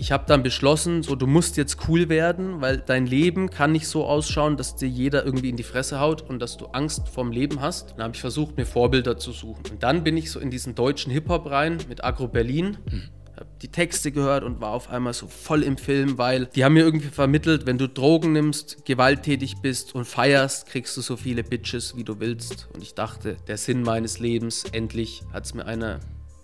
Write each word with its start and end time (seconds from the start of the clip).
Ich 0.00 0.12
habe 0.12 0.26
dann 0.28 0.44
beschlossen, 0.44 1.02
so 1.02 1.16
du 1.16 1.26
musst 1.26 1.56
jetzt 1.56 1.88
cool 1.88 2.08
werden, 2.08 2.60
weil 2.60 2.78
dein 2.78 3.04
Leben 3.04 3.50
kann 3.50 3.72
nicht 3.72 3.88
so 3.88 4.04
ausschauen, 4.04 4.56
dass 4.56 4.76
dir 4.76 4.86
jeder 4.88 5.26
irgendwie 5.26 5.48
in 5.48 5.56
die 5.56 5.64
Fresse 5.64 5.98
haut 5.98 6.22
und 6.22 6.38
dass 6.38 6.56
du 6.56 6.66
Angst 6.66 7.08
vorm 7.08 7.32
Leben 7.32 7.60
hast. 7.60 7.94
Dann 7.96 8.04
habe 8.04 8.14
ich 8.14 8.20
versucht, 8.20 8.56
mir 8.56 8.64
Vorbilder 8.64 9.18
zu 9.18 9.32
suchen. 9.32 9.64
Und 9.72 9.82
dann 9.82 10.04
bin 10.04 10.16
ich 10.16 10.30
so 10.30 10.38
in 10.38 10.52
diesen 10.52 10.76
deutschen 10.76 11.10
Hip-Hop 11.10 11.50
rein 11.50 11.78
mit 11.88 12.04
Agro 12.04 12.28
Berlin. 12.28 12.78
Hm. 12.88 13.02
Habe 13.34 13.48
die 13.60 13.72
Texte 13.72 14.12
gehört 14.12 14.44
und 14.44 14.60
war 14.60 14.70
auf 14.70 14.88
einmal 14.88 15.14
so 15.14 15.26
voll 15.26 15.64
im 15.64 15.76
Film, 15.76 16.16
weil 16.16 16.46
die 16.46 16.64
haben 16.64 16.74
mir 16.74 16.84
irgendwie 16.84 17.08
vermittelt, 17.08 17.66
wenn 17.66 17.78
du 17.78 17.88
Drogen 17.88 18.32
nimmst, 18.32 18.84
gewalttätig 18.84 19.56
bist 19.62 19.96
und 19.96 20.04
feierst, 20.04 20.66
kriegst 20.66 20.96
du 20.96 21.00
so 21.00 21.16
viele 21.16 21.42
Bitches, 21.42 21.96
wie 21.96 22.04
du 22.04 22.20
willst. 22.20 22.68
Und 22.72 22.84
ich 22.84 22.94
dachte, 22.94 23.36
der 23.48 23.56
Sinn 23.56 23.82
meines 23.82 24.20
Lebens, 24.20 24.62
endlich 24.70 25.24
hat 25.32 25.44
es 25.44 25.54
mir 25.54 25.66
einer 25.66 25.98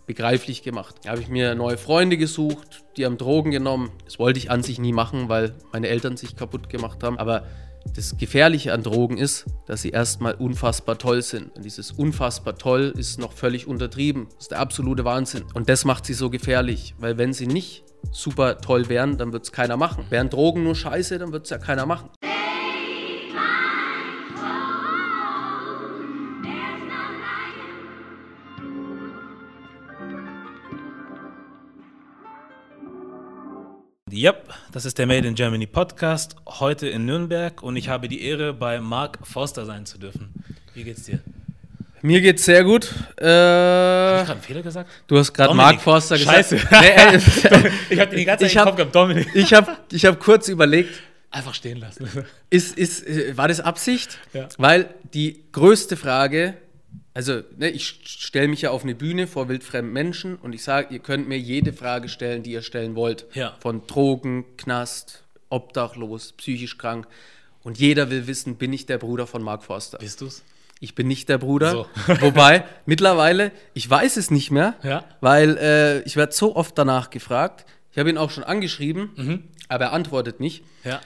begreiflich 0.06 0.62
gemacht. 0.62 0.96
Da 1.04 1.10
habe 1.10 1.20
ich 1.20 1.28
mir 1.28 1.54
neue 1.54 1.76
Freunde 1.76 2.16
gesucht, 2.16 2.84
die 2.96 3.04
haben 3.04 3.16
Drogen 3.16 3.50
genommen. 3.50 3.90
Das 4.04 4.18
wollte 4.18 4.38
ich 4.38 4.50
an 4.50 4.62
sich 4.62 4.78
nie 4.78 4.92
machen, 4.92 5.28
weil 5.28 5.54
meine 5.72 5.88
Eltern 5.88 6.16
sich 6.16 6.36
kaputt 6.36 6.68
gemacht 6.68 7.02
haben. 7.02 7.18
Aber 7.18 7.44
das 7.94 8.16
Gefährliche 8.16 8.72
an 8.72 8.82
Drogen 8.82 9.18
ist, 9.18 9.46
dass 9.66 9.82
sie 9.82 9.90
erstmal 9.90 10.34
unfassbar 10.34 10.98
toll 10.98 11.22
sind. 11.22 11.54
Und 11.54 11.64
dieses 11.64 11.92
unfassbar 11.92 12.56
toll 12.56 12.92
ist 12.96 13.18
noch 13.18 13.32
völlig 13.32 13.66
untertrieben. 13.66 14.26
Das 14.30 14.44
ist 14.44 14.50
der 14.50 14.60
absolute 14.60 15.04
Wahnsinn. 15.04 15.44
Und 15.54 15.68
das 15.68 15.84
macht 15.84 16.06
sie 16.06 16.14
so 16.14 16.30
gefährlich, 16.30 16.94
weil 16.98 17.18
wenn 17.18 17.32
sie 17.32 17.46
nicht 17.46 17.84
super 18.10 18.58
toll 18.58 18.88
wären, 18.88 19.16
dann 19.16 19.32
wird 19.32 19.44
es 19.44 19.52
keiner 19.52 19.76
machen. 19.76 20.06
Wären 20.10 20.30
Drogen 20.30 20.64
nur 20.64 20.74
scheiße, 20.74 21.18
dann 21.18 21.32
wird 21.32 21.44
es 21.44 21.50
ja 21.50 21.58
keiner 21.58 21.86
machen. 21.86 22.10
Yep, 34.14 34.54
das 34.70 34.84
ist 34.84 34.98
der 34.98 35.08
Made 35.08 35.26
in 35.26 35.34
Germany 35.34 35.66
Podcast, 35.66 36.36
heute 36.46 36.86
in 36.86 37.04
Nürnberg 37.04 37.60
und 37.64 37.74
ich 37.74 37.88
habe 37.88 38.06
die 38.06 38.22
Ehre, 38.22 38.52
bei 38.52 38.80
Mark 38.80 39.18
Forster 39.24 39.66
sein 39.66 39.86
zu 39.86 39.98
dürfen. 39.98 40.32
Wie 40.72 40.84
geht's 40.84 41.02
dir? 41.02 41.18
Mir 42.00 42.20
geht's 42.20 42.44
sehr 42.44 42.62
gut. 42.62 42.94
Äh, 43.16 43.24
Habe 43.24 44.18
ich 44.20 44.26
gerade 44.26 44.30
einen 44.30 44.40
Fehler 44.42 44.62
gesagt? 44.62 44.90
Du 45.08 45.18
hast 45.18 45.32
gerade 45.32 45.52
Mark 45.54 45.80
Forster 45.80 46.16
gesagt. 46.16 46.36
Scheiße. 46.36 46.54
nee, 46.80 46.90
äh, 46.90 47.70
ich 47.90 47.98
habe 47.98 48.14
die 48.14 48.24
ganze 48.24 48.46
Zeit 48.46 48.54
im 48.54 48.62
Kopf 48.62 48.76
gehabt, 48.76 48.94
Dominik. 48.94 49.28
Ich 49.34 49.52
habe 49.52 49.78
ich 49.90 50.04
hab 50.06 50.20
kurz 50.20 50.46
überlegt. 50.46 50.94
Einfach 51.32 51.54
stehen 51.54 51.78
lassen. 51.78 52.08
Ist, 52.50 52.78
ist, 52.78 53.04
äh, 53.04 53.36
war 53.36 53.48
das 53.48 53.58
Absicht? 53.58 54.18
Ja. 54.32 54.48
Weil 54.58 54.94
die 55.12 55.42
größte 55.50 55.96
Frage, 55.96 56.54
also 57.14 57.42
ne, 57.56 57.70
ich 57.70 58.00
stelle 58.04 58.48
mich 58.48 58.62
ja 58.62 58.70
auf 58.70 58.82
eine 58.82 58.96
Bühne 58.96 59.28
vor 59.28 59.48
wildfremden 59.48 59.92
Menschen 59.92 60.36
und 60.36 60.52
ich 60.52 60.64
sage, 60.64 60.92
ihr 60.92 60.98
könnt 60.98 61.28
mir 61.28 61.38
jede 61.38 61.72
Frage 61.72 62.08
stellen, 62.08 62.42
die 62.42 62.50
ihr 62.50 62.62
stellen 62.62 62.96
wollt. 62.96 63.26
Ja. 63.34 63.56
Von 63.60 63.86
Drogen, 63.86 64.44
Knast, 64.56 65.22
obdachlos, 65.48 66.32
psychisch 66.32 66.76
krank. 66.76 67.06
Und 67.62 67.78
jeder 67.78 68.10
will 68.10 68.26
wissen, 68.26 68.56
bin 68.56 68.72
ich 68.72 68.86
der 68.86 68.98
Bruder 68.98 69.28
von 69.28 69.42
Mark 69.42 69.62
Forster? 69.62 69.98
Bist 69.98 70.20
du's? 70.20 70.42
Ich 70.80 70.96
bin 70.96 71.06
nicht 71.06 71.28
der 71.28 71.38
Bruder. 71.38 71.70
So. 71.70 71.86
Wobei, 72.20 72.64
mittlerweile, 72.84 73.52
ich 73.72 73.88
weiß 73.88 74.16
es 74.16 74.30
nicht 74.30 74.50
mehr, 74.50 74.74
ja. 74.82 75.04
weil 75.20 75.56
äh, 75.56 76.00
ich 76.02 76.16
werde 76.16 76.32
so 76.32 76.56
oft 76.56 76.76
danach 76.76 77.10
gefragt. 77.10 77.64
Ich 77.92 77.98
habe 77.98 78.10
ihn 78.10 78.18
auch 78.18 78.30
schon 78.30 78.42
angeschrieben, 78.42 79.10
mhm. 79.14 79.44
aber 79.68 79.84
er 79.84 79.92
antwortet 79.92 80.40
nicht. 80.40 80.64
Ja. 80.82 81.00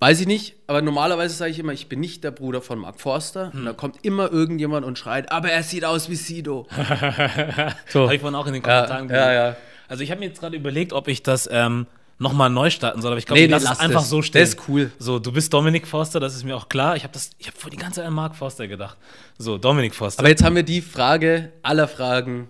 Weiß 0.00 0.20
ich 0.20 0.28
nicht, 0.28 0.54
aber 0.68 0.80
normalerweise 0.80 1.34
sage 1.34 1.50
ich 1.50 1.58
immer, 1.58 1.72
ich 1.72 1.88
bin 1.88 1.98
nicht 1.98 2.22
der 2.22 2.30
Bruder 2.30 2.62
von 2.62 2.78
Mark 2.78 3.00
Forster. 3.00 3.52
Hm. 3.52 3.60
Und 3.60 3.66
da 3.66 3.72
kommt 3.72 4.04
immer 4.04 4.30
irgendjemand 4.30 4.86
und 4.86 4.96
schreit, 4.96 5.32
aber 5.32 5.50
er 5.50 5.64
sieht 5.64 5.84
aus 5.84 6.08
wie 6.08 6.14
Sido. 6.14 6.68
so. 7.88 8.04
Habe 8.04 8.14
ich 8.14 8.20
vorhin 8.20 8.36
auch 8.36 8.46
in 8.46 8.52
den 8.52 8.62
Kommentaren 8.62 9.08
ja, 9.08 9.32
ja, 9.32 9.48
ja. 9.48 9.56
Also 9.88 10.04
ich 10.04 10.10
habe 10.10 10.20
mir 10.20 10.26
jetzt 10.26 10.40
gerade 10.40 10.56
überlegt, 10.56 10.92
ob 10.92 11.08
ich 11.08 11.24
das 11.24 11.48
ähm, 11.50 11.86
nochmal 12.18 12.50
neu 12.50 12.70
starten 12.70 13.02
soll, 13.02 13.12
aber 13.12 13.18
ich 13.18 13.26
glaube, 13.26 13.40
nee, 13.40 13.48
nee, 13.48 13.54
es 13.54 13.66
einfach 13.66 14.00
das. 14.00 14.10
so 14.10 14.22
stehen. 14.22 14.42
Das 14.42 14.50
ist 14.50 14.68
cool. 14.68 14.92
So, 14.98 15.18
du 15.18 15.32
bist 15.32 15.52
Dominik 15.52 15.86
Forster, 15.88 16.20
das 16.20 16.36
ist 16.36 16.44
mir 16.44 16.56
auch 16.56 16.68
klar. 16.68 16.94
Ich 16.94 17.02
habe 17.02 17.18
hab 17.18 17.58
vor 17.58 17.70
die 17.70 17.76
ganze 17.76 17.96
Zeit 17.96 18.06
an 18.06 18.14
Mark 18.14 18.36
Forster 18.36 18.68
gedacht. 18.68 18.96
So, 19.36 19.58
Dominik 19.58 19.94
Forster. 19.94 20.20
Aber 20.20 20.28
jetzt 20.28 20.44
haben 20.44 20.54
wir 20.54 20.62
die 20.62 20.80
Frage 20.80 21.52
aller 21.62 21.88
Fragen 21.88 22.48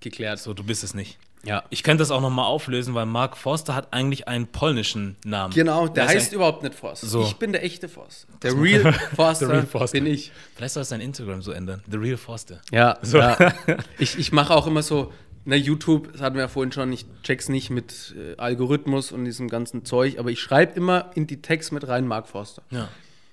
geklärt. 0.00 0.40
So, 0.40 0.54
du 0.54 0.64
bist 0.64 0.82
es 0.82 0.94
nicht. 0.94 1.18
Ja. 1.44 1.64
Ich 1.70 1.82
könnte 1.82 2.02
das 2.02 2.10
auch 2.10 2.20
nochmal 2.20 2.46
auflösen, 2.46 2.94
weil 2.94 3.06
Mark 3.06 3.36
Forster 3.36 3.74
hat 3.74 3.92
eigentlich 3.92 4.28
einen 4.28 4.46
polnischen 4.48 5.16
Namen. 5.24 5.54
Genau, 5.54 5.86
der, 5.86 6.06
der 6.06 6.14
heißt 6.14 6.32
überhaupt 6.32 6.62
nicht 6.62 6.74
Forster. 6.74 7.06
So. 7.06 7.22
Ich 7.22 7.36
bin 7.36 7.52
der 7.52 7.64
echte 7.64 7.88
Forster. 7.88 8.28
Der 8.42 8.54
Real 8.54 8.92
Forster, 9.16 9.48
real 9.48 9.66
Forster, 9.66 9.98
bin 9.98 10.06
ich. 10.06 10.30
Vielleicht 10.54 10.74
soll 10.74 10.82
es 10.82 10.90
dein 10.90 11.00
Instagram 11.00 11.42
so 11.42 11.52
ändern. 11.52 11.82
The 11.90 11.96
Real 11.96 12.16
Forster. 12.16 12.60
Ja, 12.70 12.98
so. 13.02 13.18
ja. 13.18 13.36
Ich, 13.98 14.18
ich 14.18 14.32
mache 14.32 14.54
auch 14.54 14.66
immer 14.66 14.82
so, 14.82 15.12
na, 15.44 15.56
YouTube, 15.56 16.12
das 16.12 16.20
hatten 16.20 16.36
wir 16.36 16.42
ja 16.42 16.48
vorhin 16.48 16.72
schon, 16.72 16.92
ich 16.92 17.06
check's 17.22 17.48
nicht 17.48 17.70
mit 17.70 18.14
äh, 18.16 18.36
Algorithmus 18.36 19.12
und 19.12 19.24
diesem 19.24 19.48
ganzen 19.48 19.84
Zeug, 19.84 20.18
aber 20.18 20.30
ich 20.30 20.40
schreibe 20.40 20.74
immer 20.74 21.10
in 21.14 21.26
die 21.26 21.42
Text 21.42 21.72
mit 21.72 21.88
rein 21.88 22.06
Mark 22.06 22.28
Forster. 22.28 22.62
Ja. 22.70 22.88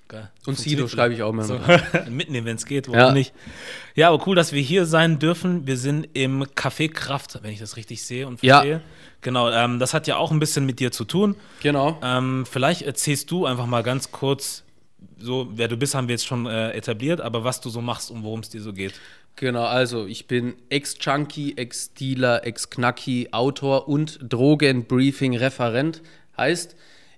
Geil. 0.08 0.30
Und 0.46 0.56
Sido 0.56 0.86
schreibe 0.86 1.14
ich 1.14 1.22
auch 1.22 1.30
immer. 1.30 1.42
So. 1.42 1.58
Mitnehmen, 2.10 2.46
wenn 2.46 2.56
es 2.56 2.64
geht, 2.64 2.86
warum 2.86 3.00
ja. 3.00 3.12
nicht? 3.12 3.32
Ja, 3.96 4.08
aber 4.08 4.24
cool, 4.26 4.36
dass 4.36 4.52
wir 4.52 4.62
hier 4.62 4.86
sein 4.86 5.18
dürfen. 5.18 5.66
Wir 5.66 5.76
sind 5.76 6.08
im 6.12 6.44
Café 6.44 6.88
Kraft, 6.88 7.40
wenn 7.42 7.50
ich 7.50 7.58
das 7.58 7.76
richtig 7.76 8.02
sehe 8.04 8.26
und 8.26 8.38
verstehe. 8.38 8.72
Ja. 8.72 8.80
Genau, 9.22 9.50
ähm, 9.50 9.80
das 9.80 9.94
hat 9.94 10.06
ja 10.06 10.16
auch 10.16 10.30
ein 10.30 10.38
bisschen 10.38 10.64
mit 10.64 10.78
dir 10.78 10.92
zu 10.92 11.04
tun. 11.04 11.34
Genau. 11.60 11.98
Ähm, 12.02 12.44
vielleicht 12.48 12.82
erzählst 12.82 13.30
du 13.32 13.46
einfach 13.46 13.66
mal 13.66 13.82
ganz 13.82 14.12
kurz, 14.12 14.62
so 15.18 15.48
wer 15.52 15.66
du 15.66 15.76
bist, 15.76 15.96
haben 15.96 16.06
wir 16.06 16.14
jetzt 16.14 16.26
schon 16.26 16.46
äh, 16.46 16.70
etabliert, 16.70 17.20
aber 17.20 17.42
was 17.42 17.60
du 17.60 17.68
so 17.68 17.80
machst 17.80 18.12
und 18.12 18.22
worum 18.22 18.40
es 18.40 18.50
dir 18.50 18.60
so 18.60 18.72
geht. 18.72 18.94
Genau, 19.34 19.64
also 19.64 20.06
ich 20.06 20.28
bin 20.28 20.54
Ex-Junkie, 20.70 21.56
Ex-Dealer, 21.56 22.46
Ex-Knacki, 22.46 23.30
Autor 23.32 23.88
und 23.88 24.18
Drogenbriefing-Referent. 24.22 26.00
Heißt, 26.36 26.76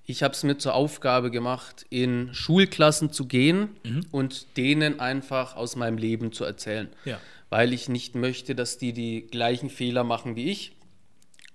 ich 0.09 0.23
habe 0.23 0.33
es 0.33 0.43
mir 0.43 0.57
zur 0.57 0.75
Aufgabe 0.75 1.31
gemacht, 1.31 1.85
in 1.91 2.33
Schulklassen 2.33 3.13
zu 3.13 3.27
gehen 3.27 3.77
mhm. 3.85 4.01
und 4.11 4.57
denen 4.57 5.01
einfach 5.01 5.55
aus 5.55 5.77
meinem 5.77 5.99
Leben 5.99 6.33
zu 6.33 6.45
erzählen. 6.45 6.89
Ja. 7.05 7.21
Weil 7.51 7.75
ich 7.75 7.91
nicht 7.91 8.15
möchte, 8.15 8.55
dass 8.55 8.79
die 8.79 8.95
die 8.95 9.27
gleichen 9.27 9.69
Fehler 9.69 10.05
machen 10.05 10.35
wie 10.35 10.51
ich. 10.51 10.73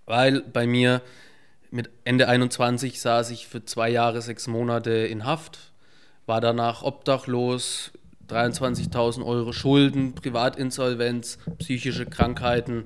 Weil 0.05 0.41
bei 0.41 0.67
mir 0.67 1.01
mit 1.71 1.89
Ende 2.03 2.27
21 2.27 3.01
saß 3.01 3.31
ich 3.31 3.47
für 3.47 3.65
zwei 3.65 3.89
Jahre, 3.89 4.21
sechs 4.21 4.45
Monate 4.45 4.91
in 4.91 5.25
Haft, 5.25 5.71
war 6.27 6.39
danach 6.39 6.83
obdachlos, 6.83 7.91
23.000 8.29 9.25
Euro 9.25 9.51
Schulden, 9.51 10.13
Privatinsolvenz, 10.13 11.39
psychische 11.57 12.05
Krankheiten 12.05 12.83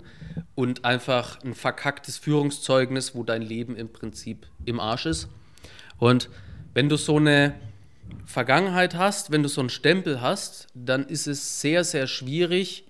und 0.55 0.85
einfach 0.85 1.43
ein 1.43 1.55
verkacktes 1.55 2.17
Führungszeugnis, 2.17 3.15
wo 3.15 3.23
dein 3.23 3.41
Leben 3.41 3.75
im 3.75 3.91
Prinzip 3.91 4.47
im 4.63 4.79
Arsch 4.79 5.07
ist. 5.07 5.27
Und 5.99 6.29
wenn 6.73 6.89
du 6.89 6.97
so 6.97 7.17
eine 7.17 7.55
Vergangenheit 8.25 8.95
hast, 8.95 9.31
wenn 9.31 9.43
du 9.43 9.49
so 9.49 9.61
einen 9.61 9.69
Stempel 9.69 10.21
hast, 10.21 10.67
dann 10.73 11.07
ist 11.07 11.27
es 11.27 11.61
sehr, 11.61 11.83
sehr 11.83 12.07
schwierig, 12.07 12.83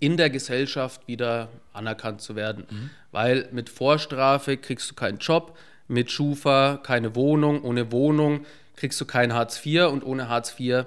in 0.00 0.16
der 0.16 0.30
Gesellschaft 0.30 1.06
wieder 1.06 1.50
anerkannt 1.72 2.22
zu 2.22 2.34
werden. 2.34 2.64
Mhm. 2.70 2.90
Weil 3.12 3.48
mit 3.52 3.68
Vorstrafe 3.68 4.56
kriegst 4.56 4.90
du 4.90 4.94
keinen 4.94 5.18
Job, 5.18 5.56
mit 5.88 6.10
Schufa 6.10 6.80
keine 6.82 7.14
Wohnung, 7.14 7.62
ohne 7.62 7.92
Wohnung 7.92 8.46
kriegst 8.76 8.98
du 9.00 9.04
kein 9.04 9.34
Hartz 9.34 9.64
IV 9.64 9.88
und 9.88 10.04
ohne 10.04 10.28
Hartz 10.28 10.54
IV 10.58 10.70
äh, 10.70 10.86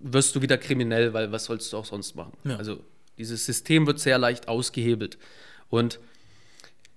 wirst 0.00 0.36
du 0.36 0.42
wieder 0.42 0.56
kriminell, 0.56 1.12
weil 1.12 1.32
was 1.32 1.44
sollst 1.44 1.72
du 1.72 1.78
auch 1.78 1.84
sonst 1.84 2.14
machen? 2.14 2.32
Ja. 2.44 2.56
Also 2.56 2.78
dieses 3.18 3.44
System 3.44 3.86
wird 3.86 3.98
sehr 3.98 4.18
leicht 4.18 4.46
ausgehebelt. 4.46 5.18
Und 5.68 5.98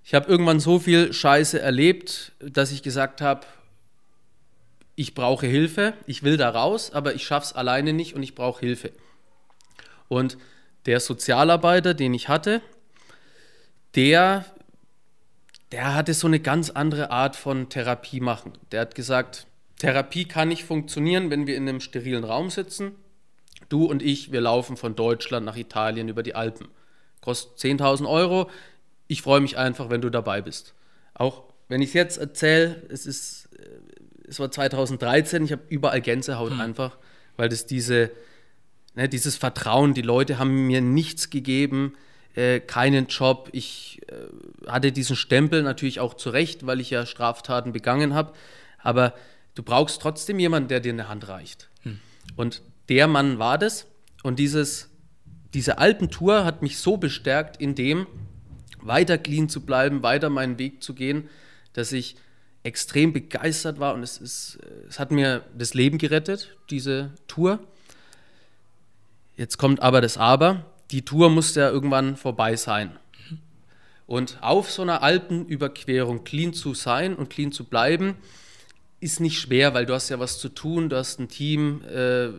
ich 0.07 0.13
habe 0.13 0.29
irgendwann 0.29 0.61
so 0.61 0.79
viel 0.79 1.11
Scheiße 1.11 1.59
erlebt, 1.59 2.31
dass 2.39 2.71
ich 2.71 2.81
gesagt 2.81 3.19
habe, 3.19 3.45
ich 4.95 5.13
brauche 5.13 5.45
Hilfe, 5.45 5.95
ich 6.05 6.23
will 6.23 6.37
da 6.37 6.49
raus, 6.49 6.93
aber 6.93 7.13
ich 7.13 7.25
schaffe 7.25 7.47
es 7.47 7.53
alleine 7.53 7.91
nicht 7.91 8.15
und 8.15 8.23
ich 8.23 8.33
brauche 8.33 8.61
Hilfe. 8.61 8.93
Und 10.07 10.37
der 10.85 11.01
Sozialarbeiter, 11.01 11.93
den 11.93 12.13
ich 12.13 12.29
hatte, 12.29 12.61
der, 13.95 14.45
der 15.73 15.93
hatte 15.93 16.13
so 16.13 16.27
eine 16.27 16.39
ganz 16.39 16.69
andere 16.69 17.11
Art 17.11 17.35
von 17.35 17.67
Therapie 17.67 18.21
machen. 18.21 18.53
Der 18.71 18.79
hat 18.79 18.95
gesagt, 18.95 19.45
Therapie 19.77 20.23
kann 20.23 20.47
nicht 20.47 20.63
funktionieren, 20.63 21.31
wenn 21.31 21.47
wir 21.47 21.57
in 21.57 21.67
einem 21.67 21.81
sterilen 21.81 22.23
Raum 22.23 22.49
sitzen. 22.49 22.93
Du 23.67 23.83
und 23.83 24.01
ich, 24.01 24.31
wir 24.31 24.39
laufen 24.39 24.77
von 24.77 24.95
Deutschland 24.95 25.45
nach 25.45 25.57
Italien 25.57 26.07
über 26.07 26.23
die 26.23 26.33
Alpen. 26.33 26.69
Kostet 27.19 27.59
10.000 27.59 28.07
Euro 28.07 28.49
ich 29.07 29.21
freue 29.21 29.39
mich 29.39 29.57
einfach, 29.57 29.89
wenn 29.89 30.01
du 30.01 30.09
dabei 30.09 30.41
bist. 30.41 30.73
Auch 31.13 31.43
wenn 31.69 31.81
ich 31.81 31.89
es 31.89 31.93
jetzt 31.93 32.17
erzähle, 32.17 32.83
es 32.89 33.05
ist, 33.05 33.49
äh, 33.57 34.27
es 34.27 34.39
war 34.39 34.51
2013, 34.51 35.45
ich 35.45 35.51
habe 35.51 35.63
überall 35.69 36.01
Gänsehaut 36.01 36.51
hm. 36.51 36.59
einfach, 36.59 36.97
weil 37.35 37.49
das 37.49 37.65
diese, 37.65 38.11
ne, 38.95 39.09
dieses 39.09 39.35
Vertrauen, 39.35 39.93
die 39.93 40.01
Leute 40.01 40.39
haben 40.39 40.67
mir 40.67 40.81
nichts 40.81 41.29
gegeben, 41.29 41.93
äh, 42.35 42.59
keinen 42.59 43.07
Job. 43.07 43.49
Ich 43.51 44.01
äh, 44.07 44.69
hatte 44.69 44.91
diesen 44.91 45.15
Stempel 45.15 45.63
natürlich 45.63 45.99
auch 45.99 46.13
zu 46.13 46.29
Recht, 46.29 46.65
weil 46.65 46.79
ich 46.79 46.89
ja 46.89 47.05
Straftaten 47.05 47.71
begangen 47.71 48.13
habe. 48.13 48.33
Aber 48.79 49.13
du 49.55 49.63
brauchst 49.63 50.01
trotzdem 50.01 50.39
jemanden, 50.39 50.69
der 50.69 50.79
dir 50.79 50.93
eine 50.93 51.09
Hand 51.09 51.27
reicht. 51.27 51.69
Hm. 51.83 51.99
Und 52.35 52.61
der 52.89 53.07
Mann 53.07 53.39
war 53.39 53.57
das. 53.57 53.87
Und 54.23 54.39
dieses, 54.39 54.89
diese 55.53 55.77
Alpentour 55.79 56.45
hat 56.45 56.61
mich 56.61 56.77
so 56.77 56.97
bestärkt 56.97 57.57
in 57.57 57.75
dem, 57.75 58.07
weiter 58.87 59.17
clean 59.17 59.49
zu 59.49 59.61
bleiben, 59.61 60.03
weiter 60.03 60.29
meinen 60.29 60.59
Weg 60.59 60.83
zu 60.83 60.93
gehen, 60.93 61.29
dass 61.73 61.91
ich 61.91 62.15
extrem 62.63 63.13
begeistert 63.13 63.79
war 63.79 63.93
und 63.93 64.03
es, 64.03 64.17
ist, 64.17 64.59
es 64.89 64.99
hat 64.99 65.11
mir 65.11 65.43
das 65.57 65.73
Leben 65.73 65.97
gerettet, 65.97 66.57
diese 66.69 67.11
Tour. 67.27 67.59
Jetzt 69.37 69.57
kommt 69.57 69.81
aber 69.81 70.01
das 70.01 70.17
Aber. 70.17 70.65
Die 70.91 71.03
Tour 71.03 71.29
musste 71.29 71.61
ja 71.61 71.69
irgendwann 71.69 72.17
vorbei 72.17 72.55
sein. 72.55 72.91
Und 74.05 74.37
auf 74.41 74.71
so 74.71 74.81
einer 74.81 75.03
Alpenüberquerung 75.03 76.23
clean 76.23 76.53
zu 76.53 76.73
sein 76.73 77.15
und 77.15 77.29
clean 77.29 77.51
zu 77.51 77.65
bleiben, 77.65 78.15
ist 78.99 79.19
nicht 79.19 79.39
schwer, 79.39 79.73
weil 79.73 79.85
du 79.85 79.93
hast 79.93 80.09
ja 80.09 80.19
was 80.19 80.39
zu 80.39 80.49
tun, 80.49 80.89
du 80.89 80.95
hast 80.95 81.19
ein 81.19 81.29
Team, 81.29 81.83
äh, 81.83 82.29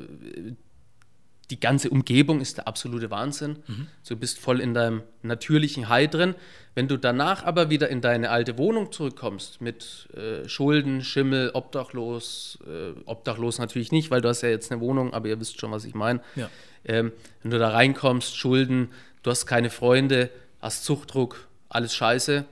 die 1.50 1.61
ganze 1.61 1.89
Umgebung 1.91 2.41
ist 2.41 2.59
der 2.59 2.69
absolute 2.69 3.11
Wahnsinn. 3.11 3.59
Mhm. 3.67 3.87
Du 4.06 4.17
bist 4.17 4.39
voll 4.39 4.61
in 4.61 4.75
deinem 4.75 5.03
natürlichen 5.23 5.89
High 5.89 6.11
drin. 6.11 6.35
Wenn 6.75 6.89
du 6.89 6.97
danach 6.97 7.45
aber 7.45 7.71
wieder 7.71 7.89
in 7.89 8.00
deine 8.00 8.31
alte 8.31 8.59
Wohnung 8.59 8.93
zurückkommst 8.93 9.61
mit 9.61 10.09
äh, 10.15 10.49
Schulden, 10.49 11.03
Schimmel, 11.03 11.50
obdachlos, 11.55 12.59
äh, 12.67 12.99
obdachlos 13.06 13.59
natürlich 13.59 13.93
nicht, 13.93 14.11
weil 14.11 14.21
du 14.21 14.29
hast 14.29 14.43
ja 14.43 14.50
jetzt 14.50 14.71
eine 14.71 14.81
Wohnung, 14.81 15.15
aber 15.15 15.29
ihr 15.29 15.41
wisst 15.41 15.59
schon, 15.59 15.73
was 15.73 15.85
ich 15.85 15.95
meine. 15.95 16.21
Ja. 16.37 16.50
Ähm, 16.85 17.12
wenn 17.43 17.50
du 17.50 17.59
da 17.59 17.71
reinkommst, 17.71 18.37
Schulden, 18.37 18.91
du 19.23 19.31
hast 19.31 19.47
keine 19.47 19.71
Freunde, 19.71 20.31
hast 20.61 20.85
Zuchtdruck, 20.85 21.49
alles 21.69 21.95
scheiße, 21.95 22.45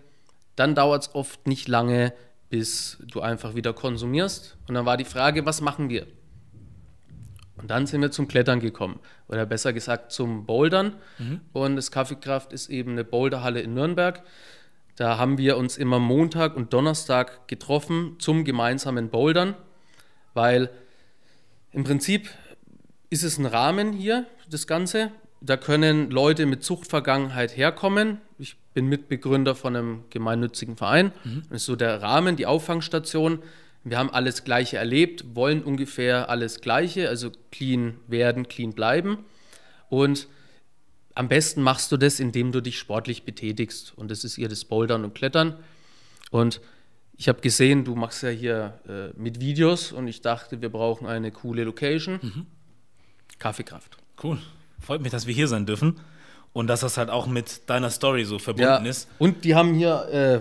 dann 0.56 0.74
dauert 0.74 1.02
es 1.02 1.14
oft 1.14 1.46
nicht 1.46 1.68
lange, 1.68 2.12
bis 2.48 2.98
du 3.00 3.20
einfach 3.20 3.54
wieder 3.54 3.72
konsumierst. 3.72 4.56
Und 4.66 4.74
dann 4.74 4.86
war 4.86 4.96
die 4.96 5.04
Frage, 5.04 5.44
was 5.46 5.60
machen 5.60 5.88
wir? 5.88 6.06
Und 7.56 7.70
dann 7.70 7.86
sind 7.86 8.02
wir 8.02 8.10
zum 8.10 8.28
Klettern 8.28 8.60
gekommen. 8.60 9.00
Oder 9.28 9.46
besser 9.46 9.72
gesagt 9.72 10.12
zum 10.12 10.44
Bouldern. 10.44 10.94
Mhm. 11.18 11.40
Und 11.52 11.76
das 11.76 11.90
Kaffeekraft 11.90 12.52
ist 12.52 12.68
eben 12.68 12.92
eine 12.92 13.04
Boulderhalle 13.04 13.60
in 13.60 13.74
Nürnberg. 13.74 14.22
Da 14.96 15.18
haben 15.18 15.38
wir 15.38 15.56
uns 15.56 15.76
immer 15.76 15.98
Montag 15.98 16.56
und 16.56 16.72
Donnerstag 16.72 17.48
getroffen 17.48 18.16
zum 18.18 18.44
gemeinsamen 18.44 19.10
Bouldern, 19.10 19.54
weil 20.32 20.70
im 21.70 21.84
Prinzip 21.84 22.30
ist 23.10 23.22
es 23.22 23.38
ein 23.38 23.44
Rahmen 23.46 23.92
hier, 23.92 24.26
das 24.48 24.66
Ganze. 24.66 25.10
Da 25.42 25.58
können 25.58 26.10
Leute 26.10 26.46
mit 26.46 26.64
Zuchtvergangenheit 26.64 27.56
herkommen. 27.56 28.22
Ich 28.38 28.56
bin 28.72 28.86
Mitbegründer 28.86 29.54
von 29.54 29.76
einem 29.76 30.04
gemeinnützigen 30.08 30.76
Verein. 30.76 31.12
Mhm. 31.24 31.42
Das 31.50 31.62
ist 31.62 31.66
so 31.66 31.76
der 31.76 32.00
Rahmen, 32.00 32.36
die 32.36 32.46
Auffangstation. 32.46 33.40
Wir 33.88 33.98
haben 33.98 34.10
alles 34.10 34.42
Gleiche 34.42 34.78
erlebt, 34.78 35.36
wollen 35.36 35.62
ungefähr 35.62 36.28
alles 36.28 36.60
Gleiche, 36.60 37.08
also 37.08 37.30
clean 37.52 37.94
werden, 38.08 38.48
clean 38.48 38.72
bleiben. 38.72 39.18
Und 39.88 40.26
am 41.14 41.28
besten 41.28 41.62
machst 41.62 41.92
du 41.92 41.96
das, 41.96 42.18
indem 42.18 42.50
du 42.50 42.60
dich 42.60 42.80
sportlich 42.80 43.22
betätigst. 43.22 43.96
Und 43.96 44.10
das 44.10 44.24
ist 44.24 44.34
hier 44.34 44.48
das 44.48 44.64
Bouldern 44.64 45.04
und 45.04 45.14
Klettern. 45.14 45.54
Und 46.32 46.60
ich 47.16 47.28
habe 47.28 47.40
gesehen, 47.40 47.84
du 47.84 47.94
machst 47.94 48.24
ja 48.24 48.28
hier 48.28 48.80
äh, 48.88 49.16
mit 49.16 49.38
Videos 49.38 49.92
und 49.92 50.08
ich 50.08 50.20
dachte, 50.20 50.60
wir 50.60 50.68
brauchen 50.68 51.06
eine 51.06 51.30
coole 51.30 51.62
Location. 51.62 52.18
Mhm. 52.20 52.46
Kaffeekraft. 53.38 53.98
Cool. 54.20 54.38
Freut 54.80 55.00
mich, 55.00 55.12
dass 55.12 55.28
wir 55.28 55.34
hier 55.34 55.46
sein 55.46 55.64
dürfen 55.64 56.00
und 56.52 56.66
dass 56.66 56.80
das 56.80 56.98
halt 56.98 57.08
auch 57.08 57.28
mit 57.28 57.70
deiner 57.70 57.90
Story 57.90 58.24
so 58.24 58.40
verbunden 58.40 58.84
ja. 58.84 58.90
ist. 58.90 59.08
Und 59.18 59.44
die 59.44 59.54
haben 59.54 59.74
hier, 59.74 60.08
äh, 60.10 60.40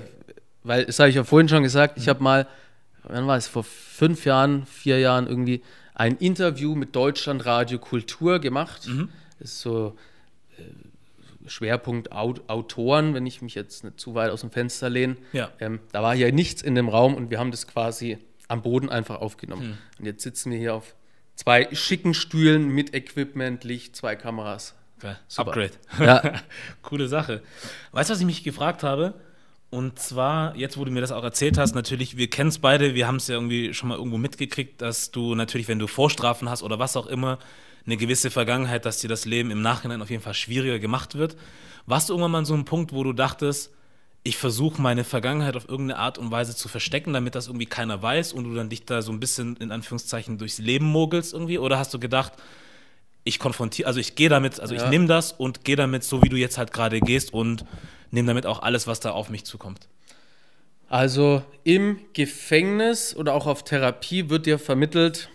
weil, 0.64 0.86
das 0.86 0.98
habe 0.98 1.10
ich 1.10 1.16
ja 1.16 1.24
vorhin 1.24 1.48
schon 1.48 1.62
gesagt, 1.62 1.98
mhm. 1.98 2.02
ich 2.02 2.10
habe 2.10 2.24
mal 2.24 2.48
wann 3.08 3.28
war 3.28 3.38
es, 3.38 3.48
vor 3.48 3.64
fünf 3.64 4.26
Jahren, 4.26 4.66
vier 4.66 5.00
Jahren 5.00 5.28
irgendwie 5.28 5.62
ein 5.94 6.18
Interview 6.18 6.76
mit 6.76 6.96
Deutschlandradio 6.96 7.80
Kultur 7.80 8.40
gemacht. 8.40 8.88
Mhm. 8.88 9.10
Das 9.40 9.52
ist 9.52 9.62
so 9.62 9.96
äh, 10.58 11.50
Schwerpunkt 11.50 12.12
Aut 12.12 12.50
Autoren, 12.50 13.14
wenn 13.14 13.26
ich 13.26 13.42
mich 13.42 13.56
jetzt 13.56 13.84
nicht 13.84 14.00
zu 14.00 14.16
weit 14.16 14.32
aus 14.32 14.42
dem 14.42 14.52
Fenster 14.52 14.90
lehne. 14.90 15.16
Ja. 15.34 15.52
Ähm, 15.60 15.80
da 15.92 16.04
war 16.04 16.16
hier 16.16 16.32
nichts 16.32 16.62
in 16.62 16.76
dem 16.76 16.90
Raum 16.90 17.16
und 17.16 17.30
wir 17.30 17.40
haben 17.40 17.52
das 17.52 17.68
quasi 17.68 18.18
am 18.48 18.62
Boden 18.62 18.90
einfach 18.90 19.22
aufgenommen. 19.22 19.68
Mhm. 19.68 19.78
Und 20.00 20.06
jetzt 20.06 20.24
sitzen 20.24 20.52
wir 20.52 20.58
hier 20.58 20.74
auf 20.74 20.96
zwei 21.36 21.74
schicken 21.74 22.14
Stühlen 22.14 22.70
mit 22.70 22.94
Equipment, 22.94 23.64
Licht, 23.64 23.96
zwei 23.96 24.16
Kameras. 24.16 24.76
Okay. 24.98 25.16
Upgrade. 25.38 25.72
Ja. 26.00 26.42
Coole 26.82 27.08
Sache. 27.08 27.42
Weißt 27.92 28.10
du, 28.10 28.14
was 28.14 28.20
ich 28.20 28.26
mich 28.26 28.44
gefragt 28.44 28.84
habe? 28.84 29.14
Und 29.70 30.00
zwar, 30.00 30.56
jetzt 30.56 30.78
wo 30.78 30.86
du 30.86 30.92
mir 30.92 31.02
das 31.02 31.12
auch 31.12 31.24
erzählt 31.24 31.58
hast, 31.58 31.76
natürlich, 31.76 32.18
wir 32.18 32.30
kennen 32.30 32.50
es 32.50 32.60
beide, 32.60 32.96
wir 32.96 33.08
haben 33.08 33.18
es 33.18 33.28
ja 33.28 33.36
irgendwie 33.36 33.74
schon 33.74 33.90
mal 33.90 33.98
irgendwo 33.98 34.18
mitgekriegt, 34.18 34.82
dass 34.82 35.12
du 35.12 35.36
natürlich, 35.36 35.68
wenn 35.68 35.80
du 35.80 35.88
Vorstrafen 35.88 36.50
hast 36.50 36.64
oder 36.64 36.80
was 36.80 36.96
auch 36.96 37.08
immer, 37.08 37.40
eine 37.86 37.98
gewisse 37.98 38.32
Vergangenheit, 38.32 38.86
dass 38.86 39.00
dir 39.00 39.08
das 39.08 39.26
Leben 39.26 39.52
im 39.52 39.62
Nachhinein 39.62 40.02
auf 40.02 40.10
jeden 40.10 40.24
Fall 40.24 40.34
schwieriger 40.34 40.80
gemacht 40.80 41.16
wird. 41.16 41.36
Warst 41.86 42.10
du 42.10 42.14
irgendwann 42.14 42.32
mal 42.32 42.38
an 42.40 42.46
so 42.46 42.54
einem 42.54 42.66
Punkt, 42.66 42.94
wo 42.94 43.04
du 43.04 43.14
dachtest, 43.14 43.72
ich 44.24 44.38
versuche 44.38 44.82
meine 44.82 45.04
Vergangenheit 45.04 45.56
auf 45.56 45.70
irgendeine 45.70 46.00
Art 46.00 46.18
und 46.18 46.32
Weise 46.32 46.56
zu 46.56 46.68
verstecken, 46.68 47.14
damit 47.14 47.36
das 47.36 47.46
irgendwie 47.48 47.68
keiner 47.68 48.02
weiß 48.02 48.34
und 48.34 48.46
du 48.46 48.56
dann 48.56 48.70
dich 48.70 48.86
da 48.86 49.04
so 49.04 49.12
ein 49.12 49.20
bisschen 49.20 49.56
in 49.58 49.72
Anführungszeichen 49.72 50.40
durchs 50.40 50.58
Leben 50.58 50.86
mogelst 50.86 51.34
irgendwie? 51.34 51.60
Oder 51.60 51.78
hast 51.78 51.94
du 51.94 52.00
gedacht, 52.00 52.34
ich 53.24 53.38
konfrontiere, 53.38 53.88
also 53.88 54.00
ich 54.00 54.16
gehe 54.16 54.30
damit, 54.30 54.60
also 54.60 54.74
ja. 54.74 54.84
ich 54.84 54.90
nehme 54.90 55.06
das 55.06 55.32
und 55.32 55.64
gehe 55.64 55.76
damit 55.76 56.04
so, 56.04 56.24
wie 56.24 56.30
du 56.30 56.38
jetzt 56.38 56.58
halt 56.58 56.74
gerade 56.74 57.00
gehst 57.02 57.34
und 57.34 57.66
nehme 58.16 58.28
damit 58.28 58.48
auch 58.48 58.62
alles, 58.64 58.88
was 58.88 59.00
da 59.00 59.12
auf 59.12 59.30
mich 59.30 59.46
zukommt. 59.46 59.88
Also 60.90 61.44
im 61.64 62.00
Gefängnis 62.14 63.16
oder 63.16 63.34
auch 63.34 63.48
auf 63.48 63.64
Therapie 63.64 64.30
wird 64.30 64.46
dir 64.46 64.58
vermittelt, 64.58 65.30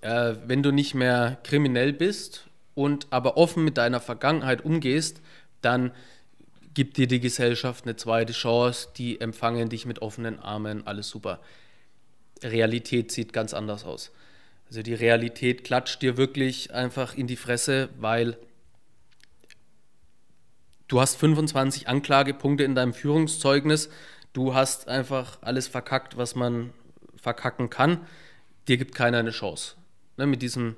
äh, 0.00 0.34
wenn 0.46 0.62
du 0.62 0.72
nicht 0.72 0.94
mehr 0.94 1.38
kriminell 1.42 1.92
bist 1.92 2.46
und 2.74 3.06
aber 3.10 3.36
offen 3.36 3.64
mit 3.64 3.76
deiner 3.76 4.00
Vergangenheit 4.00 4.64
umgehst, 4.64 5.20
dann 5.60 5.92
gibt 6.74 6.96
dir 6.96 7.06
die 7.06 7.20
Gesellschaft 7.20 7.84
eine 7.84 7.96
zweite 7.96 8.32
Chance, 8.32 8.88
die 8.96 9.20
empfangen 9.20 9.68
dich 9.68 9.84
mit 9.84 10.00
offenen 10.00 10.38
Armen, 10.38 10.86
alles 10.86 11.08
super. 11.08 11.40
Realität 12.42 13.12
sieht 13.12 13.32
ganz 13.32 13.54
anders 13.54 13.84
aus. 13.84 14.10
Also 14.68 14.82
die 14.82 14.94
Realität 14.94 15.64
klatscht 15.64 16.00
dir 16.02 16.16
wirklich 16.16 16.72
einfach 16.72 17.14
in 17.14 17.26
die 17.26 17.36
Fresse, 17.36 17.90
weil 17.98 18.38
du 20.88 21.00
hast 21.00 21.16
25 21.16 21.88
Anklagepunkte 21.88 22.64
in 22.64 22.74
deinem 22.74 22.94
Führungszeugnis, 22.94 23.88
du 24.32 24.54
hast 24.54 24.88
einfach 24.88 25.38
alles 25.42 25.68
verkackt, 25.68 26.16
was 26.16 26.34
man 26.34 26.72
verkacken 27.16 27.70
kann, 27.70 28.00
dir 28.68 28.76
gibt 28.76 28.94
keiner 28.94 29.18
eine 29.18 29.30
Chance. 29.30 29.74
Ne, 30.16 30.26
mit 30.26 30.42
diesem 30.42 30.76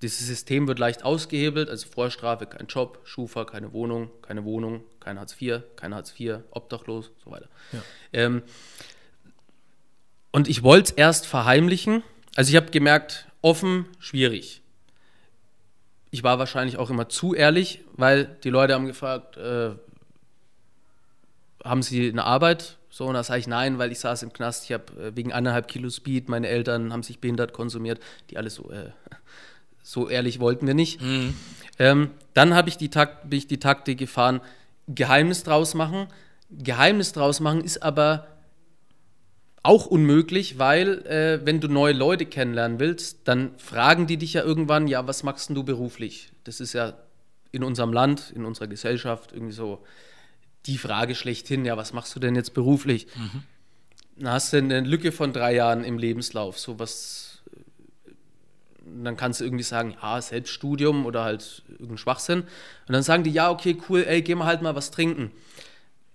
dieses 0.00 0.28
System 0.28 0.68
wird 0.68 0.78
leicht 0.78 1.04
ausgehebelt, 1.04 1.68
also 1.68 1.88
Vorstrafe, 1.88 2.46
kein 2.46 2.68
Job, 2.68 3.00
Schufa, 3.02 3.44
keine 3.44 3.72
Wohnung, 3.72 4.10
keine 4.22 4.44
Wohnung, 4.44 4.84
kein 5.00 5.18
Hartz 5.18 5.34
IV, 5.40 5.62
kein 5.74 5.92
Hartz 5.92 6.14
IV, 6.16 6.38
obdachlos, 6.50 7.10
so 7.24 7.32
weiter. 7.32 7.48
Ja. 7.72 7.82
Ähm, 8.12 8.42
und 10.30 10.48
ich 10.48 10.62
wollte 10.62 10.92
es 10.92 10.96
erst 10.96 11.26
verheimlichen. 11.26 12.04
Also 12.36 12.50
ich 12.50 12.56
habe 12.56 12.70
gemerkt, 12.70 13.26
offen, 13.42 13.86
schwierig 13.98 14.62
ich 16.10 16.22
war 16.22 16.38
wahrscheinlich 16.38 16.78
auch 16.78 16.90
immer 16.90 17.08
zu 17.08 17.34
ehrlich, 17.34 17.84
weil 17.92 18.36
die 18.44 18.50
Leute 18.50 18.74
haben 18.74 18.86
gefragt, 18.86 19.36
äh, 19.36 19.70
haben 21.64 21.82
sie 21.82 22.08
eine 22.08 22.24
Arbeit? 22.24 22.76
So, 22.90 23.06
und 23.06 23.14
da 23.14 23.22
sage 23.22 23.40
ich 23.40 23.46
nein, 23.46 23.78
weil 23.78 23.92
ich 23.92 24.00
saß 24.00 24.22
im 24.22 24.32
Knast, 24.32 24.64
ich 24.64 24.72
habe 24.72 24.84
äh, 25.00 25.16
wegen 25.16 25.32
anderthalb 25.32 25.68
Kilo 25.68 25.90
Speed, 25.90 26.28
meine 26.28 26.48
Eltern 26.48 26.92
haben 26.92 27.02
sich 27.02 27.20
behindert 27.20 27.52
konsumiert, 27.52 28.00
die 28.30 28.38
alles 28.38 28.54
so, 28.54 28.70
äh, 28.70 28.90
so 29.82 30.08
ehrlich 30.08 30.40
wollten 30.40 30.66
wir 30.66 30.74
nicht. 30.74 31.00
Mhm. 31.02 31.34
Ähm, 31.78 32.10
dann 32.34 32.54
habe 32.54 32.68
ich, 32.68 32.76
die 32.76 32.88
bin 32.88 33.38
ich 33.38 33.46
die 33.46 33.60
Taktik 33.60 33.98
gefahren, 33.98 34.40
Geheimnis 34.88 35.44
draus 35.44 35.74
machen. 35.74 36.08
Geheimnis 36.50 37.12
draus 37.12 37.40
machen 37.40 37.62
ist 37.62 37.82
aber 37.82 38.26
auch 39.68 39.84
unmöglich, 39.84 40.58
weil 40.58 41.06
äh, 41.06 41.44
wenn 41.44 41.60
du 41.60 41.68
neue 41.68 41.92
Leute 41.92 42.24
kennenlernen 42.24 42.80
willst, 42.80 43.28
dann 43.28 43.50
fragen 43.58 44.06
die 44.06 44.16
dich 44.16 44.32
ja 44.32 44.42
irgendwann, 44.42 44.88
ja, 44.88 45.06
was 45.06 45.24
machst 45.24 45.50
du 45.50 45.62
beruflich? 45.62 46.30
Das 46.44 46.60
ist 46.60 46.72
ja 46.72 46.94
in 47.52 47.62
unserem 47.62 47.92
Land, 47.92 48.32
in 48.34 48.46
unserer 48.46 48.66
Gesellschaft 48.66 49.32
irgendwie 49.32 49.52
so 49.52 49.84
die 50.64 50.78
Frage 50.78 51.14
schlechthin, 51.14 51.66
ja, 51.66 51.76
was 51.76 51.92
machst 51.92 52.16
du 52.16 52.20
denn 52.20 52.34
jetzt 52.34 52.54
beruflich? 52.54 53.08
Mhm. 53.14 53.42
Dann 54.16 54.32
hast 54.32 54.54
du 54.54 54.56
eine 54.56 54.80
Lücke 54.80 55.12
von 55.12 55.34
drei 55.34 55.54
Jahren 55.54 55.84
im 55.84 55.98
Lebenslauf, 55.98 56.58
so 56.58 56.78
was, 56.78 57.42
dann 58.86 59.18
kannst 59.18 59.40
du 59.40 59.44
irgendwie 59.44 59.64
sagen, 59.64 59.94
ja, 60.00 60.18
Selbststudium 60.22 61.04
oder 61.04 61.24
halt 61.24 61.62
irgendein 61.68 61.98
Schwachsinn. 61.98 62.40
Und 62.40 62.92
dann 62.94 63.02
sagen 63.02 63.22
die, 63.22 63.32
ja, 63.32 63.50
okay, 63.50 63.76
cool, 63.90 64.02
ey, 64.08 64.22
geh 64.22 64.34
mal 64.34 64.46
halt 64.46 64.62
mal 64.62 64.74
was 64.74 64.90
trinken 64.90 65.30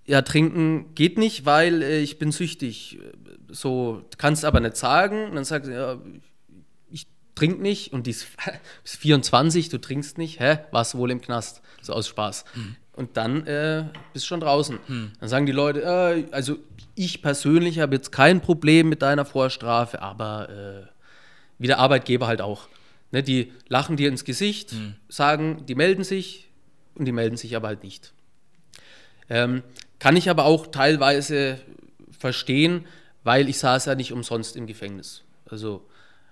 ja, 0.06 0.22
trinken 0.22 0.94
geht 0.96 1.18
nicht, 1.18 1.46
weil 1.46 1.82
äh, 1.82 2.00
ich 2.00 2.20
bin 2.20 2.32
süchtig. 2.32 3.00
So, 3.50 4.04
kannst 4.18 4.46
aber 4.46 4.60
nicht 4.60 4.78
sagen. 4.78 5.30
Und 5.30 5.36
dann 5.36 5.46
sagst 5.46 5.70
du, 5.70 5.74
ja, 5.74 6.02
ich 6.92 7.08
trinke 7.36 7.62
nicht 7.62 7.94
und 7.94 8.08
die 8.08 8.12
ist, 8.12 8.28
ist 8.84 8.98
24, 8.98 9.70
du 9.70 9.80
trinkst 9.80 10.18
nicht. 10.18 10.40
Hä? 10.40 10.60
Warst 10.72 10.96
wohl 10.96 11.12
im 11.12 11.22
Knast? 11.22 11.62
So 11.82 11.94
aus 11.94 12.08
Spaß. 12.08 12.46
Hm. 12.54 12.76
Und 12.96 13.18
dann 13.18 13.48
äh, 13.48 13.86
bist 14.12 14.26
du 14.26 14.28
schon 14.28 14.40
draußen. 14.40 14.80
Hm. 14.86 15.12
Dann 15.20 15.30
sagen 15.30 15.46
die 15.46 15.52
Leute, 15.52 15.82
äh, 15.82 16.26
also 16.32 16.58
ich 16.96 17.22
persönlich 17.22 17.80
habe 17.80 17.96
jetzt 17.96 18.12
kein 18.12 18.42
Problem 18.42 18.90
mit 18.90 19.02
deiner 19.02 19.26
Vorstrafe, 19.26 20.02
aber 20.02 20.50
äh, 20.50 20.88
wie 21.58 21.68
der 21.68 21.80
Arbeitgeber 21.80 22.28
halt 22.28 22.42
auch. 22.42 22.68
Ne, 23.12 23.24
die 23.24 23.54
lachen 23.68 23.96
dir 23.96 24.10
ins 24.10 24.26
Gesicht, 24.26 24.72
hm. 24.72 24.96
sagen, 25.08 25.66
die 25.68 25.76
melden 25.76 26.04
sich 26.04 26.50
und 26.96 27.06
die 27.06 27.12
melden 27.12 27.38
sich 27.38 27.56
aber 27.56 27.68
halt 27.68 27.84
nicht. 27.84 28.12
Ähm, 29.30 29.64
kann 30.04 30.18
ich 30.18 30.30
aber 30.30 30.44
auch 30.44 30.68
teilweise 30.68 31.62
verstehen, 32.12 32.86
weil 33.24 33.48
ich 33.48 33.58
saß 33.60 33.86
ja 33.86 33.96
nicht 33.96 34.12
umsonst 34.12 34.58
im 34.58 34.68
Gefängnis. 34.68 35.24
Also 35.50 35.88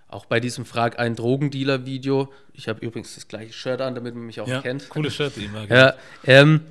auch 0.09 0.25
bei 0.25 0.41
diesem 0.41 0.65
Frag 0.65 0.99
ein 0.99 1.15
Drogendealer-Video. 1.15 2.33
Ich 2.51 2.67
habe 2.67 2.85
übrigens 2.85 3.15
das 3.15 3.29
gleiche 3.29 3.53
Shirt 3.53 3.79
an, 3.79 3.95
damit 3.95 4.13
man 4.13 4.25
mich 4.25 4.41
auch 4.41 4.47
ja, 4.49 4.61
kennt. 4.61 4.89
Cooles 4.89 5.15
Shirt 5.15 5.37
immer. 5.37 5.63
Ja, 5.69 5.93
ähm, 6.25 6.65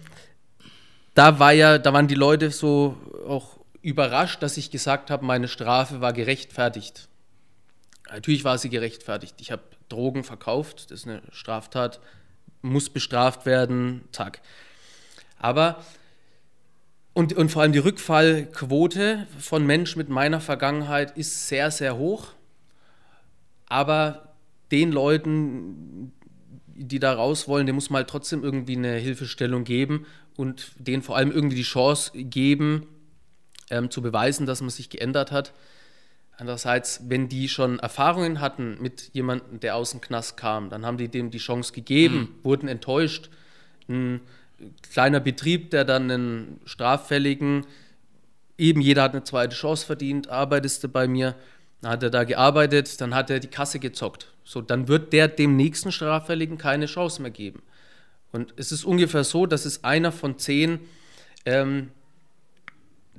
da 1.14 1.38
war 1.38 1.52
ja, 1.52 1.78
da 1.78 1.94
waren 1.94 2.06
die 2.06 2.14
Leute 2.14 2.50
so 2.50 2.98
auch 3.26 3.56
überrascht, 3.80 4.42
dass 4.42 4.58
ich 4.58 4.70
gesagt 4.70 5.10
habe, 5.10 5.24
meine 5.24 5.48
Strafe 5.48 6.02
war 6.02 6.12
gerechtfertigt. 6.12 7.08
Natürlich 8.10 8.44
war 8.44 8.58
sie 8.58 8.68
gerechtfertigt. 8.68 9.36
Ich 9.40 9.50
habe 9.50 9.62
Drogen 9.88 10.22
verkauft, 10.22 10.90
das 10.90 11.00
ist 11.00 11.08
eine 11.08 11.22
Straftat, 11.32 11.98
muss 12.60 12.90
bestraft 12.90 13.46
werden, 13.46 14.02
zack. 14.12 14.42
Aber 15.38 15.82
und, 17.20 17.34
und 17.34 17.50
vor 17.50 17.60
allem 17.60 17.72
die 17.72 17.78
Rückfallquote 17.80 19.26
von 19.38 19.66
Menschen 19.66 19.98
mit 19.98 20.08
meiner 20.08 20.40
Vergangenheit 20.40 21.18
ist 21.18 21.48
sehr, 21.48 21.70
sehr 21.70 21.98
hoch. 21.98 22.28
Aber 23.66 24.32
den 24.70 24.90
Leuten, 24.90 26.12
die 26.66 26.98
da 26.98 27.12
raus 27.12 27.46
wollen, 27.46 27.66
dem 27.66 27.74
muss 27.74 27.90
man 27.90 27.98
halt 27.98 28.08
trotzdem 28.08 28.42
irgendwie 28.42 28.74
eine 28.74 28.94
Hilfestellung 28.94 29.64
geben 29.64 30.06
und 30.38 30.72
denen 30.78 31.02
vor 31.02 31.14
allem 31.14 31.30
irgendwie 31.30 31.56
die 31.56 31.62
Chance 31.62 32.12
geben, 32.14 32.86
ähm, 33.68 33.90
zu 33.90 34.00
beweisen, 34.00 34.46
dass 34.46 34.62
man 34.62 34.70
sich 34.70 34.88
geändert 34.88 35.30
hat. 35.30 35.52
Andererseits, 36.38 37.02
wenn 37.10 37.28
die 37.28 37.50
schon 37.50 37.80
Erfahrungen 37.80 38.40
hatten 38.40 38.78
mit 38.80 39.10
jemandem, 39.12 39.60
der 39.60 39.76
aus 39.76 39.90
dem 39.90 40.00
Knast 40.00 40.38
kam, 40.38 40.70
dann 40.70 40.86
haben 40.86 40.96
die 40.96 41.08
dem 41.08 41.30
die 41.30 41.36
Chance 41.36 41.74
gegeben, 41.74 42.16
mhm. 42.16 42.44
wurden 42.44 42.66
enttäuscht. 42.66 43.28
Ein 43.90 44.22
kleiner 44.90 45.20
Betrieb, 45.20 45.70
der 45.70 45.84
dann 45.84 46.10
einen 46.10 46.60
Straffälligen, 46.64 47.66
eben 48.58 48.80
jeder 48.80 49.02
hat 49.02 49.12
eine 49.12 49.24
zweite 49.24 49.56
Chance 49.56 49.86
verdient, 49.86 50.28
arbeitest 50.28 50.84
du 50.84 50.88
bei 50.88 51.08
mir, 51.08 51.34
dann 51.80 51.92
hat 51.92 52.02
er 52.02 52.10
da 52.10 52.24
gearbeitet, 52.24 53.00
dann 53.00 53.14
hat 53.14 53.30
er 53.30 53.40
die 53.40 53.48
Kasse 53.48 53.78
gezockt. 53.78 54.32
So, 54.44 54.60
dann 54.60 54.88
wird 54.88 55.12
der 55.12 55.28
dem 55.28 55.56
nächsten 55.56 55.92
Straffälligen 55.92 56.58
keine 56.58 56.86
Chance 56.86 57.22
mehr 57.22 57.30
geben. 57.30 57.62
Und 58.32 58.54
es 58.56 58.70
ist 58.70 58.84
ungefähr 58.84 59.24
so, 59.24 59.46
dass 59.46 59.64
es 59.64 59.82
einer 59.82 60.12
von 60.12 60.38
zehn 60.38 60.80
ähm, 61.44 61.90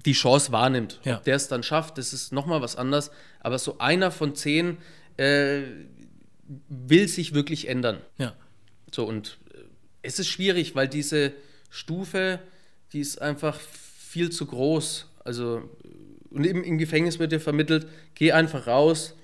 die 0.05 0.13
Chance 0.13 0.51
wahrnimmt. 0.51 1.00
Ja. 1.03 1.17
Ob 1.17 1.24
der 1.24 1.36
es 1.36 1.48
dann 1.48 1.63
schafft, 1.63 1.98
das 1.98 2.13
ist 2.13 2.31
nochmal 2.31 2.62
was 2.62 2.75
anderes. 2.75 3.12
Aber 3.39 3.60
so 3.60 3.77
einer 3.79 4.12
von 4.12 4.36
zehn 4.36 4.77
äh, 5.17 5.63
will 6.69 7.07
sich 7.07 7.33
wirklich 7.33 7.67
ändern. 7.67 8.00
Ja. 8.17 8.33
So, 8.93 9.05
und 9.05 9.38
es 10.01 10.20
ist 10.20 10.27
schwierig, 10.27 10.75
weil 10.75 10.88
diese 10.88 11.34
Stufe, 11.70 12.39
die 12.93 13.00
ist 13.00 13.22
einfach 13.22 13.60
viel 13.60 14.29
zu 14.29 14.46
groß. 14.46 15.08
Also, 15.24 15.70
und 16.29 16.46
im, 16.46 16.63
im 16.63 16.77
Gefängnis 16.77 17.20
wird 17.20 17.31
dir 17.31 17.39
vermittelt, 17.39 17.88
geh 18.15 18.31
einfach 18.31 18.67
raus. 18.67 19.15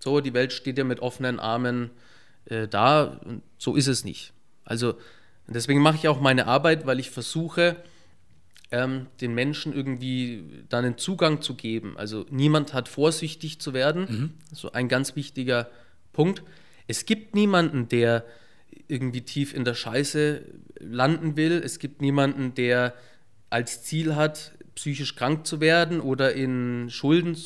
So, 0.00 0.20
die 0.20 0.34
Welt 0.34 0.52
steht 0.52 0.78
dir 0.78 0.84
mit 0.84 1.00
offenen 1.00 1.40
Armen 1.40 1.90
äh, 2.46 2.68
da. 2.68 3.04
Und 3.04 3.42
so 3.58 3.76
ist 3.76 3.86
es 3.86 4.04
nicht. 4.04 4.32
Also, 4.64 4.94
deswegen 5.46 5.80
mache 5.80 5.96
ich 5.96 6.08
auch 6.08 6.20
meine 6.20 6.46
Arbeit, 6.46 6.86
weil 6.86 7.00
ich 7.00 7.10
versuche, 7.10 7.76
ähm, 8.70 9.06
den 9.20 9.34
Menschen 9.34 9.74
irgendwie 9.74 10.64
dann 10.68 10.84
einen 10.84 10.98
Zugang 10.98 11.42
zu 11.42 11.54
geben. 11.54 11.96
Also, 11.96 12.26
niemand 12.30 12.72
hat 12.72 12.88
vorsichtig 12.88 13.60
zu 13.60 13.72
werden. 13.72 14.06
Mhm. 14.08 14.30
So 14.52 14.72
ein 14.72 14.88
ganz 14.88 15.16
wichtiger 15.16 15.70
Punkt. 16.12 16.42
Es 16.86 17.06
gibt 17.06 17.34
niemanden, 17.34 17.88
der 17.88 18.24
irgendwie 18.88 19.22
tief 19.22 19.54
in 19.54 19.64
der 19.64 19.74
Scheiße 19.74 20.42
landen 20.78 21.36
will. 21.36 21.62
Es 21.64 21.78
gibt 21.78 22.00
niemanden, 22.00 22.54
der 22.54 22.94
als 23.50 23.84
Ziel 23.84 24.16
hat, 24.16 24.52
psychisch 24.74 25.14
krank 25.14 25.46
zu 25.46 25.60
werden 25.60 26.00
oder 26.00 26.32
in 26.32 26.88
Schulden 26.90 27.36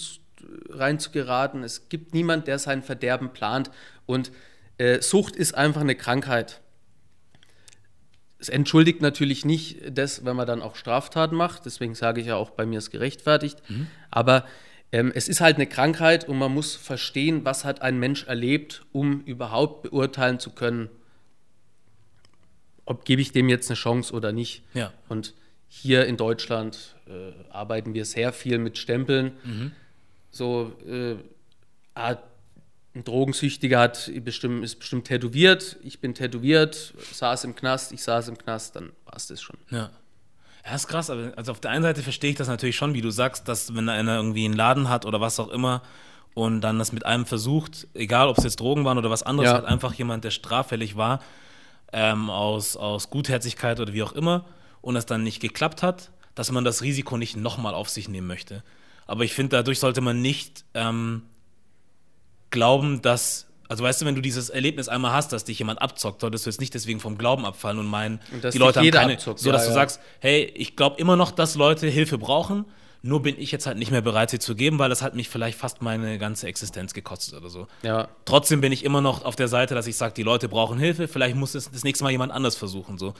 reinzugeraten. 0.71 1.62
Es 1.62 1.88
gibt 1.88 2.14
niemanden, 2.14 2.47
der 2.47 2.59
sein 2.59 2.83
Verderben 2.83 3.33
plant. 3.33 3.71
Und 4.07 4.33
äh, 4.78 5.00
Sucht 5.00 5.37
ist 5.37 5.54
einfach 5.54 5.83
eine 5.83 5.95
Krankheit. 5.95 6.61
Es 8.38 8.49
entschuldigt 8.49 9.02
natürlich 9.02 9.45
nicht 9.45 9.78
das, 9.90 10.25
wenn 10.25 10.37
man 10.37 10.47
dann 10.47 10.62
auch 10.62 10.76
Straftaten 10.76 11.37
macht. 11.37 11.66
Deswegen 11.66 11.95
sage 11.95 12.21
ich 12.21 12.28
ja 12.28 12.37
auch, 12.37 12.50
bei 12.50 12.64
mir 12.66 12.78
ist 12.78 12.90
gerechtfertigt. 12.90 13.61
Mhm. 13.68 13.88
Aber 14.11 14.45
ähm, 14.92 15.12
es 15.14 15.28
ist 15.28 15.40
halt 15.40 15.57
eine 15.57 15.66
Krankheit 15.66 16.28
und 16.28 16.38
man 16.38 16.52
muss 16.52 16.75
verstehen, 16.76 17.45
was 17.45 17.64
hat 17.64 17.83
ein 17.83 17.99
Mensch 17.99 18.25
erlebt, 18.25 18.87
um 18.92 19.21
überhaupt 19.23 19.83
beurteilen 19.83 20.38
zu 20.38 20.50
können, 20.50 20.88
ob 22.88 23.04
gebe 23.04 23.21
ich 23.21 23.33
dem 23.33 23.50
jetzt 23.50 23.71
eine 23.71 23.76
Chance 23.76 24.14
oder 24.14 24.33
nicht. 24.33 24.62
Ja. 24.73 24.92
Und 25.09 25.35
hier 25.68 26.07
in 26.07 26.16
Deutschland 26.16 26.97
äh, 27.07 27.33
arbeiten 27.50 27.92
wir 27.92 28.07
sehr 28.07 28.33
viel 28.33 28.59
mit 28.59 28.78
Stempeln. 28.78 29.33
Mhm. 29.45 29.73
So, 30.30 30.73
äh, 30.87 31.16
ein 31.92 32.16
Drogensüchtiger 33.04 33.78
hat 33.78 34.11
bestimmt, 34.25 34.64
ist 34.64 34.76
bestimmt 34.76 35.07
tätowiert, 35.07 35.76
ich 35.83 36.00
bin 36.00 36.14
tätowiert, 36.14 36.95
saß 37.12 37.45
im 37.45 37.54
Knast, 37.54 37.92
ich 37.92 38.02
saß 38.02 38.28
im 38.28 38.38
Knast, 38.38 38.76
dann 38.76 38.92
war 39.04 39.16
es 39.16 39.26
das 39.26 39.42
schon. 39.42 39.59
Ja. 39.71 39.90
Ja, 40.64 40.75
ist 40.75 40.88
krass, 40.88 41.11
aber 41.11 41.33
also 41.37 41.52
auf 41.52 41.61
der 41.61 41.71
einen 41.71 41.83
Seite 41.83 42.02
verstehe 42.02 42.30
ich 42.30 42.37
das 42.37 42.49
natürlich 42.49 42.76
schon, 42.76 42.95
wie 42.95 43.00
du 43.00 43.11
sagst, 43.11 43.49
dass 43.49 43.75
wenn 43.75 43.88
einer 43.88 44.16
irgendwie 44.16 44.45
einen 44.45 44.54
Laden 44.54 44.88
hat 44.88 45.04
oder 45.04 45.21
was 45.21 45.38
auch 45.40 45.49
immer 45.49 45.83
und 46.35 46.62
dann 46.62 46.78
das 46.78 46.92
mit 46.92 47.04
einem 47.04 47.26
versucht, 47.26 47.87
egal 47.95 48.28
ob 48.28 48.38
es 48.38 48.45
jetzt 48.45 48.61
Drogen 48.61 48.85
waren 48.85 48.99
oder 48.99 49.11
was 49.11 49.23
anderes, 49.23 49.49
ja. 49.49 49.54
halt 49.54 49.64
einfach 49.66 49.95
jemand, 49.95 50.25
der 50.25 50.30
straffällig 50.30 50.97
war, 50.97 51.21
ähm, 51.92 52.30
aus, 52.30 52.76
aus 52.76 53.11
Gutherzigkeit 53.11 53.80
oder 53.80 53.92
wie 53.92 54.02
auch 54.02 54.12
immer 54.12 54.45
und 54.80 54.97
es 54.97 55.07
dann 55.07 55.23
nicht 55.23 55.40
geklappt 55.40 55.83
hat, 55.83 56.11
dass 56.35 56.52
man 56.52 56.64
das 56.64 56.83
Risiko 56.83 57.16
nicht 57.16 57.37
nochmal 57.37 57.75
auf 57.75 57.88
sich 57.88 58.09
nehmen 58.09 58.26
möchte. 58.26 58.62
Aber 59.07 59.25
ich 59.25 59.33
finde, 59.33 59.57
dadurch 59.57 59.80
sollte 59.80 60.00
man 60.00 60.21
nicht 60.21 60.64
ähm, 60.75 61.23
glauben, 62.50 63.02
dass, 63.02 63.47
also 63.68 63.83
weißt 63.83 64.02
du, 64.02 64.07
wenn 64.07 64.14
du 64.14 64.21
dieses 64.21 64.50
Erlebnis 64.50 64.88
einmal 64.88 65.12
hast, 65.12 65.33
dass 65.33 65.45
dich 65.45 65.59
jemand 65.59 65.80
abzockt, 65.80 66.21
solltest 66.21 66.47
du 66.47 66.50
jetzt 66.50 66.61
nicht 66.61 66.75
deswegen 66.75 67.00
vom 67.00 67.16
Glauben 67.16 67.45
abfallen 67.45 67.78
und 67.78 67.87
meinen, 67.87 68.21
und 68.33 68.52
die 68.52 68.59
Leute 68.59 68.80
haben 68.80 68.90
keine, 68.90 69.14
abzockt. 69.14 69.40
so 69.40 69.50
dass 69.50 69.62
ja, 69.62 69.68
du 69.68 69.71
ja. 69.71 69.75
sagst, 69.75 70.00
hey, 70.21 70.45
ich 70.54 70.76
glaube 70.76 71.00
immer 71.00 71.16
noch, 71.16 71.30
dass 71.30 71.54
Leute 71.54 71.88
Hilfe 71.88 72.18
brauchen, 72.18 72.66
nur 73.02 73.23
bin 73.23 73.38
ich 73.38 73.52
jetzt 73.52 73.67
halt 73.67 73.78
nicht 73.78 73.90
mehr 73.90 74.00
bereit, 74.00 74.31
sie 74.31 74.38
zu 74.38 74.55
geben, 74.55 74.78
weil 74.78 74.88
das 74.88 75.02
hat 75.02 75.14
mich 75.14 75.28
vielleicht 75.28 75.59
fast 75.59 75.83
meine 75.83 76.19
ganze 76.19 76.47
Existenz 76.47 76.95
gekostet 76.95 77.35
oder 77.35 77.49
so. 77.49 77.67
Ja. 77.83 78.09
Trotzdem 78.25 78.61
bin 78.61 78.73
ich 78.73 78.85
immer 78.85 79.00
noch 79.00 79.25
auf 79.25 79.37
der 79.37 79.49
Seite, 79.49 79.75
dass 79.75 79.87
ich 79.87 79.97
sage, 79.97 80.14
die 80.14 80.23
Leute 80.23 80.49
brauchen 80.49 80.78
Hilfe, 80.78 81.09
vielleicht 81.09 81.37
muss 81.37 81.55
es 81.55 81.71
das 81.71 81.85
nächste 81.85 82.05
Mal 82.05 82.11
jemand 82.11 82.33
anders 82.33 82.57
versuchen. 82.57 82.99
So. 82.99 83.14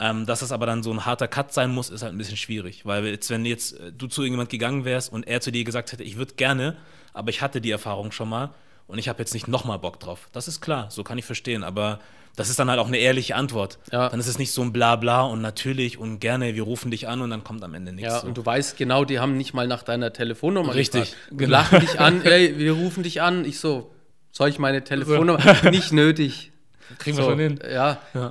Ähm, 0.00 0.26
dass 0.26 0.42
es 0.42 0.52
aber 0.52 0.66
dann 0.66 0.84
so 0.84 0.92
ein 0.92 1.04
harter 1.04 1.26
Cut 1.26 1.52
sein 1.52 1.70
muss, 1.70 1.90
ist 1.90 2.02
halt 2.02 2.12
ein 2.12 2.18
bisschen 2.18 2.36
schwierig. 2.36 2.86
Weil 2.86 3.04
jetzt, 3.06 3.30
wenn 3.30 3.44
jetzt 3.44 3.78
äh, 3.80 3.92
du 3.92 4.06
zu 4.06 4.22
irgendjemand 4.22 4.50
gegangen 4.50 4.84
wärst 4.84 5.12
und 5.12 5.26
er 5.26 5.40
zu 5.40 5.50
dir 5.50 5.64
gesagt 5.64 5.90
hätte, 5.90 6.04
ich 6.04 6.16
würde 6.16 6.34
gerne, 6.34 6.76
aber 7.12 7.30
ich 7.30 7.42
hatte 7.42 7.60
die 7.60 7.72
Erfahrung 7.72 8.12
schon 8.12 8.28
mal 8.28 8.50
und 8.88 8.98
ich 8.98 9.08
habe 9.08 9.20
jetzt 9.20 9.34
nicht 9.34 9.46
nochmal 9.46 9.78
Bock 9.78 10.00
drauf. 10.00 10.28
Das 10.32 10.48
ist 10.48 10.60
klar, 10.60 10.90
so 10.90 11.04
kann 11.04 11.18
ich 11.18 11.24
verstehen. 11.24 11.62
Aber 11.62 12.00
das 12.34 12.48
ist 12.48 12.58
dann 12.58 12.70
halt 12.70 12.80
auch 12.80 12.86
eine 12.86 12.96
ehrliche 12.96 13.36
Antwort. 13.36 13.78
Ja. 13.92 14.08
Dann 14.08 14.18
ist 14.18 14.28
es 14.28 14.38
nicht 14.38 14.50
so 14.50 14.62
ein 14.62 14.72
Blabla 14.72 15.22
und 15.22 15.42
natürlich 15.42 15.98
und 15.98 16.20
gerne, 16.20 16.54
wir 16.54 16.62
rufen 16.62 16.90
dich 16.90 17.06
an 17.06 17.20
und 17.20 17.30
dann 17.30 17.44
kommt 17.44 17.62
am 17.62 17.74
Ende 17.74 17.92
nichts. 17.92 18.10
Ja, 18.10 18.20
so. 18.20 18.26
und 18.26 18.38
du 18.38 18.44
weißt 18.44 18.76
genau, 18.76 19.04
die 19.04 19.20
haben 19.20 19.36
nicht 19.36 19.52
mal 19.54 19.66
nach 19.66 19.82
deiner 19.82 20.12
Telefonnummer 20.12 20.74
Richtig. 20.74 21.14
Genau. 21.30 21.50
lachen 21.50 21.80
dich 21.80 22.00
an, 22.00 22.22
ey, 22.24 22.58
wir 22.58 22.72
rufen 22.72 23.02
dich 23.02 23.20
an. 23.20 23.44
Ich 23.44 23.60
so, 23.60 23.92
soll 24.32 24.48
ich 24.48 24.58
meine 24.58 24.82
Telefonnummer? 24.82 25.40
nicht 25.70 25.92
nötig. 25.92 26.50
Kriegen 26.98 27.16
so, 27.16 27.24
wir 27.24 27.30
schon 27.30 27.38
hin. 27.38 27.60
Ja. 27.70 27.98
ja. 28.14 28.30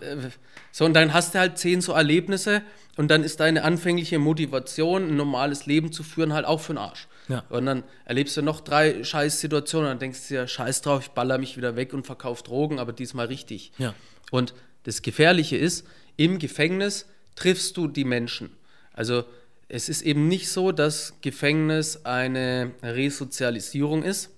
So, 0.71 0.85
und 0.85 0.93
dann 0.93 1.13
hast 1.13 1.35
du 1.35 1.39
halt 1.39 1.59
zehn 1.59 1.81
so 1.81 1.93
Erlebnisse 1.93 2.63
und 2.95 3.09
dann 3.09 3.23
ist 3.23 3.39
deine 3.39 3.63
anfängliche 3.63 4.17
Motivation, 4.17 5.09
ein 5.09 5.17
normales 5.17 5.67
Leben 5.67 5.91
zu 5.91 6.01
führen, 6.01 6.33
halt 6.33 6.45
auch 6.45 6.61
für 6.61 6.73
den 6.73 6.79
Arsch. 6.79 7.07
Ja. 7.27 7.43
Und 7.49 7.65
dann 7.65 7.83
erlebst 8.05 8.37
du 8.37 8.41
noch 8.41 8.61
drei 8.61 9.03
Scheißsituationen 9.03 9.87
und 9.87 9.91
dann 9.93 9.99
denkst 9.99 10.27
du 10.27 10.35
dir, 10.35 10.47
scheiß 10.47 10.81
drauf, 10.81 11.03
ich 11.03 11.09
baller 11.09 11.37
mich 11.37 11.57
wieder 11.57 11.75
weg 11.75 11.93
und 11.93 12.05
verkaufe 12.05 12.43
Drogen, 12.43 12.79
aber 12.79 12.93
diesmal 12.93 13.27
richtig. 13.27 13.71
Ja. 13.77 13.93
Und 14.31 14.53
das 14.83 15.01
Gefährliche 15.01 15.57
ist, 15.57 15.85
im 16.15 16.39
Gefängnis 16.39 17.05
triffst 17.35 17.77
du 17.77 17.87
die 17.87 18.05
Menschen. 18.05 18.51
Also 18.93 19.25
es 19.69 19.89
ist 19.89 20.01
eben 20.01 20.27
nicht 20.27 20.49
so, 20.49 20.71
dass 20.71 21.13
Gefängnis 21.21 22.05
eine 22.05 22.71
Resozialisierung 22.81 24.03
ist, 24.03 24.29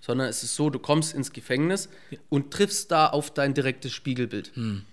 sondern 0.00 0.28
es 0.28 0.42
ist 0.42 0.54
so, 0.54 0.70
du 0.70 0.78
kommst 0.78 1.14
ins 1.14 1.32
Gefängnis 1.32 1.88
ja. 2.10 2.18
und 2.28 2.50
triffst 2.50 2.90
da 2.90 3.08
auf 3.08 3.32
dein 3.32 3.54
direktes 3.54 3.92
Spiegelbild. 3.92 4.52
Hm. 4.54 4.84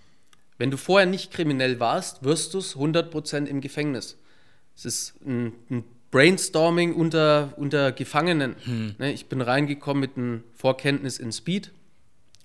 Wenn 0.58 0.72
du 0.72 0.78
vorher 0.78 1.08
nicht 1.08 1.32
kriminell 1.32 1.80
warst, 1.80 2.24
wirst 2.24 2.54
du 2.54 2.60
es 2.60 2.76
100% 2.76 3.46
im 3.46 3.62
Gefängnis. 3.62 4.18
Es 4.76 4.86
ist 4.86 5.14
ein, 5.26 5.54
ein 5.70 5.84
Brainstorming 6.12 6.94
unter, 6.94 7.54
unter 7.56 7.92
Gefangenen. 7.92 8.56
Hm. 8.64 8.96
Ne, 9.00 9.14
ich 9.14 9.28
bin 9.28 9.42
reingekommen 9.42 10.02
mit 10.02 10.18
einem 10.18 10.44
Vorkenntnis 10.54 11.18
in 11.18 11.32
Speed. 11.32 11.72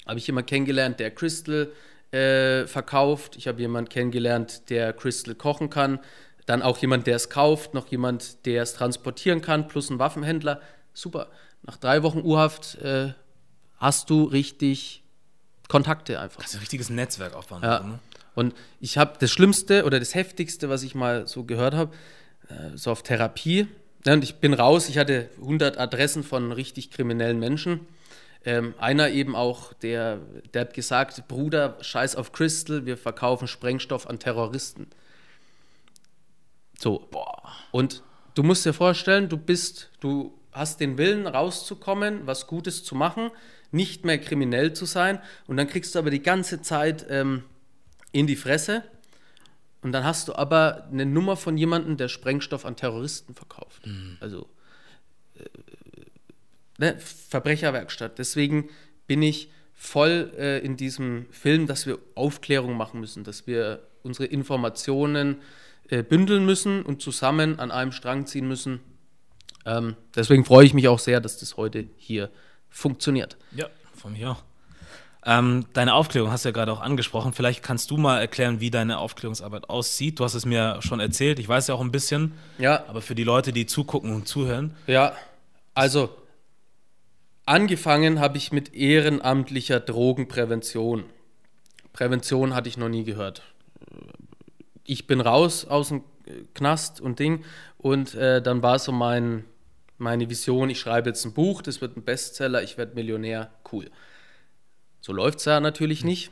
Habe 0.06 0.18
ich 0.18 0.26
jemanden 0.26 0.48
kennengelernt, 0.48 1.00
der 1.00 1.10
Crystal 1.10 1.72
äh, 2.12 2.66
verkauft. 2.66 3.36
Ich 3.36 3.48
habe 3.48 3.60
jemanden 3.60 3.88
kennengelernt, 3.88 4.70
der 4.70 4.92
Crystal 4.92 5.34
kochen 5.34 5.68
kann. 5.68 5.98
Dann 6.46 6.62
auch 6.62 6.78
jemand, 6.78 7.08
der 7.08 7.16
es 7.16 7.28
kauft. 7.28 7.74
Noch 7.74 7.88
jemand, 7.88 8.46
der 8.46 8.62
es 8.62 8.74
transportieren 8.74 9.42
kann. 9.42 9.66
Plus 9.66 9.90
ein 9.90 9.98
Waffenhändler. 9.98 10.60
Super. 10.94 11.28
Nach 11.62 11.76
drei 11.76 12.04
Wochen 12.04 12.20
Urhaft 12.20 12.76
äh, 12.76 13.12
hast 13.78 14.08
du 14.10 14.24
richtig 14.24 15.02
Kontakte 15.68 16.20
einfach. 16.20 16.40
Das 16.40 16.50
ist 16.50 16.56
ein 16.56 16.60
richtiges 16.60 16.90
Netzwerk 16.90 17.34
aufbauen. 17.34 17.62
Ja. 17.64 17.80
Ne? 17.80 17.98
Und 18.36 18.54
ich 18.80 18.98
habe 18.98 19.14
das 19.18 19.32
Schlimmste 19.32 19.84
oder 19.84 19.98
das 19.98 20.14
Heftigste, 20.14 20.68
was 20.68 20.84
ich 20.84 20.94
mal 20.94 21.26
so 21.26 21.44
gehört 21.44 21.74
habe, 21.74 21.92
so 22.74 22.90
auf 22.90 23.02
Therapie. 23.02 23.68
Und 24.06 24.22
ich 24.22 24.36
bin 24.36 24.54
raus, 24.54 24.88
ich 24.88 24.98
hatte 24.98 25.28
100 25.40 25.78
Adressen 25.78 26.22
von 26.22 26.52
richtig 26.52 26.90
kriminellen 26.90 27.38
Menschen. 27.38 27.80
Ähm, 28.44 28.74
einer 28.78 29.10
eben 29.10 29.34
auch, 29.34 29.72
der, 29.72 30.20
der 30.54 30.62
hat 30.62 30.74
gesagt, 30.74 31.26
Bruder, 31.26 31.76
scheiß 31.80 32.14
auf 32.14 32.30
Crystal, 32.30 32.86
wir 32.86 32.96
verkaufen 32.96 33.48
Sprengstoff 33.48 34.08
an 34.08 34.20
Terroristen. 34.20 34.86
So. 36.78 37.08
Boah. 37.10 37.52
Und 37.72 38.04
du 38.34 38.44
musst 38.44 38.64
dir 38.64 38.72
vorstellen, 38.72 39.28
du 39.28 39.36
bist, 39.36 39.90
du 39.98 40.38
hast 40.52 40.78
den 40.80 40.96
Willen 40.96 41.26
rauszukommen, 41.26 42.26
was 42.26 42.46
Gutes 42.46 42.84
zu 42.84 42.94
machen, 42.94 43.30
nicht 43.72 44.04
mehr 44.04 44.18
kriminell 44.18 44.72
zu 44.72 44.84
sein 44.86 45.20
und 45.48 45.56
dann 45.56 45.66
kriegst 45.66 45.94
du 45.94 45.98
aber 45.98 46.10
die 46.10 46.22
ganze 46.22 46.62
Zeit 46.62 47.06
ähm, 47.10 47.42
in 48.12 48.26
die 48.26 48.36
Fresse 48.36 48.84
und 49.82 49.92
dann 49.92 50.04
hast 50.04 50.28
du 50.28 50.34
aber 50.34 50.88
eine 50.90 51.06
Nummer 51.06 51.36
von 51.36 51.56
jemandem, 51.56 51.96
der 51.96 52.08
Sprengstoff 52.08 52.64
an 52.64 52.76
Terroristen 52.76 53.34
verkauft. 53.34 53.86
Mhm. 53.86 54.16
Also 54.20 54.48
äh, 55.34 55.44
ne, 56.78 56.98
Verbrecherwerkstatt. 56.98 58.18
Deswegen 58.18 58.68
bin 59.06 59.22
ich 59.22 59.50
voll 59.74 60.32
äh, 60.36 60.58
in 60.58 60.76
diesem 60.76 61.26
Film, 61.30 61.66
dass 61.66 61.86
wir 61.86 61.98
Aufklärung 62.14 62.76
machen 62.76 63.00
müssen, 63.00 63.24
dass 63.24 63.46
wir 63.46 63.86
unsere 64.02 64.26
Informationen 64.26 65.36
äh, 65.88 66.02
bündeln 66.02 66.44
müssen 66.44 66.82
und 66.82 67.02
zusammen 67.02 67.58
an 67.58 67.70
einem 67.70 67.92
Strang 67.92 68.26
ziehen 68.26 68.48
müssen. 68.48 68.80
Ähm, 69.64 69.96
deswegen 70.14 70.44
freue 70.44 70.64
ich 70.64 70.74
mich 70.74 70.88
auch 70.88 70.98
sehr, 70.98 71.20
dass 71.20 71.38
das 71.38 71.56
heute 71.56 71.86
hier 71.96 72.30
funktioniert. 72.70 73.36
Ja, 73.52 73.66
von 73.94 74.12
mir 74.12 74.30
auch. 74.30 74.42
Ähm, 75.28 75.66
deine 75.72 75.94
Aufklärung 75.94 76.30
hast 76.30 76.44
du 76.44 76.50
ja 76.50 76.52
gerade 76.52 76.72
auch 76.72 76.80
angesprochen. 76.80 77.32
Vielleicht 77.32 77.62
kannst 77.62 77.90
du 77.90 77.96
mal 77.96 78.20
erklären, 78.20 78.60
wie 78.60 78.70
deine 78.70 78.98
Aufklärungsarbeit 78.98 79.68
aussieht. 79.68 80.20
Du 80.20 80.24
hast 80.24 80.34
es 80.34 80.46
mir 80.46 80.78
schon 80.82 81.00
erzählt. 81.00 81.40
Ich 81.40 81.48
weiß 81.48 81.66
ja 81.66 81.74
auch 81.74 81.80
ein 81.80 81.90
bisschen. 81.90 82.32
Ja. 82.58 82.84
Aber 82.86 83.02
für 83.02 83.16
die 83.16 83.24
Leute, 83.24 83.52
die 83.52 83.66
zugucken 83.66 84.14
und 84.14 84.28
zuhören. 84.28 84.76
Ja, 84.86 85.16
also 85.74 86.10
angefangen 87.44 88.20
habe 88.20 88.38
ich 88.38 88.52
mit 88.52 88.72
ehrenamtlicher 88.72 89.80
Drogenprävention. 89.80 91.04
Prävention 91.92 92.54
hatte 92.54 92.68
ich 92.68 92.76
noch 92.76 92.88
nie 92.88 93.02
gehört. 93.02 93.42
Ich 94.84 95.08
bin 95.08 95.20
raus 95.20 95.64
aus 95.64 95.88
dem 95.88 96.04
Knast 96.54 97.00
und 97.00 97.18
Ding 97.18 97.44
und 97.78 98.14
äh, 98.14 98.40
dann 98.40 98.62
war 98.62 98.78
so 98.78 98.92
mein, 98.92 99.44
meine 99.98 100.30
Vision, 100.30 100.70
ich 100.70 100.78
schreibe 100.78 101.08
jetzt 101.08 101.24
ein 101.24 101.32
Buch, 101.32 101.62
das 101.62 101.80
wird 101.80 101.96
ein 101.96 102.04
Bestseller, 102.04 102.62
ich 102.62 102.78
werde 102.78 102.94
Millionär, 102.94 103.50
cool. 103.72 103.90
So 105.00 105.12
läuft 105.12 105.38
es 105.38 105.44
ja 105.44 105.60
natürlich 105.60 106.04
nicht. 106.04 106.30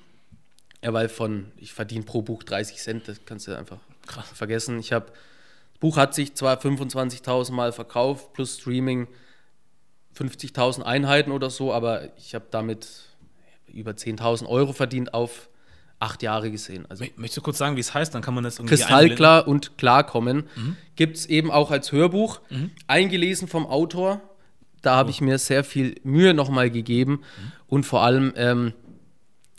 Ja, 0.82 0.92
weil 0.92 1.08
von, 1.08 1.50
ich 1.56 1.72
verdiene 1.72 2.04
pro 2.04 2.20
Buch 2.22 2.42
30 2.42 2.76
Cent, 2.76 3.08
das 3.08 3.20
kannst 3.24 3.48
du 3.48 3.56
einfach 3.56 3.78
Krass. 4.06 4.28
vergessen. 4.34 4.78
Ich 4.78 4.92
habe, 4.92 5.06
das 5.06 5.80
Buch 5.80 5.96
hat 5.96 6.14
sich 6.14 6.34
zwar 6.34 6.58
25.000 6.58 7.52
Mal 7.52 7.72
verkauft, 7.72 8.34
plus 8.34 8.58
Streaming 8.58 9.08
50.000 10.14 10.82
Einheiten 10.82 11.32
oder 11.32 11.48
so, 11.48 11.72
aber 11.72 12.16
ich 12.18 12.34
habe 12.34 12.44
damit 12.50 12.86
über 13.66 13.92
10.000 13.92 14.46
Euro 14.46 14.72
verdient 14.72 15.14
auf 15.14 15.48
acht 15.98 16.22
Jahre 16.22 16.50
gesehen. 16.50 16.84
Also 16.88 17.04
Möchtest 17.16 17.38
du 17.38 17.40
kurz 17.40 17.58
sagen, 17.58 17.76
wie 17.76 17.80
es 17.80 17.94
heißt? 17.94 18.14
Dann 18.14 18.22
kann 18.22 18.34
man 18.34 18.44
das 18.44 18.58
irgendwie 18.58 18.76
Kristallklar 18.76 19.48
und 19.48 19.78
klarkommen. 19.78 20.48
Mhm. 20.54 20.76
Gibt 20.96 21.16
es 21.16 21.26
eben 21.26 21.50
auch 21.50 21.70
als 21.70 21.92
Hörbuch, 21.92 22.40
mhm. 22.50 22.70
eingelesen 22.86 23.48
vom 23.48 23.66
Autor 23.66 24.20
da 24.84 24.96
habe 24.96 25.10
ich 25.10 25.20
mir 25.20 25.38
sehr 25.38 25.64
viel 25.64 25.96
Mühe 26.02 26.34
nochmal 26.34 26.70
gegeben. 26.70 27.22
Und 27.66 27.84
vor 27.84 28.02
allem, 28.02 28.32
ähm, 28.36 28.72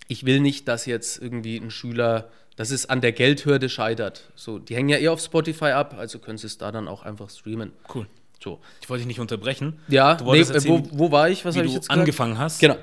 ich 0.08 0.26
will 0.26 0.40
nicht, 0.40 0.68
dass 0.68 0.86
jetzt 0.86 1.22
irgendwie 1.22 1.58
ein 1.58 1.72
Schüler, 1.72 2.30
dass 2.56 2.72
es 2.72 2.88
an 2.88 3.02
der 3.02 3.12
Geldhürde 3.12 3.70
scheitert. 3.70 4.32
So, 4.36 4.60
die 4.60 4.76
hängen 4.76 4.90
ja 4.90 4.98
eh 4.98 5.08
auf 5.08 5.20
Spotify 5.20 5.72
ab, 5.72 5.96
also 5.98 6.20
können 6.20 6.38
sie 6.38 6.48
es 6.48 6.58
da 6.58 6.72
dann 6.72 6.88
auch 6.88 7.04
einfach 7.04 7.30
streamen. 7.30 7.72
Cool. 7.94 8.08
So. 8.44 8.60
Ich 8.82 8.90
wollte 8.90 9.02
dich 9.02 9.08
nicht 9.08 9.20
unterbrechen. 9.20 9.80
Ja, 9.88 10.18
nee, 10.24 10.40
erzählen, 10.40 10.90
wo, 10.92 11.08
wo, 11.08 11.12
war 11.12 11.30
ich? 11.30 11.46
Was 11.46 11.56
habe 11.56 11.66
ich 11.66 11.74
jetzt 11.74 11.90
gesagt? 11.90 12.00
angefangen 12.00 12.38
hast. 12.38 12.60
Genau. 12.60 12.78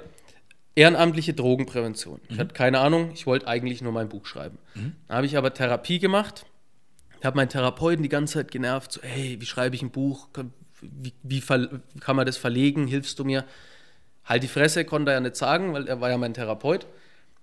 Ehrenamtliche 0.74 1.34
Drogenprävention. 1.34 2.14
Mhm. 2.14 2.26
Ich 2.28 2.38
hatte 2.38 2.54
keine 2.54 2.80
Ahnung, 2.80 3.10
ich 3.12 3.26
wollte 3.26 3.46
eigentlich 3.46 3.82
nur 3.82 3.92
mein 3.92 4.08
Buch 4.08 4.26
schreiben. 4.26 4.58
Mhm. 4.74 4.94
Dann 5.06 5.16
habe 5.18 5.26
ich 5.26 5.36
aber 5.36 5.54
Therapie 5.54 5.98
gemacht. 5.98 6.46
Ich 7.20 7.26
habe 7.26 7.36
meinen 7.36 7.50
Therapeuten 7.50 8.02
die 8.02 8.08
ganze 8.08 8.34
Zeit 8.34 8.50
genervt, 8.50 8.92
so, 8.92 9.00
hey, 9.02 9.40
wie 9.40 9.46
schreibe 9.46 9.76
ich 9.76 9.82
ein 9.82 9.90
Buch? 9.90 10.28
Wie, 10.82 11.12
wie 11.22 11.42
kann 12.00 12.16
man 12.16 12.26
das 12.26 12.36
verlegen, 12.36 12.86
hilfst 12.86 13.18
du 13.18 13.24
mir? 13.24 13.44
Halt 14.24 14.42
die 14.42 14.48
Fresse 14.48 14.84
konnte 14.84 15.10
er 15.10 15.14
ja 15.14 15.20
nicht 15.20 15.36
sagen, 15.36 15.72
weil 15.72 15.88
er 15.88 16.00
war 16.00 16.10
ja 16.10 16.18
mein 16.18 16.34
Therapeut. 16.34 16.86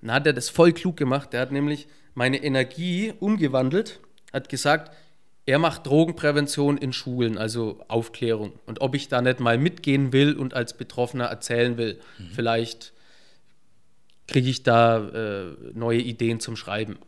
Dann 0.02 0.12
hat 0.14 0.28
er 0.28 0.34
das 0.34 0.50
voll 0.50 0.72
klug 0.74 0.98
gemacht. 0.98 1.34
Der 1.34 1.42
hat 1.42 1.52
nämlich 1.52 1.88
meine 2.14 2.42
Energie 2.44 3.14
umgewandelt, 3.20 4.00
hat 4.32 4.50
gesagt, 4.50 4.92
er 5.46 5.60
macht 5.60 5.88
Drogenprävention 5.88 6.78
in 6.78 6.94
Schulen, 6.94 7.38
also 7.38 7.84
Aufklärung. 7.88 8.54
Und 8.66 8.82
ob 8.82 8.94
ich 8.94 9.08
da 9.08 9.22
nicht 9.22 9.40
mal 9.40 9.58
mitgehen 9.58 10.14
will 10.14 10.36
und 10.36 10.54
als 10.54 10.78
Betroffener 10.78 11.26
erzählen 11.26 11.78
will, 11.78 12.00
mhm. 12.20 12.30
vielleicht 12.34 12.94
kriege 14.28 14.50
ich 14.50 14.62
da 14.62 15.08
äh, 15.08 15.56
neue 15.74 16.00
Ideen 16.00 16.40
zum 16.40 16.56
Schreiben. 16.56 17.00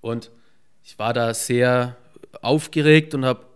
Und 0.00 0.30
ich 0.82 0.98
war 0.98 1.12
da 1.12 1.32
sehr 1.32 1.96
aufgeregt 2.42 3.14
und 3.14 3.24
habe 3.24 3.46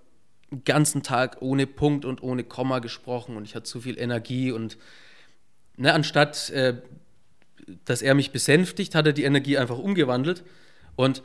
den 0.54 0.64
ganzen 0.64 1.02
Tag 1.02 1.38
ohne 1.40 1.66
Punkt 1.66 2.04
und 2.04 2.22
ohne 2.22 2.44
Komma 2.44 2.78
gesprochen 2.78 3.36
und 3.36 3.44
ich 3.44 3.54
hatte 3.54 3.64
zu 3.64 3.80
viel 3.80 3.98
Energie 3.98 4.52
und 4.52 4.78
ne, 5.76 5.92
anstatt, 5.92 6.50
äh, 6.50 6.80
dass 7.84 8.02
er 8.02 8.14
mich 8.14 8.30
besänftigt, 8.30 8.94
hat 8.94 9.06
er 9.06 9.12
die 9.12 9.24
Energie 9.24 9.58
einfach 9.58 9.78
umgewandelt 9.78 10.44
und 10.96 11.22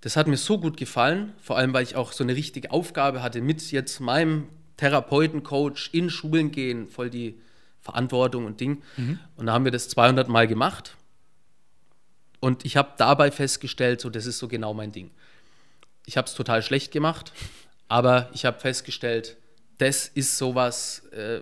das 0.00 0.16
hat 0.16 0.26
mir 0.26 0.36
so 0.36 0.58
gut 0.58 0.76
gefallen, 0.76 1.32
vor 1.40 1.56
allem 1.56 1.72
weil 1.72 1.84
ich 1.84 1.94
auch 1.94 2.12
so 2.12 2.24
eine 2.24 2.34
richtige 2.34 2.72
Aufgabe 2.72 3.22
hatte 3.22 3.40
mit 3.40 3.70
jetzt 3.70 4.00
meinem 4.00 4.48
Therapeutencoach 4.76 5.90
in 5.92 6.10
Schulen 6.10 6.50
gehen, 6.50 6.88
voll 6.88 7.08
die 7.08 7.38
Verantwortung 7.80 8.46
und 8.46 8.60
Ding. 8.60 8.82
Mhm. 8.96 9.20
Und 9.36 9.46
da 9.46 9.52
haben 9.52 9.64
wir 9.64 9.70
das 9.70 9.88
200 9.88 10.28
Mal 10.28 10.48
gemacht. 10.48 10.96
Und 12.40 12.64
ich 12.64 12.76
habe 12.76 12.94
dabei 12.96 13.30
festgestellt, 13.30 14.00
so 14.00 14.10
das 14.10 14.26
ist 14.26 14.38
so 14.38 14.48
genau 14.48 14.74
mein 14.74 14.90
Ding. 14.90 15.12
Ich 16.06 16.16
habe 16.16 16.26
es 16.26 16.34
total 16.34 16.62
schlecht 16.62 16.90
gemacht. 16.90 17.32
Aber 17.92 18.30
ich 18.32 18.46
habe 18.46 18.58
festgestellt, 18.58 19.36
das 19.76 20.08
ist 20.08 20.38
sowas, 20.38 21.00
äh, 21.12 21.40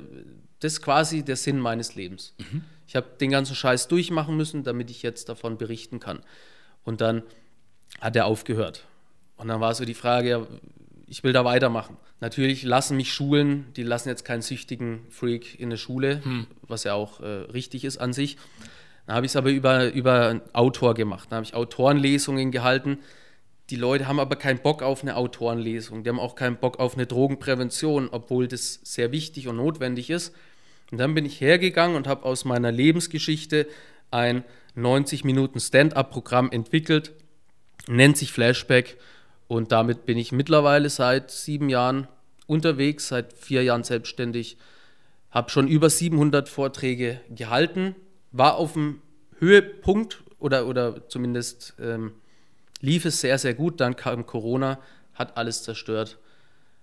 das 0.59 0.73
ist 0.73 0.83
quasi 0.83 1.23
der 1.23 1.37
Sinn 1.37 1.61
meines 1.61 1.95
Lebens. 1.95 2.35
Mhm. 2.39 2.65
Ich 2.89 2.97
habe 2.97 3.07
den 3.21 3.31
ganzen 3.31 3.55
Scheiß 3.55 3.87
durchmachen 3.87 4.37
müssen, 4.37 4.65
damit 4.65 4.91
ich 4.91 5.05
jetzt 5.05 5.29
davon 5.29 5.59
berichten 5.59 6.01
kann. 6.01 6.25
Und 6.83 7.01
dann 7.01 7.23
hat 8.01 8.17
er 8.17 8.27
aufgehört. 8.27 8.85
Und 9.37 9.47
dann 9.47 9.61
war 9.61 9.73
so 9.77 9.85
die 9.85 9.95
Frage, 9.95 10.49
ich 11.07 11.23
will 11.23 11.33
da 11.33 11.45
weitermachen. 11.45 11.97
Natürlich 12.19 12.65
lassen 12.65 12.97
mich 12.97 13.13
Schulen, 13.13 13.73
die 13.77 13.85
lassen 13.85 14.09
jetzt 14.09 14.25
keinen 14.25 14.43
süchtigen 14.43 15.07
Freak 15.09 15.61
in 15.61 15.69
eine 15.69 15.79
Schule, 15.79 16.25
hm. 16.25 16.49
was 16.63 16.83
ja 16.83 16.95
auch 16.95 17.21
äh, 17.21 17.27
richtig 17.27 17.85
ist 17.85 17.99
an 17.99 18.13
sich. 18.13 18.39
Dann 19.07 19.15
habe 19.15 19.25
ich 19.25 19.31
es 19.31 19.37
aber 19.37 19.51
über, 19.51 19.93
über 19.93 20.31
einen 20.31 20.43
Autor 20.53 20.95
gemacht. 20.95 21.29
Dann 21.31 21.37
habe 21.37 21.47
ich 21.47 21.55
Autorenlesungen 21.55 22.51
gehalten 22.51 22.99
die 23.71 23.77
Leute 23.77 24.09
haben 24.09 24.19
aber 24.19 24.37
keinen 24.37 24.59
Bock 24.59 24.83
auf 24.83 25.03
eine 25.03 25.17
Autorenlesung, 25.17 26.03
die 26.03 26.11
haben 26.11 26.19
auch 26.19 26.35
keinen 26.35 26.57
Bock 26.57 26.81
auf 26.81 26.95
eine 26.95 27.07
Drogenprävention, 27.07 28.09
obwohl 28.11 28.49
das 28.49 28.81
sehr 28.83 29.13
wichtig 29.13 29.47
und 29.47 29.57
notwendig 29.57 30.11
ist. 30.11 30.35
Und 30.91 30.99
dann 30.99 31.15
bin 31.15 31.25
ich 31.25 31.41
hergegangen 31.41 31.97
und 31.97 32.09
habe 32.09 32.25
aus 32.25 32.45
meiner 32.45 32.73
Lebensgeschichte 32.73 33.69
ein 34.11 34.45
90 34.75 35.25
Minuten 35.25 35.61
Stand-up-Programm 35.61 36.51
entwickelt, 36.51 37.13
nennt 37.87 38.17
sich 38.17 38.33
Flashback. 38.33 38.99
Und 39.47 39.73
damit 39.73 40.05
bin 40.05 40.19
ich 40.19 40.33
mittlerweile 40.33 40.91
seit 40.91 41.31
sieben 41.31 41.69
Jahren 41.69 42.09
unterwegs, 42.47 43.09
seit 43.09 43.33
vier 43.33 43.63
Jahren 43.63 43.85
selbstständig, 43.85 44.57
habe 45.31 45.51
schon 45.51 45.69
über 45.69 45.91
700 45.91 46.49
Vorträge 46.49 47.21
gehalten, 47.31 47.95
war 48.33 48.57
auf 48.57 48.73
dem 48.73 49.01
Höhepunkt 49.39 50.25
oder, 50.41 50.67
oder 50.67 51.09
zumindest 51.09 51.75
ähm, 51.81 52.13
lief 52.81 53.05
es 53.05 53.21
sehr, 53.21 53.39
sehr 53.39 53.55
gut. 53.55 53.81
Dann 53.81 53.97
kam 53.97 54.27
Corona, 54.27 54.79
hat 55.15 55.37
alles 55.37 55.63
zerstört. 55.63 56.19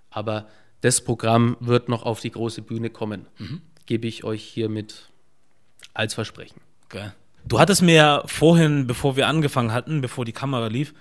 Aber 0.09 0.47
das 0.81 1.01
Programm 1.01 1.57
wird 1.59 1.89
noch 1.89 2.03
auf 2.03 2.19
die 2.19 2.31
große 2.31 2.61
Bühne 2.61 2.89
kommen. 2.89 3.27
Mhm. 3.37 3.61
Gebe 3.85 4.07
ich 4.07 4.23
euch 4.23 4.43
hiermit 4.43 5.09
als 5.93 6.13
Versprechen. 6.13 6.61
Okay. 6.85 7.11
Du 7.45 7.59
hattest 7.59 7.81
mir 7.81 8.23
vorhin, 8.25 8.87
bevor 8.87 9.15
wir 9.15 9.27
angefangen 9.27 9.71
hatten, 9.71 10.01
bevor 10.01 10.25
die 10.25 10.33
Kamera 10.33 10.67
lief, 10.67 10.93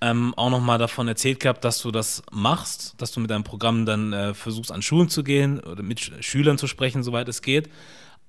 ähm, 0.00 0.34
auch 0.36 0.50
nochmal 0.50 0.78
davon 0.78 1.08
erzählt 1.08 1.40
gehabt, 1.40 1.64
dass 1.64 1.80
du 1.80 1.90
das 1.90 2.22
machst, 2.30 2.94
dass 2.98 3.12
du 3.12 3.20
mit 3.20 3.30
deinem 3.30 3.44
Programm 3.44 3.86
dann 3.86 4.12
äh, 4.12 4.34
versuchst, 4.34 4.70
an 4.70 4.82
Schulen 4.82 5.08
zu 5.08 5.24
gehen 5.24 5.60
oder 5.60 5.82
mit 5.82 6.00
Sch 6.00 6.12
Schülern 6.20 6.58
zu 6.58 6.66
sprechen, 6.66 7.02
soweit 7.02 7.28
es 7.28 7.40
geht. 7.40 7.70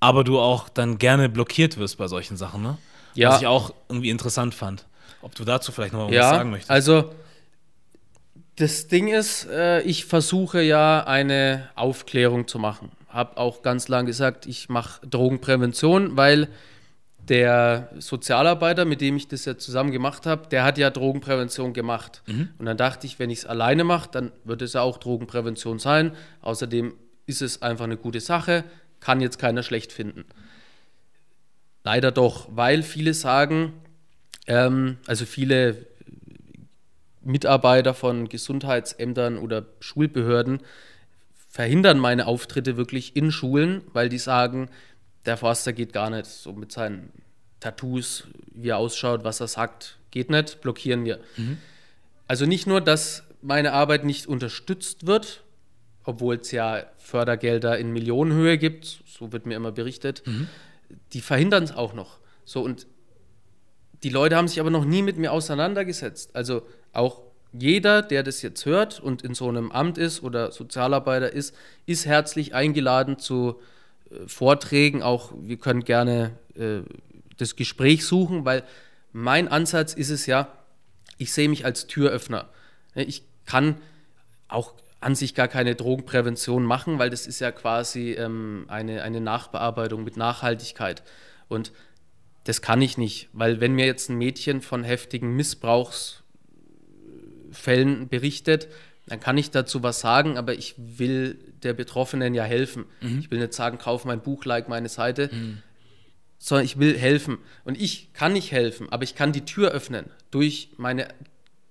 Aber 0.00 0.24
du 0.24 0.38
auch 0.38 0.68
dann 0.68 0.98
gerne 0.98 1.28
blockiert 1.28 1.76
wirst 1.76 1.98
bei 1.98 2.08
solchen 2.08 2.36
Sachen, 2.36 2.62
ne? 2.62 2.78
Ja. 3.14 3.30
Was 3.30 3.40
ich 3.40 3.46
auch 3.46 3.74
irgendwie 3.88 4.10
interessant 4.10 4.54
fand. 4.54 4.86
Ob 5.26 5.34
du 5.34 5.44
dazu 5.44 5.72
vielleicht 5.72 5.92
noch 5.92 6.08
ja, 6.08 6.20
was 6.20 6.30
sagen 6.30 6.50
möchtest? 6.50 6.70
Also, 6.70 7.12
das 8.54 8.86
Ding 8.86 9.08
ist, 9.08 9.48
äh, 9.50 9.80
ich 9.80 10.04
versuche 10.04 10.62
ja 10.62 11.02
eine 11.04 11.68
Aufklärung 11.74 12.46
zu 12.46 12.60
machen. 12.60 12.92
Habe 13.08 13.36
auch 13.36 13.62
ganz 13.62 13.88
lange 13.88 14.06
gesagt, 14.06 14.46
ich 14.46 14.68
mache 14.68 15.04
Drogenprävention, 15.04 16.16
weil 16.16 16.46
der 17.18 17.90
Sozialarbeiter, 17.98 18.84
mit 18.84 19.00
dem 19.00 19.16
ich 19.16 19.26
das 19.26 19.46
ja 19.46 19.58
zusammen 19.58 19.90
gemacht 19.90 20.26
habe, 20.26 20.46
der 20.46 20.62
hat 20.62 20.78
ja 20.78 20.90
Drogenprävention 20.90 21.72
gemacht. 21.72 22.22
Mhm. 22.26 22.50
Und 22.58 22.66
dann 22.66 22.76
dachte 22.76 23.08
ich, 23.08 23.18
wenn 23.18 23.30
ich 23.30 23.40
es 23.40 23.46
alleine 23.46 23.82
mache, 23.82 24.08
dann 24.12 24.30
wird 24.44 24.62
es 24.62 24.74
ja 24.74 24.82
auch 24.82 24.96
Drogenprävention 24.96 25.80
sein. 25.80 26.12
Außerdem 26.40 26.94
ist 27.26 27.42
es 27.42 27.62
einfach 27.62 27.86
eine 27.86 27.96
gute 27.96 28.20
Sache, 28.20 28.62
kann 29.00 29.20
jetzt 29.20 29.40
keiner 29.40 29.64
schlecht 29.64 29.90
finden. 29.90 30.24
Leider 31.82 32.12
doch, 32.12 32.46
weil 32.52 32.84
viele 32.84 33.12
sagen, 33.12 33.72
ähm, 34.46 34.98
also 35.06 35.24
viele 35.24 35.86
Mitarbeiter 37.22 37.92
von 37.94 38.28
Gesundheitsämtern 38.28 39.38
oder 39.38 39.66
Schulbehörden 39.80 40.60
verhindern 41.48 41.98
meine 41.98 42.26
Auftritte 42.26 42.76
wirklich 42.76 43.16
in 43.16 43.32
Schulen, 43.32 43.82
weil 43.92 44.08
die 44.08 44.18
sagen, 44.18 44.68
der 45.24 45.36
Forster 45.36 45.72
geht 45.72 45.92
gar 45.92 46.10
nicht 46.10 46.26
so 46.26 46.52
mit 46.52 46.70
seinen 46.70 47.12
Tattoos, 47.60 48.24
wie 48.52 48.68
er 48.68 48.78
ausschaut, 48.78 49.24
was 49.24 49.40
er 49.40 49.48
sagt, 49.48 49.98
geht 50.10 50.30
nicht, 50.30 50.60
blockieren 50.60 51.04
wir. 51.04 51.18
Mhm. 51.36 51.58
Also 52.28 52.46
nicht 52.46 52.66
nur, 52.66 52.80
dass 52.80 53.24
meine 53.42 53.72
Arbeit 53.72 54.04
nicht 54.04 54.26
unterstützt 54.26 55.06
wird, 55.06 55.42
obwohl 56.04 56.36
es 56.36 56.52
ja 56.52 56.84
Fördergelder 56.98 57.78
in 57.78 57.92
Millionenhöhe 57.92 58.58
gibt, 58.58 59.02
so 59.06 59.32
wird 59.32 59.46
mir 59.46 59.56
immer 59.56 59.72
berichtet, 59.72 60.22
mhm. 60.26 60.48
die 61.12 61.20
verhindern 61.20 61.64
es 61.64 61.72
auch 61.72 61.94
noch. 61.94 62.18
So 62.44 62.62
und 62.62 62.86
die 64.02 64.10
Leute 64.10 64.36
haben 64.36 64.48
sich 64.48 64.60
aber 64.60 64.70
noch 64.70 64.84
nie 64.84 65.02
mit 65.02 65.16
mir 65.16 65.32
auseinandergesetzt. 65.32 66.34
Also 66.34 66.62
auch 66.92 67.22
jeder, 67.52 68.02
der 68.02 68.22
das 68.22 68.42
jetzt 68.42 68.66
hört 68.66 69.00
und 69.00 69.22
in 69.22 69.34
so 69.34 69.48
einem 69.48 69.72
Amt 69.72 69.98
ist 69.98 70.22
oder 70.22 70.52
Sozialarbeiter 70.52 71.32
ist, 71.32 71.54
ist 71.86 72.06
herzlich 72.06 72.54
eingeladen 72.54 73.18
zu 73.18 73.60
äh, 74.10 74.26
Vorträgen. 74.26 75.02
Auch 75.02 75.32
wir 75.40 75.56
können 75.56 75.84
gerne 75.84 76.32
äh, 76.54 76.80
das 77.38 77.56
Gespräch 77.56 78.04
suchen, 78.04 78.44
weil 78.44 78.62
mein 79.12 79.48
Ansatz 79.48 79.94
ist 79.94 80.10
es 80.10 80.26
ja, 80.26 80.48
ich 81.18 81.32
sehe 81.32 81.48
mich 81.48 81.64
als 81.64 81.86
Türöffner. 81.86 82.48
Ich 82.94 83.22
kann 83.46 83.76
auch 84.48 84.74
an 85.00 85.14
sich 85.14 85.34
gar 85.34 85.48
keine 85.48 85.74
Drogenprävention 85.74 86.64
machen, 86.64 86.98
weil 86.98 87.10
das 87.10 87.26
ist 87.26 87.40
ja 87.40 87.52
quasi 87.52 88.12
ähm, 88.12 88.64
eine, 88.68 89.02
eine 89.02 89.20
Nachbearbeitung 89.20 90.04
mit 90.04 90.16
Nachhaltigkeit. 90.16 91.02
Und 91.48 91.72
das 92.46 92.62
kann 92.62 92.80
ich 92.80 92.96
nicht, 92.96 93.28
weil 93.32 93.60
wenn 93.60 93.74
mir 93.74 93.84
jetzt 93.86 94.08
ein 94.08 94.18
Mädchen 94.18 94.62
von 94.62 94.84
heftigen 94.84 95.34
Missbrauchsfällen 95.34 98.08
berichtet, 98.08 98.68
dann 99.08 99.18
kann 99.18 99.36
ich 99.36 99.50
dazu 99.50 99.82
was 99.82 99.98
sagen, 99.98 100.38
aber 100.38 100.54
ich 100.54 100.76
will 100.78 101.40
der 101.64 101.74
Betroffenen 101.74 102.34
ja 102.34 102.44
helfen. 102.44 102.84
Mhm. 103.00 103.18
Ich 103.18 103.32
will 103.32 103.40
nicht 103.40 103.52
sagen, 103.52 103.78
kauf 103.78 104.04
mein 104.04 104.20
Buch, 104.20 104.44
like 104.44 104.68
meine 104.68 104.88
Seite, 104.88 105.28
mhm. 105.32 105.58
sondern 106.38 106.64
ich 106.64 106.78
will 106.78 106.96
helfen. 106.96 107.38
Und 107.64 107.80
ich 107.80 108.12
kann 108.12 108.32
nicht 108.32 108.52
helfen, 108.52 108.92
aber 108.92 109.02
ich 109.02 109.16
kann 109.16 109.32
die 109.32 109.44
Tür 109.44 109.72
öffnen 109.72 110.06
durch 110.30 110.68
meine 110.76 111.08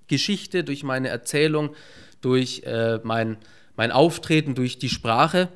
Geschichte, 0.08 0.66
durch 0.66 0.84
meine 0.84 1.08
Erzählung, 1.08 1.74
durch 2.20 2.64
äh, 2.66 3.00
mein, 3.04 3.38
mein 3.78 3.94
Auftreten, 3.94 4.56
durch 4.56 4.78
die 4.78 4.90
Sprache. 4.90 5.48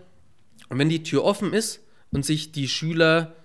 Und 0.70 0.80
wenn 0.80 0.88
die 0.88 1.04
Tür 1.04 1.26
offen 1.26 1.52
ist 1.52 1.82
und 2.10 2.26
sich 2.26 2.54
die 2.54 2.70
Schüler 2.70 3.36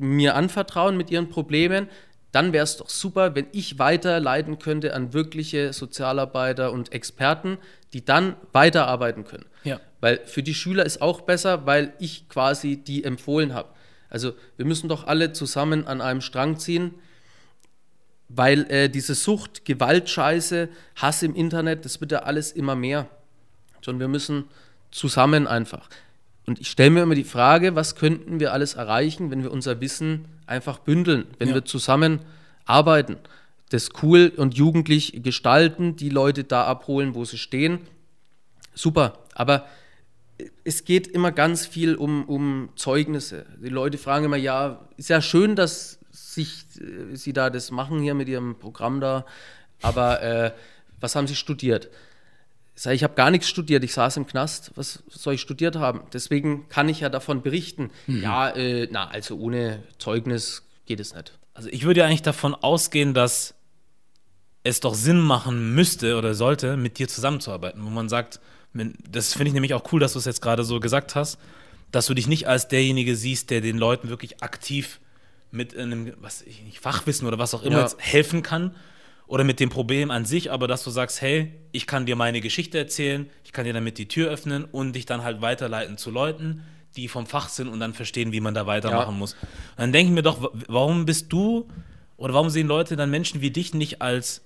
mir 0.00 0.34
anvertrauen 0.34 0.96
mit 0.96 1.10
ihren 1.10 1.28
Problemen, 1.28 1.88
dann 2.32 2.52
wäre 2.52 2.64
es 2.64 2.76
doch 2.76 2.88
super, 2.88 3.34
wenn 3.34 3.46
ich 3.52 3.78
weiterleiten 3.78 4.58
könnte 4.58 4.94
an 4.94 5.12
wirkliche 5.12 5.72
Sozialarbeiter 5.72 6.72
und 6.72 6.92
Experten, 6.92 7.58
die 7.92 8.04
dann 8.04 8.36
weiterarbeiten 8.52 9.24
können. 9.24 9.46
Ja. 9.64 9.80
Weil 10.00 10.20
für 10.26 10.42
die 10.42 10.54
Schüler 10.54 10.86
ist 10.86 11.02
auch 11.02 11.22
besser, 11.22 11.66
weil 11.66 11.92
ich 11.98 12.28
quasi 12.28 12.76
die 12.76 13.04
empfohlen 13.04 13.52
habe. 13.52 13.68
Also 14.08 14.32
wir 14.56 14.66
müssen 14.66 14.88
doch 14.88 15.06
alle 15.06 15.32
zusammen 15.32 15.86
an 15.86 16.00
einem 16.00 16.20
Strang 16.20 16.58
ziehen, 16.58 16.94
weil 18.28 18.70
äh, 18.70 18.88
diese 18.88 19.14
Sucht, 19.14 19.64
Gewaltscheiße, 19.64 20.68
Hass 20.96 21.22
im 21.22 21.34
Internet, 21.34 21.84
das 21.84 22.00
wird 22.00 22.12
ja 22.12 22.20
alles 22.20 22.52
immer 22.52 22.76
mehr. 22.76 23.08
Schon 23.84 23.98
wir 23.98 24.08
müssen 24.08 24.44
zusammen 24.90 25.46
einfach. 25.46 25.88
Und 26.50 26.60
ich 26.60 26.68
stelle 26.68 26.90
mir 26.90 27.02
immer 27.04 27.14
die 27.14 27.22
Frage, 27.22 27.76
was 27.76 27.94
könnten 27.94 28.40
wir 28.40 28.52
alles 28.52 28.74
erreichen, 28.74 29.30
wenn 29.30 29.44
wir 29.44 29.52
unser 29.52 29.80
Wissen 29.80 30.24
einfach 30.48 30.80
bündeln, 30.80 31.28
wenn 31.38 31.50
ja. 31.50 31.54
wir 31.54 31.64
zusammen 31.64 32.18
arbeiten, 32.64 33.18
das 33.68 33.90
cool 34.02 34.32
und 34.36 34.56
jugendlich 34.56 35.22
gestalten, 35.22 35.94
die 35.94 36.08
Leute 36.08 36.42
da 36.42 36.64
abholen, 36.64 37.14
wo 37.14 37.24
sie 37.24 37.38
stehen. 37.38 37.78
Super, 38.74 39.20
aber 39.32 39.68
es 40.64 40.84
geht 40.84 41.06
immer 41.06 41.30
ganz 41.30 41.66
viel 41.66 41.94
um, 41.94 42.24
um 42.24 42.70
Zeugnisse. 42.74 43.46
Die 43.62 43.68
Leute 43.68 43.96
fragen 43.96 44.24
immer, 44.24 44.36
ja, 44.36 44.88
ist 44.96 45.08
ja 45.08 45.22
schön, 45.22 45.54
dass 45.54 46.00
sich, 46.10 46.64
äh, 46.80 47.14
Sie 47.14 47.32
da 47.32 47.48
das 47.48 47.70
machen 47.70 48.00
hier 48.00 48.14
mit 48.14 48.28
Ihrem 48.28 48.58
Programm 48.58 49.00
da, 49.00 49.24
aber 49.82 50.20
äh, 50.20 50.52
was 50.98 51.14
haben 51.14 51.28
Sie 51.28 51.36
studiert? 51.36 51.90
Ich 52.80 52.84
sage, 52.84 52.96
ich 52.96 53.04
habe 53.04 53.12
gar 53.12 53.30
nichts 53.30 53.46
studiert, 53.46 53.84
ich 53.84 53.92
saß 53.92 54.16
im 54.16 54.26
Knast, 54.26 54.70
was 54.74 55.02
soll 55.10 55.34
ich 55.34 55.42
studiert 55.42 55.76
haben? 55.76 56.00
Deswegen 56.14 56.66
kann 56.70 56.88
ich 56.88 57.00
ja 57.00 57.10
davon 57.10 57.42
berichten. 57.42 57.90
Mhm. 58.06 58.22
Ja, 58.22 58.48
äh, 58.48 58.88
na, 58.90 59.06
also 59.06 59.36
ohne 59.36 59.82
Zeugnis 59.98 60.66
geht 60.86 60.98
es 60.98 61.14
nicht. 61.14 61.38
Also 61.52 61.68
ich 61.68 61.84
würde 61.84 62.00
ja 62.00 62.06
eigentlich 62.06 62.22
davon 62.22 62.54
ausgehen, 62.54 63.12
dass 63.12 63.54
es 64.64 64.80
doch 64.80 64.94
Sinn 64.94 65.20
machen 65.20 65.74
müsste 65.74 66.16
oder 66.16 66.32
sollte, 66.32 66.78
mit 66.78 66.98
dir 66.98 67.06
zusammenzuarbeiten, 67.06 67.84
wo 67.84 67.90
man 67.90 68.08
sagt, 68.08 68.40
das 68.72 69.34
finde 69.34 69.48
ich 69.48 69.52
nämlich 69.52 69.74
auch 69.74 69.92
cool, 69.92 70.00
dass 70.00 70.14
du 70.14 70.18
es 70.18 70.24
jetzt 70.24 70.40
gerade 70.40 70.64
so 70.64 70.80
gesagt 70.80 71.14
hast, 71.14 71.38
dass 71.92 72.06
du 72.06 72.14
dich 72.14 72.28
nicht 72.28 72.48
als 72.48 72.68
derjenige 72.68 73.14
siehst, 73.14 73.50
der 73.50 73.60
den 73.60 73.76
Leuten 73.76 74.08
wirklich 74.08 74.42
aktiv 74.42 75.00
mit 75.50 75.76
einem, 75.76 76.14
was 76.18 76.40
ich 76.40 76.62
nicht, 76.62 76.80
Fachwissen 76.80 77.28
oder 77.28 77.38
was 77.38 77.52
auch 77.52 77.62
immer 77.62 77.80
ja. 77.80 77.92
helfen 77.98 78.42
kann 78.42 78.74
oder 79.30 79.44
mit 79.44 79.60
dem 79.60 79.70
Problem 79.70 80.10
an 80.10 80.24
sich, 80.24 80.50
aber 80.50 80.66
dass 80.66 80.82
du 80.82 80.90
sagst, 80.90 81.20
hey, 81.20 81.52
ich 81.70 81.86
kann 81.86 82.04
dir 82.04 82.16
meine 82.16 82.40
Geschichte 82.40 82.78
erzählen, 82.78 83.30
ich 83.44 83.52
kann 83.52 83.64
dir 83.64 83.72
damit 83.72 83.96
die 83.96 84.08
Tür 84.08 84.28
öffnen 84.28 84.64
und 84.64 84.96
dich 84.96 85.06
dann 85.06 85.22
halt 85.22 85.40
weiterleiten 85.40 85.96
zu 85.96 86.10
Leuten, 86.10 86.64
die 86.96 87.06
vom 87.06 87.26
Fach 87.26 87.48
sind 87.48 87.68
und 87.68 87.78
dann 87.78 87.94
verstehen, 87.94 88.32
wie 88.32 88.40
man 88.40 88.54
da 88.54 88.66
weitermachen 88.66 89.12
ja. 89.12 89.18
muss. 89.18 89.34
Und 89.34 89.78
dann 89.78 89.92
denke 89.92 90.10
ich 90.10 90.14
mir 90.16 90.24
doch, 90.24 90.50
warum 90.66 91.06
bist 91.06 91.32
du 91.32 91.68
oder 92.16 92.34
warum 92.34 92.50
sehen 92.50 92.66
Leute 92.66 92.96
dann 92.96 93.08
Menschen 93.08 93.40
wie 93.40 93.52
dich 93.52 93.72
nicht 93.72 94.02
als 94.02 94.42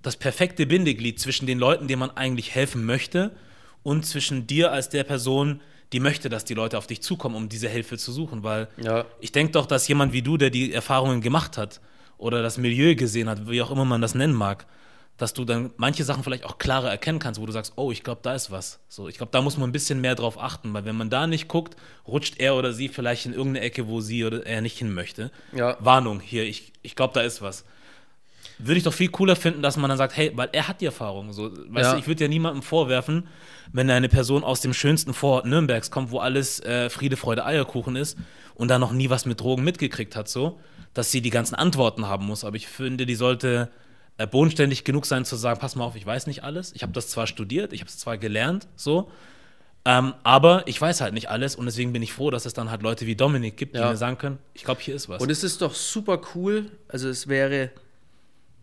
das 0.00 0.16
perfekte 0.16 0.64
Bindeglied 0.64 1.20
zwischen 1.20 1.46
den 1.46 1.58
Leuten, 1.58 1.86
denen 1.86 2.00
man 2.00 2.12
eigentlich 2.12 2.54
helfen 2.54 2.86
möchte 2.86 3.36
und 3.82 4.06
zwischen 4.06 4.46
dir 4.46 4.72
als 4.72 4.88
der 4.88 5.04
Person, 5.04 5.60
die 5.92 6.00
möchte, 6.00 6.30
dass 6.30 6.46
die 6.46 6.54
Leute 6.54 6.78
auf 6.78 6.86
dich 6.86 7.02
zukommen, 7.02 7.36
um 7.36 7.50
diese 7.50 7.68
Hilfe 7.68 7.98
zu 7.98 8.10
suchen. 8.10 8.42
Weil 8.42 8.68
ja. 8.78 9.04
ich 9.20 9.32
denke 9.32 9.52
doch, 9.52 9.66
dass 9.66 9.86
jemand 9.86 10.14
wie 10.14 10.22
du, 10.22 10.38
der 10.38 10.48
die 10.48 10.72
Erfahrungen 10.72 11.20
gemacht 11.20 11.58
hat 11.58 11.82
oder 12.18 12.42
das 12.42 12.58
Milieu 12.58 12.94
gesehen 12.94 13.28
hat, 13.28 13.48
wie 13.48 13.62
auch 13.62 13.70
immer 13.70 13.84
man 13.84 14.00
das 14.00 14.14
nennen 14.14 14.34
mag, 14.34 14.66
dass 15.16 15.32
du 15.32 15.44
dann 15.44 15.70
manche 15.76 16.04
Sachen 16.04 16.22
vielleicht 16.22 16.44
auch 16.44 16.58
klarer 16.58 16.90
erkennen 16.90 17.18
kannst, 17.18 17.40
wo 17.40 17.46
du 17.46 17.52
sagst, 17.52 17.72
oh, 17.76 17.90
ich 17.90 18.02
glaube, 18.02 18.20
da 18.22 18.34
ist 18.34 18.50
was. 18.50 18.80
So, 18.88 19.08
ich 19.08 19.16
glaube, 19.16 19.32
da 19.32 19.40
muss 19.40 19.56
man 19.56 19.68
ein 19.68 19.72
bisschen 19.72 20.00
mehr 20.00 20.14
drauf 20.14 20.38
achten, 20.40 20.74
weil 20.74 20.84
wenn 20.84 20.96
man 20.96 21.08
da 21.08 21.26
nicht 21.26 21.48
guckt, 21.48 21.76
rutscht 22.06 22.38
er 22.38 22.54
oder 22.54 22.72
sie 22.72 22.88
vielleicht 22.88 23.24
in 23.24 23.32
irgendeine 23.32 23.64
Ecke, 23.64 23.88
wo 23.88 24.00
sie 24.00 24.24
oder 24.24 24.44
er 24.44 24.60
nicht 24.60 24.78
hin 24.78 24.92
möchte. 24.92 25.30
Ja. 25.52 25.76
Warnung, 25.80 26.20
hier, 26.20 26.44
ich, 26.44 26.72
ich 26.82 26.94
glaube, 26.94 27.14
da 27.14 27.22
ist 27.22 27.40
was. 27.40 27.64
Würde 28.58 28.78
ich 28.78 28.84
doch 28.84 28.92
viel 28.92 29.08
cooler 29.08 29.36
finden, 29.36 29.62
dass 29.62 29.76
man 29.76 29.88
dann 29.88 29.98
sagt, 29.98 30.16
hey, 30.16 30.32
weil 30.34 30.48
er 30.52 30.68
hat 30.68 30.80
die 30.80 30.86
Erfahrung. 30.86 31.32
So, 31.32 31.50
weißt 31.50 31.88
ja. 31.88 31.92
du, 31.92 31.98
ich 31.98 32.06
würde 32.06 32.24
ja 32.24 32.28
niemandem 32.28 32.62
vorwerfen, 32.62 33.26
wenn 33.72 33.90
eine 33.90 34.08
Person 34.08 34.44
aus 34.44 34.60
dem 34.60 34.72
schönsten 34.72 35.12
Vorort 35.14 35.46
Nürnbergs 35.46 35.90
kommt, 35.90 36.10
wo 36.10 36.18
alles 36.18 36.60
äh, 36.60 36.88
Friede, 36.88 37.16
Freude, 37.16 37.44
Eierkuchen 37.44 37.96
ist 37.96 38.16
und 38.56 38.68
da 38.68 38.78
noch 38.78 38.92
nie 38.92 39.10
was 39.10 39.26
mit 39.26 39.40
Drogen 39.40 39.64
mitgekriegt 39.64 40.16
hat, 40.16 40.28
so, 40.28 40.58
dass 40.94 41.10
sie 41.10 41.20
die 41.20 41.30
ganzen 41.30 41.54
Antworten 41.54 42.06
haben 42.06 42.26
muss. 42.26 42.44
Aber 42.44 42.56
ich 42.56 42.66
finde, 42.66 43.06
die 43.06 43.14
sollte 43.14 43.70
äh, 44.18 44.26
bodenständig 44.26 44.84
genug 44.84 45.06
sein 45.06 45.24
zu 45.24 45.36
sagen, 45.36 45.60
pass 45.60 45.76
mal 45.76 45.84
auf, 45.84 45.96
ich 45.96 46.06
weiß 46.06 46.26
nicht 46.26 46.42
alles. 46.42 46.72
Ich 46.74 46.82
habe 46.82 46.92
das 46.92 47.08
zwar 47.08 47.26
studiert, 47.26 47.72
ich 47.72 47.80
habe 47.80 47.88
es 47.88 47.98
zwar 47.98 48.18
gelernt, 48.18 48.66
so, 48.76 49.10
ähm, 49.84 50.14
aber 50.24 50.66
ich 50.66 50.80
weiß 50.80 51.00
halt 51.00 51.14
nicht 51.14 51.30
alles 51.30 51.54
und 51.54 51.66
deswegen 51.66 51.92
bin 51.92 52.02
ich 52.02 52.12
froh, 52.12 52.30
dass 52.30 52.44
es 52.44 52.54
dann 52.54 52.70
halt 52.70 52.82
Leute 52.82 53.06
wie 53.06 53.14
Dominik 53.14 53.56
gibt, 53.56 53.76
die 53.76 53.78
ja. 53.78 53.90
mir 53.90 53.96
sagen 53.96 54.18
können, 54.18 54.38
ich 54.54 54.64
glaube, 54.64 54.80
hier 54.80 54.96
ist 54.96 55.08
was. 55.08 55.22
Und 55.22 55.30
es 55.30 55.44
ist 55.44 55.62
doch 55.62 55.74
super 55.74 56.20
cool, 56.34 56.70
also 56.88 57.08
es 57.08 57.28
wäre 57.28 57.70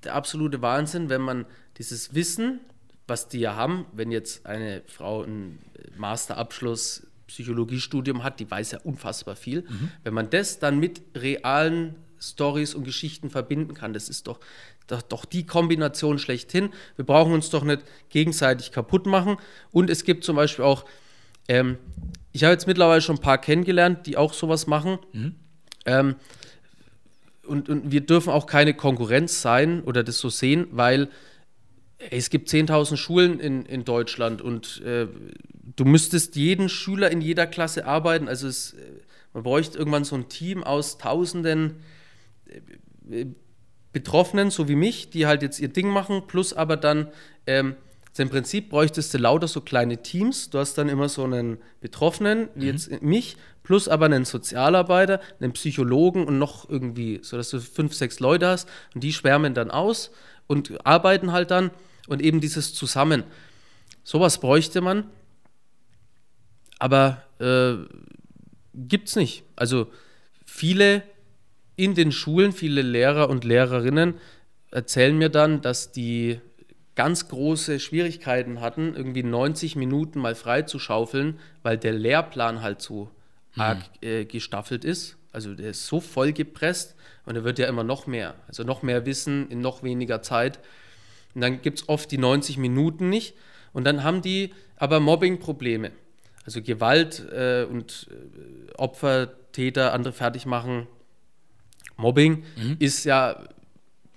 der 0.03 0.15
absolute 0.15 0.61
Wahnsinn, 0.61 1.07
wenn 1.09 1.21
man 1.21 1.45
dieses 1.77 2.13
Wissen, 2.13 2.59
was 3.07 3.29
die 3.29 3.39
ja 3.39 3.55
haben, 3.55 3.85
wenn 3.93 4.11
jetzt 4.11 4.45
eine 4.45 4.81
Frau 4.87 5.23
einen 5.23 5.59
Masterabschluss 5.95 7.07
Psychologiestudium 7.27 8.23
hat, 8.23 8.39
die 8.39 8.49
weiß 8.49 8.71
ja 8.71 8.79
unfassbar 8.83 9.35
viel. 9.35 9.61
Mhm. 9.61 9.91
Wenn 10.03 10.13
man 10.13 10.29
das 10.29 10.59
dann 10.59 10.79
mit 10.79 11.01
realen 11.15 11.95
Stories 12.19 12.73
und 12.73 12.83
Geschichten 12.83 13.29
verbinden 13.29 13.73
kann, 13.73 13.93
das 13.93 14.09
ist 14.09 14.27
doch, 14.27 14.39
doch, 14.87 15.01
doch 15.01 15.25
die 15.25 15.45
Kombination 15.45 16.19
schlechthin. 16.19 16.69
Wir 16.95 17.05
brauchen 17.05 17.33
uns 17.33 17.49
doch 17.49 17.63
nicht 17.63 17.83
gegenseitig 18.09 18.71
kaputt 18.71 19.05
machen. 19.05 19.37
Und 19.71 19.89
es 19.89 20.03
gibt 20.03 20.23
zum 20.23 20.35
Beispiel 20.35 20.65
auch, 20.65 20.85
ähm, 21.47 21.77
ich 22.31 22.43
habe 22.43 22.53
jetzt 22.53 22.67
mittlerweile 22.67 23.01
schon 23.01 23.17
ein 23.17 23.21
paar 23.21 23.37
kennengelernt, 23.37 24.05
die 24.05 24.17
auch 24.17 24.33
sowas 24.33 24.67
machen. 24.67 24.99
Mhm. 25.11 25.35
Ähm, 25.85 26.15
und, 27.45 27.67
und 27.69 27.91
wir 27.91 28.01
dürfen 28.01 28.31
auch 28.31 28.45
keine 28.45 28.73
Konkurrenz 28.73 29.41
sein 29.41 29.81
oder 29.83 30.03
das 30.03 30.17
so 30.17 30.29
sehen, 30.29 30.67
weil 30.71 31.09
es 32.09 32.29
gibt 32.29 32.49
10.000 32.49 32.97
Schulen 32.97 33.39
in, 33.39 33.65
in 33.65 33.85
Deutschland 33.85 34.41
und 34.41 34.81
äh, 34.81 35.07
du 35.75 35.85
müsstest 35.85 36.35
jeden 36.35 36.69
Schüler 36.69 37.11
in 37.11 37.21
jeder 37.21 37.47
Klasse 37.47 37.85
arbeiten. 37.85 38.27
Also 38.27 38.47
es, 38.47 38.75
Man 39.33 39.43
bräuchte 39.43 39.77
irgendwann 39.77 40.03
so 40.03 40.15
ein 40.15 40.29
Team 40.29 40.63
aus 40.63 40.97
tausenden 40.97 41.81
äh, 43.09 43.25
Betroffenen, 43.91 44.49
so 44.49 44.67
wie 44.67 44.75
mich, 44.75 45.11
die 45.11 45.27
halt 45.27 45.43
jetzt 45.43 45.59
ihr 45.59 45.67
Ding 45.67 45.87
machen, 45.87 46.23
plus 46.25 46.53
aber 46.53 46.77
dann 46.77 47.09
ähm, 47.45 47.75
im 48.17 48.29
Prinzip 48.29 48.69
bräuchtest 48.69 49.13
du 49.13 49.17
lauter 49.17 49.47
so 49.47 49.61
kleine 49.61 50.01
Teams. 50.01 50.49
Du 50.49 50.59
hast 50.59 50.77
dann 50.77 50.89
immer 50.89 51.09
so 51.09 51.23
einen 51.23 51.57
Betroffenen, 51.81 52.49
wie 52.55 52.65
mhm. 52.65 52.71
jetzt 52.71 53.01
mich, 53.01 53.37
plus 53.63 53.87
aber 53.87 54.05
einen 54.05 54.25
Sozialarbeiter, 54.25 55.19
einen 55.39 55.53
Psychologen 55.53 56.25
und 56.25 56.37
noch 56.37 56.69
irgendwie, 56.69 57.19
so 57.23 57.37
dass 57.37 57.49
du 57.49 57.59
fünf, 57.59 57.93
sechs 57.93 58.19
Leute 58.19 58.47
hast 58.47 58.69
und 58.93 59.03
die 59.03 59.13
schwärmen 59.13 59.53
dann 59.53 59.71
aus 59.71 60.11
und 60.47 60.85
arbeiten 60.85 61.31
halt 61.31 61.49
dann 61.49 61.71
und 62.07 62.21
eben 62.21 62.41
dieses 62.41 62.73
Zusammen. 62.73 63.23
Sowas 64.03 64.39
bräuchte 64.39 64.81
man, 64.81 65.05
aber 66.83 67.23
äh, 67.39 67.75
gibt 68.73 69.07
es 69.07 69.15
nicht. 69.15 69.45
Also 69.55 69.87
viele 70.45 71.01
in 71.77 71.95
den 71.95 72.11
Schulen, 72.11 72.51
viele 72.51 72.81
Lehrer 72.81 73.29
und 73.29 73.45
Lehrerinnen 73.45 74.15
erzählen 74.69 75.17
mir 75.17 75.29
dann, 75.29 75.61
dass 75.61 75.93
die 75.93 76.41
ganz 76.95 77.29
große 77.29 77.79
Schwierigkeiten 77.79 78.59
hatten, 78.59 78.95
irgendwie 78.95 79.23
90 79.23 79.77
Minuten 79.77 80.19
mal 80.19 80.35
frei 80.35 80.63
zu 80.63 80.77
schaufeln, 80.77 81.39
weil 81.61 81.77
der 81.77 81.93
Lehrplan 81.93 82.61
halt 82.61 82.81
so 82.81 83.09
hm. 83.53 83.61
arg 83.61 83.77
äh, 84.01 84.25
gestaffelt 84.25 84.83
ist. 84.83 85.15
Also 85.31 85.55
der 85.55 85.69
ist 85.69 85.87
so 85.87 86.01
voll 86.01 86.33
gepresst 86.33 86.95
und 87.25 87.37
er 87.37 87.45
wird 87.45 87.59
ja 87.59 87.67
immer 87.67 87.85
noch 87.85 88.07
mehr. 88.07 88.35
Also 88.49 88.63
noch 88.63 88.83
mehr 88.83 89.05
Wissen 89.05 89.49
in 89.49 89.61
noch 89.61 89.83
weniger 89.83 90.21
Zeit. 90.21 90.59
Und 91.33 91.39
dann 91.39 91.61
gibt 91.61 91.79
es 91.79 91.87
oft 91.87 92.11
die 92.11 92.17
90 92.17 92.57
Minuten 92.57 93.07
nicht. 93.07 93.35
Und 93.71 93.85
dann 93.85 94.03
haben 94.03 94.21
die 94.21 94.53
aber 94.75 94.99
Mobbing-Probleme. 94.99 95.93
Also 96.45 96.61
Gewalt 96.61 97.25
äh, 97.31 97.65
und 97.69 98.07
äh, 98.11 98.73
Opfer, 98.77 99.31
Täter, 99.51 99.93
andere 99.93 100.13
fertig 100.13 100.45
machen. 100.45 100.87
Mobbing 101.95 102.43
mhm. 102.57 102.75
ist 102.79 103.05
ja 103.05 103.43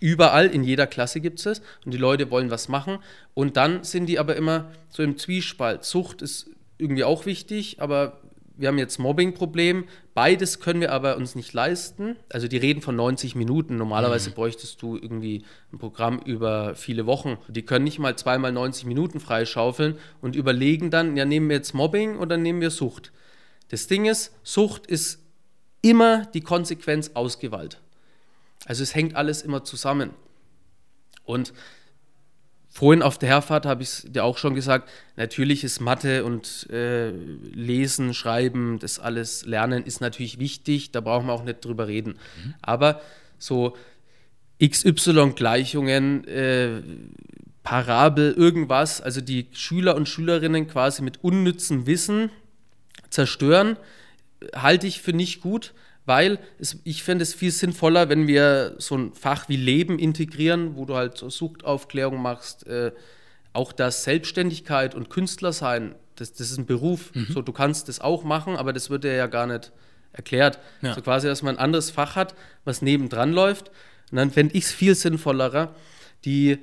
überall, 0.01 0.47
in 0.47 0.65
jeder 0.65 0.87
Klasse 0.87 1.21
gibt 1.21 1.39
es 1.39 1.47
es. 1.47 1.63
Und 1.85 1.93
die 1.93 1.99
Leute 1.99 2.31
wollen 2.31 2.51
was 2.51 2.69
machen. 2.69 2.99
Und 3.35 3.57
dann 3.57 3.85
sind 3.85 4.07
die 4.07 4.19
aber 4.19 4.37
immer 4.37 4.71
so 4.89 5.03
im 5.03 5.19
Zwiespalt. 5.19 5.85
Sucht 5.85 6.23
ist 6.23 6.51
irgendwie 6.79 7.05
auch 7.05 7.27
wichtig, 7.27 7.81
aber 7.81 8.21
wir 8.57 8.69
haben 8.69 8.79
jetzt 8.79 8.99
Mobbing-Problem. 8.99 9.85
Beides 10.15 10.61
können 10.61 10.81
wir 10.81 10.93
aber 10.93 11.17
uns 11.17 11.35
nicht 11.35 11.53
leisten. 11.53 12.17
Also 12.31 12.49
die 12.49 12.57
reden 12.57 12.81
von 12.81 12.97
90 12.97 13.35
Minuten. 13.35 13.77
Normalerweise 13.77 14.31
mhm. 14.31 14.35
bräuchtest 14.35 14.81
du 14.81 14.97
irgendwie 14.97 15.45
ein 15.73 15.79
Programm 15.79 16.21
über 16.21 16.75
viele 16.75 17.07
Wochen. 17.07 17.39
Die 17.49 17.63
können 17.63 17.85
nicht 17.85 17.99
mal 17.99 18.17
zweimal 18.17 18.53
90 18.53 18.87
Minuten 18.87 19.21
freischaufeln 19.21 19.99
und 20.21 20.37
überlegen 20.37 20.91
dann, 20.91 21.17
ja, 21.17 21.25
nehmen 21.25 21.49
wir 21.49 21.57
jetzt 21.57 21.75
Mobbing 21.75 22.17
oder 22.19 22.37
nehmen 22.37 22.61
wir 22.61 22.71
Sucht. 22.71 23.13
Das 23.69 23.87
Ding 23.87 24.07
ist, 24.07 24.35
Sucht 24.43 24.87
ist 24.87 25.21
immer 25.83 26.27
die 26.27 26.41
Konsequenz 26.41 27.11
aus 27.15 27.39
Gewalt. 27.39 27.81
Also 28.65 28.83
es 28.83 28.95
hängt 28.95 29.17
alles 29.17 29.43
immer 29.43 29.65
zusammen. 29.65 30.11
Und 31.25 31.53
Vorhin 32.77 33.01
auf 33.01 33.17
der 33.17 33.31
Herfahrt 33.31 33.65
habe 33.65 33.83
ich 33.83 33.89
es 33.89 34.03
dir 34.07 34.23
auch 34.23 34.37
schon 34.37 34.55
gesagt, 34.55 34.91
natürlich 35.17 35.65
ist 35.65 35.81
Mathe 35.81 36.27
und 36.27 36.69
äh, 36.69 37.09
Lesen, 37.09 38.13
Schreiben, 38.13 38.79
das 38.81 38.99
alles 38.99 39.47
Lernen 39.47 39.83
ist 39.83 40.03
natürlich 40.03 40.39
wichtig, 40.39 40.91
da 40.91 41.01
brauchen 41.01 41.27
wir 41.27 41.33
auch 41.33 41.45
nicht 41.45 41.65
drüber 41.65 41.89
reden. 41.89 42.19
Mhm. 42.45 42.55
Aber 42.61 43.01
so 43.39 43.79
XY-Gleichungen, 44.63 46.29
äh, 46.29 46.83
Parabel, 47.63 48.35
irgendwas, 48.37 49.01
also 49.01 49.23
die 49.23 49.47
Schüler 49.53 49.97
und 49.97 50.07
Schülerinnen 50.07 50.69
quasi 50.69 51.01
mit 51.01 51.25
unnützem 51.25 51.87
Wissen 51.87 52.29
zerstören, 53.09 53.79
halte 54.55 54.87
ich 54.87 55.01
für 55.01 55.15
nicht 55.15 55.41
gut 55.41 55.73
weil 56.07 56.39
es, 56.59 56.79
ich 56.85 57.03
fände 57.03 57.23
es 57.23 57.35
viel 57.35 57.51
sinnvoller, 57.51 58.09
wenn 58.09 58.27
wir 58.27 58.77
so 58.79 58.97
ein 58.97 59.13
Fach 59.13 59.49
wie 59.49 59.57
Leben 59.57 59.99
integrieren, 59.99 60.77
wo 60.77 60.85
du 60.85 60.95
halt 60.95 61.19
so 61.19 61.29
Suchtaufklärung 61.29 62.23
machst, 62.23 62.67
äh, 62.67 62.93
auch 63.53 63.73
das 63.73 64.05
Selbstständigkeit 64.05 64.95
und 64.95 65.11
Künstler 65.11 65.53
sein, 65.53 65.95
das, 66.15 66.33
das 66.33 66.51
ist 66.51 66.59
ein 66.59 66.67
Beruf. 66.67 67.15
Mhm. 67.15 67.27
So, 67.31 67.43
du 67.43 67.53
kannst 67.53 67.89
das 67.89 68.01
auch 68.01 68.25
machen, 68.25 68.57
aber 68.57 68.73
das 68.73 68.89
wird 68.89 69.05
dir 69.05 69.15
ja 69.15 69.27
gar 69.27 69.47
nicht 69.47 69.73
erklärt. 70.13 70.59
Ja. 70.81 70.95
So 70.95 71.03
quasi, 71.03 71.27
dass 71.27 71.43
man 71.43 71.57
ein 71.57 71.63
anderes 71.63 71.91
Fach 71.91 72.17
hat, 72.17 72.35
was 72.65 72.83
nebendran 72.83 73.33
läuft. 73.33 73.71
Und 74.11 74.17
dann 74.17 74.31
fände 74.31 74.55
ich 74.55 74.65
es 74.65 74.73
viel 74.73 74.95
sinnvollerer, 74.95 75.75
die 76.25 76.59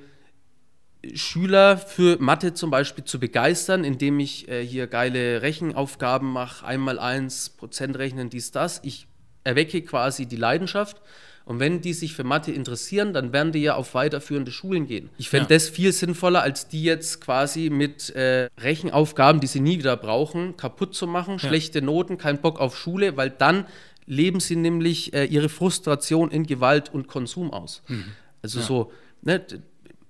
Schüler 1.14 1.78
für 1.78 2.18
Mathe 2.20 2.54
zum 2.54 2.72
Beispiel 2.72 3.04
zu 3.04 3.20
begeistern, 3.20 3.84
indem 3.84 4.20
ich 4.20 4.48
äh, 4.48 4.66
hier 4.66 4.88
geile 4.88 5.42
Rechenaufgaben 5.42 6.32
mache, 6.32 6.66
einmal 6.66 6.98
eins, 6.98 7.50
Prozent 7.50 7.98
rechnen, 7.98 8.30
dies, 8.30 8.52
das. 8.52 8.80
Ich 8.84 9.08
erwecke 9.44 9.82
quasi 9.82 10.26
die 10.26 10.36
Leidenschaft. 10.36 11.02
Und 11.46 11.60
wenn 11.60 11.82
die 11.82 11.94
sich 11.94 12.14
für 12.14 12.24
Mathe 12.24 12.54
interessieren, 12.54 13.14
dann 13.14 13.34
werden 13.34 13.52
die 13.52 13.60
ja 13.60 13.76
auf 13.76 13.96
weiterführende 13.96 14.52
Schulen 14.52 14.88
gehen. 14.88 15.10
Ich 15.18 15.30
fände 15.30 15.54
ja. 15.54 15.58
das 15.58 15.68
viel 15.68 15.92
sinnvoller, 15.92 16.42
als 16.42 16.70
die 16.70 16.84
jetzt 16.84 17.20
quasi 17.20 17.70
mit 17.70 18.12
äh, 18.12 18.50
Rechenaufgaben, 18.62 19.42
die 19.42 19.48
sie 19.48 19.60
nie 19.60 19.78
wieder 19.78 19.98
brauchen, 19.98 20.56
kaputt 20.56 20.96
zu 20.96 21.06
machen. 21.06 21.34
Ja. 21.34 21.50
Schlechte 21.50 21.82
Noten, 21.82 22.18
kein 22.18 22.40
Bock 22.40 22.60
auf 22.62 22.78
Schule, 22.78 23.18
weil 23.18 23.30
dann 23.30 23.66
leben 24.06 24.40
sie 24.40 24.56
nämlich 24.56 25.14
äh, 25.14 25.26
ihre 25.26 25.50
Frustration 25.50 26.32
in 26.32 26.46
Gewalt 26.46 26.94
und 26.94 27.08
Konsum 27.08 27.52
aus. 27.52 27.82
Mhm. 27.90 28.06
Also 28.42 28.60
ja. 28.60 28.66
so, 28.66 28.92
ne, 29.22 29.46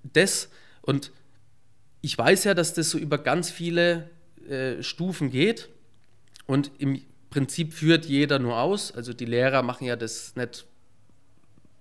das 0.04 0.50
und 0.82 1.10
ich 2.00 2.16
weiß 2.16 2.44
ja, 2.44 2.54
dass 2.54 2.74
das 2.74 2.90
so 2.90 2.98
über 2.98 3.18
ganz 3.18 3.50
viele 3.50 4.10
äh, 4.48 4.82
Stufen 4.82 5.30
geht. 5.30 5.70
Und 6.46 6.70
im 6.78 7.00
Prinzip 7.34 7.74
führt 7.74 8.06
jeder 8.06 8.38
nur 8.38 8.56
aus. 8.60 8.92
Also 8.92 9.12
die 9.12 9.24
Lehrer 9.24 9.62
machen 9.62 9.86
ja 9.86 9.96
das 9.96 10.36
nicht, 10.36 10.66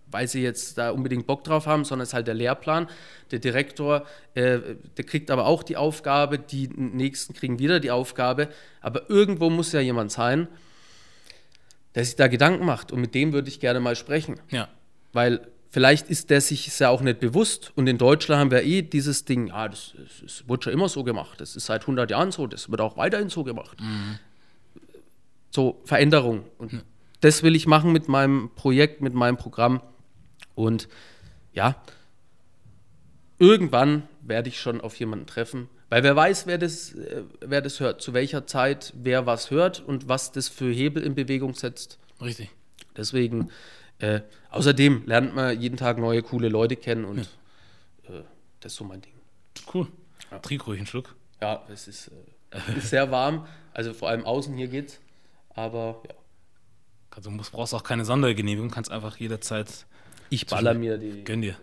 weil 0.07 0.27
sie 0.27 0.41
jetzt 0.41 0.79
da 0.79 0.89
unbedingt 0.89 1.27
Bock 1.27 1.43
drauf 1.43 1.67
haben, 1.67 1.85
sondern 1.85 2.01
es 2.03 2.09
ist 2.09 2.13
halt 2.15 2.25
der 2.25 2.33
Lehrplan. 2.33 2.89
Der 3.29 3.37
Direktor, 3.37 4.07
äh, 4.33 4.57
der 4.97 5.05
kriegt 5.05 5.29
aber 5.29 5.45
auch 5.45 5.61
die 5.61 5.77
Aufgabe, 5.77 6.39
die 6.39 6.69
Nächsten 6.69 7.35
kriegen 7.35 7.59
wieder 7.59 7.79
die 7.79 7.91
Aufgabe. 7.91 8.49
Aber 8.81 9.11
irgendwo 9.11 9.51
muss 9.51 9.71
ja 9.73 9.79
jemand 9.79 10.11
sein, 10.11 10.47
der 11.93 12.03
sich 12.03 12.15
da 12.15 12.27
Gedanken 12.27 12.65
macht. 12.65 12.91
Und 12.91 12.99
mit 12.99 13.13
dem 13.13 13.31
würde 13.31 13.47
ich 13.47 13.59
gerne 13.59 13.79
mal 13.79 13.95
sprechen. 13.95 14.39
Ja. 14.49 14.69
Weil 15.11 15.47
vielleicht 15.69 16.09
ist 16.09 16.31
der 16.31 16.41
sich 16.41 16.79
ja 16.79 16.89
auch 16.89 17.01
nicht 17.01 17.19
bewusst. 17.19 17.71
Und 17.75 17.85
in 17.85 17.99
Deutschland 17.99 18.39
haben 18.39 18.49
wir 18.49 18.63
eh 18.63 18.81
dieses 18.81 19.25
Ding, 19.25 19.51
ah, 19.51 19.69
das, 19.69 19.93
das, 19.95 20.21
das 20.23 20.49
wurde 20.49 20.63
schon 20.63 20.73
immer 20.73 20.89
so 20.89 21.03
gemacht. 21.03 21.39
Das 21.39 21.55
ist 21.55 21.67
seit 21.67 21.81
100 21.81 22.09
Jahren 22.09 22.31
so, 22.31 22.47
das 22.47 22.71
wird 22.71 22.81
auch 22.81 22.97
weiterhin 22.97 23.29
so 23.29 23.43
gemacht. 23.43 23.79
Mhm 23.79 24.17
so 25.53 25.81
Veränderung. 25.85 26.45
Und 26.57 26.83
das 27.21 27.43
will 27.43 27.55
ich 27.55 27.67
machen 27.67 27.91
mit 27.91 28.07
meinem 28.07 28.49
Projekt, 28.55 29.01
mit 29.01 29.13
meinem 29.13 29.37
Programm. 29.37 29.81
Und 30.55 30.89
ja, 31.53 31.81
irgendwann 33.39 34.07
werde 34.21 34.49
ich 34.49 34.59
schon 34.59 34.81
auf 34.81 34.95
jemanden 34.97 35.27
treffen, 35.27 35.69
weil 35.89 36.03
wer 36.03 36.15
weiß, 36.15 36.47
wer 36.47 36.57
das, 36.57 36.93
äh, 36.93 37.23
wer 37.39 37.61
das 37.61 37.79
hört, 37.79 38.01
zu 38.01 38.13
welcher 38.13 38.47
Zeit 38.47 38.93
wer 38.95 39.25
was 39.25 39.51
hört 39.51 39.79
und 39.79 40.07
was 40.07 40.31
das 40.31 40.49
für 40.49 40.71
Hebel 40.71 41.03
in 41.03 41.13
Bewegung 41.13 41.53
setzt. 41.53 41.99
Richtig. 42.21 42.49
Deswegen, 42.97 43.49
äh, 43.99 44.21
außerdem 44.49 45.03
lernt 45.05 45.35
man 45.35 45.59
jeden 45.59 45.77
Tag 45.77 45.97
neue, 45.99 46.23
coole 46.23 46.49
Leute 46.49 46.75
kennen 46.75 47.05
und 47.05 47.29
ja. 48.07 48.15
äh, 48.15 48.23
das 48.59 48.73
ist 48.73 48.77
so 48.77 48.85
mein 48.85 49.01
Ding. 49.01 49.13
Cool. 49.71 49.87
Ja. 50.31 50.39
Trink 50.39 50.65
ruhig 50.65 50.79
einen 50.79 50.87
Schluck. 50.87 51.15
Ja, 51.41 51.63
es 51.71 51.87
ist, 51.87 52.11
äh, 52.51 52.77
ist 52.77 52.89
sehr 52.89 53.11
warm. 53.11 53.45
Also 53.73 53.93
vor 53.93 54.09
allem 54.09 54.25
außen 54.25 54.55
hier 54.55 54.67
geht's. 54.67 54.99
Aber 55.55 56.01
ja. 56.07 56.15
Also 57.15 57.29
du 57.29 57.37
brauchst 57.51 57.73
auch 57.73 57.83
keine 57.83 58.05
Sondergenehmigung, 58.05 58.71
kannst 58.71 58.91
einfach 58.91 59.17
jederzeit. 59.17 59.85
Ich 60.29 60.47
baller 60.47 60.73
mir 60.73 60.97
die. 60.97 61.23
Gönn 61.23 61.41
dir. 61.41 61.55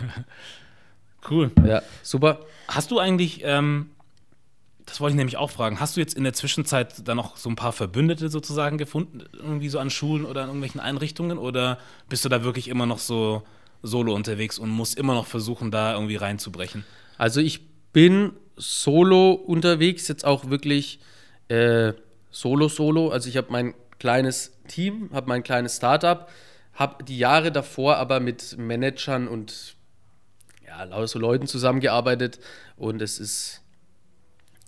cool. 1.30 1.50
Ja, 1.64 1.82
super. 2.02 2.40
Hast 2.68 2.90
du 2.90 3.00
eigentlich, 3.00 3.40
ähm, 3.42 3.90
das 4.84 5.00
wollte 5.00 5.12
ich 5.14 5.16
nämlich 5.16 5.36
auch 5.36 5.50
fragen, 5.50 5.80
hast 5.80 5.96
du 5.96 6.00
jetzt 6.00 6.14
in 6.14 6.22
der 6.22 6.32
Zwischenzeit 6.32 7.08
dann 7.08 7.16
noch 7.16 7.36
so 7.36 7.48
ein 7.48 7.56
paar 7.56 7.72
Verbündete 7.72 8.28
sozusagen 8.28 8.78
gefunden, 8.78 9.24
irgendwie 9.32 9.68
so 9.68 9.80
an 9.80 9.90
Schulen 9.90 10.24
oder 10.24 10.42
an 10.42 10.48
irgendwelchen 10.48 10.80
Einrichtungen? 10.80 11.38
Oder 11.38 11.78
bist 12.08 12.24
du 12.24 12.28
da 12.28 12.44
wirklich 12.44 12.68
immer 12.68 12.86
noch 12.86 13.00
so 13.00 13.42
solo 13.82 14.14
unterwegs 14.14 14.58
und 14.58 14.70
musst 14.70 14.96
immer 14.96 15.14
noch 15.14 15.26
versuchen, 15.26 15.72
da 15.72 15.94
irgendwie 15.94 16.16
reinzubrechen? 16.16 16.84
Also 17.18 17.40
ich 17.40 17.66
bin 17.92 18.32
solo 18.56 19.32
unterwegs, 19.32 20.06
jetzt 20.06 20.24
auch 20.24 20.50
wirklich. 20.50 21.00
Äh, 21.48 21.94
Solo-Solo. 22.36 23.08
Also 23.08 23.30
ich 23.30 23.36
habe 23.38 23.48
mein 23.50 23.74
kleines 23.98 24.52
Team, 24.68 25.08
habe 25.12 25.28
mein 25.28 25.42
kleines 25.42 25.76
Startup, 25.76 26.28
habe 26.74 27.02
die 27.04 27.18
Jahre 27.18 27.50
davor 27.50 27.96
aber 27.96 28.20
mit 28.20 28.58
Managern 28.58 29.26
und 29.26 29.76
ja, 30.66 31.06
so 31.06 31.18
Leuten 31.18 31.46
zusammengearbeitet 31.46 32.38
und 32.76 33.00
es 33.00 33.18
ist 33.18 33.62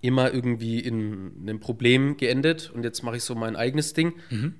immer 0.00 0.32
irgendwie 0.32 0.80
in 0.80 1.32
einem 1.42 1.60
Problem 1.60 2.16
geendet 2.16 2.70
und 2.74 2.84
jetzt 2.84 3.02
mache 3.02 3.16
ich 3.16 3.24
so 3.24 3.34
mein 3.34 3.56
eigenes 3.56 3.92
Ding. 3.92 4.14
Mhm. 4.30 4.54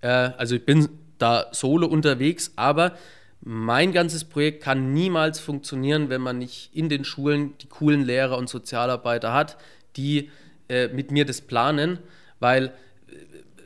Äh, 0.00 0.08
also 0.08 0.56
ich 0.56 0.64
bin 0.64 0.88
da 1.18 1.46
solo 1.52 1.86
unterwegs, 1.86 2.52
aber 2.56 2.96
mein 3.40 3.92
ganzes 3.92 4.24
Projekt 4.24 4.64
kann 4.64 4.92
niemals 4.92 5.38
funktionieren, 5.38 6.08
wenn 6.08 6.22
man 6.22 6.38
nicht 6.38 6.74
in 6.74 6.88
den 6.88 7.04
Schulen 7.04 7.56
die 7.58 7.68
coolen 7.68 8.02
Lehrer 8.02 8.36
und 8.36 8.48
Sozialarbeiter 8.48 9.32
hat, 9.32 9.58
die 9.96 10.30
äh, 10.68 10.88
mit 10.88 11.10
mir 11.10 11.24
das 11.24 11.40
planen, 11.40 11.98
weil 12.40 12.66
äh, 12.66 12.70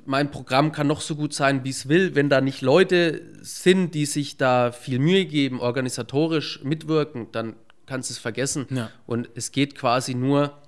mein 0.04 0.30
Programm 0.30 0.72
kann 0.72 0.86
noch 0.86 1.00
so 1.00 1.16
gut 1.16 1.34
sein, 1.34 1.64
wie 1.64 1.70
es 1.70 1.88
will, 1.88 2.14
wenn 2.14 2.28
da 2.28 2.40
nicht 2.40 2.62
Leute 2.62 3.22
sind, 3.42 3.94
die 3.94 4.06
sich 4.06 4.36
da 4.36 4.72
viel 4.72 4.98
Mühe 4.98 5.24
geben, 5.24 5.60
organisatorisch 5.60 6.62
mitwirken, 6.62 7.28
dann 7.32 7.54
kannst 7.86 8.10
du 8.10 8.14
es 8.14 8.18
vergessen. 8.18 8.66
Ja. 8.70 8.90
Und 9.06 9.28
es 9.34 9.52
geht 9.52 9.74
quasi 9.74 10.14
nur 10.14 10.58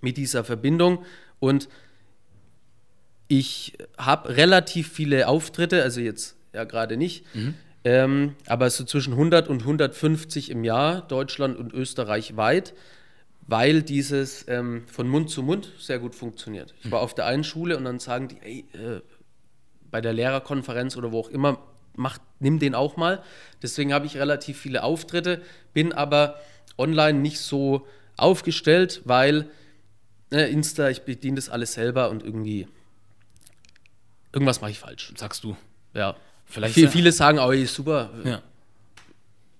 mit 0.00 0.16
dieser 0.16 0.44
Verbindung. 0.44 1.04
Und 1.40 1.68
ich 3.28 3.78
habe 3.96 4.36
relativ 4.36 4.90
viele 4.90 5.28
Auftritte, 5.28 5.82
also 5.82 6.00
jetzt 6.00 6.36
ja 6.52 6.64
gerade 6.64 6.96
nicht, 6.96 7.24
ähm, 7.84 8.34
aber 8.46 8.70
so 8.70 8.84
zwischen 8.84 9.12
100 9.12 9.48
und 9.48 9.62
150 9.62 10.50
im 10.50 10.64
Jahr, 10.64 11.02
Deutschland 11.06 11.56
und 11.56 11.72
Österreich 11.72 12.36
weit, 12.36 12.74
weil 13.48 13.82
dieses 13.82 14.46
ähm, 14.46 14.84
von 14.86 15.08
Mund 15.08 15.30
zu 15.30 15.42
Mund 15.42 15.72
sehr 15.80 15.98
gut 15.98 16.14
funktioniert. 16.14 16.74
Ich 16.84 16.90
war 16.90 17.00
auf 17.00 17.14
der 17.14 17.24
einen 17.26 17.42
Schule 17.44 17.76
und 17.78 17.84
dann 17.84 17.98
sagen 17.98 18.28
die, 18.28 18.38
ey, 18.42 18.58
äh, 18.74 19.00
bei 19.90 20.00
der 20.02 20.12
Lehrerkonferenz 20.12 20.96
oder 20.98 21.12
wo 21.12 21.20
auch 21.20 21.30
immer, 21.30 21.58
mach, 21.96 22.18
nimm 22.40 22.58
den 22.58 22.74
auch 22.74 22.96
mal. 22.98 23.22
Deswegen 23.62 23.92
habe 23.94 24.04
ich 24.04 24.16
relativ 24.18 24.58
viele 24.58 24.82
Auftritte, 24.82 25.40
bin 25.72 25.94
aber 25.94 26.38
online 26.76 27.18
nicht 27.18 27.40
so 27.40 27.86
aufgestellt, 28.18 29.00
weil 29.06 29.48
ne, 30.30 30.46
Insta, 30.48 30.90
ich 30.90 31.02
bediene 31.02 31.36
das 31.36 31.48
alles 31.48 31.72
selber 31.72 32.10
und 32.10 32.22
irgendwie 32.22 32.68
irgendwas 34.32 34.60
mache 34.60 34.72
ich 34.72 34.78
falsch. 34.78 35.12
Sagst 35.16 35.42
du. 35.42 35.56
Ja. 35.94 36.16
Vielleicht 36.44 36.74
Viel, 36.74 36.88
viele 36.88 37.12
sagen, 37.12 37.38
oh, 37.38 37.52
super, 37.64 38.10
Ja. 38.24 38.42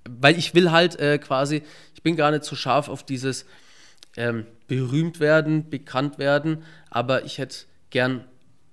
weil 0.08 0.38
ich 0.38 0.54
will 0.54 0.70
halt 0.70 0.98
äh, 0.98 1.18
quasi, 1.18 1.62
ich 1.94 2.02
bin 2.02 2.16
gar 2.16 2.30
nicht 2.30 2.44
so 2.44 2.54
scharf 2.54 2.88
auf 2.88 3.02
dieses 3.02 3.46
ähm, 4.16 4.46
berühmt 4.66 5.20
werden, 5.20 5.70
bekannt 5.70 6.18
werden, 6.18 6.62
aber 6.90 7.24
ich 7.24 7.38
hätte 7.38 7.66
gern 7.90 8.24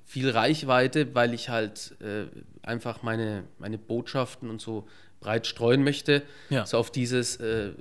viel 0.05 0.29
Reichweite, 0.29 1.13
weil 1.15 1.33
ich 1.33 1.49
halt 1.49 1.95
äh, 2.01 2.25
einfach 2.61 3.03
meine, 3.03 3.43
meine 3.59 3.77
Botschaften 3.77 4.49
und 4.49 4.61
so 4.61 4.87
breit 5.19 5.47
streuen 5.47 5.83
möchte. 5.83 6.23
Ja. 6.49 6.65
So 6.65 6.77
auf 6.77 6.91
dieses, 6.91 7.37
äh, 7.37 7.71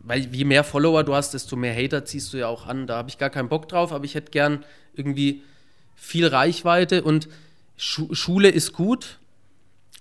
weil 0.00 0.20
je 0.34 0.44
mehr 0.44 0.64
Follower 0.64 1.04
du 1.04 1.14
hast, 1.14 1.34
desto 1.34 1.56
mehr 1.56 1.74
Hater 1.74 2.04
ziehst 2.04 2.32
du 2.32 2.36
ja 2.38 2.48
auch 2.48 2.66
an. 2.66 2.86
Da 2.86 2.96
habe 2.96 3.08
ich 3.08 3.18
gar 3.18 3.30
keinen 3.30 3.48
Bock 3.48 3.68
drauf, 3.68 3.92
aber 3.92 4.04
ich 4.04 4.14
hätte 4.14 4.30
gern 4.30 4.64
irgendwie 4.94 5.42
viel 5.94 6.26
Reichweite 6.26 7.02
und 7.02 7.28
Schu 7.76 8.14
Schule 8.14 8.48
ist 8.50 8.72
gut, 8.72 9.18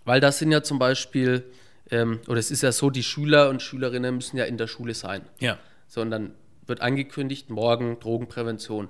weil 0.04 0.20
das 0.20 0.40
sind 0.40 0.52
ja 0.52 0.64
zum 0.64 0.80
Beispiel, 0.80 1.46
ähm, 1.90 2.20
oder 2.28 2.40
es 2.40 2.52
ist 2.52 2.64
ja 2.64 2.72
so, 2.72 2.90
die 2.90 3.04
Schüler 3.04 3.50
und 3.50 3.62
Schülerinnen 3.62 4.16
müssen 4.16 4.38
ja 4.38 4.46
in 4.46 4.58
der 4.58 4.68
Schule 4.68 4.94
sein. 4.94 5.22
Ja. 5.40 5.58
So, 5.92 6.00
und 6.00 6.10
dann 6.10 6.32
wird 6.68 6.80
angekündigt, 6.80 7.50
morgen 7.50 8.00
Drogenprävention. 8.00 8.88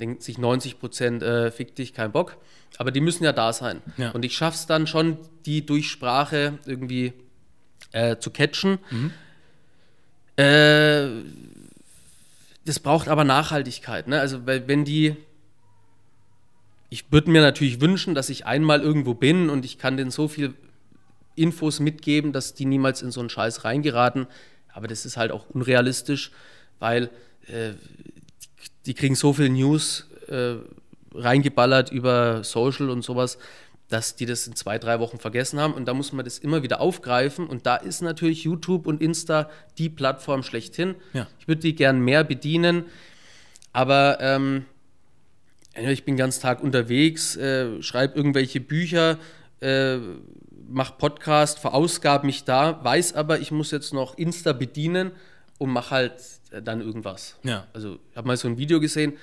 Denkt 0.00 0.22
sich 0.22 0.38
90 0.38 0.80
Prozent, 0.80 1.22
äh, 1.22 1.50
fick 1.50 1.76
dich, 1.76 1.92
kein 1.92 2.10
Bock. 2.10 2.38
Aber 2.78 2.90
die 2.90 3.02
müssen 3.02 3.22
ja 3.22 3.34
da 3.34 3.52
sein. 3.52 3.82
Ja. 3.98 4.12
Und 4.12 4.24
ich 4.24 4.34
schaffe 4.34 4.56
es 4.56 4.66
dann 4.66 4.86
schon, 4.86 5.18
die 5.44 5.66
durch 5.66 5.90
Sprache 5.90 6.58
irgendwie 6.64 7.12
äh, 7.92 8.16
zu 8.16 8.30
catchen. 8.30 8.78
Äh, 10.36 11.08
das 12.64 12.80
braucht 12.80 13.08
aber 13.08 13.24
Nachhaltigkeit. 13.24 14.08
Ne? 14.08 14.18
Also, 14.18 14.46
weil, 14.46 14.66
wenn 14.68 14.86
die. 14.86 15.16
Ich 16.88 17.12
würde 17.12 17.30
mir 17.30 17.42
natürlich 17.42 17.82
wünschen, 17.82 18.14
dass 18.14 18.30
ich 18.30 18.46
einmal 18.46 18.80
irgendwo 18.80 19.12
bin 19.12 19.50
und 19.50 19.66
ich 19.66 19.76
kann 19.76 19.98
denen 19.98 20.10
so 20.10 20.28
viel 20.28 20.54
Infos 21.34 21.78
mitgeben, 21.78 22.32
dass 22.32 22.54
die 22.54 22.64
niemals 22.64 23.02
in 23.02 23.10
so 23.10 23.20
einen 23.20 23.28
Scheiß 23.28 23.64
reingeraten. 23.64 24.26
Aber 24.78 24.86
das 24.86 25.04
ist 25.04 25.16
halt 25.16 25.32
auch 25.32 25.50
unrealistisch, 25.50 26.30
weil 26.78 27.10
äh, 27.48 27.72
die 28.86 28.94
kriegen 28.94 29.16
so 29.16 29.32
viel 29.32 29.48
News 29.48 30.06
äh, 30.28 30.54
reingeballert 31.12 31.90
über 31.90 32.44
Social 32.44 32.88
und 32.88 33.02
sowas, 33.02 33.38
dass 33.88 34.14
die 34.14 34.24
das 34.24 34.46
in 34.46 34.54
zwei, 34.54 34.78
drei 34.78 35.00
Wochen 35.00 35.18
vergessen 35.18 35.58
haben. 35.58 35.74
Und 35.74 35.86
da 35.86 35.94
muss 35.94 36.12
man 36.12 36.24
das 36.24 36.38
immer 36.38 36.62
wieder 36.62 36.80
aufgreifen. 36.80 37.48
Und 37.48 37.66
da 37.66 37.74
ist 37.74 38.02
natürlich 38.02 38.44
YouTube 38.44 38.86
und 38.86 39.02
Insta 39.02 39.50
die 39.78 39.88
Plattform 39.88 40.44
schlechthin. 40.44 40.94
Ja. 41.12 41.26
Ich 41.40 41.48
würde 41.48 41.62
die 41.62 41.74
gern 41.74 41.98
mehr 41.98 42.22
bedienen. 42.22 42.84
Aber 43.72 44.18
ähm, 44.20 44.64
ich 45.74 46.04
bin 46.04 46.14
den 46.14 46.18
ganzen 46.18 46.40
Tag 46.40 46.62
unterwegs, 46.62 47.34
äh, 47.34 47.82
schreibe 47.82 48.14
irgendwelche 48.16 48.60
Bücher, 48.60 49.18
äh, 49.58 49.98
mache 50.68 50.94
Podcast, 50.98 51.58
verausgabe 51.58 52.26
mich 52.26 52.44
da, 52.44 52.82
weiß 52.84 53.14
aber, 53.14 53.40
ich 53.40 53.50
muss 53.50 53.70
jetzt 53.70 53.92
noch 53.92 54.16
Insta 54.18 54.52
bedienen 54.52 55.12
und 55.58 55.70
mache 55.70 55.90
halt 55.90 56.14
äh, 56.50 56.62
dann 56.62 56.80
irgendwas. 56.80 57.36
Ja. 57.42 57.66
Also 57.72 57.98
ich 58.10 58.16
habe 58.16 58.26
mal 58.28 58.36
so 58.36 58.48
ein 58.48 58.58
Video 58.58 58.80
gesehen, 58.80 59.14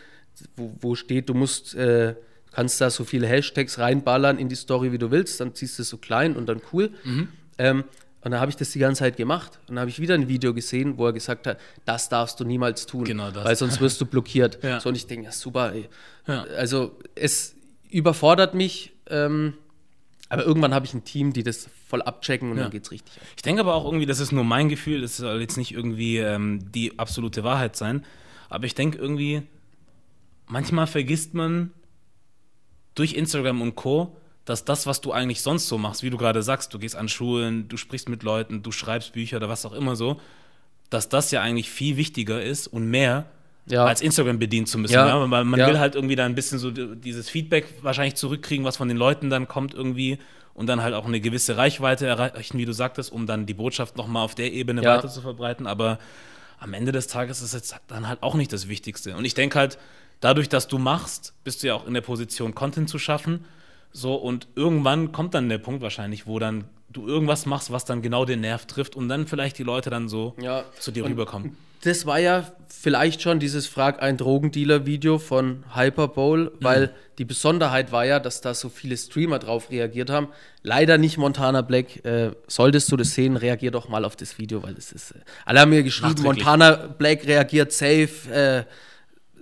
wo, 0.58 0.72
wo 0.82 0.96
steht, 0.96 1.30
du 1.30 1.34
musst, 1.34 1.76
äh, 1.76 2.16
kannst 2.52 2.82
da 2.82 2.90
so 2.90 3.04
viele 3.04 3.28
Hashtags 3.28 3.80
reinballern 3.80 4.38
in 4.38 4.50
die 4.50 4.56
Story, 4.56 4.92
wie 4.92 4.98
du 4.98 5.12
willst, 5.12 5.40
dann 5.40 5.54
ziehst 5.56 5.78
du 5.78 5.84
es 5.84 5.90
so 5.90 5.98
klein 5.98 6.36
und 6.36 6.48
dann 6.48 6.62
cool. 6.74 6.92
Mhm. 7.04 7.28
Ähm, 7.58 7.84
und 8.22 8.32
dann 8.32 8.40
habe 8.40 8.50
ich 8.50 8.58
das 8.58 8.72
die 8.72 8.80
ganze 8.80 9.00
Zeit 9.00 9.18
gemacht. 9.18 9.60
Und 9.68 9.76
dann 9.76 9.82
habe 9.82 9.90
ich 9.92 10.00
wieder 10.00 10.16
ein 10.16 10.28
Video 10.28 10.52
gesehen, 10.54 10.98
wo 10.98 11.06
er 11.06 11.14
gesagt 11.14 11.46
hat, 11.46 11.60
das 11.86 12.10
darfst 12.10 12.40
du 12.40 12.44
niemals 12.44 12.88
tun, 12.88 13.04
Genau 13.04 13.30
das. 13.30 13.46
weil 13.46 13.56
sonst 13.56 13.80
wirst 13.80 14.02
du 14.02 14.06
blockiert. 14.08 14.58
Ja. 14.64 14.80
So, 14.80 14.90
und 14.90 14.96
ich 14.96 15.06
denke, 15.06 15.26
ja 15.26 15.32
super, 15.32 15.74
ey. 15.74 15.88
Ja. 16.28 16.44
Also 16.58 16.98
es 17.14 17.56
überfordert 17.90 18.56
mich, 18.56 18.94
ähm, 19.12 19.54
aber 20.30 20.44
irgendwann 20.46 20.74
habe 20.74 20.86
ich 20.86 20.94
ein 20.94 21.04
Team, 21.06 21.34
die 21.34 21.44
das 21.44 21.70
voll 21.88 22.02
abchecken 22.02 22.52
und 22.52 22.58
Ja. 22.58 22.64
dann 22.64 22.72
geht's 22.72 22.92
richtig. 22.92 23.16
ab. 23.18 23.24
Ich 23.36 23.42
denke 23.44 23.62
aber 23.62 23.76
auch 23.76 23.86
irgendwie, 23.86 24.06
das 24.06 24.20
ist 24.20 24.32
nur 24.32 24.44
mein 24.44 24.70
Gefühl, 24.70 25.02
das 25.02 25.18
soll 25.18 25.40
jetzt 25.42 25.58
nicht 25.58 25.72
irgendwie 25.72 26.18
ähm, 26.18 26.72
die 26.72 26.98
absolute 26.98 27.44
Wahrheit 27.44 27.76
sein. 27.76 28.04
Aber 28.50 28.66
ich 28.66 28.76
denke 28.76 28.98
irgendwie, 28.98 29.44
manchmal 30.48 30.88
vergisst 30.88 31.34
man 31.34 31.72
durch 32.96 33.14
Instagram 33.14 33.62
und 33.62 33.76
Co., 33.76 34.18
dass 34.46 34.64
das, 34.64 34.86
was 34.86 35.02
du 35.02 35.12
eigentlich 35.12 35.42
sonst 35.42 35.68
so 35.68 35.78
machst, 35.80 36.04
wie 36.04 36.12
du 36.12 36.18
gerade 36.18 36.44
sagst, 36.44 36.72
du 36.74 36.78
gehst 36.80 36.96
an 36.96 37.10
Schulen, 37.10 37.68
du 37.68 37.78
sprichst 37.78 38.10
mit 38.10 38.22
Leuten, 38.22 38.62
du 38.62 38.72
schreibst 38.72 39.14
Bücher 39.14 39.38
oder 39.38 39.50
was 39.50 39.66
auch 39.66 39.74
immer 39.74 39.96
so, 39.96 40.22
dass 40.92 41.10
das 41.10 41.32
ja 41.32 41.42
eigentlich 41.42 41.72
viel 41.72 41.98
wichtiger 41.98 42.44
ist 42.44 42.68
und 42.68 42.88
mehr 42.88 43.26
Ja. 43.68 43.86
als 43.86 44.02
Instagram 44.02 44.38
bedienen 44.40 44.68
zu 44.68 44.78
müssen. 44.78 44.94
Ja. 44.94 45.08
Ja. 45.08 45.32
Weil 45.32 45.44
man 45.44 45.60
Ja. 45.60 45.68
will 45.68 45.80
halt 45.80 45.96
irgendwie 45.96 46.16
da 46.16 46.26
ein 46.26 46.36
bisschen 46.36 46.60
so 46.60 46.72
dieses 46.72 47.30
Feedback 47.30 47.66
wahrscheinlich 47.82 48.16
zurückkriegen, 48.16 48.64
was 48.66 48.78
von 48.78 48.88
den 48.88 48.98
Leuten 48.98 49.30
dann 49.30 49.48
kommt 49.48 49.74
irgendwie 49.74 50.20
und 50.54 50.68
dann 50.68 50.82
halt 50.84 50.94
auch 50.94 51.06
eine 51.06 51.20
gewisse 51.20 51.58
Reichweite 51.58 52.06
erreichen, 52.06 52.58
wie 52.58 52.66
du 52.66 52.74
sagtest, 52.74 53.12
um 53.12 53.26
dann 53.26 53.46
die 53.46 53.54
Botschaft 53.56 53.98
nochmal 53.98 54.24
auf 54.24 54.36
der 54.36 54.54
Ebene 54.54 54.84
Ja. 54.84 54.98
weiter 54.98 55.10
zu 55.10 55.22
verbreiten. 55.22 55.68
Aber 55.68 56.00
am 56.60 56.74
Ende 56.74 56.92
des 56.92 57.08
Tages 57.08 57.42
ist 57.42 57.54
es 57.54 57.76
dann 57.88 58.08
halt 58.08 58.24
auch 58.24 58.36
nicht 58.36 58.54
das 58.54 58.68
Wichtigste. 58.70 59.16
Und 59.18 59.26
ich 59.26 59.34
denke 59.34 59.58
halt, 59.60 59.78
dadurch, 60.22 60.48
dass 60.48 60.68
du 60.68 60.78
machst, 60.78 61.34
bist 61.44 61.62
du 61.64 61.68
ja 61.68 61.74
auch 61.76 61.86
in 61.88 61.94
der 61.94 62.02
Position, 62.02 62.56
Content 62.56 62.90
zu 62.90 63.00
schaffen. 63.00 63.46
So, 63.92 64.16
und 64.16 64.48
irgendwann 64.56 65.12
kommt 65.12 65.34
dann 65.34 65.50
der 65.50 65.58
Punkt 65.58 65.82
wahrscheinlich, 65.82 66.28
wo 66.28 66.38
dann 66.40 66.66
du 66.90 67.08
irgendwas 67.08 67.46
machst, 67.46 67.72
was 67.72 67.84
dann 67.84 68.02
genau 68.02 68.24
den 68.26 68.42
Nerv 68.42 68.66
trifft 68.68 68.96
und 68.96 69.10
dann 69.10 69.28
vielleicht 69.28 69.58
die 69.58 69.64
Leute 69.64 69.90
dann 69.90 70.08
so 70.08 70.36
Ja. 70.42 70.64
zu 70.80 70.92
dir 70.92 71.04
Und 71.04 71.12
rüberkommen. 71.12 71.58
Das 71.86 72.08
war 72.08 72.18
ja 72.18 72.52
vielleicht 72.68 73.22
schon 73.22 73.40
dieses 73.40 73.68
Frag 73.68 74.02
ein 74.02 74.18
Drogendealer-Video 74.18 75.20
von 75.20 75.64
Hyperbowl, 75.76 76.52
weil 76.60 76.92
die 77.20 77.26
Besonderheit 77.26 77.92
war 77.92 78.04
ja, 78.04 78.20
dass 78.20 78.42
da 78.42 78.56
so 78.56 78.70
viele 78.70 78.98
Streamer 78.98 79.38
drauf 79.38 79.70
reagiert 79.70 80.10
haben. 80.10 80.30
Leider 80.64 80.98
nicht 80.98 81.20
Montana 81.20 81.62
Black. 81.62 82.04
Äh, 82.04 82.32
solltest 82.48 82.92
du 82.92 82.98
das 82.98 83.14
sehen, 83.14 83.38
reagier 83.38 83.70
doch 83.70 83.88
mal 83.88 84.04
auf 84.04 84.16
das 84.16 84.40
Video, 84.40 84.64
weil 84.64 84.74
es 84.74 84.92
ist. 84.92 85.12
Äh, 85.12 85.20
alle 85.46 85.60
haben 85.60 85.70
mir 85.70 85.84
geschrieben. 85.84 86.24
Montana 86.24 86.72
Black 86.72 87.28
reagiert 87.28 87.72
safe. 87.72 88.32
Äh, 88.32 88.64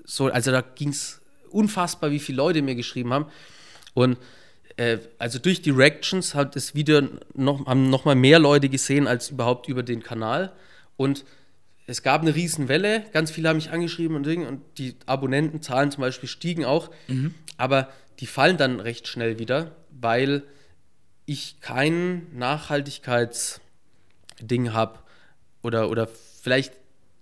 so, 0.03 0.25
also 0.25 0.51
da 0.51 0.59
ging 0.59 0.89
es 0.89 1.21
unfassbar, 1.49 2.11
wie 2.11 2.19
viele 2.19 2.35
Leute 2.39 2.61
mir 2.61 2.75
geschrieben 2.75 3.13
haben. 3.13 3.27
Und 3.93 4.17
äh, 4.75 4.97
also 5.17 5.39
durch 5.39 5.61
die 5.61 5.69
Reactions 5.69 6.35
hat 6.35 6.57
das 6.57 6.75
Video 6.75 7.03
noch, 7.35 7.65
haben 7.67 7.89
noch 7.89 8.03
mal 8.03 8.15
mehr 8.15 8.39
Leute 8.39 8.67
gesehen 8.67 9.07
als 9.07 9.29
überhaupt 9.29 9.69
über 9.69 9.81
den 9.81 10.03
Kanal. 10.03 10.51
Und 10.97 11.23
es 11.85 12.03
gab 12.03 12.21
eine 12.21 12.35
Riesenwelle, 12.35 13.03
ganz 13.11 13.31
viele 13.31 13.49
haben 13.49 13.57
mich 13.57 13.71
angeschrieben 13.71 14.15
und 14.15 14.25
Dinge 14.25 14.47
und 14.47 14.61
die 14.77 14.95
Abonnentenzahlen 15.05 15.91
zum 15.91 16.01
Beispiel 16.01 16.29
stiegen 16.29 16.65
auch, 16.65 16.89
aber 17.57 17.89
die 18.19 18.27
fallen 18.27 18.57
dann 18.57 18.79
recht 18.79 19.07
schnell 19.07 19.39
wieder, 19.39 19.71
weil 19.91 20.43
ich 21.25 21.59
kein 21.61 22.27
Nachhaltigkeitsding 22.37 24.73
habe 24.73 24.99
oder, 25.61 25.89
oder 25.89 26.07
vielleicht, 26.41 26.73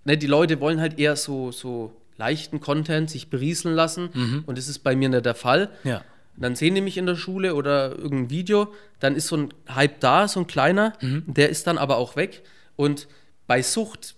ne, 0.04 0.16
die 0.16 0.26
Leute 0.26 0.60
wollen 0.60 0.80
halt 0.80 0.98
eher 0.98 1.16
so, 1.16 1.52
so 1.52 1.96
leichten 2.16 2.60
Content 2.60 3.10
sich 3.10 3.30
berieseln 3.30 3.74
lassen 3.74 4.42
und 4.46 4.58
das 4.58 4.68
ist 4.68 4.80
bei 4.80 4.94
mir 4.94 5.08
nicht 5.08 5.24
der 5.24 5.34
Fall. 5.34 5.70
Ja. 5.82 6.04
Dann 6.36 6.56
sehen 6.56 6.74
die 6.74 6.80
mich 6.80 6.96
in 6.96 7.06
der 7.06 7.16
Schule 7.16 7.54
oder 7.54 7.90
irgendein 7.90 8.30
Video, 8.30 8.72
dann 9.00 9.16
ist 9.16 9.26
so 9.26 9.36
ein 9.36 9.54
Hype 9.68 10.00
da, 10.00 10.28
so 10.28 10.40
ein 10.40 10.46
kleiner, 10.46 10.94
der 11.00 11.50
ist 11.50 11.66
dann 11.66 11.78
aber 11.78 11.96
auch 11.96 12.16
weg. 12.16 12.42
Und 12.76 13.06
bei 13.46 13.60
Sucht 13.60 14.14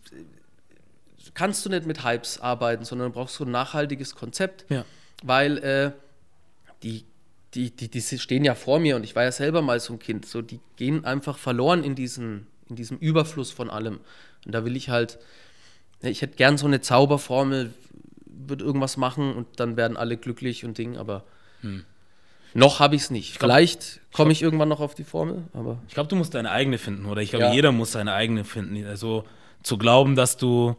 kannst 1.35 1.67
du 1.67 1.71
nicht 1.71 1.87
mit 1.87 2.05
Hypes 2.05 2.41
arbeiten, 2.41 2.85
sondern 2.85 3.09
du 3.09 3.15
brauchst 3.15 3.35
so 3.37 3.45
ein 3.45 3.51
nachhaltiges 3.51 4.15
Konzept, 4.15 4.65
Ja. 4.69 4.85
weil 5.23 5.59
äh, 5.59 5.93
die, 6.83 7.05
die, 7.55 7.71
die, 7.71 7.89
die 7.89 8.01
stehen 8.01 8.45
ja 8.45 8.55
vor 8.55 8.79
mir 8.79 8.97
und 8.97 9.05
ich 9.05 9.15
war 9.15 9.25
ja 9.25 9.33
selber 9.33 9.63
mal 9.63 9.81
so 9.81 9.93
ein 9.93 9.99
Kind, 9.99 10.27
so 10.27 10.43
die 10.43 10.61
gehen 10.77 11.05
einfach 11.05 11.39
verloren 11.39 11.85
in, 11.85 11.95
diesen, 11.95 12.47
in 12.69 12.77
diesem 12.77 12.99
Überfluss 12.99 13.51
von 13.51 13.71
allem. 13.71 14.01
Und 14.47 14.53
da 14.53 14.65
will 14.65 14.77
ich 14.77 14.89
halt, 14.89 15.19
ne, 16.03 16.11
ich 16.11 16.23
hätte 16.23 16.37
gern 16.37 16.59
so 16.59 16.67
eine 16.67 16.81
Zauberformel, 16.81 17.73
wird 18.27 18.61
irgendwas 18.61 18.97
machen 18.97 19.35
und 19.35 19.47
dann 19.57 19.77
werden 19.77 19.97
alle 19.97 20.17
glücklich 20.17 20.65
und 20.65 20.77
Ding, 20.79 20.97
aber 20.97 21.25
hm. 21.61 21.85
noch 22.53 22.81
habe 22.81 22.97
ich 22.97 23.03
es 23.03 23.11
nicht. 23.11 23.39
Glaub, 23.39 23.51
Vielleicht 23.51 24.01
komme 24.13 24.33
ich 24.33 24.43
irgendwann 24.43 24.69
noch 24.69 24.81
auf 24.81 24.95
die 24.95 25.05
Formel, 25.05 25.45
aber. 25.55 25.79
Ich 25.89 25.95
glaube, 25.95 26.09
du 26.09 26.17
musst 26.17 26.35
deine 26.35 26.51
eigene 26.51 26.79
finden, 26.79 27.07
oder 27.07 27.23
ich 27.23 27.31
glaube, 27.31 27.47
ja. 27.47 27.53
jeder 27.53 27.73
muss 27.73 27.93
seine 27.93 28.13
eigene 28.13 28.45
finden. 28.45 28.85
Also 28.87 29.25
zu 29.63 29.79
glauben, 29.79 30.15
dass 30.15 30.37
du 30.37 30.77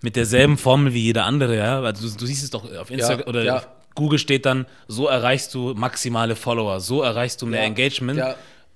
mit 0.00 0.16
derselben 0.16 0.58
Formel 0.58 0.94
wie 0.94 1.02
jeder 1.02 1.24
andere, 1.24 1.56
ja, 1.56 1.80
also 1.80 2.08
du, 2.08 2.16
du 2.16 2.26
siehst 2.26 2.44
es 2.44 2.50
doch 2.50 2.64
auf 2.76 2.90
Instagram 2.90 3.20
ja, 3.20 3.26
oder 3.26 3.44
ja. 3.44 3.62
Google 3.94 4.18
steht 4.18 4.46
dann, 4.46 4.66
so 4.86 5.08
erreichst 5.08 5.54
du 5.54 5.74
maximale 5.74 6.36
Follower, 6.36 6.80
so 6.80 7.02
erreichst 7.02 7.42
du 7.42 7.46
mehr 7.46 7.62
Engagement. 7.62 8.22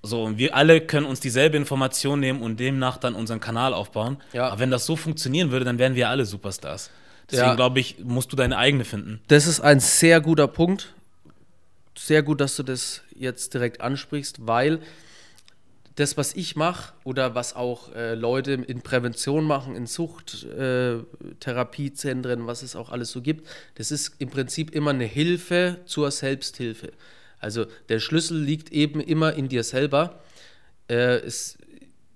So, 0.05 0.25
und 0.25 0.37
wir 0.37 0.57
alle 0.57 0.81
können 0.81 1.07
uns 1.07 1.21
dieselbe 1.21 1.57
Information 1.57 2.19
nehmen 2.19 2.43
und 2.43 2.59
demnach 2.59 2.97
dann 2.97 3.15
unseren 3.15 3.39
Kanal 3.39 3.73
aufbauen. 3.73 4.17
Ja. 4.33 4.49
Aber 4.49 4.59
wenn 4.59 4.73
das 4.73 4.85
so 4.85 4.97
funktionieren 4.97 5.53
würde, 5.53 5.65
dann 5.65 5.79
wären 5.79 5.95
wir 5.95 6.09
alle 6.09 6.27
Superstars. 6.27 6.91
Deswegen 7.31 7.51
ja. 7.51 7.55
glaube 7.55 7.79
ich, 7.79 7.99
musst 8.03 8.33
du 8.33 8.37
deine 8.37 8.59
eigene 8.59 8.85
finden. 8.85 9.21
Das 9.29 9.47
ist 9.47 9.61
ein 9.61 9.79
sehr 9.79 10.21
guter 10.21 10.49
Punkt. 10.49 10.93
Sehr 11.97 12.25
gut, 12.25 12.41
dass 12.41 12.57
du 12.57 12.65
das 12.65 13.03
jetzt 13.15 13.55
direkt 13.55 13.81
ansprichst, 13.81 14.45
weil 14.47 14.81
das, 15.97 16.17
was 16.17 16.35
ich 16.35 16.57
mache 16.57 16.95
oder 17.05 17.35
was 17.35 17.55
auch 17.55 17.95
äh, 17.95 18.15
Leute 18.15 18.53
in 18.53 18.81
Prävention 18.83 19.45
machen, 19.45 19.77
in 19.77 19.87
Suchttherapiezentren, 19.87 22.45
äh, 22.45 22.47
was 22.47 22.63
es 22.63 22.75
auch 22.77 22.89
alles 22.91 23.11
so 23.11 23.21
gibt, 23.21 23.47
das 23.75 23.91
ist 23.91 24.15
im 24.19 24.31
Prinzip 24.31 24.75
immer 24.75 24.91
eine 24.91 25.05
Hilfe 25.05 25.81
zur 25.85 26.11
Selbsthilfe. 26.11 26.93
Also 27.39 27.67
der 27.89 27.99
Schlüssel 27.99 28.41
liegt 28.41 28.73
eben 28.73 29.01
immer 29.01 29.35
in 29.35 29.49
dir 29.49 29.65
selber. 29.65 30.21
Äh, 30.89 31.17
es 31.17 31.59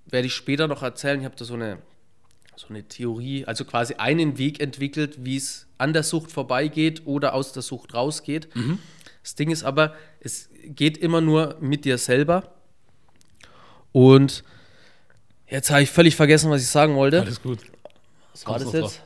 werde 0.07 0.29
ich 0.29 0.35
später 0.35 0.68
noch 0.68 0.83
erzählen. 0.83 1.20
Ich 1.20 1.24
habe 1.24 1.37
da 1.37 1.45
so 1.45 1.55
eine, 1.55 1.79
so 2.55 2.68
eine 2.68 2.85
Theorie, 2.85 3.45
also 3.45 3.64
quasi 3.64 3.95
einen 3.95 4.39
Weg 4.39 4.61
entwickelt, 4.61 5.24
wie 5.24 5.37
es 5.37 5.66
an 5.79 5.93
der 5.93 6.05
Sucht 6.05 6.33
vorbeigeht 6.33 7.03
oder 7.07 7.35
aus 7.35 7.53
der 7.53 7.62
Sucht 7.62 7.93
rausgeht. 7.93 8.55
Mhm. 8.55 8.79
Das 9.22 9.35
Ding 9.35 9.51
ist 9.51 9.64
aber, 9.64 9.95
es 10.20 10.49
geht 10.64 10.97
immer 10.97 11.20
nur 11.20 11.59
mit 11.61 11.85
dir 11.85 11.99
selber. 11.99 12.55
Und 13.93 14.45
jetzt 15.49 15.70
habe 15.70 15.82
ich 15.82 15.91
völlig 15.91 16.16
vergessen, 16.16 16.51
was 16.51 16.62
ich 16.62 16.68
sagen 16.68 16.97
wollte. 16.97 17.20
Alles 17.20 17.43
gut. 17.43 17.61
Was 18.32 18.47
war 18.47 18.59
das 18.59 18.72
jetzt? 18.72 18.82
Drauf. 18.82 19.03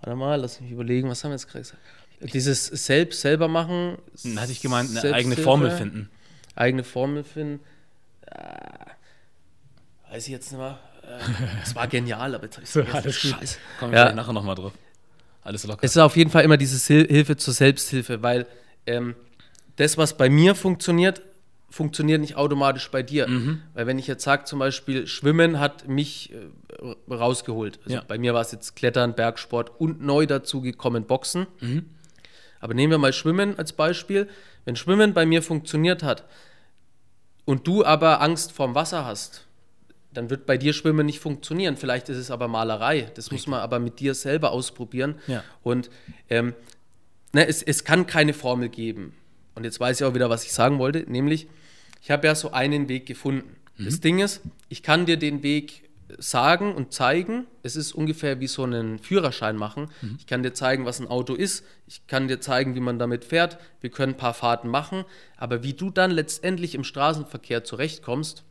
Warte 0.00 0.16
mal, 0.16 0.40
lass 0.40 0.60
mich 0.60 0.70
überlegen, 0.70 1.08
was 1.08 1.24
haben 1.24 1.30
wir 1.30 1.36
jetzt 1.36 1.48
gerade 1.48 1.60
gesagt? 1.60 1.80
Dieses 2.20 2.66
selbst 2.66 3.20
selber 3.20 3.48
machen. 3.48 3.98
Dann 4.22 4.40
hatte 4.40 4.52
ich 4.52 4.60
gemeint, 4.60 4.96
eine 4.96 5.14
eigene 5.14 5.36
Formel 5.36 5.70
finden. 5.70 6.10
Eigene 6.54 6.84
Formel 6.84 7.24
finden. 7.24 7.60
Äh, 8.26 10.10
weiß 10.10 10.24
ich 10.24 10.32
jetzt 10.32 10.52
nicht 10.52 10.60
mehr. 10.60 10.78
Es 11.62 11.72
äh, 11.72 11.74
war 11.74 11.86
genial, 11.88 12.34
aber 12.34 12.44
jetzt 12.44 12.56
habe 12.56 12.64
ich 12.64 12.70
so, 12.70 12.82
alles 12.82 13.16
Scheiße. 13.16 13.58
Kommen 13.78 13.92
wir 13.92 13.98
ja. 13.98 14.12
nachher 14.12 14.32
nochmal 14.32 14.54
drauf. 14.54 14.72
Alles 15.42 15.64
locker. 15.64 15.84
Es 15.84 15.92
ist 15.92 15.98
auf 15.98 16.16
jeden 16.16 16.30
Fall 16.30 16.44
immer 16.44 16.56
diese 16.56 16.78
Hilfe 16.86 17.36
zur 17.36 17.52
Selbsthilfe, 17.52 18.22
weil 18.22 18.46
ähm, 18.86 19.14
das, 19.76 19.98
was 19.98 20.16
bei 20.16 20.30
mir 20.30 20.54
funktioniert, 20.54 21.22
funktioniert 21.74 22.20
nicht 22.20 22.36
automatisch 22.36 22.90
bei 22.90 23.02
dir. 23.02 23.26
Mhm. 23.26 23.62
Weil 23.74 23.86
wenn 23.86 23.98
ich 23.98 24.06
jetzt 24.06 24.22
sage, 24.22 24.44
zum 24.44 24.60
Beispiel, 24.60 25.06
Schwimmen 25.06 25.58
hat 25.58 25.88
mich 25.88 26.32
äh, 26.32 27.12
rausgeholt. 27.12 27.80
Also 27.84 27.96
ja. 27.96 28.04
Bei 28.06 28.16
mir 28.16 28.32
war 28.32 28.42
es 28.42 28.52
jetzt 28.52 28.76
Klettern, 28.76 29.14
Bergsport 29.14 29.72
und 29.80 30.00
neu 30.00 30.26
dazu 30.26 30.60
gekommen 30.60 31.04
Boxen. 31.04 31.46
Mhm. 31.60 31.86
Aber 32.60 32.74
nehmen 32.74 32.92
wir 32.92 32.98
mal 32.98 33.12
Schwimmen 33.12 33.58
als 33.58 33.72
Beispiel. 33.72 34.28
Wenn 34.64 34.76
Schwimmen 34.76 35.14
bei 35.14 35.26
mir 35.26 35.42
funktioniert 35.42 36.02
hat 36.04 36.24
und 37.44 37.66
du 37.66 37.84
aber 37.84 38.22
Angst 38.22 38.52
vorm 38.52 38.74
Wasser 38.76 39.04
hast, 39.04 39.44
dann 40.12 40.30
wird 40.30 40.46
bei 40.46 40.56
dir 40.56 40.72
Schwimmen 40.72 41.04
nicht 41.04 41.18
funktionieren. 41.18 41.76
Vielleicht 41.76 42.08
ist 42.08 42.18
es 42.18 42.30
aber 42.30 42.46
Malerei. 42.46 43.10
Das 43.14 43.26
Richtig. 43.26 43.32
muss 43.32 43.46
man 43.48 43.60
aber 43.60 43.80
mit 43.80 43.98
dir 43.98 44.14
selber 44.14 44.52
ausprobieren. 44.52 45.16
Ja. 45.26 45.42
Und 45.64 45.90
ähm, 46.30 46.54
ne, 47.32 47.48
es, 47.48 47.62
es 47.62 47.82
kann 47.82 48.06
keine 48.06 48.32
Formel 48.32 48.68
geben. 48.68 49.14
Und 49.56 49.64
jetzt 49.64 49.80
weiß 49.80 50.00
ich 50.00 50.06
auch 50.06 50.14
wieder, 50.14 50.30
was 50.30 50.44
ich 50.44 50.52
sagen 50.52 50.78
wollte, 50.78 51.04
nämlich, 51.10 51.48
ich 52.04 52.10
habe 52.10 52.26
ja 52.26 52.34
so 52.34 52.52
einen 52.52 52.90
Weg 52.90 53.06
gefunden. 53.06 53.56
Mhm. 53.78 53.84
Das 53.86 54.00
Ding 54.00 54.18
ist, 54.18 54.42
ich 54.68 54.82
kann 54.82 55.06
dir 55.06 55.16
den 55.16 55.42
Weg 55.42 55.88
sagen 56.18 56.74
und 56.74 56.92
zeigen. 56.92 57.46
Es 57.62 57.76
ist 57.76 57.92
ungefähr 57.92 58.40
wie 58.40 58.46
so 58.46 58.62
einen 58.62 58.98
Führerschein 58.98 59.56
machen. 59.56 59.88
Mhm. 60.02 60.16
Ich 60.18 60.26
kann 60.26 60.42
dir 60.42 60.52
zeigen, 60.52 60.84
was 60.84 61.00
ein 61.00 61.08
Auto 61.08 61.32
ist. 61.32 61.64
Ich 61.86 62.06
kann 62.06 62.28
dir 62.28 62.42
zeigen, 62.42 62.74
wie 62.74 62.80
man 62.80 62.98
damit 62.98 63.24
fährt. 63.24 63.56
Wir 63.80 63.88
können 63.88 64.12
ein 64.12 64.18
paar 64.18 64.34
Fahrten 64.34 64.68
machen. 64.68 65.06
Aber 65.38 65.62
wie 65.62 65.72
du 65.72 65.88
dann 65.88 66.10
letztendlich 66.10 66.74
im 66.74 66.84
Straßenverkehr 66.84 67.64
zurechtkommst, 67.64 68.44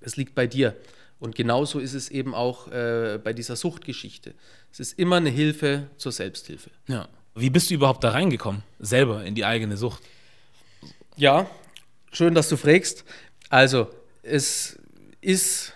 das 0.00 0.16
liegt 0.16 0.34
bei 0.34 0.46
dir. 0.46 0.76
Und 1.20 1.36
genauso 1.36 1.78
ist 1.78 1.94
es 1.94 2.10
eben 2.10 2.34
auch 2.34 2.70
äh, 2.70 3.18
bei 3.24 3.32
dieser 3.32 3.56
Suchtgeschichte. 3.56 4.34
Es 4.70 4.78
ist 4.78 4.98
immer 4.98 5.16
eine 5.16 5.30
Hilfe 5.30 5.86
zur 5.96 6.12
Selbsthilfe. 6.12 6.70
Ja. 6.86 7.08
Wie 7.34 7.48
bist 7.48 7.70
du 7.70 7.74
überhaupt 7.74 8.04
da 8.04 8.10
reingekommen, 8.10 8.62
selber 8.78 9.24
in 9.24 9.34
die 9.34 9.46
eigene 9.46 9.78
Sucht? 9.78 10.02
Ja, 11.16 11.48
schön, 12.12 12.34
dass 12.34 12.48
du 12.48 12.56
fragst. 12.56 13.04
Also, 13.50 13.88
es 14.22 14.78
ist 15.20 15.72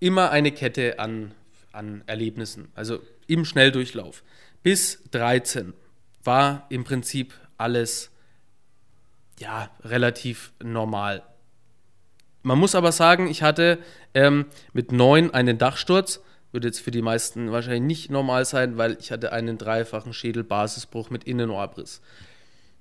immer 0.00 0.30
eine 0.30 0.52
Kette 0.52 0.98
an, 0.98 1.34
an 1.72 2.02
Erlebnissen, 2.06 2.68
also 2.74 3.00
im 3.26 3.44
Schnelldurchlauf. 3.44 4.22
Bis 4.62 5.02
13 5.10 5.74
war 6.24 6.66
im 6.70 6.84
Prinzip 6.84 7.34
alles 7.56 8.10
ja, 9.38 9.70
relativ 9.84 10.52
normal. 10.62 11.22
Man 12.42 12.58
muss 12.58 12.74
aber 12.74 12.92
sagen, 12.92 13.26
ich 13.28 13.42
hatte 13.42 13.78
ähm, 14.14 14.46
mit 14.72 14.92
9 14.92 15.32
einen 15.32 15.58
Dachsturz. 15.58 16.22
Würde 16.52 16.68
jetzt 16.68 16.80
für 16.80 16.90
die 16.90 17.02
meisten 17.02 17.50
wahrscheinlich 17.50 17.82
nicht 17.82 18.10
normal 18.10 18.44
sein, 18.44 18.78
weil 18.78 18.96
ich 19.00 19.10
hatte 19.10 19.32
einen 19.32 19.58
dreifachen 19.58 20.12
Schädelbasisbruch 20.12 21.10
mit 21.10 21.24
Innenohrbriss. 21.24 22.00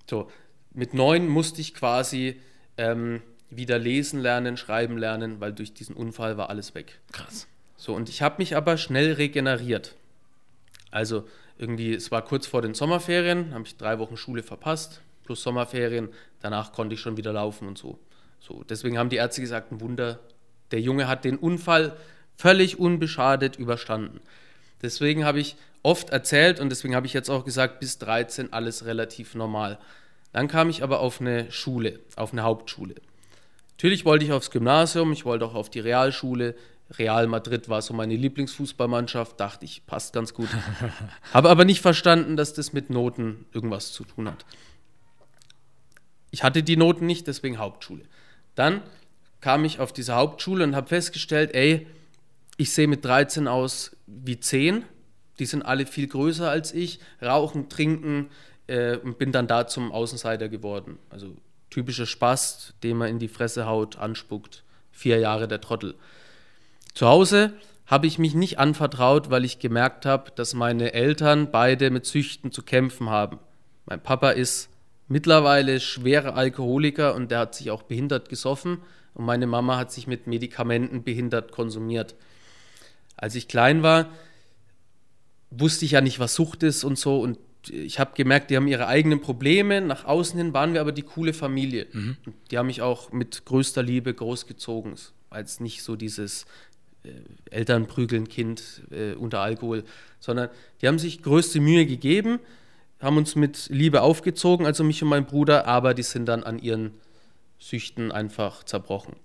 So, 0.09 0.29
mit 0.71 0.93
9 0.93 1.27
musste 1.27 1.61
ich 1.61 1.73
quasi 1.73 2.39
ähm, 2.77 3.21
wieder 3.49 3.79
lesen 3.79 4.19
lernen, 4.19 4.57
schreiben 4.57 4.97
lernen, 4.97 5.39
weil 5.39 5.53
durch 5.53 5.73
diesen 5.73 5.95
Unfall 5.95 6.37
war 6.37 6.49
alles 6.49 6.75
weg. 6.75 6.99
Krass. 7.11 7.47
So, 7.77 7.93
und 7.93 8.09
ich 8.09 8.21
habe 8.21 8.35
mich 8.39 8.55
aber 8.55 8.77
schnell 8.77 9.13
regeneriert. 9.13 9.95
Also 10.91 11.27
irgendwie, 11.57 11.93
es 11.93 12.11
war 12.11 12.23
kurz 12.23 12.47
vor 12.47 12.61
den 12.61 12.73
Sommerferien, 12.73 13.53
habe 13.53 13.65
ich 13.65 13.77
drei 13.77 13.99
Wochen 13.99 14.17
Schule 14.17 14.43
verpasst, 14.43 15.01
plus 15.23 15.41
Sommerferien. 15.41 16.09
Danach 16.41 16.71
konnte 16.73 16.95
ich 16.95 17.01
schon 17.01 17.17
wieder 17.17 17.33
laufen 17.33 17.67
und 17.67 17.77
so. 17.77 17.99
so. 18.39 18.63
Deswegen 18.63 18.97
haben 18.97 19.09
die 19.09 19.17
Ärzte 19.17 19.41
gesagt, 19.41 19.71
ein 19.71 19.81
Wunder, 19.81 20.19
der 20.71 20.81
Junge 20.81 21.07
hat 21.07 21.25
den 21.25 21.37
Unfall 21.37 21.95
völlig 22.37 22.79
unbeschadet 22.79 23.57
überstanden. 23.57 24.19
Deswegen 24.81 25.25
habe 25.25 25.39
ich 25.39 25.55
oft 25.83 26.09
erzählt 26.09 26.59
und 26.59 26.69
deswegen 26.69 26.95
habe 26.95 27.07
ich 27.07 27.13
jetzt 27.13 27.29
auch 27.29 27.45
gesagt, 27.45 27.79
bis 27.79 27.97
13 27.99 28.51
alles 28.51 28.85
relativ 28.85 29.35
normal. 29.35 29.79
Dann 30.35 30.49
kam 30.49 30.69
ich 30.69 30.83
aber 30.83 30.99
auf 30.99 31.21
eine 31.21 31.49
Schule, 31.49 32.01
auf 32.17 32.33
eine 32.33 32.43
Hauptschule. 32.43 32.95
Natürlich 33.77 34.03
wollte 34.03 34.25
ich 34.25 34.33
aufs 34.33 34.51
Gymnasium, 34.51 35.13
ich 35.13 35.23
wollte 35.23 35.45
auch 35.45 35.55
auf 35.55 35.69
die 35.69 35.79
Realschule. 35.79 36.55
Real 36.97 37.27
Madrid 37.27 37.69
war 37.69 37.81
so 37.81 37.93
meine 37.93 38.17
Lieblingsfußballmannschaft, 38.17 39.39
dachte 39.39 39.63
ich, 39.63 39.85
passt 39.85 40.11
ganz 40.11 40.33
gut. 40.33 40.49
Habe 41.33 41.49
aber 41.49 41.63
nicht 41.63 41.79
verstanden, 41.79 42.35
dass 42.35 42.53
das 42.53 42.73
mit 42.73 42.89
Noten 42.89 43.45
irgendwas 43.53 43.93
zu 43.93 44.03
tun 44.03 44.27
hat. 44.27 44.45
Ich 46.31 46.43
hatte 46.43 46.63
die 46.63 46.75
Noten 46.75 47.05
nicht, 47.05 47.27
deswegen 47.27 47.57
Hauptschule. 47.57 48.03
Dann 48.55 48.81
kam 49.39 49.63
ich 49.63 49.79
auf 49.79 49.93
diese 49.93 50.15
Hauptschule 50.15 50.65
und 50.65 50.75
habe 50.75 50.89
festgestellt, 50.89 51.55
ey, 51.55 51.87
ich 52.57 52.73
sehe 52.73 52.89
mit 52.89 53.05
13 53.05 53.47
aus 53.47 53.95
wie 54.05 54.37
10. 54.37 54.83
Die 55.39 55.45
sind 55.45 55.61
alle 55.61 55.85
viel 55.85 56.07
größer 56.07 56.49
als 56.49 56.73
ich, 56.73 56.99
rauchen, 57.21 57.69
trinken 57.69 58.29
äh, 58.67 58.97
und 58.97 59.17
bin 59.17 59.31
dann 59.31 59.47
da 59.47 59.67
zum 59.67 59.91
Außenseiter 59.91 60.49
geworden. 60.49 60.97
Also 61.09 61.35
typischer 61.69 62.05
Spaß, 62.05 62.73
den 62.83 62.97
man 62.97 63.09
in 63.09 63.19
die 63.19 63.27
Fresse 63.27 63.65
haut, 63.65 63.97
anspuckt. 63.97 64.63
Vier 64.91 65.19
Jahre 65.19 65.47
der 65.47 65.61
Trottel. 65.61 65.95
Zu 66.93 67.07
Hause 67.07 67.53
habe 67.85 68.07
ich 68.07 68.17
mich 68.17 68.33
nicht 68.33 68.59
anvertraut, 68.59 69.29
weil 69.29 69.45
ich 69.45 69.59
gemerkt 69.59 70.05
habe, 70.05 70.31
dass 70.31 70.53
meine 70.53 70.93
Eltern 70.93 71.51
beide 71.51 71.91
mit 71.91 72.05
Süchten 72.05 72.51
zu 72.51 72.63
kämpfen 72.63 73.09
haben. 73.09 73.39
Mein 73.85 74.01
Papa 74.01 74.31
ist 74.31 74.69
mittlerweile 75.07 75.79
schwerer 75.79 76.35
Alkoholiker 76.35 77.13
und 77.13 77.29
der 77.29 77.39
hat 77.39 77.55
sich 77.55 77.69
auch 77.69 77.83
behindert 77.83 78.29
gesoffen 78.29 78.79
und 79.13 79.25
meine 79.25 79.45
Mama 79.45 79.77
hat 79.77 79.91
sich 79.91 80.07
mit 80.07 80.27
Medikamenten 80.27 81.03
behindert 81.03 81.51
konsumiert. 81.51 82.15
Als 83.15 83.35
ich 83.35 83.47
klein 83.47 83.83
war, 83.83 84.09
wusste 85.51 85.85
ich 85.85 85.91
ja 85.91 86.01
nicht, 86.01 86.19
was 86.19 86.35
Sucht 86.35 86.63
ist 86.63 86.83
und 86.83 86.97
so 86.97 87.21
und 87.21 87.37
ich 87.69 87.99
habe 87.99 88.11
gemerkt, 88.15 88.49
die 88.49 88.55
haben 88.55 88.67
ihre 88.67 88.87
eigenen 88.87 89.21
Probleme. 89.21 89.81
Nach 89.81 90.05
außen 90.05 90.37
hin 90.37 90.53
waren 90.53 90.73
wir 90.73 90.81
aber 90.81 90.91
die 90.91 91.01
coole 91.01 91.33
Familie. 91.33 91.87
Mhm. 91.91 92.17
Die 92.51 92.57
haben 92.57 92.67
mich 92.67 92.81
auch 92.81 93.11
mit 93.11 93.45
größter 93.45 93.83
Liebe 93.83 94.13
großgezogen. 94.13 94.95
Als 95.29 95.59
nicht 95.59 95.83
so 95.83 95.95
dieses 95.95 96.45
äh, 97.03 97.09
Elternprügeln 97.49 98.27
Kind 98.27 98.81
äh, 98.91 99.13
unter 99.13 99.39
Alkohol, 99.39 99.83
sondern 100.19 100.49
die 100.81 100.87
haben 100.87 100.99
sich 100.99 101.21
größte 101.21 101.59
Mühe 101.59 101.85
gegeben, 101.85 102.39
haben 102.99 103.17
uns 103.17 103.35
mit 103.35 103.67
Liebe 103.69 104.01
aufgezogen, 104.01 104.65
also 104.65 104.83
mich 104.83 105.03
und 105.03 105.09
mein 105.09 105.25
Bruder, 105.25 105.67
aber 105.67 105.93
die 105.93 106.03
sind 106.03 106.25
dann 106.25 106.43
an 106.43 106.59
ihren 106.59 106.91
Süchten 107.59 108.11
einfach 108.11 108.63
zerbrochen. 108.63 109.15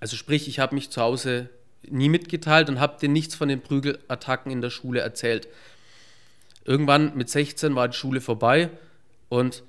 Also 0.00 0.16
sprich, 0.16 0.48
ich 0.48 0.58
habe 0.58 0.74
mich 0.74 0.90
zu 0.90 1.00
Hause 1.00 1.50
nie 1.88 2.08
mitgeteilt 2.08 2.68
und 2.68 2.80
habe 2.80 2.98
denen 2.98 3.12
nichts 3.12 3.34
von 3.34 3.48
den 3.48 3.60
Prügelattacken 3.60 4.50
in 4.50 4.60
der 4.60 4.70
Schule 4.70 5.00
erzählt 5.00 5.48
irgendwann 6.64 7.16
mit 7.16 7.28
16 7.28 7.74
war 7.74 7.88
die 7.88 7.96
Schule 7.96 8.20
vorbei 8.20 8.70
und 9.28 9.62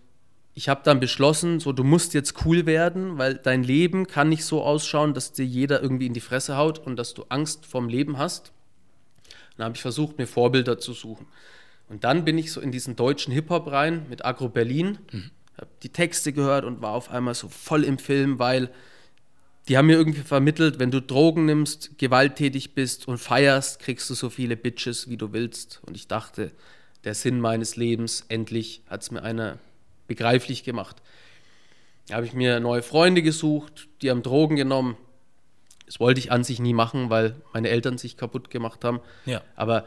ich 0.58 0.70
habe 0.70 0.82
dann 0.86 1.02
beschlossen, 1.02 1.60
so 1.60 1.74
du 1.74 1.84
musst 1.84 2.14
jetzt 2.14 2.46
cool 2.46 2.66
werden, 2.66 3.18
weil 3.18 3.36
dein 3.36 3.62
Leben 3.62 4.08
kann 4.08 4.30
nicht 4.30 4.46
so 4.46 4.64
ausschauen, 4.64 5.14
dass 5.14 5.34
dir 5.34 5.46
jeder 5.46 5.82
irgendwie 5.82 6.06
in 6.06 6.14
die 6.14 6.22
Fresse 6.22 6.56
haut 6.56 6.80
und 6.80 6.96
dass 6.96 7.14
du 7.14 7.26
Angst 7.28 7.66
vorm 7.66 7.90
Leben 7.90 8.18
hast. 8.18 8.54
Dann 9.58 9.66
habe 9.66 9.76
ich 9.76 9.82
versucht, 9.82 10.18
mir 10.18 10.28
Vorbilder 10.28 10.80
zu 10.80 10.94
suchen. 10.94 11.28
Und 11.90 12.06
dann 12.06 12.24
bin 12.24 12.38
ich 12.38 12.54
so 12.54 12.62
in 12.62 12.72
diesen 12.72 12.96
deutschen 12.96 13.34
Hip-Hop 13.34 13.70
rein 13.70 14.06
mit 14.10 14.24
Agro 14.24 14.48
Berlin, 14.48 14.98
mhm. 15.12 15.32
habe 15.58 15.70
die 15.84 15.90
Texte 15.90 16.32
gehört 16.32 16.64
und 16.64 16.82
war 16.82 16.94
auf 16.94 17.12
einmal 17.12 17.36
so 17.36 17.50
voll 17.50 17.84
im 17.84 18.00
Film, 18.00 18.40
weil 18.40 18.72
die 19.68 19.78
haben 19.78 19.88
mir 19.88 19.98
irgendwie 19.98 20.22
vermittelt, 20.22 20.80
wenn 20.80 20.92
du 20.92 21.02
Drogen 21.02 21.46
nimmst, 21.46 21.98
gewalttätig 21.98 22.76
bist 22.76 23.08
und 23.08 23.18
feierst, 23.18 23.80
kriegst 23.80 24.10
du 24.10 24.14
so 24.14 24.30
viele 24.30 24.56
Bitches, 24.56 25.10
wie 25.10 25.18
du 25.18 25.34
willst. 25.34 25.82
Und 25.86 25.96
ich 25.96 26.08
dachte, 26.08 26.52
der 27.06 27.14
Sinn 27.14 27.40
meines 27.40 27.76
Lebens, 27.76 28.26
endlich 28.28 28.82
hat 28.90 29.02
es 29.02 29.12
mir 29.12 29.24
einer 29.24 29.60
begreiflich 30.08 30.64
gemacht. 30.64 31.02
Da 32.08 32.16
habe 32.16 32.26
ich 32.26 32.34
mir 32.34 32.60
neue 32.60 32.84
Freunde 32.84 33.22
gesucht, 33.22 33.88
die 34.02 34.10
haben 34.10 34.22
Drogen 34.22 34.56
genommen. 34.56 34.98
Das 35.86 36.00
wollte 36.00 36.20
ich 36.20 36.32
an 36.32 36.44
sich 36.44 36.60
nie 36.60 36.74
machen, 36.74 37.10
weil 37.10 37.36
meine 37.54 37.70
Eltern 37.70 37.98
sich 37.98 38.18
kaputt 38.18 38.50
gemacht 38.50 38.84
haben. 38.84 39.00
Ja. 39.26 39.42
Aber 39.56 39.86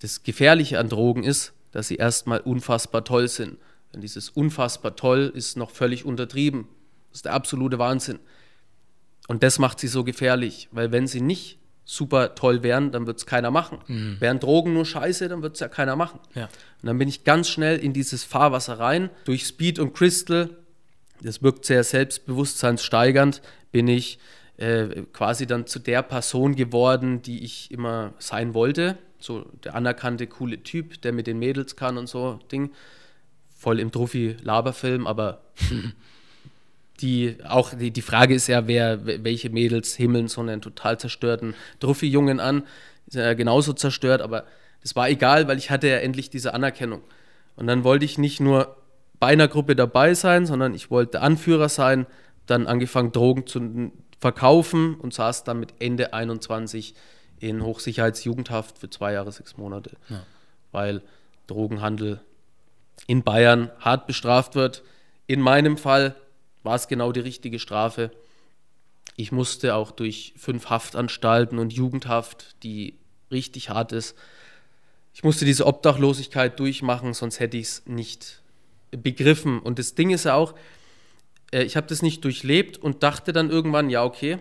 das 0.00 0.22
Gefährliche 0.22 0.78
an 0.78 0.88
Drogen 0.88 1.24
ist, 1.24 1.52
dass 1.72 1.88
sie 1.88 1.96
erstmal 1.96 2.40
unfassbar 2.40 3.04
toll 3.04 3.28
sind. 3.28 3.58
Und 3.92 4.02
dieses 4.02 4.30
unfassbar 4.30 4.96
toll 4.96 5.32
ist 5.34 5.56
noch 5.56 5.70
völlig 5.70 6.04
untertrieben. 6.04 6.68
Das 7.10 7.18
ist 7.18 7.24
der 7.24 7.34
absolute 7.34 7.78
Wahnsinn. 7.78 8.20
Und 9.28 9.42
das 9.42 9.58
macht 9.58 9.80
sie 9.80 9.88
so 9.88 10.04
gefährlich, 10.04 10.68
weil 10.72 10.92
wenn 10.92 11.06
sie 11.06 11.20
nicht 11.20 11.59
super 11.84 12.34
toll 12.34 12.62
wären, 12.62 12.92
dann 12.92 13.06
wird 13.06 13.18
es 13.18 13.26
keiner 13.26 13.50
machen. 13.50 13.78
Mhm. 13.86 14.16
Wären 14.20 14.38
Drogen 14.38 14.72
nur 14.72 14.84
scheiße, 14.84 15.28
dann 15.28 15.42
wird 15.42 15.54
es 15.54 15.60
ja 15.60 15.68
keiner 15.68 15.96
machen. 15.96 16.20
Ja. 16.34 16.44
Und 16.44 16.86
dann 16.86 16.98
bin 16.98 17.08
ich 17.08 17.24
ganz 17.24 17.48
schnell 17.48 17.78
in 17.78 17.92
dieses 17.92 18.24
Fahrwasser 18.24 18.78
rein. 18.78 19.10
Durch 19.24 19.44
Speed 19.46 19.78
und 19.78 19.92
Crystal, 19.92 20.50
das 21.22 21.42
wirkt 21.42 21.64
sehr 21.64 21.82
selbstbewusstseinssteigernd, 21.82 23.42
bin 23.72 23.88
ich 23.88 24.18
äh, 24.56 25.04
quasi 25.12 25.46
dann 25.46 25.66
zu 25.66 25.78
der 25.78 26.02
Person 26.02 26.54
geworden, 26.54 27.22
die 27.22 27.44
ich 27.44 27.70
immer 27.70 28.12
sein 28.18 28.54
wollte. 28.54 28.98
So 29.18 29.46
der 29.64 29.74
anerkannte, 29.74 30.26
coole 30.26 30.62
Typ, 30.62 31.02
der 31.02 31.12
mit 31.12 31.26
den 31.26 31.38
Mädels 31.38 31.76
kann 31.76 31.98
und 31.98 32.08
so 32.08 32.38
Ding. 32.52 32.70
Voll 33.56 33.80
im 33.80 33.90
Trophy-Laberfilm, 33.90 35.06
aber 35.06 35.42
die 37.02 37.36
auch 37.46 37.74
die, 37.74 37.90
die 37.90 38.02
Frage 38.02 38.34
ist 38.34 38.46
ja, 38.46 38.66
wer 38.66 39.04
welche 39.04 39.50
Mädels 39.50 39.94
himmeln 39.94 40.28
so 40.28 40.40
einen 40.40 40.60
total 40.60 40.98
zerstörten 40.98 41.54
Druffi-Jungen 41.80 42.40
an, 42.40 42.64
ist 43.06 43.16
ja 43.16 43.34
genauso 43.34 43.72
zerstört, 43.72 44.22
aber 44.22 44.44
das 44.82 44.96
war 44.96 45.08
egal, 45.08 45.48
weil 45.48 45.58
ich 45.58 45.70
hatte 45.70 45.88
ja 45.88 45.96
endlich 45.96 46.30
diese 46.30 46.54
Anerkennung. 46.54 47.02
Und 47.56 47.66
dann 47.66 47.84
wollte 47.84 48.04
ich 48.04 48.18
nicht 48.18 48.40
nur 48.40 48.76
bei 49.18 49.28
einer 49.28 49.48
Gruppe 49.48 49.76
dabei 49.76 50.14
sein, 50.14 50.46
sondern 50.46 50.74
ich 50.74 50.90
wollte 50.90 51.20
Anführer 51.20 51.68
sein, 51.68 52.06
dann 52.46 52.66
angefangen 52.66 53.12
Drogen 53.12 53.46
zu 53.46 53.92
verkaufen 54.18 54.94
und 54.94 55.12
saß 55.12 55.44
dann 55.44 55.60
mit 55.60 55.74
Ende 55.78 56.12
21 56.14 56.94
in 57.38 57.62
Hochsicherheitsjugendhaft 57.62 58.78
für 58.78 58.90
zwei 58.90 59.12
Jahre, 59.12 59.32
sechs 59.32 59.56
Monate, 59.56 59.92
ja. 60.08 60.22
weil 60.72 61.02
Drogenhandel 61.46 62.20
in 63.06 63.22
Bayern 63.22 63.70
hart 63.80 64.06
bestraft 64.06 64.54
wird. 64.54 64.82
In 65.26 65.40
meinem 65.40 65.76
Fall 65.76 66.16
war 66.62 66.74
es 66.74 66.88
genau 66.88 67.12
die 67.12 67.20
richtige 67.20 67.58
Strafe. 67.58 68.10
Ich 69.16 69.32
musste 69.32 69.74
auch 69.74 69.90
durch 69.90 70.34
fünf 70.36 70.70
Haftanstalten 70.70 71.58
und 71.58 71.72
Jugendhaft, 71.72 72.62
die 72.62 72.94
richtig 73.30 73.70
hart 73.70 73.92
ist. 73.92 74.16
Ich 75.12 75.24
musste 75.24 75.44
diese 75.44 75.66
Obdachlosigkeit 75.66 76.58
durchmachen, 76.58 77.14
sonst 77.14 77.40
hätte 77.40 77.56
ich 77.56 77.66
es 77.66 77.86
nicht 77.86 78.40
begriffen. 78.90 79.60
Und 79.60 79.78
das 79.78 79.94
Ding 79.94 80.10
ist 80.10 80.24
ja 80.24 80.34
auch, 80.34 80.54
äh, 81.52 81.62
ich 81.62 81.76
habe 81.76 81.86
das 81.86 82.02
nicht 82.02 82.24
durchlebt 82.24 82.78
und 82.78 83.02
dachte 83.02 83.32
dann 83.32 83.50
irgendwann, 83.50 83.90
ja, 83.90 84.04
okay, 84.04 84.38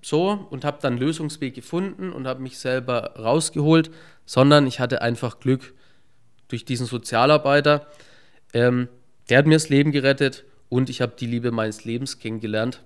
so, 0.00 0.46
und 0.50 0.64
habe 0.64 0.78
dann 0.82 0.98
Lösungsweg 0.98 1.54
gefunden 1.54 2.12
und 2.12 2.26
habe 2.26 2.42
mich 2.42 2.58
selber 2.58 3.14
rausgeholt, 3.16 3.90
sondern 4.26 4.66
ich 4.66 4.80
hatte 4.80 5.00
einfach 5.00 5.38
Glück 5.38 5.74
durch 6.48 6.64
diesen 6.64 6.86
Sozialarbeiter. 6.86 7.86
Ähm, 8.52 8.88
der 9.28 9.38
hat 9.38 9.46
mir 9.46 9.54
das 9.54 9.68
Leben 9.68 9.92
gerettet 9.92 10.44
und 10.72 10.88
ich 10.88 11.02
habe 11.02 11.12
die 11.20 11.26
Liebe 11.26 11.50
meines 11.50 11.84
Lebens 11.84 12.18
kennengelernt. 12.18 12.80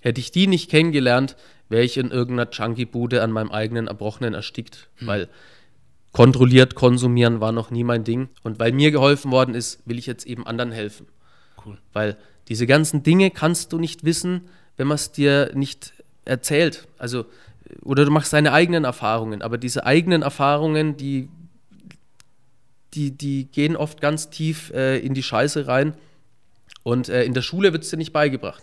Hätte 0.00 0.22
ich 0.22 0.30
die 0.30 0.46
nicht 0.46 0.70
kennengelernt, 0.70 1.36
wäre 1.68 1.84
ich 1.84 1.98
in 1.98 2.10
irgendeiner 2.10 2.50
Junkie-Bude 2.50 3.22
an 3.22 3.30
meinem 3.30 3.50
eigenen 3.50 3.88
Erbrochenen 3.88 4.32
erstickt, 4.32 4.88
hm. 4.96 5.06
weil 5.06 5.28
kontrolliert 6.12 6.74
konsumieren 6.74 7.42
war 7.42 7.52
noch 7.52 7.70
nie 7.70 7.84
mein 7.84 8.04
Ding. 8.04 8.30
Und 8.42 8.58
weil 8.58 8.72
mir 8.72 8.90
geholfen 8.90 9.30
worden 9.30 9.54
ist, 9.54 9.86
will 9.86 9.98
ich 9.98 10.06
jetzt 10.06 10.26
eben 10.26 10.46
anderen 10.46 10.72
helfen. 10.72 11.06
Cool. 11.62 11.76
Weil 11.92 12.16
diese 12.48 12.66
ganzen 12.66 13.02
Dinge 13.02 13.30
kannst 13.30 13.74
du 13.74 13.78
nicht 13.78 14.04
wissen, 14.04 14.48
wenn 14.78 14.86
man 14.86 14.94
es 14.94 15.12
dir 15.12 15.50
nicht 15.54 15.92
erzählt. 16.24 16.88
Also, 16.96 17.26
oder 17.82 18.06
du 18.06 18.12
machst 18.12 18.32
deine 18.32 18.52
eigenen 18.54 18.84
Erfahrungen, 18.84 19.42
aber 19.42 19.58
diese 19.58 19.84
eigenen 19.84 20.22
Erfahrungen, 20.22 20.96
die, 20.96 21.28
die, 22.94 23.10
die 23.10 23.44
gehen 23.44 23.76
oft 23.76 24.00
ganz 24.00 24.30
tief 24.30 24.70
äh, 24.72 24.98
in 25.00 25.12
die 25.12 25.22
Scheiße 25.22 25.66
rein 25.66 25.92
und 26.84 27.08
äh, 27.08 27.24
in 27.24 27.34
der 27.34 27.42
Schule 27.42 27.72
wird 27.72 27.82
es 27.82 27.90
dir 27.90 27.96
nicht 27.96 28.12
beigebracht. 28.12 28.62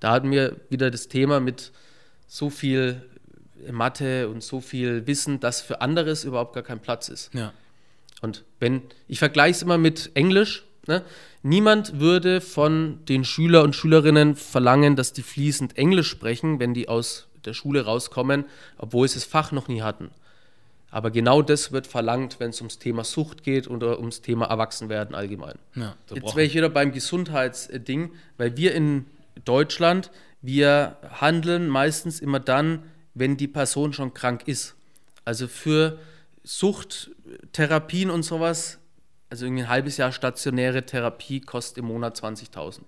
Da 0.00 0.10
hatten 0.10 0.30
wir 0.30 0.56
wieder 0.68 0.90
das 0.90 1.08
Thema 1.08 1.40
mit 1.40 1.72
so 2.26 2.50
viel 2.50 3.02
Mathe 3.70 4.28
und 4.28 4.42
so 4.42 4.60
viel 4.60 5.06
Wissen, 5.06 5.40
dass 5.40 5.62
für 5.62 5.80
anderes 5.80 6.24
überhaupt 6.24 6.54
gar 6.54 6.62
kein 6.62 6.80
Platz 6.80 7.08
ist. 7.08 7.32
Ja. 7.34 7.52
Und 8.20 8.44
wenn, 8.58 8.82
ich 9.08 9.18
vergleiche 9.18 9.56
es 9.56 9.62
immer 9.62 9.78
mit 9.78 10.10
Englisch, 10.14 10.64
ne? 10.86 11.02
niemand 11.42 12.00
würde 12.00 12.40
von 12.40 13.04
den 13.06 13.24
Schüler 13.24 13.62
und 13.62 13.74
Schülerinnen 13.74 14.36
verlangen, 14.36 14.96
dass 14.96 15.12
die 15.12 15.22
fließend 15.22 15.78
Englisch 15.78 16.08
sprechen, 16.08 16.60
wenn 16.60 16.74
die 16.74 16.88
aus 16.88 17.28
der 17.44 17.54
Schule 17.54 17.84
rauskommen, 17.84 18.44
obwohl 18.76 19.08
sie 19.08 19.14
das 19.14 19.24
Fach 19.24 19.52
noch 19.52 19.68
nie 19.68 19.82
hatten. 19.82 20.10
Aber 20.90 21.10
genau 21.10 21.40
das 21.40 21.70
wird 21.72 21.86
verlangt, 21.86 22.40
wenn 22.40 22.50
es 22.50 22.60
ums 22.60 22.78
Thema 22.78 23.04
Sucht 23.04 23.44
geht 23.44 23.68
oder 23.68 23.98
ums 23.98 24.22
Thema 24.22 24.46
Erwachsenwerden 24.46 25.14
allgemein. 25.14 25.58
Ja, 25.76 25.96
Jetzt 26.12 26.34
wäre 26.34 26.46
ich 26.46 26.54
wieder 26.54 26.68
beim 26.68 26.92
Gesundheitsding, 26.92 28.12
weil 28.36 28.56
wir 28.56 28.74
in 28.74 29.06
Deutschland, 29.44 30.10
wir 30.42 30.96
handeln 31.20 31.68
meistens 31.68 32.20
immer 32.20 32.40
dann, 32.40 32.82
wenn 33.14 33.36
die 33.36 33.48
Person 33.48 33.92
schon 33.92 34.14
krank 34.14 34.42
ist. 34.46 34.74
Also 35.24 35.46
für 35.46 35.98
Suchttherapien 36.42 38.10
und 38.10 38.24
sowas, 38.24 38.78
also 39.28 39.44
irgendwie 39.46 39.62
ein 39.62 39.68
halbes 39.68 39.96
Jahr 39.96 40.10
stationäre 40.10 40.84
Therapie 40.86 41.40
kostet 41.40 41.78
im 41.78 41.84
Monat 41.86 42.18
20.000. 42.18 42.80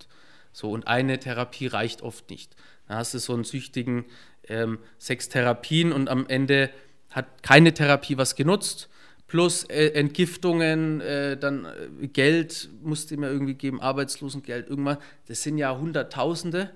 So, 0.53 0.71
und 0.71 0.87
eine 0.87 1.19
Therapie 1.19 1.69
reicht 1.69 2.03
oft 2.03 2.29
nicht. 2.31 2.57
Dann 2.89 2.97
hast 2.97 3.15
du 3.15 3.19
so 3.19 3.33
einen 3.33 3.45
süchtigen 3.45 4.05
ähm, 4.49 4.79
sechs 4.99 5.29
Therapien 5.29 5.93
und 5.93 6.09
am 6.09 6.27
Ende 6.27 6.71
hat 7.13 7.43
keine 7.43 7.73
Therapie 7.73 8.17
was 8.17 8.35
genutzt, 8.35 8.89
plus 9.27 9.65
äh, 9.65 9.89
Entgiftungen, 9.95 11.01
äh, 11.01 11.39
dann 11.39 11.65
äh, 11.65 12.09
Geld 12.09 12.69
musste 12.83 13.17
mir 13.17 13.31
irgendwie 13.31 13.55
geben, 13.55 13.81
Arbeitslosengeld, 13.81 14.69
irgendwann. 14.69 14.99
Das 15.27 15.43
sind 15.43 15.57
ja 15.57 15.77
Hunderttausende. 15.77 16.71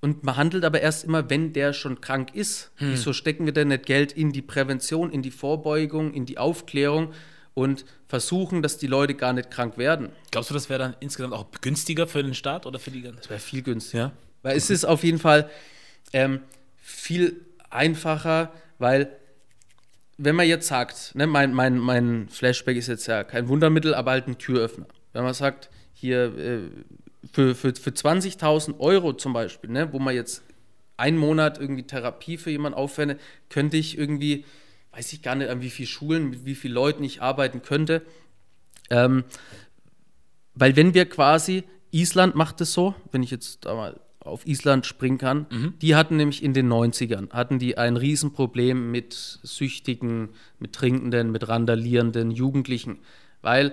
Und 0.00 0.24
man 0.24 0.36
handelt 0.36 0.64
aber 0.64 0.80
erst 0.80 1.04
immer, 1.04 1.30
wenn 1.30 1.52
der 1.52 1.72
schon 1.74 2.00
krank 2.00 2.34
ist. 2.34 2.72
Hm. 2.78 2.90
Wieso 2.90 3.12
stecken 3.12 3.46
wir 3.46 3.52
denn 3.52 3.68
nicht 3.68 3.86
Geld 3.86 4.10
in 4.12 4.32
die 4.32 4.42
Prävention, 4.42 5.12
in 5.12 5.22
die 5.22 5.30
Vorbeugung, 5.30 6.12
in 6.12 6.26
die 6.26 6.38
Aufklärung 6.38 7.12
und 7.54 7.84
versuchen, 8.08 8.62
dass 8.62 8.78
die 8.78 8.88
Leute 8.88 9.14
gar 9.14 9.32
nicht 9.32 9.52
krank 9.52 9.78
werden? 9.78 10.08
Glaubst 10.32 10.50
du, 10.50 10.54
das 10.54 10.68
wäre 10.68 10.80
dann 10.80 10.96
insgesamt 10.98 11.34
auch 11.34 11.46
günstiger 11.60 12.08
für 12.08 12.24
den 12.24 12.34
Staat 12.34 12.66
oder 12.66 12.80
für 12.80 12.90
die 12.90 13.02
ganze? 13.02 13.20
Das 13.20 13.30
wäre 13.30 13.38
viel 13.38 13.62
günstiger. 13.62 14.02
Ja? 14.02 14.12
Weil 14.42 14.56
es 14.56 14.70
ist 14.70 14.84
auf 14.84 15.04
jeden 15.04 15.20
Fall 15.20 15.48
ähm, 16.12 16.40
viel 16.80 17.40
einfacher, 17.70 18.52
weil 18.82 19.16
wenn 20.18 20.36
man 20.36 20.46
jetzt 20.46 20.66
sagt, 20.66 21.14
ne, 21.14 21.26
mein, 21.26 21.54
mein, 21.54 21.78
mein 21.78 22.28
Flashback 22.28 22.76
ist 22.76 22.88
jetzt 22.88 23.06
ja 23.06 23.24
kein 23.24 23.48
Wundermittel, 23.48 23.94
aber 23.94 24.10
halt 24.10 24.28
ein 24.28 24.38
Türöffner. 24.38 24.86
Wenn 25.12 25.24
man 25.24 25.34
sagt, 25.34 25.70
hier 25.94 26.36
äh, 26.36 26.60
für, 27.32 27.54
für, 27.54 27.74
für 27.74 27.90
20.000 27.90 28.78
Euro 28.80 29.14
zum 29.14 29.32
Beispiel, 29.32 29.70
ne, 29.70 29.92
wo 29.92 29.98
man 29.98 30.14
jetzt 30.14 30.42
einen 30.96 31.16
Monat 31.16 31.58
irgendwie 31.58 31.84
Therapie 31.84 32.36
für 32.36 32.50
jemanden 32.50 32.76
aufwende, 32.76 33.18
könnte 33.48 33.76
ich 33.76 33.96
irgendwie, 33.96 34.44
weiß 34.92 35.12
ich 35.12 35.22
gar 35.22 35.34
nicht, 35.34 35.48
an 35.48 35.62
wie 35.62 35.70
vielen 35.70 35.88
Schulen, 35.88 36.30
mit 36.30 36.44
wie 36.44 36.54
vielen 36.54 36.74
Leuten 36.74 37.04
ich 37.04 37.22
arbeiten 37.22 37.62
könnte. 37.62 38.02
Ähm, 38.90 39.24
weil 40.54 40.76
wenn 40.76 40.92
wir 40.92 41.08
quasi, 41.08 41.64
Island 41.92 42.34
macht 42.34 42.60
es 42.60 42.72
so, 42.72 42.94
wenn 43.10 43.22
ich 43.22 43.30
jetzt 43.30 43.64
da 43.64 43.74
mal 43.74 44.00
auf 44.24 44.46
Island 44.46 44.86
springen 44.86 45.18
kann. 45.18 45.46
Mhm. 45.50 45.74
Die 45.80 45.94
hatten 45.94 46.16
nämlich 46.16 46.42
in 46.42 46.54
den 46.54 46.72
90ern, 46.72 47.30
hatten 47.32 47.58
die 47.58 47.76
ein 47.76 47.96
Riesenproblem 47.96 48.90
mit 48.90 49.14
süchtigen, 49.42 50.30
mit 50.58 50.72
trinkenden, 50.72 51.30
mit 51.32 51.48
randalierenden 51.48 52.30
Jugendlichen, 52.30 52.98
weil 53.40 53.72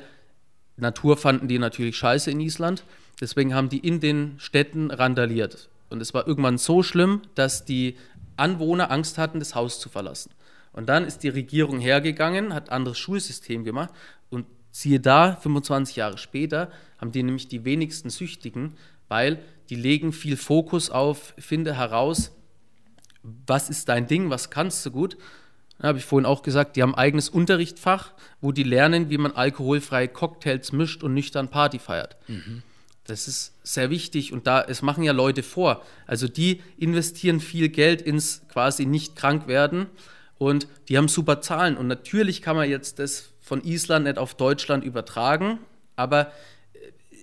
Natur 0.78 1.18
fanden 1.18 1.48
die 1.48 1.60
natürlich 1.60 1.98
scheiße 1.98 2.32
in 2.32 2.40
Island. 2.40 2.84
Deswegen 3.22 3.54
haben 3.54 3.70
die 3.70 3.80
in 3.80 4.00
den 4.00 4.36
Städten 4.38 4.92
randaliert. 4.92 5.70
Und 5.90 6.02
es 6.02 6.14
war 6.14 6.28
irgendwann 6.28 6.58
so 6.58 6.84
schlimm, 6.84 7.22
dass 7.36 7.66
die 7.66 7.98
Anwohner 8.38 8.92
Angst 8.92 9.18
hatten, 9.18 9.40
das 9.40 9.56
Haus 9.56 9.80
zu 9.80 9.90
verlassen. 9.90 10.32
Und 10.72 10.88
dann 10.88 11.04
ist 11.04 11.24
die 11.24 11.30
Regierung 11.30 11.80
hergegangen, 11.80 12.54
hat 12.54 12.70
ein 12.70 12.76
anderes 12.76 12.98
Schulsystem 12.98 13.64
gemacht 13.64 13.90
und 14.30 14.46
siehe 14.72 15.00
da, 15.00 15.36
25 15.36 15.96
Jahre 15.96 16.18
später 16.18 16.72
haben 17.00 17.12
die 17.12 17.24
nämlich 17.24 17.48
die 17.48 17.66
wenigsten 17.66 18.10
Süchtigen, 18.10 18.76
weil 19.08 19.40
die 19.70 19.76
legen 19.76 20.12
viel 20.12 20.38
Fokus 20.38 20.90
auf, 20.90 21.34
finde 21.38 21.76
heraus, 21.76 22.32
was 23.24 23.70
ist 23.70 23.90
dein 23.90 24.08
Ding, 24.08 24.30
was 24.30 24.50
kannst 24.50 24.86
du 24.86 24.92
gut. 24.92 25.18
Da 25.78 25.90
habe 25.90 25.98
ich 25.98 26.06
vorhin 26.06 26.26
auch 26.26 26.42
gesagt, 26.42 26.76
die 26.76 26.82
haben 26.82 26.96
ein 26.96 27.00
eigenes 27.00 27.30
Unterrichtsfach, 27.30 28.14
wo 28.42 28.52
die 28.52 28.64
lernen, 28.64 29.10
wie 29.10 29.18
man 29.18 29.32
alkoholfreie 29.32 30.08
Cocktails 30.08 30.72
mischt 30.72 31.04
und 31.04 31.14
nüchtern 31.14 31.50
Party 31.50 31.80
feiert. 31.80 32.18
Mhm. 32.28 32.64
Das 33.06 33.28
ist 33.28 33.54
sehr 33.64 33.90
wichtig 33.90 34.34
und 34.34 34.46
da, 34.46 34.62
es 34.62 34.82
machen 34.82 35.04
ja 35.04 35.14
Leute 35.14 35.42
vor. 35.42 35.84
Also 36.06 36.28
die 36.28 36.62
investieren 36.78 37.40
viel 37.40 37.70
Geld 37.70 38.02
ins 38.02 38.42
quasi 38.50 38.86
nicht 38.86 39.16
krank 39.16 39.48
werden 39.48 39.88
und 40.38 40.68
die 40.90 40.98
haben 40.98 41.08
super 41.08 41.42
Zahlen. 41.42 41.78
Und 41.78 41.88
natürlich 41.88 42.42
kann 42.42 42.56
man 42.56 42.70
jetzt 42.70 43.00
das 43.00 43.32
von 43.42 43.64
Island 43.64 44.06
nicht 44.06 44.18
auf 44.18 44.36
Deutschland 44.36 44.84
übertragen, 44.84 45.60
aber 45.96 46.32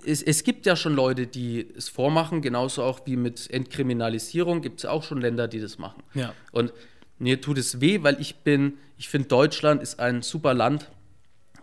es, 0.07 0.23
es, 0.23 0.45
gibt 0.45 0.67
ja 0.67 0.77
schon 0.77 0.95
Leute, 0.95 1.27
die 1.27 1.67
es 1.77 1.89
vormachen, 1.89 2.41
genauso 2.41 2.83
auch 2.83 3.01
wie 3.07 3.17
mit 3.17 3.51
Entkriminalisierung 3.51 4.63
gibt 4.63 4.81
es 4.81 4.87
auch 4.87 5.03
schon 5.03 5.21
Länder, 5.21 5.49
die 5.49 5.61
das 5.61 5.79
machen. 5.79 6.03
Ja. 6.15 6.33
Und 6.53 6.73
mir 7.19 7.41
tut 7.41 7.59
es 7.59 7.81
weh, 7.81 8.03
weil 8.03 8.21
ich 8.21 8.37
bin, 8.37 8.75
ich 8.97 9.09
finde, 9.09 9.29
Deutschland 9.29 9.83
ist 9.83 9.99
ein 10.01 10.23
super 10.23 10.55
Land. 10.55 10.91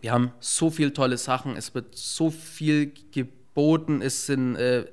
Wir 0.02 0.12
haben 0.12 0.32
so 0.40 0.70
viele 0.70 0.94
tolle 0.94 1.18
Sachen, 1.18 1.56
es 1.56 1.74
wird 1.74 1.96
so 1.96 2.30
viel 2.30 2.92
geboten, 3.12 4.02
es 4.02 4.26
sind, 4.26 4.56
äh, 4.56 4.86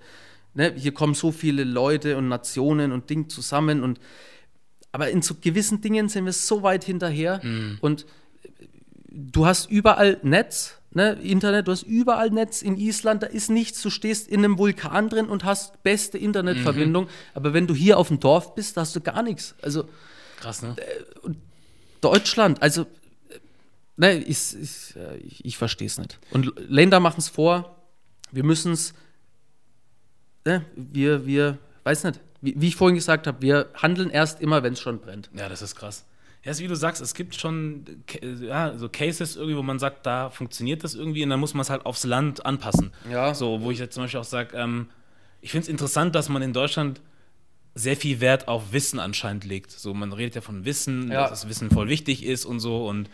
ne, 0.54 0.72
hier 0.76 0.92
kommen 0.92 1.14
so 1.14 1.32
viele 1.32 1.64
Leute 1.64 2.16
und 2.16 2.28
Nationen 2.28 2.92
und 2.92 3.10
Dinge 3.10 3.28
zusammen 3.28 3.82
und 3.82 4.00
aber 4.92 5.10
in 5.10 5.22
so 5.22 5.36
gewissen 5.40 5.80
Dingen 5.80 6.08
sind 6.08 6.24
wir 6.24 6.32
so 6.32 6.64
weit 6.64 6.82
hinterher 6.82 7.40
mhm. 7.44 7.78
und 7.80 8.06
du 9.08 9.46
hast 9.46 9.70
überall 9.70 10.18
Netz, 10.22 10.79
ne, 10.92 11.12
Internet, 11.22 11.68
du 11.68 11.72
hast 11.72 11.82
überall 11.82 12.30
Netz 12.30 12.62
in 12.62 12.76
Island, 12.76 13.22
da 13.22 13.26
ist 13.26 13.50
nichts, 13.50 13.82
du 13.82 13.90
stehst 13.90 14.28
in 14.28 14.40
einem 14.40 14.58
Vulkan 14.58 15.08
drin 15.08 15.26
und 15.26 15.44
hast 15.44 15.82
beste 15.82 16.18
Internetverbindung, 16.18 17.04
mhm. 17.04 17.10
aber 17.34 17.54
wenn 17.54 17.66
du 17.66 17.74
hier 17.74 17.98
auf 17.98 18.08
dem 18.08 18.20
Dorf 18.20 18.54
bist, 18.54 18.76
da 18.76 18.82
hast 18.82 18.96
du 18.96 19.00
gar 19.00 19.22
nichts. 19.22 19.54
Also 19.62 19.88
krass, 20.38 20.62
ne? 20.62 20.76
Äh, 20.76 21.30
Deutschland, 22.00 22.62
also 22.62 22.86
ne, 23.96 24.18
ich, 24.18 24.56
ich, 24.60 24.94
ich, 25.22 25.44
ich 25.44 25.58
verstehe 25.58 25.86
es 25.86 25.98
nicht. 25.98 26.18
Und 26.30 26.52
Länder 26.56 27.00
machen 27.00 27.18
es 27.18 27.28
vor, 27.28 27.76
wir 28.32 28.44
müssen 28.44 28.72
es, 28.72 28.94
ne, 30.44 30.64
wir, 30.74 31.26
wir, 31.26 31.58
weiß 31.84 32.04
nicht, 32.04 32.20
wie, 32.40 32.54
wie 32.58 32.68
ich 32.68 32.76
vorhin 32.76 32.94
gesagt 32.94 33.26
habe, 33.26 33.42
wir 33.42 33.68
handeln 33.74 34.10
erst 34.10 34.40
immer, 34.40 34.62
wenn 34.62 34.72
es 34.72 34.80
schon 34.80 35.00
brennt. 35.00 35.30
Ja, 35.34 35.48
das 35.48 35.62
ist 35.62 35.76
krass. 35.76 36.04
Ja, 36.42 36.52
ist 36.52 36.60
wie 36.60 36.68
du 36.68 36.74
sagst, 36.74 37.02
es 37.02 37.14
gibt 37.14 37.34
schon 37.34 37.84
ja, 38.40 38.76
so 38.76 38.88
Cases 38.88 39.36
irgendwie, 39.36 39.56
wo 39.56 39.62
man 39.62 39.78
sagt, 39.78 40.06
da 40.06 40.30
funktioniert 40.30 40.82
das 40.84 40.94
irgendwie 40.94 41.22
und 41.22 41.30
dann 41.30 41.40
muss 41.40 41.52
man 41.52 41.62
es 41.62 41.70
halt 41.70 41.84
aufs 41.84 42.04
Land 42.04 42.46
anpassen. 42.46 42.92
Ja. 43.10 43.34
So, 43.34 43.60
wo 43.60 43.70
ich 43.70 43.78
jetzt 43.78 43.94
zum 43.94 44.04
Beispiel 44.04 44.20
auch 44.20 44.24
sage, 44.24 44.56
ähm, 44.56 44.88
ich 45.42 45.50
finde 45.50 45.64
es 45.64 45.68
interessant, 45.68 46.14
dass 46.14 46.28
man 46.30 46.40
in 46.40 46.52
Deutschland 46.52 47.02
sehr 47.74 47.96
viel 47.96 48.20
Wert 48.20 48.48
auf 48.48 48.72
Wissen 48.72 48.98
anscheinend 48.98 49.44
legt. 49.44 49.70
So, 49.70 49.92
man 49.92 50.12
redet 50.12 50.34
ja 50.34 50.40
von 50.40 50.64
Wissen, 50.64 51.10
ja. 51.10 51.28
dass 51.28 51.40
das 51.40 51.48
Wissen 51.48 51.70
voll 51.70 51.88
wichtig 51.88 52.24
ist 52.24 52.46
und 52.46 52.60
so 52.60 52.88
und 52.88 53.10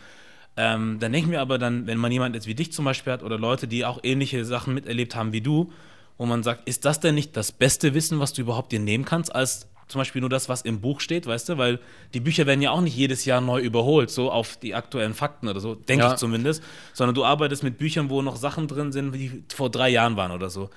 ähm, 0.57 0.99
dann 1.01 1.13
denke 1.13 1.27
ich 1.27 1.31
mir 1.31 1.41
aber 1.41 1.59
dann, 1.59 1.87
wenn 1.87 1.99
man 1.99 2.11
jemand 2.11 2.35
jetzt 2.35 2.47
wie 2.47 2.55
dich 2.55 2.73
zum 2.73 2.85
Beispiel 2.85 3.13
hat 3.13 3.23
oder 3.23 3.39
Leute, 3.39 3.69
die 3.69 3.85
auch 3.85 4.01
ähnliche 4.03 4.45
Sachen 4.45 4.73
miterlebt 4.73 5.15
haben 5.15 5.33
wie 5.33 5.43
du, 5.43 5.71
wo 6.17 6.25
man 6.25 6.43
sagt, 6.43 6.67
ist 6.67 6.87
das 6.87 6.99
denn 6.99 7.15
nicht 7.15 7.37
das 7.37 7.53
beste 7.53 7.93
Wissen, 7.93 8.21
was 8.21 8.33
du 8.33 8.41
überhaupt 8.41 8.73
dir 8.73 8.81
nehmen 8.81 9.05
kannst 9.05 9.35
als 9.35 9.69
zum 9.89 10.01
Beispiel 10.01 10.21
nur 10.21 10.31
das, 10.31 10.49
was 10.49 10.63
im 10.63 10.81
Buch 10.81 11.01
steht, 11.01 11.27
weißt 11.27 11.49
du, 11.51 11.59
weil 11.59 11.79
die 12.13 12.21
Bücher 12.21 12.47
werden 12.47 12.63
ja 12.63 12.71
auch 12.71 12.81
nicht 12.81 12.97
jedes 12.97 13.25
Jahr 13.25 13.41
neu 13.41 13.61
überholt, 13.61 14.11
so 14.11 14.31
auf 14.31 14.57
die 14.57 14.75
aktuellen 14.75 15.15
Fakten 15.15 15.49
oder 15.49 15.61
so, 15.61 15.75
denke 15.75 16.05
ja. 16.05 16.13
ich 16.13 16.19
zumindest, 16.19 16.63
sondern 16.93 17.15
du 17.15 17.25
arbeitest 17.25 17.63
mit 17.63 17.79
Büchern, 17.79 18.11
wo 18.11 18.23
noch 18.23 18.37
Sachen 18.37 18.69
drin 18.69 18.93
sind, 18.93 19.13
die 19.13 19.45
vor 19.55 19.71
drei 19.71 19.89
Jahren 19.89 20.17
waren 20.17 20.33
oder 20.33 20.51
so. 20.51 20.71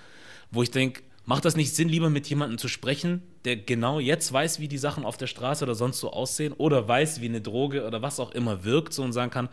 Wo 0.52 0.62
ich 0.64 0.72
denke, 0.72 1.02
macht 1.26 1.46
das 1.46 1.56
nicht 1.56 1.76
Sinn, 1.76 1.90
lieber 1.90 2.10
mit 2.10 2.28
jemandem 2.28 2.58
zu 2.58 2.68
sprechen, 2.68 3.22
der 3.46 3.56
genau 3.56 4.00
jetzt 4.00 4.32
weiß, 4.32 4.60
wie 4.60 4.68
die 4.68 4.78
Sachen 4.78 5.06
auf 5.06 5.18
der 5.18 5.28
Straße 5.28 5.64
oder 5.64 5.76
sonst 5.76 6.00
so 6.00 6.12
aussehen 6.12 6.54
oder 6.54 6.88
weiß, 6.88 7.22
wie 7.22 7.28
eine 7.28 7.42
Droge 7.42 7.86
oder 7.86 8.02
was 8.02 8.20
auch 8.20 8.32
immer 8.32 8.64
wirkt, 8.64 8.94
so 8.94 9.04
und 9.04 9.14
sagen 9.14 9.32
kann, 9.32 9.50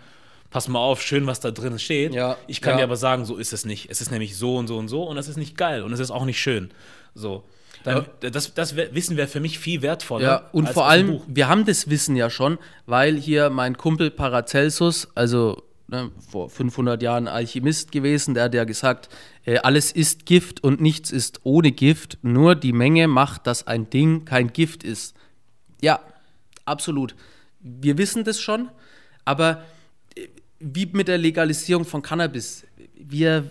pass 0.51 0.69
mal 0.69 0.79
auf, 0.79 1.03
schön, 1.03 1.27
was 1.27 1.41
da 1.41 1.51
drin 1.51 1.79
steht. 1.79 2.15
Ja, 2.15 2.37
ich 2.47 2.61
kann 2.61 2.73
ja. 2.73 2.79
dir 2.79 2.85
aber 2.85 2.97
sagen, 2.97 3.25
so 3.25 3.37
ist 3.37 3.53
es 3.53 3.65
nicht. 3.65 3.91
Es 3.91 4.01
ist 4.01 4.11
nämlich 4.11 4.37
so 4.37 4.57
und 4.57 4.69
so 4.69 4.79
und 4.79 4.89
so 4.89 5.03
und 5.03 5.17
es 5.19 5.29
ist 5.29 5.37
nicht 5.37 5.57
geil 5.57 5.83
und 5.83 5.93
es 5.93 6.01
ist 6.01 6.11
auch 6.11 6.25
nicht 6.25 6.41
schön. 6.41 6.71
So. 7.15 7.45
Dann, 7.87 8.05
ja. 8.21 8.31
das, 8.31 8.53
das 8.53 8.75
Wissen 8.75 9.17
wäre 9.17 9.29
für 9.29 9.39
mich 9.39 9.61
viel 9.61 9.81
wertvoller. 9.81 10.25
Ja, 10.25 10.51
und 10.51 10.69
vor 10.69 10.89
allem, 10.89 11.21
wir 11.29 11.47
haben 11.47 11.65
das 11.65 11.89
Wissen 11.89 12.17
ja 12.17 12.31
schon, 12.31 12.59
weil 12.85 13.17
hier 13.17 13.49
mein 13.49 13.77
Kumpel 13.77 14.11
Paracelsus, 14.11 15.07
also 15.15 15.63
ne, 15.87 16.11
vor 16.29 16.51
500 16.51 17.01
Jahren 17.01 17.29
Alchemist 17.29 17.93
gewesen, 17.93 18.35
der 18.35 18.45
hat 18.45 18.55
ja 18.55 18.65
gesagt, 18.65 19.09
äh, 19.45 19.59
alles 19.59 19.93
ist 19.93 20.27
Gift 20.27 20.65
und 20.65 20.81
nichts 20.81 21.13
ist 21.13 21.43
ohne 21.45 21.71
Gift, 21.71 22.19
nur 22.23 22.57
die 22.57 22.73
Menge 22.73 23.07
macht, 23.07 23.47
dass 23.47 23.69
ein 23.69 23.89
Ding 23.89 24.25
kein 24.25 24.53
Gift 24.53 24.83
ist. 24.83 25.15
Ja, 25.81 26.01
absolut. 26.65 27.15
Wir 27.61 27.99
wissen 27.99 28.25
das 28.25 28.41
schon, 28.41 28.69
aber 29.25 29.63
äh, 30.17 30.27
wie 30.59 30.87
mit 30.87 31.07
der 31.07 31.19
Legalisierung 31.19 31.85
von 31.85 32.03
Cannabis, 32.03 32.67
wir, 32.97 33.49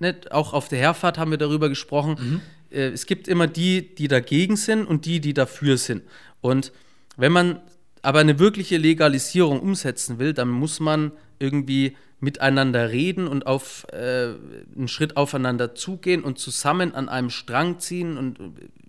ne, 0.00 0.16
auch 0.32 0.52
auf 0.52 0.66
der 0.66 0.80
Herfahrt 0.80 1.16
haben 1.16 1.30
wir 1.30 1.38
darüber 1.38 1.68
gesprochen, 1.68 2.16
mhm 2.18 2.40
äh, 2.70 2.88
es 2.88 3.06
gibt 3.06 3.28
immer 3.28 3.46
die, 3.46 3.94
die 3.94 4.08
dagegen 4.08 4.56
sind 4.56 4.84
und 4.84 5.04
die, 5.04 5.20
die 5.20 5.34
dafür 5.34 5.78
sind. 5.78 6.02
Und 6.40 6.72
wenn 7.16 7.32
man 7.32 7.60
aber 8.02 8.20
eine 8.20 8.38
wirkliche 8.38 8.76
Legalisierung 8.76 9.60
umsetzen 9.60 10.18
will, 10.18 10.32
dann 10.32 10.48
muss 10.48 10.80
man 10.80 11.12
irgendwie 11.38 11.96
miteinander 12.20 12.90
reden 12.90 13.28
und 13.28 13.46
auf 13.46 13.86
äh, 13.92 14.34
einen 14.76 14.88
Schritt 14.88 15.16
aufeinander 15.16 15.74
zugehen 15.74 16.24
und 16.24 16.38
zusammen 16.38 16.94
an 16.94 17.08
einem 17.08 17.30
Strang 17.30 17.78
ziehen 17.78 18.18
und 18.18 18.38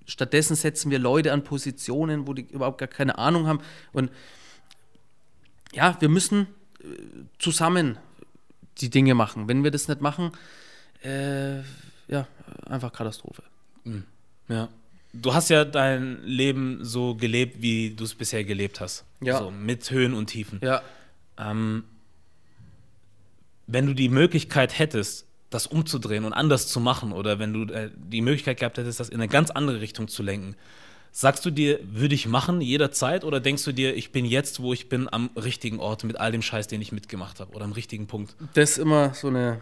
stattdessen 0.07 0.55
setzen 0.55 0.89
wir 0.89 0.97
Leute 0.97 1.31
an 1.31 1.43
Positionen, 1.43 2.27
wo 2.27 2.33
die 2.33 2.47
überhaupt 2.49 2.79
gar 2.79 2.87
keine 2.87 3.19
Ahnung 3.19 3.45
haben 3.45 3.59
und 3.93 4.09
ja, 5.73 5.95
wir 5.99 6.09
müssen 6.09 6.47
äh, 6.81 6.85
zusammen 7.37 7.97
die 8.79 8.89
Dinge 8.89 9.13
machen. 9.13 9.47
Wenn 9.47 9.63
wir 9.63 9.69
das 9.69 9.87
nicht 9.87 10.01
machen, 10.01 10.31
äh, 11.03 11.59
ja, 12.07 12.27
einfach 12.65 12.91
Katastrophe. 12.91 13.43
Ja. 14.47 14.69
Du 15.13 15.33
hast 15.33 15.49
ja 15.49 15.65
dein 15.65 16.23
Leben 16.23 16.83
so 16.83 17.15
gelebt, 17.15 17.61
wie 17.61 17.91
du 17.91 18.03
es 18.03 18.13
bisher 18.13 18.43
gelebt 18.43 18.79
hast. 18.79 19.05
Ja. 19.21 19.39
So, 19.39 19.51
mit 19.51 19.89
Höhen 19.89 20.13
und 20.13 20.27
Tiefen. 20.27 20.59
Ja. 20.63 20.81
Ähm, 21.37 21.83
wenn 23.67 23.85
du 23.85 23.93
die 23.93 24.09
Möglichkeit 24.09 24.77
hättest, 24.77 25.25
das 25.49 25.67
umzudrehen 25.67 26.25
und 26.25 26.33
anders 26.33 26.67
zu 26.67 26.79
machen, 26.79 27.11
oder 27.11 27.39
wenn 27.39 27.53
du 27.53 27.73
äh, 27.73 27.89
die 27.95 28.21
Möglichkeit 28.21 28.59
gehabt 28.59 28.77
hättest, 28.77 28.99
das 28.99 29.09
in 29.09 29.19
eine 29.19 29.27
ganz 29.27 29.49
andere 29.49 29.81
Richtung 29.81 30.07
zu 30.07 30.21
lenken, 30.21 30.55
sagst 31.11 31.45
du 31.45 31.49
dir, 31.49 31.79
würde 31.83 32.13
ich 32.13 32.27
machen 32.27 32.61
jederzeit, 32.61 33.23
oder 33.23 33.39
denkst 33.39 33.63
du 33.63 33.71
dir, 33.71 33.95
ich 33.95 34.11
bin 34.11 34.25
jetzt, 34.25 34.59
wo 34.59 34.73
ich 34.73 34.89
bin, 34.89 35.11
am 35.11 35.31
richtigen 35.35 35.79
Ort 35.79 36.03
mit 36.03 36.19
all 36.19 36.31
dem 36.31 36.41
Scheiß, 36.41 36.67
den 36.67 36.81
ich 36.81 36.91
mitgemacht 36.91 37.39
habe, 37.39 37.53
oder 37.53 37.65
am 37.65 37.71
richtigen 37.71 38.07
Punkt? 38.07 38.35
Das 38.53 38.71
ist 38.71 38.77
immer 38.77 39.13
so 39.15 39.27
eine 39.27 39.61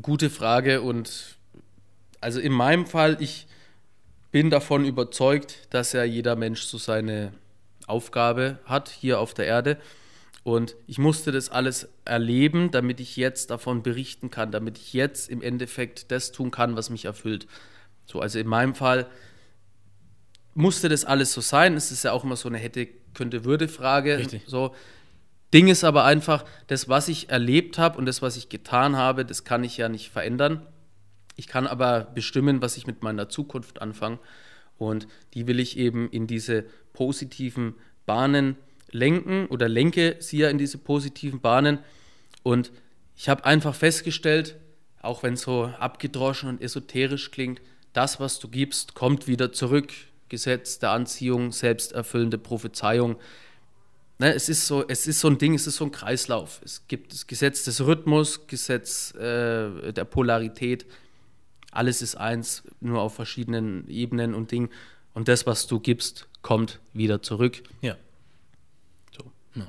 gute 0.00 0.30
Frage 0.30 0.82
und 0.82 1.36
also 2.22 2.40
in 2.40 2.52
meinem 2.52 2.86
Fall, 2.86 3.16
ich 3.20 3.46
bin 4.30 4.48
davon 4.48 4.84
überzeugt, 4.84 5.66
dass 5.70 5.92
ja 5.92 6.04
jeder 6.04 6.36
Mensch 6.36 6.62
so 6.62 6.78
seine 6.78 7.32
Aufgabe 7.86 8.58
hat 8.64 8.88
hier 8.88 9.20
auf 9.20 9.34
der 9.34 9.46
Erde. 9.46 9.78
Und 10.44 10.74
ich 10.86 10.98
musste 10.98 11.30
das 11.30 11.50
alles 11.50 11.88
erleben, 12.04 12.70
damit 12.70 12.98
ich 12.98 13.16
jetzt 13.16 13.50
davon 13.50 13.82
berichten 13.82 14.30
kann, 14.30 14.50
damit 14.50 14.78
ich 14.78 14.92
jetzt 14.92 15.28
im 15.28 15.42
Endeffekt 15.42 16.10
das 16.10 16.32
tun 16.32 16.50
kann, 16.50 16.74
was 16.74 16.90
mich 16.90 17.04
erfüllt. 17.04 17.46
So, 18.06 18.20
also 18.20 18.38
in 18.38 18.48
meinem 18.48 18.74
Fall 18.74 19.06
musste 20.54 20.88
das 20.88 21.04
alles 21.04 21.32
so 21.32 21.40
sein. 21.40 21.74
Es 21.74 21.92
ist 21.92 22.02
ja 22.02 22.12
auch 22.12 22.24
immer 22.24 22.36
so 22.36 22.48
eine 22.48 22.58
hätte, 22.58 22.88
könnte, 23.14 23.44
würde 23.44 23.68
Frage. 23.68 24.18
Richtig. 24.18 24.42
So. 24.46 24.74
Ding 25.54 25.68
ist 25.68 25.84
aber 25.84 26.04
einfach, 26.04 26.44
das, 26.66 26.88
was 26.88 27.08
ich 27.08 27.28
erlebt 27.28 27.78
habe 27.78 27.98
und 27.98 28.06
das, 28.06 28.22
was 28.22 28.36
ich 28.36 28.48
getan 28.48 28.96
habe, 28.96 29.24
das 29.24 29.44
kann 29.44 29.62
ich 29.64 29.76
ja 29.76 29.88
nicht 29.88 30.10
verändern. 30.10 30.66
Ich 31.36 31.46
kann 31.46 31.66
aber 31.66 32.04
bestimmen, 32.14 32.62
was 32.62 32.76
ich 32.76 32.86
mit 32.86 33.02
meiner 33.02 33.28
Zukunft 33.28 33.80
anfange. 33.80 34.18
Und 34.78 35.06
die 35.34 35.46
will 35.46 35.60
ich 35.60 35.78
eben 35.78 36.10
in 36.10 36.26
diese 36.26 36.64
positiven 36.92 37.74
Bahnen 38.06 38.56
lenken 38.90 39.46
oder 39.46 39.68
lenke 39.68 40.16
sie 40.20 40.38
ja 40.38 40.50
in 40.50 40.58
diese 40.58 40.78
positiven 40.78 41.40
Bahnen. 41.40 41.78
Und 42.42 42.72
ich 43.16 43.28
habe 43.28 43.44
einfach 43.44 43.74
festgestellt, 43.74 44.56
auch 45.00 45.22
wenn 45.22 45.34
es 45.34 45.42
so 45.42 45.64
abgedroschen 45.64 46.48
und 46.48 46.60
esoterisch 46.60 47.30
klingt, 47.30 47.60
das, 47.92 48.20
was 48.20 48.38
du 48.38 48.48
gibst, 48.48 48.94
kommt 48.94 49.26
wieder 49.26 49.52
zurück. 49.52 49.92
Gesetz 50.28 50.78
der 50.78 50.92
Anziehung, 50.92 51.52
selbsterfüllende 51.52 52.38
Prophezeiung. 52.38 53.16
Ne, 54.18 54.32
es, 54.34 54.48
ist 54.48 54.66
so, 54.66 54.86
es 54.88 55.06
ist 55.06 55.20
so 55.20 55.28
ein 55.28 55.36
Ding, 55.36 55.54
es 55.54 55.66
ist 55.66 55.76
so 55.76 55.84
ein 55.84 55.92
Kreislauf. 55.92 56.62
Es 56.64 56.86
gibt 56.88 57.12
das 57.12 57.26
Gesetz 57.26 57.64
des 57.64 57.84
Rhythmus, 57.84 58.46
Gesetz 58.46 59.14
äh, 59.14 59.92
der 59.92 60.04
Polarität 60.04 60.86
alles 61.72 62.02
ist 62.02 62.14
eins, 62.14 62.62
nur 62.80 63.00
auf 63.00 63.14
verschiedenen 63.14 63.88
Ebenen 63.88 64.34
und 64.34 64.50
Dingen. 64.52 64.68
Und 65.14 65.26
das, 65.28 65.46
was 65.46 65.66
du 65.66 65.80
gibst, 65.80 66.28
kommt 66.42 66.78
wieder 66.92 67.22
zurück. 67.22 67.62
Ja. 67.80 67.96
So. 69.16 69.24
Nee, 69.54 69.64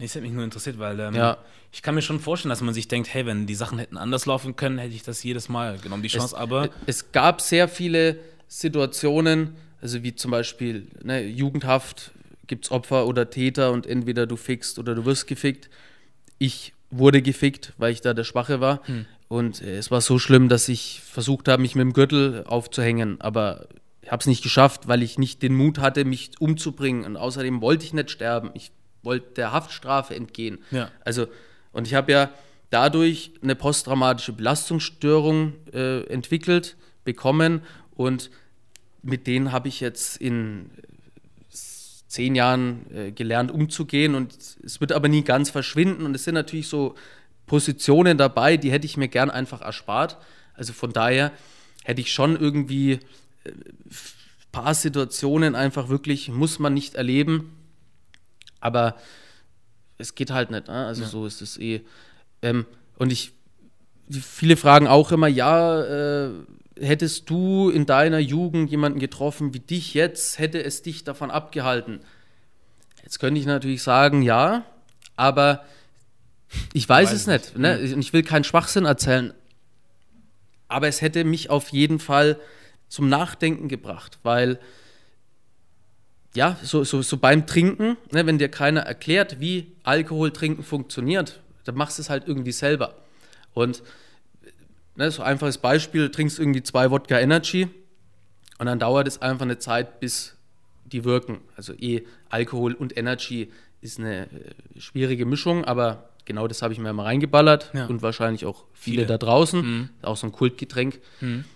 das 0.00 0.14
hätte 0.14 0.22
mich 0.22 0.32
nur 0.32 0.44
interessiert, 0.44 0.78
weil 0.78 0.98
ähm, 1.00 1.14
Ja. 1.14 1.38
ich 1.72 1.82
kann 1.82 1.94
mir 1.94 2.02
schon 2.02 2.20
vorstellen, 2.20 2.50
dass 2.50 2.60
man 2.62 2.74
sich 2.74 2.88
denkt, 2.88 3.12
hey, 3.12 3.26
wenn 3.26 3.46
die 3.46 3.54
Sachen 3.54 3.78
hätten 3.78 3.96
anders 3.96 4.26
laufen 4.26 4.56
können, 4.56 4.78
hätte 4.78 4.94
ich 4.94 5.02
das 5.02 5.22
jedes 5.22 5.48
Mal 5.48 5.78
genommen, 5.78 6.02
die 6.02 6.08
Chance, 6.08 6.36
aber 6.36 6.70
es 6.86 7.12
gab 7.12 7.40
sehr 7.40 7.68
viele 7.68 8.18
Situationen, 8.48 9.54
also 9.82 10.02
wie 10.02 10.14
zum 10.14 10.30
Beispiel 10.30 10.86
ne, 11.02 11.22
Jugendhaft, 11.24 12.12
gibt 12.46 12.64
es 12.66 12.70
Opfer 12.70 13.06
oder 13.06 13.30
Täter 13.30 13.70
und 13.72 13.86
entweder 13.86 14.26
du 14.26 14.36
fickst 14.36 14.78
oder 14.78 14.94
du 14.94 15.04
wirst 15.04 15.26
gefickt. 15.26 15.70
Ich 16.38 16.72
wurde 16.90 17.22
gefickt, 17.22 17.74
weil 17.78 17.92
ich 17.92 18.00
da 18.00 18.12
der 18.12 18.24
Schwache 18.24 18.60
war. 18.60 18.82
Und 19.30 19.62
äh, 19.62 19.76
es 19.76 19.92
war 19.92 20.00
so 20.00 20.18
schlimm, 20.18 20.48
dass 20.48 20.68
ich 20.68 21.02
versucht 21.04 21.46
habe, 21.46 21.62
mich 21.62 21.76
mit 21.76 21.82
dem 21.82 21.92
Gürtel 21.92 22.42
aufzuhängen, 22.48 23.20
aber 23.20 23.68
ich 24.02 24.10
habe 24.10 24.18
es 24.18 24.26
nicht 24.26 24.42
geschafft, 24.42 24.88
weil 24.88 25.04
ich 25.04 25.18
nicht 25.18 25.40
den 25.40 25.54
Mut 25.54 25.78
hatte, 25.78 26.04
mich 26.04 26.32
umzubringen. 26.40 27.04
Und 27.04 27.16
außerdem 27.16 27.60
wollte 27.60 27.84
ich 27.84 27.92
nicht 27.92 28.10
sterben. 28.10 28.50
Ich 28.54 28.72
wollte 29.04 29.34
der 29.34 29.52
Haftstrafe 29.52 30.16
entgehen. 30.16 30.58
Ja. 30.72 30.90
Also, 31.04 31.28
und 31.70 31.86
ich 31.86 31.94
habe 31.94 32.10
ja 32.10 32.30
dadurch 32.70 33.30
eine 33.40 33.54
posttraumatische 33.54 34.32
Belastungsstörung 34.32 35.52
äh, 35.72 36.00
entwickelt, 36.06 36.76
bekommen 37.04 37.62
und 37.94 38.32
mit 39.02 39.28
denen 39.28 39.52
habe 39.52 39.68
ich 39.68 39.78
jetzt 39.78 40.16
in 40.16 40.70
äh, 40.76 41.54
zehn 42.08 42.34
Jahren 42.34 42.84
äh, 42.92 43.12
gelernt 43.12 43.52
umzugehen 43.52 44.16
und 44.16 44.36
es 44.64 44.80
wird 44.80 44.90
aber 44.90 45.08
nie 45.08 45.22
ganz 45.22 45.50
verschwinden 45.50 46.04
und 46.04 46.16
es 46.16 46.24
sind 46.24 46.34
natürlich 46.34 46.66
so 46.66 46.96
Positionen 47.50 48.16
dabei, 48.16 48.56
die 48.56 48.70
hätte 48.70 48.86
ich 48.86 48.96
mir 48.96 49.08
gern 49.08 49.28
einfach 49.28 49.60
erspart. 49.60 50.18
Also 50.54 50.72
von 50.72 50.92
daher 50.92 51.32
hätte 51.82 52.00
ich 52.00 52.12
schon 52.12 52.40
irgendwie 52.40 52.92
äh, 53.42 53.50
paar 54.52 54.72
Situationen 54.72 55.56
einfach 55.56 55.88
wirklich, 55.88 56.28
muss 56.28 56.60
man 56.60 56.74
nicht 56.74 56.94
erleben, 56.94 57.56
aber 58.60 58.94
es 59.98 60.14
geht 60.14 60.30
halt 60.30 60.52
nicht. 60.52 60.68
Ne? 60.68 60.86
Also 60.86 61.04
so 61.04 61.26
ist 61.26 61.42
es 61.42 61.58
eh. 61.58 61.80
Ähm, 62.40 62.66
und 62.98 63.10
ich, 63.10 63.32
viele 64.08 64.56
fragen 64.56 64.86
auch 64.86 65.10
immer, 65.10 65.26
ja, 65.26 65.82
äh, 66.26 66.30
hättest 66.78 67.30
du 67.30 67.68
in 67.68 67.84
deiner 67.84 68.20
Jugend 68.20 68.70
jemanden 68.70 69.00
getroffen 69.00 69.54
wie 69.54 69.58
dich 69.58 69.92
jetzt, 69.94 70.38
hätte 70.38 70.62
es 70.62 70.82
dich 70.82 71.02
davon 71.02 71.32
abgehalten? 71.32 71.98
Jetzt 73.02 73.18
könnte 73.18 73.40
ich 73.40 73.46
natürlich 73.46 73.82
sagen, 73.82 74.22
ja, 74.22 74.64
aber 75.16 75.64
ich 76.72 76.88
weiß, 76.88 77.10
Weiß 77.10 77.16
es 77.16 77.26
nicht. 77.26 77.56
Ne? 77.56 77.78
Und 77.78 78.00
ich 78.00 78.12
will 78.12 78.22
keinen 78.22 78.44
Schwachsinn 78.44 78.84
erzählen. 78.84 79.32
Aber 80.68 80.88
es 80.88 81.00
hätte 81.00 81.24
mich 81.24 81.50
auf 81.50 81.70
jeden 81.70 81.98
Fall 81.98 82.38
zum 82.88 83.08
Nachdenken 83.08 83.68
gebracht, 83.68 84.18
weil 84.22 84.58
ja, 86.34 86.56
so, 86.62 86.84
so, 86.84 87.02
so 87.02 87.16
beim 87.16 87.46
Trinken, 87.46 87.96
ne, 88.12 88.24
wenn 88.26 88.38
dir 88.38 88.48
keiner 88.48 88.82
erklärt, 88.82 89.40
wie 89.40 89.72
Alkohol 89.82 90.30
trinken 90.30 90.62
funktioniert, 90.62 91.40
dann 91.64 91.74
machst 91.74 91.98
du 91.98 92.02
es 92.02 92.10
halt 92.10 92.28
irgendwie 92.28 92.52
selber. 92.52 92.94
Und 93.52 93.82
ne, 94.94 95.10
so 95.10 95.22
ein 95.22 95.32
einfaches 95.32 95.58
Beispiel, 95.58 96.02
du 96.02 96.10
trinkst 96.10 96.38
irgendwie 96.38 96.62
zwei 96.62 96.90
Wodka 96.90 97.18
Energy 97.18 97.68
und 98.58 98.66
dann 98.66 98.78
dauert 98.78 99.08
es 99.08 99.20
einfach 99.20 99.44
eine 99.44 99.58
Zeit, 99.58 99.98
bis 99.98 100.36
die 100.84 101.04
wirken. 101.04 101.40
Also 101.56 101.72
eh 101.74 102.06
Alkohol 102.28 102.74
und 102.74 102.96
Energy 102.96 103.50
ist 103.80 103.98
eine 103.98 104.26
äh, 104.26 104.80
schwierige 104.80 105.26
Mischung, 105.26 105.64
aber 105.64 106.09
genau 106.30 106.46
das 106.48 106.62
habe 106.62 106.72
ich 106.72 106.78
mir 106.78 106.92
mal 106.92 107.02
reingeballert 107.04 107.70
Ja. 107.74 107.86
und 107.86 108.02
wahrscheinlich 108.02 108.46
auch 108.46 108.64
viele, 108.72 108.98
Viele. 109.02 109.06
da 109.06 109.18
draußen. 109.18 109.90
Auch 110.02 110.16
so 110.16 110.26
ein 110.26 110.32
Kultgetränk. 110.32 111.00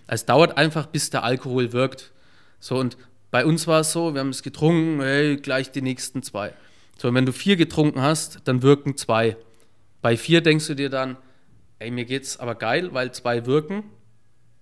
Es 0.07 0.25
dauert 0.25 0.57
einfach, 0.57 0.85
bis 0.87 1.09
der 1.09 1.23
Alkohol 1.23 1.73
wirkt. 1.73 2.11
So, 2.59 2.77
und 2.77 2.97
bei 3.31 3.45
uns 3.45 3.67
war 3.67 3.81
es 3.81 3.91
so, 3.91 4.13
wir 4.13 4.21
haben 4.21 4.29
es 4.29 4.43
getrunken, 4.43 5.01
hey, 5.01 5.37
gleich 5.37 5.71
die 5.71 5.81
nächsten 5.81 6.23
zwei. 6.23 6.53
So, 6.97 7.07
und 7.09 7.15
wenn 7.15 7.25
du 7.25 7.33
vier 7.33 7.55
getrunken 7.57 8.01
hast, 8.01 8.41
dann 8.45 8.61
wirken 8.61 8.95
zwei. 8.97 9.35
Bei 10.01 10.15
vier 10.17 10.41
denkst 10.41 10.67
du 10.67 10.75
dir 10.75 10.89
dann, 10.89 11.17
ey, 11.79 11.91
mir 11.91 12.05
geht's 12.05 12.37
aber 12.39 12.55
geil, 12.55 12.93
weil 12.93 13.11
zwei 13.11 13.45
wirken. 13.45 13.83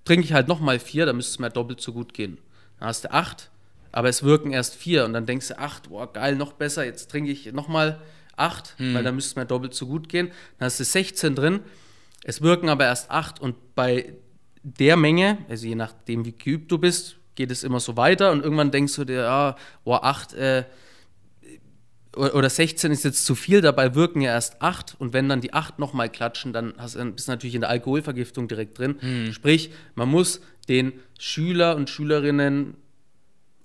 Trinke 0.06 0.26
ich 0.26 0.34
halt 0.34 0.48
nochmal 0.48 0.80
vier, 0.80 1.06
dann 1.06 1.16
müsste 1.16 1.32
es 1.34 1.40
mir 1.40 1.50
doppelt 1.50 1.80
so 1.82 1.94
gut 1.94 2.14
gehen. 2.14 2.38
Dann 2.80 2.88
hast 2.90 3.04
du 3.06 3.12
acht, 3.14 3.52
aber 3.92 4.10
es 4.10 4.24
wirken 4.24 4.52
erst 4.52 4.76
vier 4.76 5.06
und 5.06 5.14
dann 5.14 5.26
denkst 5.26 5.50
du, 5.50 5.60
acht, 5.60 5.90
boah, 5.90 6.12
geil, 6.12 6.36
noch 6.36 6.54
besser, 6.54 6.84
jetzt 6.86 7.10
trinke 7.12 7.32
ich 7.32 7.52
nochmal 7.54 8.00
acht, 8.38 8.76
weil 8.94 9.04
dann 9.04 9.16
müsste 9.16 9.32
es 9.32 9.36
mir 9.36 9.46
doppelt 9.46 9.74
so 9.74 9.88
gut 9.88 10.10
gehen. 10.10 10.28
Dann 10.58 10.66
hast 10.68 10.80
du 10.80 10.84
16 10.84 11.36
drin, 11.36 11.60
es 12.24 12.42
wirken 12.42 12.70
aber 12.70 12.86
erst 12.86 13.12
acht 13.12 13.42
und 13.42 13.76
bei 13.76 14.14
der 14.64 14.96
Menge, 14.96 15.40
also 15.50 15.68
je 15.68 15.76
nachdem, 15.76 16.26
wie 16.26 16.32
geübt 16.32 16.72
du 16.72 16.78
bist, 16.78 17.18
geht 17.36 17.52
es 17.52 17.64
immer 17.64 17.80
so 17.80 17.98
weiter 17.98 18.32
und 18.32 18.44
irgendwann 18.44 18.72
denkst 18.72 18.96
du 18.96 19.06
dir, 19.06 19.28
ah, 19.28 19.58
boah, 19.84 20.04
acht, 20.04 20.34
äh, 20.34 20.64
oder 22.16 22.36
oder 22.36 22.50
16 22.50 22.92
ist 22.92 23.04
jetzt 23.04 23.26
zu 23.26 23.36
viel, 23.36 23.62
dabei 23.62 23.96
wirken 23.96 24.22
ja 24.22 24.32
erst 24.32 24.62
8 24.62 24.96
und 25.00 25.14
wenn 25.14 25.28
dann 25.30 25.42
die 25.42 25.54
8 25.54 25.80
nochmal 25.80 26.10
klatschen, 26.10 26.54
dann 26.54 26.74
hast, 26.78 26.96
dann 26.96 27.16
bist 27.16 27.28
du 27.28 27.32
natürlich 27.32 27.56
in 27.56 27.62
der 27.62 27.72
Alkoholvergiftung 27.72 28.48
direkt 28.48 28.78
drin. 28.78 28.98
Sprich, 29.34 29.72
man 29.96 30.10
muss 30.10 30.42
den 30.70 30.94
Schüler 31.20 31.76
und 31.76 31.90
Schülerinnen 31.90 32.76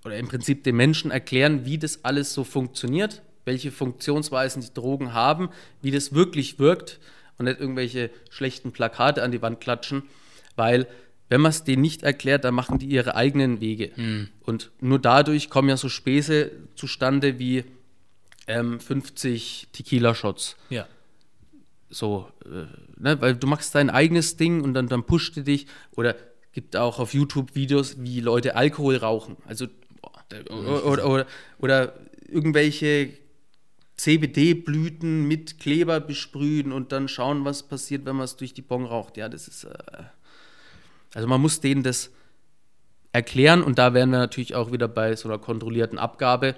oder 0.05 0.16
im 0.16 0.29
Prinzip 0.29 0.64
den 0.64 0.77
Menschen 0.77 1.11
erklären, 1.11 1.66
wie 1.66 1.79
das 1.79 2.05
alles 2.05 2.33
so 2.33 2.43
funktioniert, 2.43 3.23
welche 3.49 3.72
Funktionsweisen 3.72 4.62
die 4.62 4.72
Drogen 4.72 5.14
haben, 5.14 5.49
wie 5.82 5.90
das 5.90 6.12
wirklich 6.12 6.59
wirkt 6.59 7.01
und 7.38 7.46
nicht 7.46 7.59
irgendwelche 7.59 8.11
schlechten 8.30 8.72
Plakate 8.72 9.22
an 9.22 9.32
die 9.32 9.42
Wand 9.42 9.61
klatschen, 9.61 10.03
weil 10.55 10.86
wenn 11.30 11.40
man 11.40 11.51
es 11.51 11.64
denen 11.64 11.82
nicht 11.82 12.03
erklärt, 12.03 12.44
dann 12.44 12.55
machen 12.55 12.78
die 12.78 12.86
ihre 12.86 13.14
eigenen 13.14 13.61
Wege. 13.61 13.90
Und 14.44 14.70
nur 14.80 14.99
dadurch 14.99 15.51
kommen 15.51 15.68
ja 15.68 15.76
so 15.76 15.88
Späße 15.88 16.51
zustande 16.74 17.38
wie 17.38 17.64
ähm, 18.46 18.80
50 18.80 19.68
Tequila-Shots. 19.72 20.57
ja. 20.70 20.86
So, 21.90 22.28
äh, 22.44 22.66
ne, 23.01 23.18
weil 23.22 23.34
du 23.34 23.46
machst 23.46 23.74
dein 23.74 23.88
eigenes 23.88 24.36
Ding 24.36 24.61
und 24.62 24.74
dann, 24.74 24.88
dann 24.88 25.05
pusht 25.05 25.38
du 25.38 25.42
dich. 25.42 25.66
Oder 25.92 26.16
gibt 26.53 26.76
auch 26.76 26.99
auf 26.99 27.14
YouTube 27.14 27.55
Videos, 27.55 27.96
wie 28.03 28.20
Leute 28.20 28.57
Alkohol 28.57 28.96
rauchen. 28.96 29.38
Also, 29.46 29.68
oder, 30.51 30.84
oder, 30.84 31.07
oder, 31.07 31.26
oder 31.61 31.94
irgendwelche 32.28 33.09
CBD-Blüten 33.99 35.26
mit 35.26 35.59
Kleber 35.59 36.01
besprühen 36.01 36.72
und 36.72 36.92
dann 36.92 37.09
schauen, 37.09 37.44
was 37.44 37.64
passiert, 37.64 38.07
wenn 38.07 38.16
man 38.16 38.24
es 38.24 38.36
durch 38.36 38.55
die 38.55 38.62
Bong 38.62 38.86
raucht. 38.86 39.16
Ja, 39.16 39.28
das 39.28 39.49
ist. 39.49 39.64
Äh, 39.64 39.74
also, 41.14 41.28
man 41.28 41.40
muss 41.40 41.61
denen 41.61 41.82
das 41.82 42.11
erklären 43.12 43.62
und 43.62 43.78
da 43.78 43.94
wären 43.94 44.11
wir 44.11 44.18
natürlich 44.18 44.55
auch 44.55 44.70
wieder 44.72 44.86
bei 44.86 45.16
so 45.16 45.28
einer 45.28 45.38
kontrollierten 45.38 45.99
Abgabe, 45.99 46.55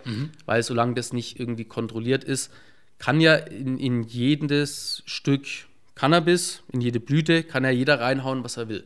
weil 0.47 0.63
solange 0.63 0.95
das 0.95 1.13
nicht 1.13 1.39
irgendwie 1.39 1.65
kontrolliert 1.65 2.25
ist, 2.25 2.53
kann 2.99 3.21
ja 3.21 3.37
in, 3.37 3.79
in 3.79 4.03
jedes 4.03 5.03
Stück 5.07 5.47
Cannabis, 5.95 6.63
in 6.73 6.81
jede 6.81 7.01
Blüte, 7.01 7.45
kann 7.45 7.65
ja 7.65 7.71
jeder 7.71 8.01
reinhauen, 8.01 8.45
was 8.45 8.57
er 8.57 8.69
will. 8.69 8.85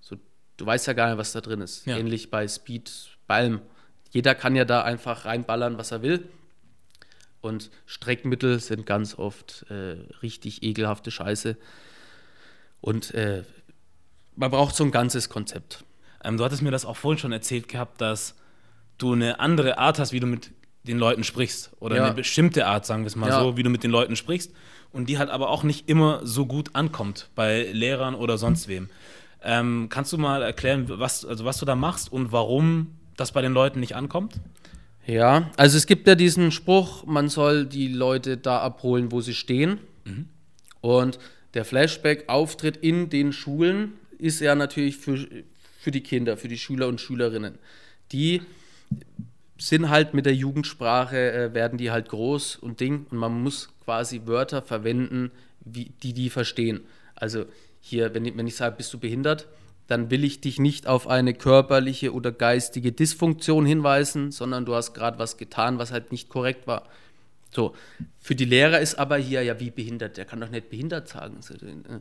So, 0.00 0.16
du 0.56 0.66
weißt 0.66 0.86
ja 0.86 0.92
gar 0.92 1.08
nicht, 1.08 1.18
was 1.18 1.32
da 1.32 1.40
drin 1.40 1.60
ist. 1.60 1.86
Ja. 1.86 1.96
Ähnlich 1.96 2.30
bei 2.30 2.46
Speed, 2.46 2.90
Balm. 3.26 3.60
Jeder 4.10 4.34
kann 4.34 4.56
ja 4.56 4.64
da 4.64 4.82
einfach 4.82 5.24
reinballern, 5.24 5.78
was 5.78 5.92
er 5.92 6.02
will. 6.02 6.28
Und 7.48 7.70
Streckmittel 7.86 8.60
sind 8.60 8.86
ganz 8.86 9.18
oft 9.18 9.66
äh, 9.70 9.96
richtig 10.22 10.62
ekelhafte 10.62 11.10
Scheiße. 11.10 11.56
Und 12.80 13.12
äh, 13.14 13.42
man 14.36 14.50
braucht 14.50 14.76
so 14.76 14.84
ein 14.84 14.90
ganzes 14.90 15.28
Konzept. 15.28 15.84
Ähm, 16.22 16.36
du 16.36 16.44
hattest 16.44 16.62
mir 16.62 16.70
das 16.70 16.84
auch 16.84 16.96
vorhin 16.96 17.18
schon 17.18 17.32
erzählt 17.32 17.68
gehabt, 17.68 18.00
dass 18.00 18.34
du 18.98 19.12
eine 19.12 19.40
andere 19.40 19.78
Art 19.78 19.98
hast, 19.98 20.12
wie 20.12 20.20
du 20.20 20.26
mit 20.26 20.50
den 20.84 20.98
Leuten 20.98 21.24
sprichst. 21.24 21.70
Oder 21.80 21.96
Ja. 21.96 22.04
eine 22.06 22.14
bestimmte 22.14 22.66
Art, 22.66 22.86
sagen 22.86 23.02
wir 23.02 23.08
es 23.08 23.16
mal 23.16 23.28
Ja. 23.28 23.40
so, 23.40 23.56
wie 23.56 23.62
du 23.62 23.70
mit 23.70 23.82
den 23.82 23.90
Leuten 23.90 24.16
sprichst. 24.16 24.52
Und 24.92 25.08
die 25.08 25.18
halt 25.18 25.28
aber 25.30 25.50
auch 25.50 25.64
nicht 25.64 25.88
immer 25.88 26.20
so 26.24 26.46
gut 26.46 26.74
ankommt 26.74 27.28
bei 27.34 27.68
Lehrern 27.72 28.14
oder 28.14 28.38
sonst 28.38 28.68
wem. 28.68 28.88
Ähm, 29.42 29.88
kannst 29.90 30.12
du 30.12 30.18
mal 30.18 30.42
erklären, 30.42 30.86
was, 30.88 31.24
also 31.24 31.44
was 31.44 31.58
du 31.58 31.66
da 31.66 31.74
machst 31.76 32.10
und 32.12 32.32
warum 32.32 32.94
das 33.16 33.32
bei 33.32 33.42
den 33.42 33.52
Leuten 33.52 33.80
nicht 33.80 33.94
ankommt? 33.96 34.34
Ja, 35.08 35.50
also 35.56 35.78
es 35.78 35.86
gibt 35.86 36.06
ja 36.06 36.14
diesen 36.14 36.52
Spruch, 36.52 37.06
man 37.06 37.30
soll 37.30 37.64
die 37.64 37.88
Leute 37.88 38.36
da 38.36 38.58
abholen, 38.58 39.10
wo 39.10 39.22
sie 39.22 39.34
stehen. 39.34 39.78
Und 40.82 41.18
der 41.54 41.64
Flashback-Auftritt 41.64 42.76
in 42.76 43.08
den 43.08 43.32
Schulen 43.32 43.94
ist 44.18 44.40
ja 44.40 44.54
natürlich 44.54 44.98
für, 44.98 45.26
für 45.80 45.90
die 45.90 46.02
Kinder, 46.02 46.36
für 46.36 46.48
die 46.48 46.58
Schüler 46.58 46.88
und 46.88 47.00
Schülerinnen. 47.00 47.54
Die 48.12 48.42
sind 49.56 49.88
halt 49.88 50.12
mit 50.12 50.26
der 50.26 50.34
Jugendsprache, 50.34 51.32
äh, 51.32 51.54
werden 51.54 51.78
die 51.78 51.90
halt 51.90 52.10
groß 52.10 52.56
und 52.56 52.80
Ding 52.80 53.06
und 53.10 53.18
man 53.18 53.42
muss 53.42 53.70
quasi 53.84 54.22
Wörter 54.26 54.62
verwenden, 54.62 55.30
wie, 55.60 55.90
die 56.02 56.12
die 56.12 56.30
verstehen. 56.30 56.82
Also 57.14 57.46
hier, 57.80 58.14
wenn 58.14 58.36
wenn 58.36 58.46
ich 58.46 58.56
sage, 58.56 58.76
bist 58.76 58.92
du 58.92 58.98
behindert, 58.98 59.48
dann 59.88 60.10
will 60.10 60.22
ich 60.22 60.40
dich 60.40 60.60
nicht 60.60 60.86
auf 60.86 61.08
eine 61.08 61.34
körperliche 61.34 62.12
oder 62.12 62.30
geistige 62.30 62.92
Dysfunktion 62.92 63.64
hinweisen, 63.66 64.30
sondern 64.30 64.66
du 64.66 64.74
hast 64.74 64.92
gerade 64.92 65.18
was 65.18 65.38
getan, 65.38 65.78
was 65.78 65.90
halt 65.90 66.12
nicht 66.12 66.28
korrekt 66.28 66.66
war. 66.66 66.84
So, 67.50 67.74
für 68.20 68.34
die 68.34 68.44
Lehrer 68.44 68.80
ist 68.80 68.96
aber 68.96 69.16
hier 69.16 69.42
ja 69.42 69.58
wie 69.58 69.70
behindert, 69.70 70.18
der 70.18 70.26
kann 70.26 70.40
doch 70.40 70.50
nicht 70.50 70.68
behindert 70.68 71.08
sagen. 71.08 71.40
Äh, 71.50 72.00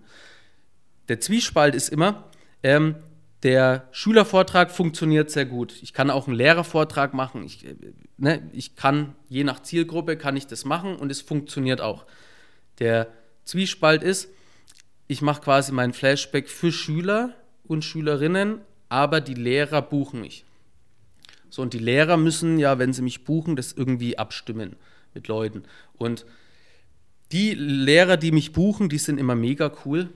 Der 1.07 1.21
Zwiespalt 1.21 1.73
ist 1.75 1.87
immer, 1.87 2.25
ähm, 2.61 2.95
der 3.43 3.87
Schülervortrag 3.91 4.69
funktioniert 4.69 5.31
sehr 5.31 5.45
gut. 5.45 5.81
Ich 5.81 5.93
kann 5.93 6.09
auch 6.09 6.27
einen 6.27 6.35
Lehrervortrag 6.35 7.13
machen. 7.13 7.45
Ich, 7.45 7.65
äh, 7.65 7.75
ne, 8.17 8.49
ich 8.51 8.75
kann, 8.75 9.15
je 9.29 9.45
nach 9.45 9.61
Zielgruppe, 9.61 10.17
kann 10.17 10.35
ich 10.35 10.47
das 10.47 10.65
machen 10.65 10.97
und 10.97 11.09
es 11.09 11.21
funktioniert 11.21 11.79
auch. 11.79 12.05
Der 12.79 13.07
Zwiespalt 13.45 14.03
ist, 14.03 14.27
ich 15.07 15.21
mache 15.21 15.41
quasi 15.41 15.71
mein 15.71 15.93
Flashback 15.93 16.49
für 16.49 16.73
Schüler 16.73 17.33
und 17.67 17.83
Schülerinnen, 17.83 18.61
aber 18.89 19.21
die 19.21 19.33
Lehrer 19.33 19.81
buchen 19.81 20.21
mich. 20.21 20.45
So, 21.49 21.61
und 21.61 21.73
die 21.73 21.79
Lehrer 21.79 22.17
müssen 22.17 22.59
ja, 22.59 22.79
wenn 22.79 22.93
sie 22.93 23.01
mich 23.01 23.23
buchen, 23.23 23.55
das 23.55 23.73
irgendwie 23.73 24.17
abstimmen 24.17 24.75
mit 25.13 25.27
Leuten. 25.27 25.63
Und 25.97 26.25
die 27.31 27.53
Lehrer, 27.53 28.17
die 28.17 28.31
mich 28.31 28.53
buchen, 28.53 28.89
die 28.89 28.97
sind 28.97 29.17
immer 29.17 29.35
mega 29.35 29.71
cool 29.85 30.09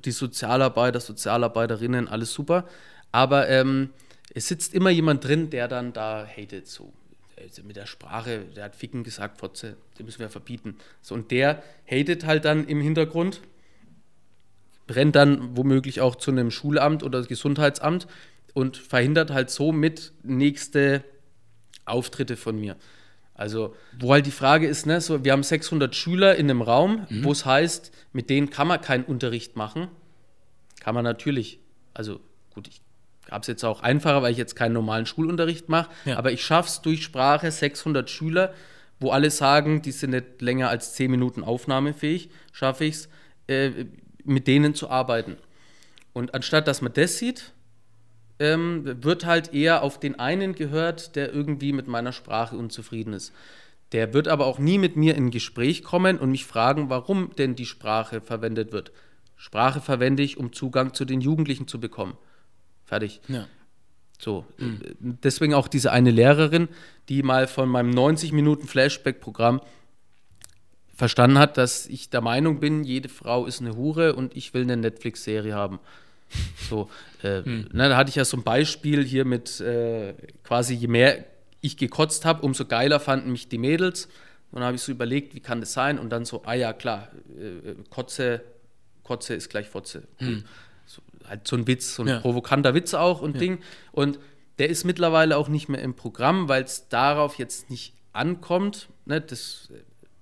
die 0.00 0.10
Sozialarbeiter, 0.10 1.00
Sozialarbeiterinnen, 1.00 2.08
alles 2.08 2.32
super. 2.32 2.66
Aber 3.12 3.48
ähm, 3.48 3.90
es 4.34 4.48
sitzt 4.48 4.74
immer 4.74 4.90
jemand 4.90 5.24
drin, 5.24 5.50
der 5.50 5.68
dann 5.68 5.92
da 5.92 6.26
hatet 6.26 6.66
so. 6.66 6.92
Also 7.36 7.62
mit 7.62 7.76
der 7.76 7.86
Sprache, 7.86 8.44
der 8.56 8.64
hat 8.64 8.76
Ficken 8.76 9.04
gesagt, 9.04 9.38
Fotze, 9.38 9.76
den 9.98 10.06
müssen 10.06 10.20
wir 10.20 10.30
verbieten. 10.30 10.76
So, 11.02 11.14
und 11.14 11.30
der 11.30 11.62
hatet 11.90 12.24
halt 12.24 12.44
dann 12.44 12.66
im 12.66 12.80
Hintergrund, 12.80 13.40
rennt 14.90 15.16
dann 15.16 15.56
womöglich 15.56 16.00
auch 16.00 16.16
zu 16.16 16.30
einem 16.30 16.50
Schulamt 16.50 17.02
oder 17.02 17.22
Gesundheitsamt 17.22 18.06
und 18.52 18.76
verhindert 18.76 19.30
halt 19.30 19.50
somit 19.50 20.12
nächste 20.22 21.04
Auftritte 21.84 22.36
von 22.36 22.58
mir. 22.58 22.76
Also, 23.34 23.74
wo 23.98 24.12
halt 24.12 24.26
die 24.26 24.30
Frage 24.30 24.68
ist, 24.68 24.86
ne, 24.86 25.00
so, 25.00 25.24
wir 25.24 25.32
haben 25.32 25.42
600 25.42 25.94
Schüler 25.94 26.36
in 26.36 26.48
einem 26.48 26.62
Raum, 26.62 27.06
mhm. 27.08 27.24
wo 27.24 27.32
es 27.32 27.44
heißt, 27.44 27.90
mit 28.12 28.30
denen 28.30 28.50
kann 28.50 28.68
man 28.68 28.80
keinen 28.80 29.04
Unterricht 29.04 29.56
machen. 29.56 29.88
Kann 30.80 30.94
man 30.94 31.02
natürlich. 31.02 31.58
Also, 31.94 32.20
gut, 32.54 32.68
ich 32.68 32.80
habe 33.30 33.40
es 33.40 33.48
jetzt 33.48 33.64
auch 33.64 33.82
einfacher, 33.82 34.22
weil 34.22 34.30
ich 34.30 34.38
jetzt 34.38 34.54
keinen 34.54 34.72
normalen 34.72 35.06
Schulunterricht 35.06 35.68
mache, 35.68 35.90
ja. 36.04 36.16
aber 36.16 36.30
ich 36.30 36.44
schaffe 36.44 36.68
es 36.68 36.80
durch 36.82 37.02
Sprache 37.02 37.50
600 37.50 38.08
Schüler, 38.08 38.54
wo 39.00 39.10
alle 39.10 39.30
sagen, 39.30 39.82
die 39.82 39.92
sind 39.92 40.10
nicht 40.10 40.40
länger 40.40 40.68
als 40.68 40.94
10 40.94 41.10
Minuten 41.10 41.42
aufnahmefähig, 41.42 42.30
schaffe 42.52 42.84
ich 42.84 42.94
es, 42.94 43.08
äh, 43.48 43.86
mit 44.24 44.46
denen 44.46 44.74
zu 44.74 44.90
arbeiten. 44.90 45.36
Und 46.12 46.34
anstatt 46.34 46.68
dass 46.68 46.82
man 46.82 46.92
das 46.92 47.18
sieht, 47.18 47.52
ähm, 48.38 49.02
wird 49.02 49.24
halt 49.24 49.54
eher 49.54 49.82
auf 49.82 50.00
den 50.00 50.18
einen 50.18 50.54
gehört, 50.54 51.16
der 51.16 51.32
irgendwie 51.32 51.72
mit 51.72 51.86
meiner 51.86 52.12
Sprache 52.12 52.56
unzufrieden 52.56 53.12
ist. 53.12 53.32
Der 53.92 54.12
wird 54.12 54.28
aber 54.28 54.46
auch 54.46 54.58
nie 54.58 54.78
mit 54.78 54.96
mir 54.96 55.14
in 55.14 55.30
Gespräch 55.30 55.84
kommen 55.84 56.18
und 56.18 56.30
mich 56.30 56.46
fragen, 56.46 56.90
warum 56.90 57.34
denn 57.36 57.54
die 57.54 57.66
Sprache 57.66 58.20
verwendet 58.20 58.72
wird. 58.72 58.92
Sprache 59.36 59.80
verwende 59.80 60.22
ich, 60.22 60.36
um 60.36 60.52
Zugang 60.52 60.94
zu 60.94 61.04
den 61.04 61.20
Jugendlichen 61.20 61.68
zu 61.68 61.78
bekommen. 61.78 62.16
Fertig. 62.84 63.20
Ja. 63.28 63.46
So, 64.18 64.46
mhm. 64.58 64.80
deswegen 65.00 65.54
auch 65.54 65.68
diese 65.68 65.92
eine 65.92 66.10
Lehrerin, 66.10 66.68
die 67.08 67.22
mal 67.22 67.46
von 67.46 67.68
meinem 67.68 67.90
90 67.90 68.32
Minuten 68.32 68.66
Flashback-Programm 68.66 69.60
verstanden 70.94 71.38
hat, 71.38 71.58
dass 71.58 71.86
ich 71.86 72.10
der 72.10 72.20
Meinung 72.20 72.60
bin, 72.60 72.84
jede 72.84 73.08
Frau 73.08 73.46
ist 73.46 73.60
eine 73.60 73.76
Hure 73.76 74.14
und 74.14 74.36
ich 74.36 74.54
will 74.54 74.62
eine 74.62 74.76
Netflix-Serie 74.76 75.54
haben. 75.54 75.80
So, 76.68 76.90
äh, 77.22 77.42
hm. 77.42 77.68
ne, 77.72 77.88
da 77.88 77.96
hatte 77.96 78.10
ich 78.10 78.16
ja 78.16 78.24
so 78.24 78.36
ein 78.36 78.42
Beispiel 78.42 79.04
hier 79.04 79.24
mit 79.24 79.60
äh, 79.60 80.14
quasi, 80.42 80.74
je 80.74 80.88
mehr 80.88 81.24
ich 81.60 81.76
gekotzt 81.76 82.24
habe, 82.24 82.42
umso 82.42 82.64
geiler 82.64 83.00
fanden 83.00 83.32
mich 83.32 83.48
die 83.48 83.58
Mädels. 83.58 84.06
Und 84.50 84.60
dann 84.60 84.64
habe 84.64 84.76
ich 84.76 84.82
so 84.82 84.92
überlegt, 84.92 85.34
wie 85.34 85.40
kann 85.40 85.60
das 85.60 85.72
sein? 85.72 85.98
Und 85.98 86.10
dann 86.10 86.24
so, 86.24 86.42
ah 86.44 86.54
ja, 86.54 86.72
klar, 86.72 87.08
äh, 87.38 87.74
Kotze, 87.90 88.42
Kotze 89.02 89.34
ist 89.34 89.48
gleich 89.48 89.68
Fotze. 89.68 90.04
Hm. 90.18 90.44
So, 90.86 91.02
halt 91.28 91.46
so 91.46 91.56
ein 91.56 91.66
Witz, 91.66 91.94
so 91.94 92.02
ein 92.02 92.08
ja. 92.08 92.20
provokanter 92.20 92.74
Witz 92.74 92.94
auch 92.94 93.20
und 93.20 93.34
ja. 93.34 93.40
Ding. 93.40 93.58
Und 93.92 94.18
der 94.58 94.68
ist 94.68 94.84
mittlerweile 94.84 95.36
auch 95.36 95.48
nicht 95.48 95.68
mehr 95.68 95.82
im 95.82 95.94
Programm, 95.94 96.48
weil 96.48 96.62
es 96.62 96.88
darauf 96.88 97.38
jetzt 97.38 97.70
nicht 97.70 97.94
ankommt. 98.12 98.88
Ne? 99.06 99.20
Das 99.20 99.70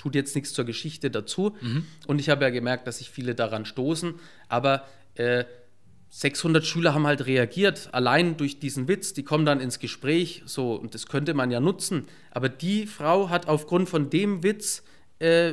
tut 0.02 0.16
jetzt 0.16 0.34
nichts 0.34 0.52
zur 0.52 0.64
Geschichte 0.64 1.10
dazu. 1.10 1.54
Mhm. 1.60 1.86
Und 2.08 2.20
ich 2.20 2.28
habe 2.28 2.42
ja 2.44 2.50
gemerkt, 2.50 2.88
dass 2.88 2.98
sich 2.98 3.08
viele 3.08 3.36
daran 3.36 3.64
stoßen. 3.64 4.14
Aber 4.48 4.84
äh, 5.14 5.44
600 6.08 6.66
Schüler 6.66 6.92
haben 6.92 7.06
halt 7.06 7.24
reagiert, 7.26 7.88
allein 7.92 8.36
durch 8.36 8.58
diesen 8.58 8.88
Witz, 8.88 9.14
die 9.14 9.22
kommen 9.22 9.46
dann 9.46 9.60
ins 9.60 9.78
Gespräch, 9.78 10.42
so, 10.44 10.74
und 10.74 10.94
das 10.94 11.06
könnte 11.06 11.34
man 11.34 11.52
ja 11.52 11.60
nutzen. 11.60 12.08
Aber 12.32 12.48
die 12.48 12.86
Frau 12.86 13.30
hat 13.30 13.48
aufgrund 13.48 13.88
von 13.88 14.10
dem 14.10 14.42
Witz 14.42 14.82
äh, 15.20 15.52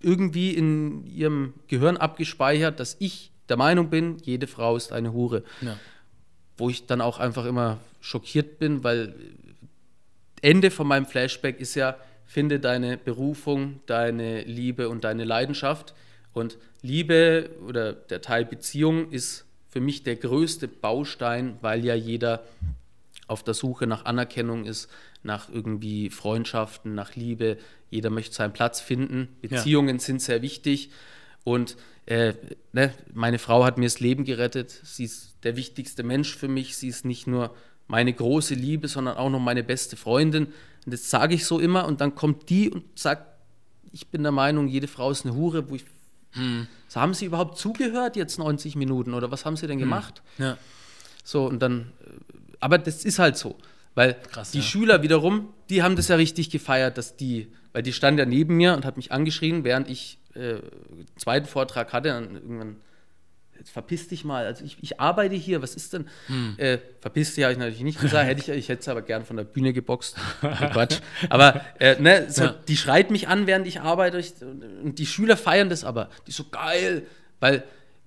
irgendwie 0.00 0.50
in 0.50 1.06
ihrem 1.06 1.54
Gehirn 1.68 1.96
abgespeichert, 1.96 2.78
dass 2.80 2.96
ich 2.98 3.32
der 3.48 3.56
Meinung 3.56 3.88
bin, 3.88 4.18
jede 4.22 4.46
Frau 4.46 4.76
ist 4.76 4.92
eine 4.92 5.12
Hure. 5.12 5.42
Ja. 5.62 5.78
Wo 6.58 6.68
ich 6.68 6.86
dann 6.86 7.00
auch 7.00 7.18
einfach 7.18 7.46
immer 7.46 7.78
schockiert 8.00 8.58
bin, 8.58 8.84
weil 8.84 9.14
Ende 10.42 10.70
von 10.70 10.86
meinem 10.86 11.06
Flashback 11.06 11.60
ist 11.60 11.76
ja, 11.76 11.96
finde 12.32 12.60
deine 12.60 12.96
Berufung, 12.96 13.80
deine 13.86 14.42
Liebe 14.42 14.88
und 14.88 15.04
deine 15.04 15.24
Leidenschaft. 15.24 15.94
Und 16.32 16.56
Liebe 16.80 17.50
oder 17.68 17.92
der 17.92 18.22
Teil 18.22 18.46
Beziehung 18.46 19.10
ist 19.10 19.44
für 19.68 19.80
mich 19.80 20.02
der 20.02 20.16
größte 20.16 20.66
Baustein, 20.66 21.58
weil 21.60 21.84
ja 21.84 21.94
jeder 21.94 22.42
auf 23.26 23.42
der 23.42 23.54
Suche 23.54 23.86
nach 23.86 24.06
Anerkennung 24.06 24.64
ist, 24.64 24.90
nach 25.22 25.50
irgendwie 25.50 26.10
Freundschaften, 26.10 26.94
nach 26.94 27.14
Liebe. 27.16 27.58
Jeder 27.90 28.10
möchte 28.10 28.34
seinen 28.34 28.52
Platz 28.52 28.80
finden. 28.80 29.28
Beziehungen 29.42 29.96
ja. 29.96 30.02
sind 30.02 30.22
sehr 30.22 30.42
wichtig. 30.42 30.90
Und 31.44 31.76
äh, 32.06 32.34
ne, 32.72 32.94
meine 33.12 33.38
Frau 33.38 33.64
hat 33.64 33.76
mir 33.78 33.86
das 33.86 34.00
Leben 34.00 34.24
gerettet. 34.24 34.70
Sie 34.70 35.04
ist 35.04 35.36
der 35.44 35.56
wichtigste 35.56 36.02
Mensch 36.02 36.34
für 36.34 36.48
mich. 36.48 36.76
Sie 36.76 36.88
ist 36.88 37.04
nicht 37.04 37.26
nur 37.26 37.54
meine 37.88 38.12
große 38.12 38.54
Liebe, 38.54 38.88
sondern 38.88 39.16
auch 39.16 39.30
noch 39.30 39.40
meine 39.40 39.62
beste 39.62 39.96
Freundin. 39.96 40.48
Und 40.84 40.92
das 40.92 41.10
sage 41.10 41.34
ich 41.34 41.44
so 41.46 41.58
immer. 41.58 41.86
Und 41.86 42.00
dann 42.00 42.14
kommt 42.14 42.48
die 42.48 42.70
und 42.70 42.84
sagt, 42.98 43.26
ich 43.92 44.08
bin 44.08 44.22
der 44.22 44.32
Meinung, 44.32 44.68
jede 44.68 44.88
Frau 44.88 45.10
ist 45.10 45.24
eine 45.24 45.34
Hure, 45.34 45.68
wo 45.70 45.74
ich 45.74 45.84
hm. 46.34 46.66
So, 46.88 47.00
haben 47.00 47.14
Sie 47.14 47.26
überhaupt 47.26 47.58
zugehört 47.58 48.16
jetzt 48.16 48.38
90 48.38 48.76
Minuten 48.76 49.14
oder 49.14 49.30
was 49.30 49.44
haben 49.44 49.56
Sie 49.56 49.66
denn 49.66 49.78
hm. 49.78 49.84
gemacht? 49.84 50.22
Hm. 50.36 50.44
Ja. 50.44 50.58
So, 51.24 51.46
und 51.46 51.60
dann, 51.60 51.92
äh, 52.00 52.10
aber 52.60 52.78
das 52.78 53.04
ist 53.04 53.18
halt 53.18 53.36
so. 53.36 53.56
Weil 53.94 54.14
Krass, 54.14 54.52
die 54.52 54.58
ja. 54.58 54.64
Schüler 54.64 55.02
wiederum, 55.02 55.52
die 55.68 55.82
haben 55.82 55.96
das 55.96 56.08
ja 56.08 56.16
richtig 56.16 56.50
gefeiert, 56.50 56.96
dass 56.96 57.16
die, 57.16 57.52
weil 57.72 57.82
die 57.82 57.92
stand 57.92 58.18
ja 58.18 58.24
neben 58.24 58.56
mir 58.56 58.74
und 58.74 58.86
hat 58.86 58.96
mich 58.96 59.12
angeschrien, 59.12 59.64
während 59.64 59.88
ich 59.90 60.18
äh, 60.34 60.56
zweiten 61.16 61.46
Vortrag 61.46 61.92
hatte. 61.92 62.16
Und 62.16 62.34
irgendwann 62.36 62.76
jetzt 63.62 63.70
verpiss 63.70 64.08
dich 64.08 64.24
mal. 64.24 64.44
Also 64.44 64.64
ich, 64.64 64.76
ich 64.80 64.98
arbeite 64.98 65.36
hier, 65.36 65.62
was 65.62 65.76
ist 65.76 65.92
denn? 65.92 66.08
Hm. 66.26 66.54
Äh, 66.56 66.78
verpiss 67.00 67.34
dich 67.34 67.44
habe 67.44 67.52
ich 67.52 67.58
natürlich 67.58 67.82
nicht 67.82 68.00
gesagt, 68.00 68.26
hätte 68.26 68.40
ich, 68.40 68.48
ich 68.48 68.68
hätte 68.68 68.80
es 68.80 68.88
aber 68.88 69.02
gern 69.02 69.24
von 69.24 69.36
der 69.36 69.44
Bühne 69.44 69.72
geboxt. 69.72 70.16
Quatsch. 70.40 70.98
Aber 71.30 71.64
äh, 71.78 72.00
ne, 72.00 72.26
so, 72.28 72.44
ja. 72.44 72.54
die 72.66 72.76
schreit 72.76 73.12
mich 73.12 73.28
an, 73.28 73.46
während 73.46 73.68
ich 73.68 73.80
arbeite. 73.80 74.18
Ich, 74.18 74.34
und 74.42 74.98
die 74.98 75.06
Schüler 75.06 75.36
feiern 75.36 75.68
das 75.68 75.84
aber. 75.84 76.10
Die 76.26 76.32
so 76.32 76.44
geil. 76.50 77.06
Weil 77.38 77.62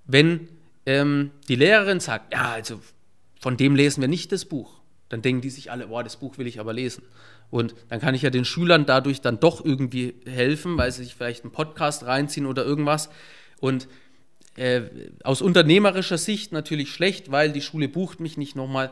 wenn 0.06 0.49
ähm, 0.86 1.32
die 1.47 1.56
Lehrerin 1.56 2.01
sagt, 2.01 2.34
ja, 2.34 2.51
also 2.51 2.82
von 3.39 3.56
dem 3.56 3.76
lesen 3.76 4.01
wir 4.01 4.10
nicht 4.10 4.34
das 4.34 4.43
Buch, 4.43 4.82
dann 5.08 5.22
denken 5.22 5.41
die 5.41 5.49
sich 5.49 5.72
alle, 5.72 5.88
boah, 5.88 6.03
das 6.03 6.18
Buch 6.18 6.38
will 6.38 6.47
ich 6.47 6.60
aber 6.60 6.74
lesen. 6.74 7.03
Und 7.49 7.76
dann 7.88 8.01
kann 8.01 8.14
ich 8.14 8.24
ja 8.24 8.30
den 8.30 8.43
Schülern 8.43 8.86
dadurch 8.86 9.22
dann 9.22 9.39
doch 9.39 9.64
irgendwie 9.64 10.16
helfen, 10.26 10.78
weil 10.78 10.91
sie 10.91 11.03
sich 11.03 11.16
vielleicht 11.16 11.45
einen 11.45 11.53
Podcast 11.53 12.06
reinziehen 12.06 12.45
oder 12.45 12.66
irgendwas. 12.66 13.10
Und 13.62 13.88
äh, 14.56 14.82
aus 15.24 15.41
unternehmerischer 15.41 16.18
Sicht 16.18 16.51
natürlich 16.51 16.91
schlecht, 16.91 17.32
weil 17.32 17.51
die 17.51 17.62
Schule 17.62 17.88
bucht 17.88 18.20
mich 18.20 18.38
nicht 18.38 18.56
nochmal. 18.56 18.91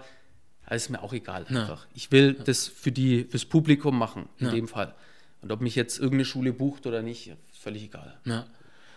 Das 0.67 0.83
ist 0.83 0.89
mir 0.89 1.03
auch 1.03 1.13
egal 1.13 1.45
einfach. 1.47 1.85
Ich 1.93 2.11
will 2.11 2.33
das 2.33 2.67
für 2.67 2.91
die, 2.91 3.25
fürs 3.25 3.45
Publikum 3.45 3.97
machen, 3.97 4.27
in 4.39 4.47
ja. 4.47 4.53
dem 4.53 4.67
Fall. 4.67 4.95
Und 5.41 5.51
ob 5.51 5.61
mich 5.61 5.75
jetzt 5.75 5.99
irgendeine 5.99 6.25
Schule 6.25 6.53
bucht 6.53 6.87
oder 6.87 7.01
nicht, 7.01 7.31
völlig 7.51 7.83
egal. 7.83 8.17
Ja. 8.25 8.45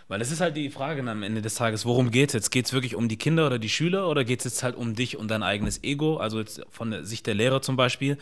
Weil 0.07 0.19
das 0.19 0.31
ist 0.31 0.39
halt 0.39 0.55
die 0.55 0.69
Frage 0.69 1.07
am 1.09 1.21
Ende 1.21 1.41
des 1.41 1.55
Tages, 1.55 1.85
worum 1.85 2.11
geht 2.11 2.29
es 2.29 2.33
jetzt? 2.33 2.49
Geht 2.51 2.65
es 2.65 2.73
wirklich 2.73 2.95
um 2.95 3.09
die 3.09 3.17
Kinder 3.17 3.45
oder 3.45 3.59
die 3.59 3.67
Schüler 3.67 4.09
oder 4.09 4.23
geht 4.23 4.39
es 4.39 4.45
jetzt 4.45 4.63
halt 4.63 4.77
um 4.77 4.95
dich 4.95 5.17
und 5.17 5.29
dein 5.29 5.43
eigenes 5.43 5.83
Ego? 5.83 6.15
Also 6.17 6.39
jetzt 6.39 6.61
von 6.69 6.91
der 6.91 7.03
Sicht 7.03 7.27
der 7.27 7.35
Lehrer 7.35 7.61
zum 7.61 7.75
Beispiel, 7.75 8.17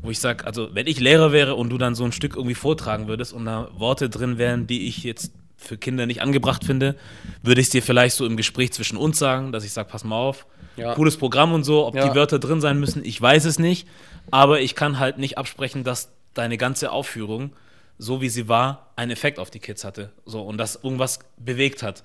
wo 0.00 0.10
ich 0.10 0.20
sage, 0.20 0.46
also 0.46 0.74
wenn 0.74 0.86
ich 0.86 1.00
Lehrer 1.00 1.30
wäre 1.30 1.54
und 1.54 1.68
du 1.68 1.76
dann 1.76 1.94
so 1.94 2.04
ein 2.04 2.12
Stück 2.12 2.36
irgendwie 2.36 2.54
vortragen 2.54 3.08
würdest 3.08 3.34
und 3.34 3.44
da 3.44 3.68
Worte 3.74 4.08
drin 4.08 4.38
wären, 4.38 4.66
die 4.66 4.88
ich 4.88 5.04
jetzt 5.04 5.32
für 5.58 5.76
Kinder 5.76 6.06
nicht 6.06 6.22
angebracht 6.22 6.64
finde, 6.64 6.94
würde 7.42 7.60
ich 7.60 7.66
es 7.66 7.70
dir 7.70 7.82
vielleicht 7.82 8.16
so 8.16 8.24
im 8.24 8.36
Gespräch 8.36 8.72
zwischen 8.72 8.96
uns 8.96 9.18
sagen, 9.18 9.52
dass 9.52 9.64
ich 9.64 9.72
sage, 9.72 9.90
pass 9.90 10.04
mal 10.04 10.16
auf, 10.16 10.46
ja. 10.76 10.94
cooles 10.94 11.16
Programm 11.16 11.52
und 11.52 11.64
so, 11.64 11.86
ob 11.86 11.94
ja. 11.94 12.08
die 12.08 12.14
Wörter 12.14 12.38
drin 12.38 12.60
sein 12.60 12.78
müssen, 12.78 13.04
ich 13.04 13.20
weiß 13.20 13.44
es 13.44 13.58
nicht, 13.58 13.86
aber 14.30 14.60
ich 14.60 14.74
kann 14.74 14.98
halt 14.98 15.18
nicht 15.18 15.36
absprechen, 15.36 15.84
dass 15.84 16.10
deine 16.32 16.56
ganze 16.56 16.92
Aufführung, 16.92 17.52
so 17.98 18.20
wie 18.20 18.28
sie 18.28 18.48
war, 18.48 18.92
einen 18.96 19.10
Effekt 19.10 19.38
auf 19.38 19.50
die 19.50 19.58
Kids 19.58 19.84
hatte, 19.84 20.12
so 20.24 20.42
und 20.42 20.56
das 20.56 20.78
irgendwas 20.82 21.18
bewegt 21.36 21.82
hat. 21.82 22.04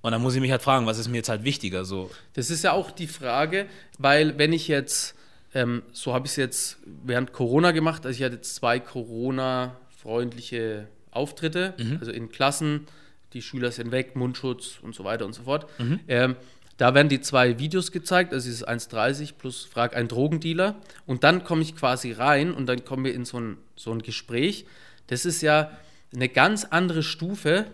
Und 0.00 0.12
dann 0.12 0.22
muss 0.22 0.34
ich 0.34 0.40
mich 0.40 0.50
halt 0.50 0.62
fragen, 0.62 0.86
was 0.86 0.98
ist 0.98 1.08
mir 1.08 1.18
jetzt 1.18 1.28
halt 1.28 1.44
wichtiger, 1.44 1.84
so. 1.84 2.10
Das 2.34 2.50
ist 2.50 2.64
ja 2.64 2.72
auch 2.72 2.90
die 2.90 3.06
Frage, 3.06 3.66
weil 3.98 4.38
wenn 4.38 4.52
ich 4.52 4.68
jetzt 4.68 5.16
ähm, 5.54 5.82
so 5.92 6.14
habe 6.14 6.26
ich 6.26 6.32
es 6.32 6.36
jetzt 6.36 6.78
während 6.84 7.32
Corona 7.32 7.70
gemacht. 7.72 8.06
Also 8.06 8.18
ich 8.18 8.24
hatte 8.24 8.36
jetzt 8.36 8.54
zwei 8.54 8.78
Corona-freundliche 8.80 10.88
Auftritte, 11.12 11.74
mhm. 11.78 11.98
also 12.00 12.10
in 12.10 12.28
Klassen, 12.28 12.86
die 13.32 13.42
Schüler 13.42 13.70
sind 13.70 13.92
weg, 13.92 14.16
Mundschutz 14.16 14.78
und 14.82 14.94
so 14.94 15.04
weiter 15.04 15.24
und 15.24 15.34
so 15.34 15.44
fort. 15.44 15.66
Mhm. 15.78 16.00
Ähm, 16.08 16.36
Da 16.78 16.94
werden 16.94 17.08
die 17.08 17.20
zwei 17.20 17.58
Videos 17.58 17.92
gezeigt, 17.92 18.32
also 18.32 18.48
es 18.48 18.56
ist 18.56 18.68
1,30 18.68 19.34
plus 19.38 19.64
Frag 19.64 19.94
ein 19.94 20.08
Drogendealer. 20.08 20.74
Und 21.06 21.22
dann 21.22 21.44
komme 21.44 21.62
ich 21.62 21.76
quasi 21.76 22.12
rein 22.12 22.52
und 22.52 22.66
dann 22.66 22.84
kommen 22.84 23.04
wir 23.04 23.14
in 23.14 23.24
so 23.24 23.38
ein, 23.38 23.58
so 23.76 23.92
ein 23.92 24.00
Gespräch. 24.02 24.64
Das 25.06 25.24
ist 25.24 25.42
ja 25.42 25.70
eine 26.14 26.28
ganz 26.28 26.64
andere 26.64 27.02
Stufe, 27.02 27.66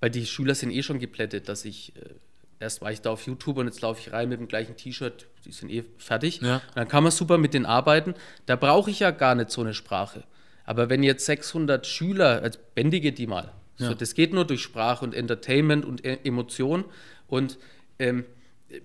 weil 0.00 0.10
die 0.10 0.26
Schüler 0.26 0.54
sind 0.54 0.70
eh 0.70 0.82
schon 0.82 0.98
geplättet, 1.00 1.48
dass 1.48 1.64
ich, 1.64 1.96
äh, 1.96 2.10
erst 2.60 2.82
war 2.82 2.92
ich 2.92 3.00
da 3.00 3.10
auf 3.10 3.26
YouTube 3.26 3.56
und 3.56 3.66
jetzt 3.66 3.80
laufe 3.80 4.00
ich 4.00 4.12
rein 4.12 4.28
mit 4.28 4.38
dem 4.38 4.48
gleichen 4.48 4.76
T-Shirt, 4.76 5.26
die 5.44 5.52
sind 5.52 5.70
eh 5.70 5.84
fertig. 5.98 6.40
Ja. 6.40 6.60
Dann 6.74 6.86
kann 6.86 7.02
man 7.02 7.12
super 7.12 7.38
mit 7.38 7.52
denen 7.54 7.66
arbeiten. 7.66 8.14
Da 8.44 8.54
brauche 8.56 8.90
ich 8.90 9.00
ja 9.00 9.10
gar 9.10 9.34
nicht 9.34 9.50
so 9.50 9.62
eine 9.62 9.74
Sprache. 9.74 10.22
Aber 10.66 10.90
wenn 10.90 11.02
jetzt 11.02 11.24
600 11.24 11.86
Schüler, 11.86 12.42
also 12.42 12.58
bändige 12.74 13.12
die 13.12 13.26
mal. 13.26 13.52
Ja. 13.78 13.88
So, 13.88 13.94
das 13.94 14.14
geht 14.14 14.34
nur 14.34 14.44
durch 14.44 14.62
Sprache 14.62 15.04
und 15.04 15.14
Entertainment 15.14 15.84
und 15.84 16.04
e 16.04 16.18
Emotion. 16.24 16.84
Und 17.28 17.58
ähm, 17.98 18.24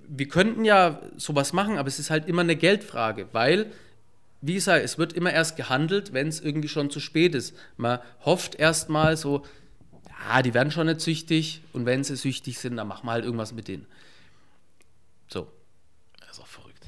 wir 0.08 0.28
könnten 0.28 0.64
ja 0.64 1.02
sowas 1.18 1.54
machen, 1.54 1.78
aber 1.78 1.88
es 1.88 2.00
ist 2.00 2.12
halt 2.12 2.28
immer 2.28 2.42
eine 2.42 2.56
Geldfrage, 2.56 3.28
weil, 3.32 3.72
wie 4.42 4.54
gesagt, 4.54 4.86
es 4.86 4.98
wird 4.98 5.14
immer 5.14 5.34
erst 5.34 5.58
gehandelt, 5.58 6.14
wenn 6.14 6.28
es 6.28 6.40
irgendwie 6.40 6.70
schon 6.70 6.92
zu 6.92 7.00
spät 7.00 7.34
ist. 7.34 7.56
Man 7.78 8.00
hofft 8.24 8.56
erstmal 8.56 9.18
so, 9.18 9.44
ja, 10.30 10.44
die 10.44 10.54
werden 10.54 10.72
schon 10.72 10.86
nicht 10.86 11.02
süchtig 11.02 11.62
und 11.74 11.88
wenn 11.88 12.04
sie 12.04 12.16
süchtig 12.16 12.60
sind, 12.60 12.78
dann 12.78 12.88
machen 12.88 13.08
wir 13.08 13.14
halt 13.14 13.26
irgendwas 13.26 13.54
mit 13.54 13.68
denen. 13.68 13.88
So. 15.28 15.52
Das 16.20 16.38
ist 16.38 16.40
auch 16.42 16.48
verrückt. 16.48 16.86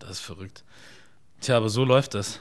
Das 0.00 0.10
ist 0.10 0.20
verrückt. 0.20 0.64
Tja, 1.40 1.58
aber 1.58 1.68
so 1.68 1.84
läuft 1.84 2.14
das. 2.14 2.40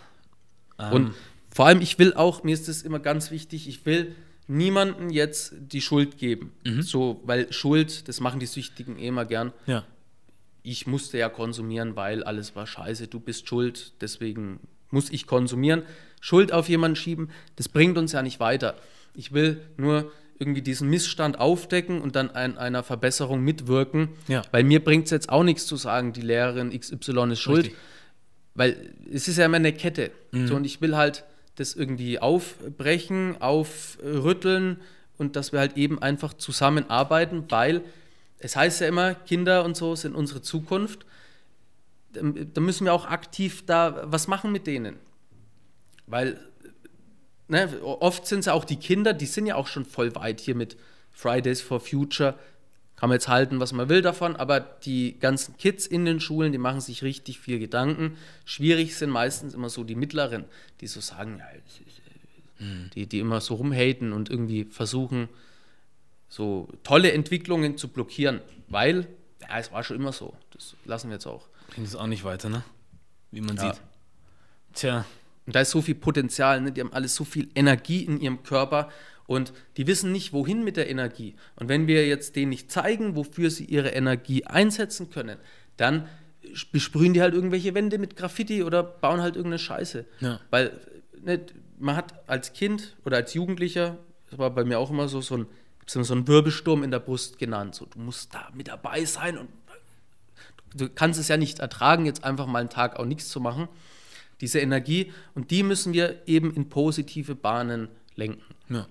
Und 0.77 1.13
vor 1.55 1.67
allem, 1.67 1.79
ich 1.79 1.97
will 1.99 2.13
auch, 2.13 2.43
mir 2.43 2.53
ist 2.53 2.67
das 2.67 2.81
immer 2.81 2.99
ganz 2.99 3.31
wichtig, 3.31 3.69
ich 3.69 3.85
will 3.85 4.13
niemanden 4.47 5.09
jetzt 5.09 5.53
die 5.57 5.79
Schuld 5.79 6.17
geben. 6.17 6.51
So, 6.81 7.21
weil 7.23 7.51
Schuld, 7.53 8.09
das 8.09 8.19
machen 8.19 8.41
die 8.41 8.45
Süchtigen 8.45 8.99
eh 8.99 9.07
immer 9.07 9.23
gern. 9.23 9.53
Ja. 9.65 9.85
Ich 10.63 10.85
musste 10.85 11.17
ja 11.17 11.29
konsumieren, 11.29 11.95
weil 11.95 12.25
alles 12.25 12.57
war 12.57 12.67
scheiße, 12.67 13.07
du 13.07 13.21
bist 13.21 13.47
schuld, 13.47 13.93
deswegen 14.01 14.59
muss 14.91 15.09
ich 15.09 15.27
konsumieren. 15.27 15.83
Schuld 16.19 16.51
auf 16.51 16.67
jemanden 16.67 16.97
schieben, 16.97 17.29
das 17.55 17.69
bringt 17.69 17.97
uns 17.97 18.11
ja 18.11 18.21
nicht 18.21 18.41
weiter. 18.41 18.75
Ich 19.13 19.31
will 19.31 19.61
nur 19.77 20.11
irgendwie 20.39 20.61
diesen 20.61 20.89
Missstand 20.89 21.39
aufdecken 21.39 22.01
und 22.01 22.17
dann 22.17 22.31
an 22.31 22.57
einer 22.57 22.83
Verbesserung 22.83 23.39
mitwirken, 23.41 24.09
Ja. 24.27 24.41
weil 24.51 24.65
mir 24.65 24.83
bringt 24.83 25.05
es 25.05 25.11
jetzt 25.11 25.29
auch 25.29 25.43
nichts 25.43 25.65
zu 25.67 25.77
sagen, 25.77 26.11
die 26.11 26.21
Lehrerin 26.21 26.77
XY 26.77 27.31
ist 27.31 27.39
schuld. 27.39 27.65
Richtig. 27.67 27.79
Weil 28.55 28.93
es 29.09 29.29
ist 29.29 29.37
ja 29.37 29.45
immer 29.45 29.55
eine 29.57 29.71
Kette. 29.71 30.11
So, 30.33 30.55
und 30.55 30.65
ich 30.65 30.81
will 30.81 30.97
halt 30.97 31.23
das 31.55 31.73
irgendwie 31.73 32.19
aufbrechen, 32.19 33.41
aufrütteln 33.41 34.81
und 35.17 35.35
dass 35.35 35.51
wir 35.51 35.59
halt 35.59 35.77
eben 35.77 36.01
einfach 36.01 36.33
zusammenarbeiten, 36.33 37.45
weil 37.49 37.81
es 38.39 38.55
heißt 38.55 38.81
ja 38.81 38.87
immer, 38.87 39.15
Kinder 39.15 39.63
und 39.63 39.77
so 39.77 39.95
sind 39.95 40.15
unsere 40.15 40.41
Zukunft. 40.41 41.05
Da 42.11 42.61
müssen 42.61 42.85
wir 42.85 42.93
auch 42.93 43.05
aktiv 43.05 43.65
da 43.65 44.03
was 44.05 44.27
machen 44.27 44.51
mit 44.51 44.67
denen. 44.67 44.97
Weil 46.07 46.39
ne, 47.47 47.81
oft 47.81 48.27
sind 48.27 48.39
es 48.39 48.45
ja 48.45 48.53
auch 48.53 48.65
die 48.65 48.77
Kinder, 48.77 49.13
die 49.13 49.25
sind 49.25 49.47
ja 49.47 49.55
auch 49.55 49.67
schon 49.67 49.85
voll 49.85 50.15
weit 50.15 50.39
hier 50.39 50.55
mit 50.55 50.77
Fridays 51.11 51.61
for 51.61 51.79
Future. 51.79 52.37
Kann 52.95 53.09
man 53.09 53.15
jetzt 53.15 53.27
halten, 53.27 53.59
was 53.59 53.73
man 53.73 53.89
will 53.89 54.01
davon, 54.01 54.35
aber 54.37 54.59
die 54.61 55.19
ganzen 55.19 55.57
Kids 55.57 55.85
in 55.85 56.05
den 56.05 56.19
Schulen, 56.21 56.53
die 56.53 56.57
machen 56.57 56.79
sich 56.79 57.03
richtig 57.03 57.39
viel 57.39 57.59
Gedanken. 57.59 58.15
Schwierig 58.45 58.95
sind 58.95 59.09
meistens 59.09 59.53
immer 59.53 59.69
so 59.69 59.83
die 59.83 59.95
Mittleren, 59.95 60.45
die 60.79 60.87
so 60.87 61.01
sagen, 61.01 61.39
ja, 61.39 61.45
äh, 61.45 62.89
die, 62.95 63.05
die 63.07 63.19
immer 63.19 63.41
so 63.41 63.55
rumhaten 63.55 64.13
und 64.13 64.29
irgendwie 64.29 64.63
versuchen, 64.63 65.27
so 66.29 66.69
tolle 66.83 67.11
Entwicklungen 67.11 67.77
zu 67.77 67.89
blockieren, 67.89 68.39
weil, 68.69 69.07
ja, 69.41 69.59
es 69.59 69.71
war 69.73 69.83
schon 69.83 69.97
immer 69.97 70.13
so. 70.13 70.33
Das 70.51 70.75
lassen 70.85 71.09
wir 71.09 71.15
jetzt 71.15 71.27
auch. 71.27 71.47
Bringt 71.67 71.87
es 71.87 71.95
auch 71.95 72.07
nicht 72.07 72.23
weiter, 72.23 72.47
ne? 72.49 72.63
Wie 73.31 73.41
man 73.41 73.57
Ja. 73.57 73.73
sieht. 73.73 73.81
Tja, 74.73 75.05
Und 75.45 75.55
da 75.55 75.59
ist 75.61 75.71
so 75.71 75.81
viel 75.81 75.95
Potenzial, 75.95 76.59
ne? 76.61 76.71
die 76.71 76.81
haben 76.81 76.91
alle 76.93 77.07
so 77.07 77.23
viel 77.23 77.49
Energie 77.55 78.03
in 78.03 78.19
ihrem 78.19 78.41
Körper 78.43 78.89
und 79.27 79.53
die 79.77 79.87
wissen 79.87 80.11
nicht, 80.11 80.33
wohin 80.33 80.63
mit 80.63 80.77
der 80.77 80.89
Energie. 80.89 81.35
Und 81.55 81.69
wenn 81.69 81.87
wir 81.87 82.07
jetzt 82.07 82.35
denen 82.35 82.49
nicht 82.49 82.71
zeigen, 82.71 83.15
wofür 83.15 83.49
sie 83.49 83.65
ihre 83.65 83.89
Energie 83.89 84.45
einsetzen 84.45 85.09
können, 85.09 85.37
dann 85.77 86.07
besprühen 86.71 87.13
die 87.13 87.21
halt 87.21 87.33
irgendwelche 87.33 87.73
Wände 87.73 87.97
mit 87.97 88.15
Graffiti 88.15 88.63
oder 88.63 88.83
bauen 88.83 89.21
halt 89.21 89.35
irgendeine 89.35 89.59
Scheiße. 89.59 90.05
Ja. 90.19 90.39
Weil 90.51 90.79
ne, 91.23 91.41
man 91.79 91.95
hat 91.95 92.13
als 92.29 92.53
Kind 92.53 92.95
oder 93.03 93.17
als 93.17 93.33
Jugendlicher, 93.33 93.97
das 94.29 94.39
war 94.39 94.51
bei 94.51 94.63
mir 94.63 94.79
auch 94.79 94.91
immer 94.91 95.07
so, 95.07 95.21
so 95.21 95.37
ein, 95.37 95.47
so 95.87 96.13
einen 96.13 96.27
Wirbelsturm 96.27 96.83
in 96.83 96.91
der 96.91 96.99
Brust 96.99 97.39
genannt. 97.39 97.75
So, 97.75 97.85
du 97.85 97.99
musst 97.99 98.33
da 98.33 98.49
mit 98.53 98.67
dabei 98.67 99.05
sein 99.05 99.37
und 99.37 99.49
du 100.75 100.89
kannst 100.89 101.19
es 101.19 101.27
ja 101.27 101.37
nicht 101.37 101.59
ertragen, 101.59 102.05
jetzt 102.05 102.23
einfach 102.23 102.45
mal 102.45 102.59
einen 102.59 102.69
Tag 102.69 102.97
auch 102.97 103.05
nichts 103.05 103.29
zu 103.29 103.39
machen. 103.39 103.67
Diese 104.41 104.59
Energie 104.59 105.13
und 105.33 105.51
die 105.51 105.63
müssen 105.63 105.93
wir 105.93 106.21
eben 106.27 106.53
in 106.53 106.69
positive 106.69 107.35
Bahnen 107.35 107.87
lenken. 108.15 108.43
ja. 108.69 108.87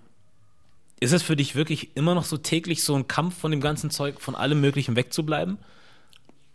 Ist 1.05 1.13
es 1.13 1.23
für 1.23 1.37
dich 1.37 1.55
wirklich 1.55 1.95
immer 1.99 2.15
noch 2.15 2.25
so 2.25 2.39
täglich 2.39 2.83
so 2.83 2.95
ein 2.95 3.07
Kampf 3.07 3.37
von 3.37 3.51
dem 3.51 3.61
ganzen 3.61 3.91
Zeug, 3.91 4.23
von 4.23 4.35
allem 4.35 4.63
Möglichen 4.63 4.97
wegzubleiben? 4.97 5.59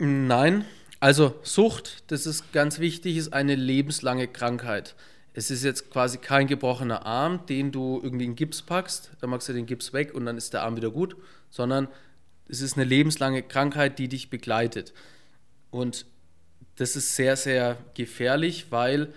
Nein, 0.00 0.64
also 0.98 1.36
Sucht, 1.44 2.02
das 2.08 2.26
ist 2.26 2.52
ganz 2.52 2.80
wichtig, 2.80 3.16
ist 3.16 3.32
eine 3.32 3.54
lebenslange 3.54 4.26
Krankheit. 4.26 4.96
Es 5.34 5.52
ist 5.52 5.62
jetzt 5.62 5.92
quasi 5.92 6.18
kein 6.18 6.48
gebrochener 6.48 7.06
Arm, 7.06 7.46
den 7.46 7.70
du 7.70 8.00
irgendwie 8.02 8.24
in 8.24 8.34
Gips 8.34 8.62
packst, 8.62 9.12
dann 9.20 9.30
machst 9.30 9.48
du 9.48 9.52
den 9.52 9.66
Gips 9.66 9.92
weg 9.92 10.16
und 10.16 10.26
dann 10.26 10.36
ist 10.36 10.52
der 10.52 10.64
Arm 10.64 10.74
wieder 10.74 10.90
gut, 10.90 11.14
sondern 11.50 11.86
es 12.48 12.60
ist 12.60 12.76
eine 12.76 12.82
lebenslange 12.82 13.44
Krankheit, 13.44 14.00
die 14.00 14.08
dich 14.08 14.30
begleitet. 14.30 14.92
Und 15.70 16.06
das 16.74 16.96
ist 16.96 17.14
sehr, 17.14 17.36
sehr 17.36 17.76
gefährlich, 17.94 18.66
weil 18.70 19.14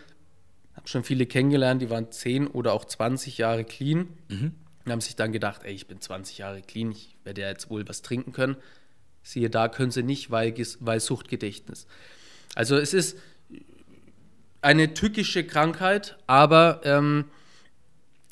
ich 0.70 0.78
habe 0.78 0.88
schon 0.88 1.04
viele 1.04 1.26
kennengelernt, 1.26 1.82
die 1.82 1.90
waren 1.90 2.12
10 2.12 2.46
oder 2.46 2.74
auch 2.74 2.86
20 2.86 3.40
Jahre 3.40 3.64
clean 3.64 4.10
und 4.86 4.92
haben 4.92 5.02
sich 5.02 5.16
dann 5.16 5.32
gedacht, 5.32 5.62
ey, 5.64 5.74
ich 5.74 5.88
bin 5.88 6.02
20 6.02 6.38
Jahre 6.38 6.62
clean, 6.62 6.92
ich 6.92 7.16
werde 7.24 7.42
ja 7.42 7.50
jetzt 7.50 7.70
wohl 7.70 7.88
was 7.88 8.02
trinken 8.02 8.32
können. 8.32 8.58
Siehe 9.22 9.50
da, 9.50 9.70
können 9.70 9.92
sie 9.92 10.04
nicht, 10.04 10.32
weil, 10.32 10.54
weil 10.80 11.00
Suchtgedächtnis. 11.00 11.88
Also 12.56 12.78
es 12.78 12.94
ist 12.94 13.18
eine 14.62 14.94
tückische 14.94 15.46
Krankheit, 15.46 16.18
aber 16.28 16.82
ähm, 16.84 17.26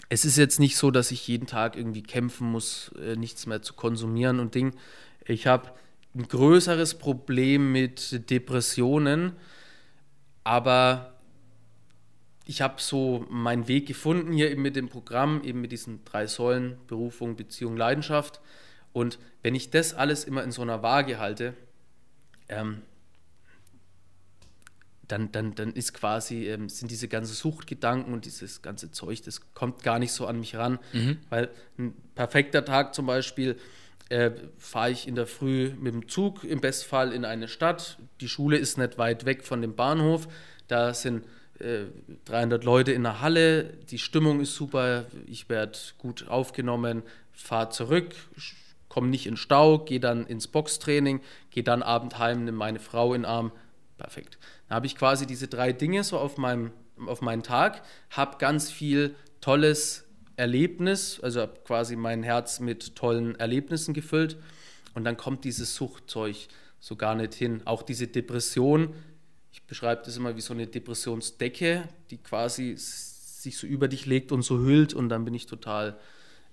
es 0.10 0.26
ist 0.26 0.38
jetzt 0.38 0.60
nicht 0.60 0.76
so, 0.76 0.92
dass 0.92 1.12
ich 1.12 1.28
jeden 1.28 1.48
Tag 1.48 1.78
irgendwie 1.78 2.04
kämpfen 2.04 2.52
muss, 2.52 2.92
äh, 3.02 3.16
nichts 3.16 3.46
mehr 3.46 3.62
zu 3.62 3.74
konsumieren 3.74 4.40
und 4.40 4.56
Ding. 4.56 4.76
Ich 5.26 5.48
habe 5.48 5.72
ein 6.14 6.28
größeres 6.28 6.96
Problem 6.96 7.72
mit 7.72 8.30
Depressionen, 8.30 9.34
aber 10.44 11.11
ich 12.52 12.62
habe 12.62 12.82
so 12.82 13.26
meinen 13.30 13.70
Weg 13.70 13.88
gefunden 13.88 14.34
hier 14.34 14.52
eben 14.52 14.62
mit 14.62 14.76
dem 14.76 14.90
Programm, 14.90 15.42
eben 15.42 15.62
mit 15.62 15.72
diesen 15.72 16.04
drei 16.04 16.28
Säulen, 16.28 16.76
Berufung, 16.88 17.38
Beziehung, 17.38 17.78
Leidenschaft. 17.78 18.42
Und 18.92 19.20
wenn 19.42 19.56
ich 19.56 19.70
das 19.70 19.94
alles 19.94 20.26
immer 20.26 20.44
in 20.44 20.52
so 20.52 20.62
einer 20.62 20.84
Waage 20.84 21.18
halte, 21.18 21.54
ähm, 22.50 22.82
dann, 25.08 25.32
dann, 25.32 25.56
dann 25.56 25.72
ist 25.72 25.94
quasi, 25.94 26.50
ähm, 26.50 26.68
sind 26.68 26.92
diese 26.92 27.08
ganzen 27.08 27.36
Suchtgedanken 27.36 28.14
und 28.14 28.26
dieses 28.26 28.62
ganze 28.62 28.92
Zeug, 28.92 29.24
das 29.24 29.54
kommt 29.54 29.82
gar 29.82 29.98
nicht 29.98 30.12
so 30.12 30.28
an 30.28 30.38
mich 30.38 30.58
ran. 30.58 30.78
Weil 31.30 31.52
ein 31.78 31.94
perfekter 32.16 32.66
Tag 32.66 32.94
zum 32.94 33.06
Beispiel, 33.06 33.58
äh, 34.10 34.32
fahre 34.58 34.92
ich 34.92 35.08
in 35.08 35.16
der 35.16 35.26
Früh 35.26 35.72
mit 35.80 35.94
dem 35.94 36.10
Zug 36.10 36.44
im 36.44 36.60
Bestfall 36.60 37.14
in 37.14 37.24
eine 37.24 37.48
Stadt. 37.48 37.98
Die 38.20 38.28
Schule 38.28 38.58
ist 38.58 38.78
nicht 38.78 38.98
weit 38.98 39.24
weg 39.24 39.46
von 39.46 39.62
dem 39.62 39.74
Bahnhof. 39.74 40.28
Da 40.68 40.94
sind 40.94 41.24
äh, 41.62 41.86
300 42.26 42.64
Leute 42.64 42.92
in 42.92 43.04
der 43.04 43.22
Halle. 43.22 43.78
Die 43.90 44.00
Stimmung 44.00 44.42
ist 44.42 44.56
super. 44.56 45.06
Ich 45.26 45.50
werde 45.50 45.78
gut 45.98 46.28
aufgenommen. 46.28 47.04
Fahre 47.32 47.70
zurück, 47.70 48.14
komme 48.90 49.08
nicht 49.08 49.26
in 49.26 49.38
Stau, 49.38 49.80
gehe 49.80 50.00
dann 50.00 50.28
ins 50.28 50.48
Boxtraining, 50.48 51.22
gehe 51.50 51.64
dann 51.64 51.82
abend 51.82 52.20
heim, 52.20 52.44
nehme 52.44 52.58
meine 52.58 52.80
Frau 52.80 53.14
in 53.14 53.22
den 53.22 53.26
Arm. 53.26 53.52
Perfekt. 53.98 54.38
Dann 54.68 54.76
habe 54.76 54.86
ich 54.86 54.96
quasi 54.96 55.26
diese 55.26 55.48
drei 55.48 55.72
Dinge 55.72 56.04
so 56.04 56.18
auf, 56.18 56.38
meinem, 56.38 56.72
auf 57.08 57.22
meinen 57.22 57.44
Tag, 57.44 57.84
habe 58.10 58.38
ganz 58.38 58.70
viel 58.70 59.16
tolles 59.40 60.06
Erlebnis, 60.36 61.20
also 61.22 61.42
habe 61.42 61.60
quasi 61.66 61.96
mein 61.96 62.24
Herz 62.24 62.60
mit 62.60 62.96
tollen 62.96 63.36
Erlebnissen 63.36 63.94
gefüllt 63.94 64.38
und 64.94 65.04
dann 65.04 65.18
kommt 65.18 65.46
dieses 65.46 65.76
Suchtzeug 65.76 66.36
so 66.80 66.96
gar 66.96 67.16
nicht 67.16 67.34
hin. 67.34 67.62
Auch 67.66 67.84
diese 67.84 68.08
Depression, 68.08 68.94
ich 69.72 69.78
beschreibe 69.78 70.02
das 70.04 70.18
immer 70.18 70.36
wie 70.36 70.42
so 70.42 70.54
eine 70.54 70.68
Depressionsdecke, 70.68 71.88
die 72.10 72.18
quasi 72.18 72.74
sich 72.76 73.58
so 73.58 73.66
über 73.66 73.88
dich 73.88 74.06
legt 74.06 74.34
und 74.34 74.42
so 74.42 74.60
hüllt 74.60 74.94
und 74.94 75.08
dann 75.08 75.24
bin 75.24 75.34
ich 75.34 75.46
total 75.46 75.98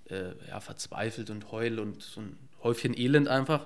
äh, 0.09 0.29
ja, 0.47 0.61
verzweifelt 0.61 1.29
und 1.29 1.51
heul 1.51 1.79
und 1.79 2.01
so 2.01 2.21
ein 2.21 2.37
Häufchen 2.63 2.97
Elend 2.97 3.27
einfach. 3.27 3.65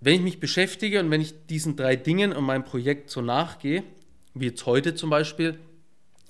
Wenn 0.00 0.14
ich 0.14 0.22
mich 0.22 0.40
beschäftige 0.40 1.00
und 1.00 1.10
wenn 1.10 1.20
ich 1.20 1.34
diesen 1.48 1.76
drei 1.76 1.96
Dingen 1.96 2.32
und 2.32 2.44
meinem 2.44 2.64
Projekt 2.64 3.10
so 3.10 3.20
nachgehe, 3.20 3.84
wie 4.32 4.46
jetzt 4.46 4.64
heute 4.64 4.94
zum 4.94 5.10
Beispiel, 5.10 5.58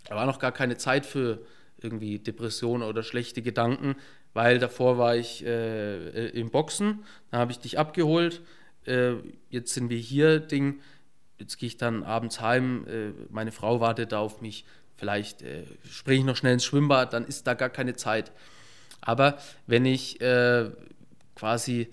da 0.08 0.16
war 0.16 0.26
noch 0.26 0.40
gar 0.40 0.50
keine 0.50 0.76
Zeit 0.76 1.06
für 1.06 1.46
irgendwie 1.80 2.18
Depressionen 2.18 2.88
oder 2.88 3.04
schlechte 3.04 3.40
Gedanken, 3.40 3.94
weil 4.32 4.58
davor 4.58 4.98
war 4.98 5.14
ich 5.14 5.46
äh, 5.46 6.08
äh, 6.08 6.40
im 6.40 6.50
Boxen, 6.50 7.04
dann 7.30 7.38
habe 7.38 7.52
ich 7.52 7.60
dich 7.60 7.78
abgeholt, 7.78 8.42
äh, 8.84 9.12
jetzt 9.48 9.74
sind 9.74 9.90
wir 9.90 9.98
hier, 9.98 10.40
Ding, 10.40 10.80
jetzt 11.38 11.58
gehe 11.58 11.66
ich 11.66 11.76
dann 11.76 12.02
abends 12.02 12.40
heim, 12.40 12.86
äh, 12.86 13.10
meine 13.30 13.52
Frau 13.52 13.80
wartet 13.80 14.12
da 14.12 14.18
auf 14.18 14.40
mich, 14.40 14.64
vielleicht 14.96 15.42
äh, 15.42 15.64
springe 15.90 16.20
ich 16.20 16.24
noch 16.24 16.36
schnell 16.36 16.54
ins 16.54 16.64
Schwimmbad, 16.64 17.12
dann 17.12 17.26
ist 17.26 17.46
da 17.46 17.54
gar 17.54 17.70
keine 17.70 17.94
Zeit. 17.94 18.32
Aber 19.00 19.38
wenn 19.66 19.84
ich 19.84 20.20
äh, 20.20 20.70
quasi 21.34 21.88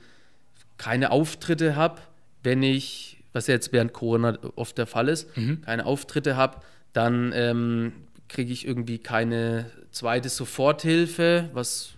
keine 0.78 1.12
Auftritte 1.12 1.76
habe, 1.76 2.02
wenn 2.44 2.64
ich, 2.64 3.18
was 3.34 3.48
ja 3.48 3.54
jetzt 3.54 3.72
während 3.74 3.94
Corona 3.94 4.38
oft 4.56 4.78
der 4.78 4.88
Fall 4.88 5.10
ist, 5.10 5.36
mhm. 5.38 5.62
keine 5.62 5.86
Auftritte 5.86 6.36
habe, 6.36 6.62
dann 6.94 7.32
ähm, 7.36 7.94
kriege 8.28 8.52
ich 8.52 8.66
irgendwie 8.66 8.98
keine 8.98 9.70
zweite 9.92 10.30
Soforthilfe, 10.30 11.50
was 11.54 11.92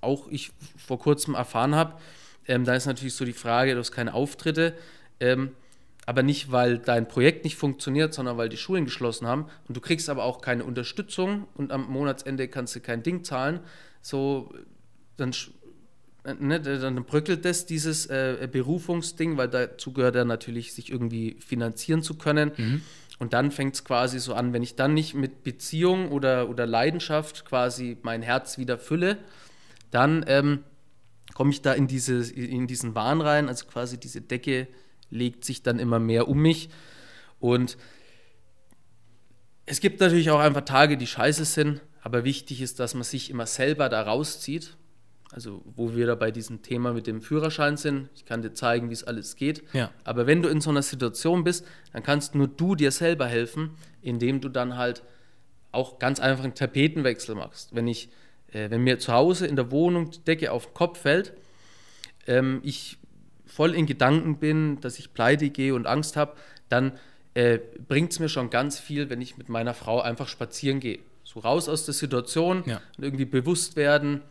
auch 0.00 0.28
ich 0.28 0.50
vor 0.76 0.98
kurzem 0.98 1.34
erfahren 1.34 1.74
habe. 1.74 1.94
Ähm, 2.46 2.64
da 2.64 2.74
ist 2.74 2.86
natürlich 2.86 3.14
so 3.14 3.24
die 3.24 3.32
Frage, 3.32 3.74
du 3.74 3.80
hast 3.80 3.92
keine 3.92 4.14
Auftritte, 4.14 4.74
ähm, 5.20 5.52
aber 6.08 6.22
nicht, 6.22 6.50
weil 6.50 6.78
dein 6.78 7.06
Projekt 7.06 7.44
nicht 7.44 7.56
funktioniert, 7.56 8.14
sondern 8.14 8.38
weil 8.38 8.48
die 8.48 8.56
Schulen 8.56 8.86
geschlossen 8.86 9.26
haben 9.26 9.44
und 9.68 9.76
du 9.76 9.80
kriegst 9.82 10.08
aber 10.08 10.24
auch 10.24 10.40
keine 10.40 10.64
Unterstützung 10.64 11.46
und 11.54 11.70
am 11.70 11.86
Monatsende 11.86 12.48
kannst 12.48 12.74
du 12.74 12.80
kein 12.80 13.02
Ding 13.02 13.24
zahlen, 13.24 13.60
so 14.00 14.50
dann, 15.18 15.34
ne, 16.40 16.62
dann 16.62 17.04
bröckelt 17.04 17.44
das 17.44 17.66
dieses 17.66 18.06
äh, 18.06 18.48
Berufungsding, 18.50 19.36
weil 19.36 19.48
dazu 19.48 19.92
gehört 19.92 20.14
ja 20.14 20.24
natürlich, 20.24 20.72
sich 20.72 20.90
irgendwie 20.90 21.36
finanzieren 21.40 22.02
zu 22.02 22.14
können. 22.14 22.52
Mhm. 22.56 22.80
Und 23.18 23.34
dann 23.34 23.50
fängt 23.50 23.74
es 23.74 23.84
quasi 23.84 24.18
so 24.18 24.32
an, 24.32 24.54
wenn 24.54 24.62
ich 24.62 24.76
dann 24.76 24.94
nicht 24.94 25.12
mit 25.12 25.44
Beziehung 25.44 26.10
oder, 26.10 26.48
oder 26.48 26.64
Leidenschaft 26.64 27.44
quasi 27.44 27.98
mein 28.00 28.22
Herz 28.22 28.56
wieder 28.56 28.78
fülle, 28.78 29.18
dann 29.90 30.24
ähm, 30.26 30.64
komme 31.34 31.50
ich 31.50 31.60
da 31.60 31.74
in, 31.74 31.86
diese, 31.86 32.32
in 32.32 32.66
diesen 32.66 32.94
Wahn 32.94 33.20
rein, 33.20 33.48
also 33.48 33.66
quasi 33.66 34.00
diese 34.00 34.22
Decke 34.22 34.68
legt 35.10 35.44
sich 35.44 35.62
dann 35.62 35.78
immer 35.78 35.98
mehr 35.98 36.28
um 36.28 36.40
mich. 36.40 36.68
Und 37.40 37.76
es 39.66 39.80
gibt 39.80 40.00
natürlich 40.00 40.30
auch 40.30 40.40
einfach 40.40 40.62
Tage, 40.62 40.96
die 40.96 41.06
scheiße 41.06 41.44
sind, 41.44 41.82
aber 42.02 42.24
wichtig 42.24 42.62
ist, 42.62 42.80
dass 42.80 42.94
man 42.94 43.02
sich 43.02 43.30
immer 43.30 43.46
selber 43.46 43.88
da 43.88 44.02
rauszieht. 44.02 44.76
Also, 45.30 45.62
wo 45.76 45.94
wir 45.94 46.06
da 46.06 46.14
bei 46.14 46.30
diesem 46.30 46.62
Thema 46.62 46.94
mit 46.94 47.06
dem 47.06 47.20
Führerschein 47.20 47.76
sind, 47.76 48.08
ich 48.14 48.24
kann 48.24 48.40
dir 48.40 48.54
zeigen, 48.54 48.88
wie 48.88 48.94
es 48.94 49.04
alles 49.04 49.36
geht. 49.36 49.62
Ja. 49.74 49.90
Aber 50.04 50.26
wenn 50.26 50.40
du 50.40 50.48
in 50.48 50.62
so 50.62 50.70
einer 50.70 50.80
Situation 50.80 51.44
bist, 51.44 51.66
dann 51.92 52.02
kannst 52.02 52.34
nur 52.34 52.48
du 52.48 52.74
dir 52.74 52.90
selber 52.90 53.26
helfen, 53.26 53.72
indem 54.00 54.40
du 54.40 54.48
dann 54.48 54.78
halt 54.78 55.02
auch 55.70 55.98
ganz 55.98 56.18
einfach 56.18 56.44
einen 56.44 56.54
Tapetenwechsel 56.54 57.34
machst. 57.34 57.74
Wenn 57.74 57.86
ich, 57.88 58.08
äh, 58.52 58.70
wenn 58.70 58.82
mir 58.82 58.98
zu 58.98 59.12
Hause 59.12 59.46
in 59.46 59.56
der 59.56 59.70
Wohnung 59.70 60.10
die 60.10 60.24
Decke 60.24 60.50
auf 60.50 60.68
den 60.68 60.74
Kopf 60.74 61.00
fällt, 61.00 61.34
ähm, 62.26 62.60
ich 62.62 62.96
voll 63.48 63.74
in 63.74 63.86
Gedanken 63.86 64.38
bin, 64.38 64.80
dass 64.80 64.98
ich 64.98 65.12
pleite 65.12 65.50
gehe 65.50 65.74
und 65.74 65.86
Angst 65.86 66.16
habe, 66.16 66.34
dann 66.68 66.92
äh, 67.34 67.58
bringt 67.86 68.12
es 68.12 68.20
mir 68.20 68.28
schon 68.28 68.50
ganz 68.50 68.78
viel, 68.78 69.10
wenn 69.10 69.20
ich 69.20 69.36
mit 69.38 69.48
meiner 69.48 69.74
Frau 69.74 70.00
einfach 70.00 70.28
spazieren 70.28 70.80
gehe. 70.80 70.98
So 71.24 71.40
raus 71.40 71.68
aus 71.68 71.84
der 71.84 71.94
Situation 71.94 72.62
ja. 72.66 72.80
und 72.96 73.04
irgendwie 73.04 73.24
bewusst 73.24 73.76
werden, 73.76 74.22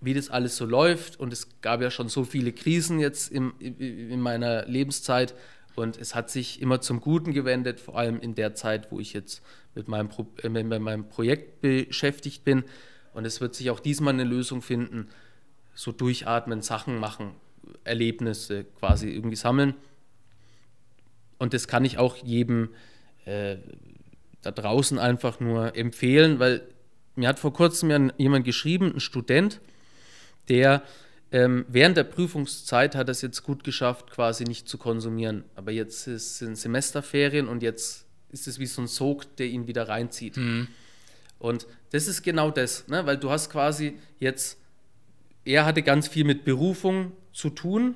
wie 0.00 0.14
das 0.14 0.30
alles 0.30 0.56
so 0.56 0.64
läuft. 0.64 1.18
Und 1.18 1.32
es 1.32 1.48
gab 1.60 1.80
ja 1.80 1.90
schon 1.90 2.08
so 2.08 2.24
viele 2.24 2.52
Krisen 2.52 2.98
jetzt 2.98 3.30
im, 3.30 3.54
in 3.58 4.20
meiner 4.20 4.66
Lebenszeit. 4.66 5.34
Und 5.74 5.98
es 5.98 6.14
hat 6.14 6.30
sich 6.30 6.60
immer 6.60 6.80
zum 6.80 7.00
Guten 7.00 7.32
gewendet, 7.32 7.80
vor 7.80 7.98
allem 7.98 8.20
in 8.20 8.34
der 8.34 8.54
Zeit, 8.54 8.90
wo 8.90 8.98
ich 8.98 9.12
jetzt 9.12 9.42
mit 9.74 9.88
meinem, 9.88 10.08
Pro 10.08 10.26
äh, 10.42 10.48
mit 10.48 10.66
meinem 10.66 11.08
Projekt 11.08 11.60
beschäftigt 11.60 12.44
bin. 12.44 12.64
Und 13.12 13.24
es 13.24 13.40
wird 13.40 13.54
sich 13.54 13.70
auch 13.70 13.80
diesmal 13.80 14.14
eine 14.14 14.24
Lösung 14.24 14.62
finden, 14.62 15.08
so 15.74 15.92
durchatmen, 15.92 16.62
Sachen 16.62 16.98
machen, 16.98 17.32
Erlebnisse 17.84 18.64
quasi 18.78 19.08
irgendwie 19.08 19.36
sammeln. 19.36 19.74
Und 21.38 21.54
das 21.54 21.68
kann 21.68 21.84
ich 21.84 21.98
auch 21.98 22.16
jedem 22.16 22.70
äh, 23.24 23.56
da 24.42 24.50
draußen 24.50 24.98
einfach 24.98 25.40
nur 25.40 25.76
empfehlen, 25.76 26.38
weil 26.38 26.62
mir 27.14 27.28
hat 27.28 27.38
vor 27.38 27.52
kurzem 27.52 28.12
jemand 28.16 28.44
geschrieben, 28.44 28.92
ein 28.94 29.00
Student, 29.00 29.60
der 30.48 30.82
ähm, 31.32 31.66
während 31.68 31.96
der 31.96 32.04
Prüfungszeit 32.04 32.94
hat 32.94 33.08
es 33.08 33.20
jetzt 33.22 33.42
gut 33.42 33.64
geschafft, 33.64 34.10
quasi 34.10 34.44
nicht 34.44 34.68
zu 34.68 34.78
konsumieren. 34.78 35.44
Aber 35.54 35.72
jetzt 35.72 36.04
sind 36.04 36.56
Semesterferien 36.56 37.48
und 37.48 37.62
jetzt 37.62 38.06
ist 38.30 38.46
es 38.46 38.58
wie 38.58 38.66
so 38.66 38.82
ein 38.82 38.86
Sog, 38.86 39.36
der 39.36 39.46
ihn 39.46 39.66
wieder 39.66 39.88
reinzieht. 39.88 40.36
Mhm. 40.36 40.68
Und 41.38 41.66
das 41.90 42.06
ist 42.06 42.22
genau 42.22 42.50
das, 42.50 42.86
ne? 42.88 43.04
weil 43.06 43.18
du 43.18 43.30
hast 43.30 43.50
quasi 43.50 43.98
jetzt, 44.18 44.58
er 45.46 45.64
hatte 45.64 45.82
ganz 45.82 46.08
viel 46.08 46.24
mit 46.24 46.44
Berufung 46.44 47.12
zu 47.32 47.50
tun 47.50 47.94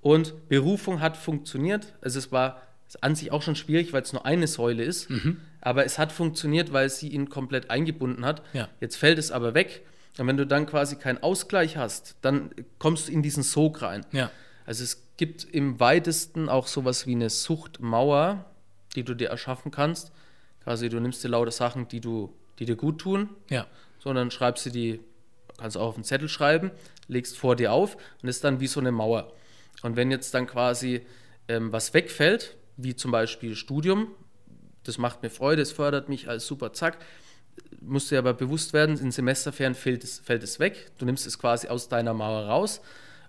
und 0.00 0.48
Berufung 0.48 1.00
hat 1.00 1.16
funktioniert. 1.16 1.94
Also 2.00 2.18
es 2.18 2.30
war 2.30 2.62
an 3.00 3.16
sich 3.16 3.32
auch 3.32 3.42
schon 3.42 3.56
schwierig, 3.56 3.92
weil 3.92 4.02
es 4.02 4.12
nur 4.12 4.24
eine 4.24 4.46
Säule 4.46 4.84
ist, 4.84 5.10
mhm. 5.10 5.40
aber 5.60 5.84
es 5.84 5.98
hat 5.98 6.12
funktioniert, 6.12 6.72
weil 6.72 6.90
sie 6.90 7.08
ihn 7.08 7.28
komplett 7.28 7.70
eingebunden 7.70 8.24
hat. 8.24 8.42
Ja. 8.52 8.68
Jetzt 8.80 8.96
fällt 8.96 9.18
es 9.18 9.32
aber 9.32 9.54
weg 9.54 9.82
und 10.18 10.26
wenn 10.26 10.36
du 10.36 10.46
dann 10.46 10.66
quasi 10.66 10.96
keinen 10.96 11.22
Ausgleich 11.22 11.76
hast, 11.76 12.16
dann 12.20 12.50
kommst 12.78 13.08
du 13.08 13.12
in 13.12 13.22
diesen 13.22 13.42
Sog 13.42 13.82
rein. 13.82 14.06
Ja. 14.12 14.30
Also 14.66 14.84
es 14.84 15.02
gibt 15.16 15.44
im 15.44 15.80
weitesten 15.80 16.48
auch 16.48 16.66
sowas 16.66 17.06
wie 17.06 17.12
eine 17.12 17.30
Suchtmauer, 17.30 18.44
die 18.94 19.02
du 19.02 19.14
dir 19.14 19.28
erschaffen 19.28 19.70
kannst. 19.70 20.12
Quasi 20.62 20.88
du 20.88 21.00
nimmst 21.00 21.24
dir 21.24 21.28
lauter 21.28 21.50
Sachen, 21.50 21.88
die 21.88 22.00
du, 22.00 22.32
die 22.58 22.64
dir 22.64 22.76
gut 22.76 23.00
tun, 23.00 23.30
ja. 23.50 23.66
sondern 23.98 24.30
schreibst 24.30 24.66
du 24.66 24.70
die, 24.70 25.00
kannst 25.58 25.76
auch 25.76 25.88
auf 25.88 25.94
einen 25.94 26.04
Zettel 26.04 26.28
schreiben, 26.28 26.70
legst 27.08 27.36
vor 27.36 27.56
dir 27.56 27.72
auf 27.72 27.96
und 28.22 28.28
ist 28.28 28.44
dann 28.44 28.60
wie 28.60 28.66
so 28.66 28.80
eine 28.80 28.92
Mauer. 28.92 29.32
Und 29.82 29.96
wenn 29.96 30.10
jetzt 30.10 30.34
dann 30.34 30.46
quasi 30.46 31.06
ähm, 31.48 31.72
was 31.72 31.94
wegfällt, 31.94 32.56
wie 32.76 32.96
zum 32.96 33.10
Beispiel 33.10 33.54
Studium, 33.54 34.08
das 34.82 34.98
macht 34.98 35.22
mir 35.22 35.30
Freude, 35.30 35.62
es 35.62 35.72
fördert 35.72 36.08
mich 36.08 36.28
als 36.28 36.46
super, 36.46 36.72
zack, 36.72 36.98
musst 37.80 38.10
du 38.10 38.14
dir 38.14 38.18
aber 38.18 38.34
bewusst 38.34 38.72
werden, 38.72 38.98
in 38.98 39.10
Semesterferien 39.10 39.74
fällt 39.74 40.04
es, 40.04 40.18
fällt 40.18 40.42
es 40.42 40.58
weg, 40.58 40.90
du 40.98 41.04
nimmst 41.04 41.26
es 41.26 41.38
quasi 41.38 41.68
aus 41.68 41.88
deiner 41.88 42.14
Mauer 42.14 42.46
raus 42.46 42.80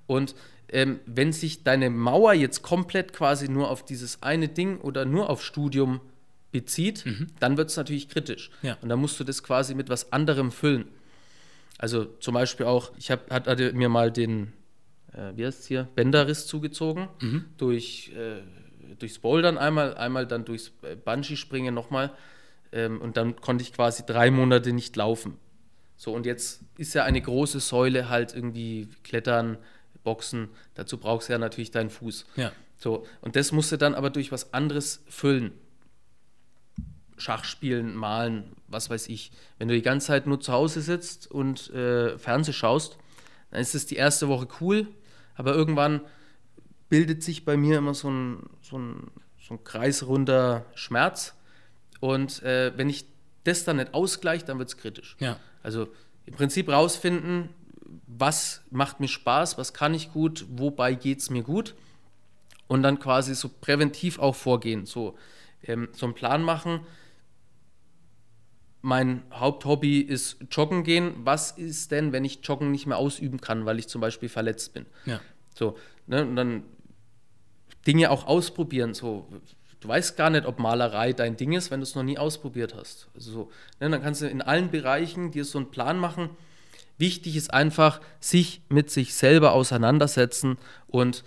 und 0.08 0.36
ähm, 0.70 1.00
wenn 1.06 1.32
sich 1.32 1.64
deine 1.64 1.90
Mauer 1.90 2.34
jetzt 2.34 2.62
komplett 2.62 3.14
quasi 3.14 3.48
nur 3.48 3.70
auf 3.70 3.86
dieses 3.86 4.24
eine 4.24 4.48
Ding 4.48 4.80
oder 4.80 5.06
nur 5.06 5.30
auf 5.30 5.44
Studium 5.44 6.02
bezieht, 6.52 7.06
mhm. 7.06 7.28
dann 7.40 7.58
wird 7.58 7.70
es 7.70 7.78
natürlich 7.78 8.10
kritisch. 8.10 8.50
Ja. 8.62 8.78
Und 8.82 8.90
dann 8.90 9.00
musst 9.00 9.20
du 9.20 9.24
das 9.24 9.44
quasi 9.44 9.76
mit 9.76 9.90
was 9.90 10.12
anderem 10.12 10.52
füllen. 10.52 10.88
Also 11.78 12.06
zum 12.06 12.34
Beispiel 12.34 12.66
auch, 12.66 12.92
ich 12.98 13.12
hab, 13.12 13.30
hatte 13.32 13.74
mir 13.74 13.90
mal 13.90 14.12
den, 14.12 14.54
äh, 15.14 15.32
wie 15.36 15.46
heißt 15.46 15.62
es 15.62 15.68
hier, 15.68 15.88
Bänderriss 15.96 16.48
zugezogen, 16.48 17.10
mhm. 17.22 17.46
durch, 17.58 18.12
äh, 18.16 18.42
durchs 18.98 19.20
Bouldern 19.20 19.58
einmal, 19.58 19.96
einmal 19.96 20.26
dann 20.26 20.46
durchs 20.46 20.72
äh, 20.82 20.96
Bungee-Springen 20.96 21.74
nochmal. 21.74 22.12
Ähm, 22.72 23.02
und 23.02 23.18
dann 23.18 23.36
konnte 23.36 23.64
ich 23.64 23.74
quasi 23.74 24.06
drei 24.06 24.32
Monate 24.32 24.74
nicht 24.74 24.96
laufen. 24.96 25.38
So, 25.98 26.14
und 26.14 26.26
jetzt 26.26 26.62
ist 26.78 26.94
ja 26.94 27.04
eine 27.04 27.22
große 27.22 27.60
Säule 27.60 28.10
halt 28.10 28.34
irgendwie 28.36 28.90
Klettern, 29.04 29.58
Boxen. 30.04 30.50
Dazu 30.76 30.98
brauchst 30.98 31.30
du 31.30 31.34
ja 31.34 31.40
natürlich 31.40 31.72
deinen 31.72 31.90
Fuß. 31.90 32.26
Ja. 32.36 32.52
So, 32.78 33.06
und 33.22 33.36
das 33.36 33.52
musst 33.52 33.72
du 33.72 33.78
dann 33.78 33.96
aber 33.96 34.10
durch 34.10 34.32
was 34.32 34.54
anderes 34.54 35.04
füllen. 35.08 35.54
Schachspielen, 37.18 37.96
malen, 37.96 38.44
was 38.68 38.90
weiß 38.90 39.08
ich. 39.10 39.32
Wenn 39.58 39.68
du 39.68 39.74
die 39.74 39.82
ganze 39.82 40.08
Zeit 40.08 40.28
nur 40.28 40.40
zu 40.40 40.52
Hause 40.52 40.82
sitzt 40.82 41.30
und 41.30 41.70
äh, 41.72 42.18
Fernseh 42.18 42.54
schaust, 42.54 42.98
dann 43.52 43.62
ist 43.62 43.76
es 43.76 43.86
die 43.86 43.96
erste 43.96 44.28
Woche 44.28 44.48
cool, 44.60 44.88
aber 45.36 45.54
irgendwann 45.54 46.02
bildet 46.90 47.24
sich 47.24 47.46
bei 47.46 47.58
mir 47.58 47.78
immer 47.78 47.94
so 47.94 48.10
ein, 48.10 48.50
so 48.62 48.78
ein, 48.78 49.12
so 49.42 49.56
ein 49.56 49.64
kreisrunder 49.64 50.66
Schmerz. 50.76 51.34
Und 52.00 52.44
äh, 52.44 52.74
wenn 52.76 52.90
ich 52.90 53.06
das 53.44 53.64
dann 53.64 53.78
nicht 53.78 53.94
ausgleiche, 53.94 54.46
dann 54.46 54.60
wird 54.60 54.70
es 54.70 54.78
kritisch. 54.78 55.16
Ja. 55.20 55.40
Also 55.64 55.88
im 56.26 56.34
Prinzip 56.34 56.70
rausfinden, 56.70 57.50
was 58.08 58.62
macht 58.72 59.00
mir 59.00 59.08
Spaß, 59.08 59.58
was 59.58 59.74
kann 59.74 59.94
ich 59.94 60.12
gut, 60.12 60.46
wobei 60.50 60.94
geht 60.94 61.20
es 61.20 61.30
mir 61.30 61.44
gut. 61.44 61.76
Und 62.68 62.82
dann 62.84 63.00
quasi 63.00 63.36
so 63.36 63.50
präventiv 63.50 64.20
auch 64.20 64.36
vorgehen. 64.36 64.86
So, 64.86 65.18
ähm, 65.64 65.90
so 65.94 66.08
einen 66.08 66.16
Plan 66.16 66.42
machen, 66.42 66.82
mein 68.86 69.24
Haupthobby 69.34 70.00
ist 70.00 70.38
Joggen 70.52 70.84
gehen. 70.84 71.16
Was 71.24 71.52
ist 71.52 71.90
denn, 71.90 72.12
wenn 72.12 72.24
ich 72.24 72.40
Joggen 72.44 72.70
nicht 72.70 72.86
mehr 72.86 72.98
ausüben 72.98 73.42
kann, 73.42 73.66
weil 73.66 73.80
ich 73.80 73.88
zum 73.88 74.00
Beispiel 74.00 74.30
verletzt 74.30 74.74
bin? 74.74 74.86
Ja. 75.06 75.20
So, 75.56 75.76
ne, 76.06 76.22
und 76.22 76.36
dann 76.36 76.64
Dinge 77.88 78.12
auch 78.12 78.28
ausprobieren. 78.28 78.94
So, 78.94 79.28
du 79.80 79.88
weißt 79.88 80.18
gar 80.18 80.30
nicht, 80.30 80.46
ob 80.46 80.60
Malerei 80.60 81.14
dein 81.14 81.36
Ding 81.36 81.54
ist, 81.54 81.72
wenn 81.72 81.80
du 81.80 81.84
es 81.84 81.96
noch 81.96 82.04
nie 82.04 82.20
ausprobiert 82.20 82.76
hast. 82.76 83.08
Also 83.16 83.32
so, 83.32 83.52
ne, 83.80 83.90
dann 83.90 84.04
kannst 84.04 84.22
du 84.22 84.28
in 84.28 84.44
allen 84.44 84.70
Bereichen 84.70 85.32
dir 85.32 85.46
so 85.46 85.58
einen 85.58 85.72
Plan 85.72 85.98
machen. 85.98 86.30
Wichtig 87.00 87.36
ist 87.36 87.52
einfach, 87.52 88.02
sich 88.20 88.62
mit 88.70 88.92
sich 88.92 89.16
selber 89.16 89.54
auseinandersetzen 89.54 90.60
und 90.86 91.24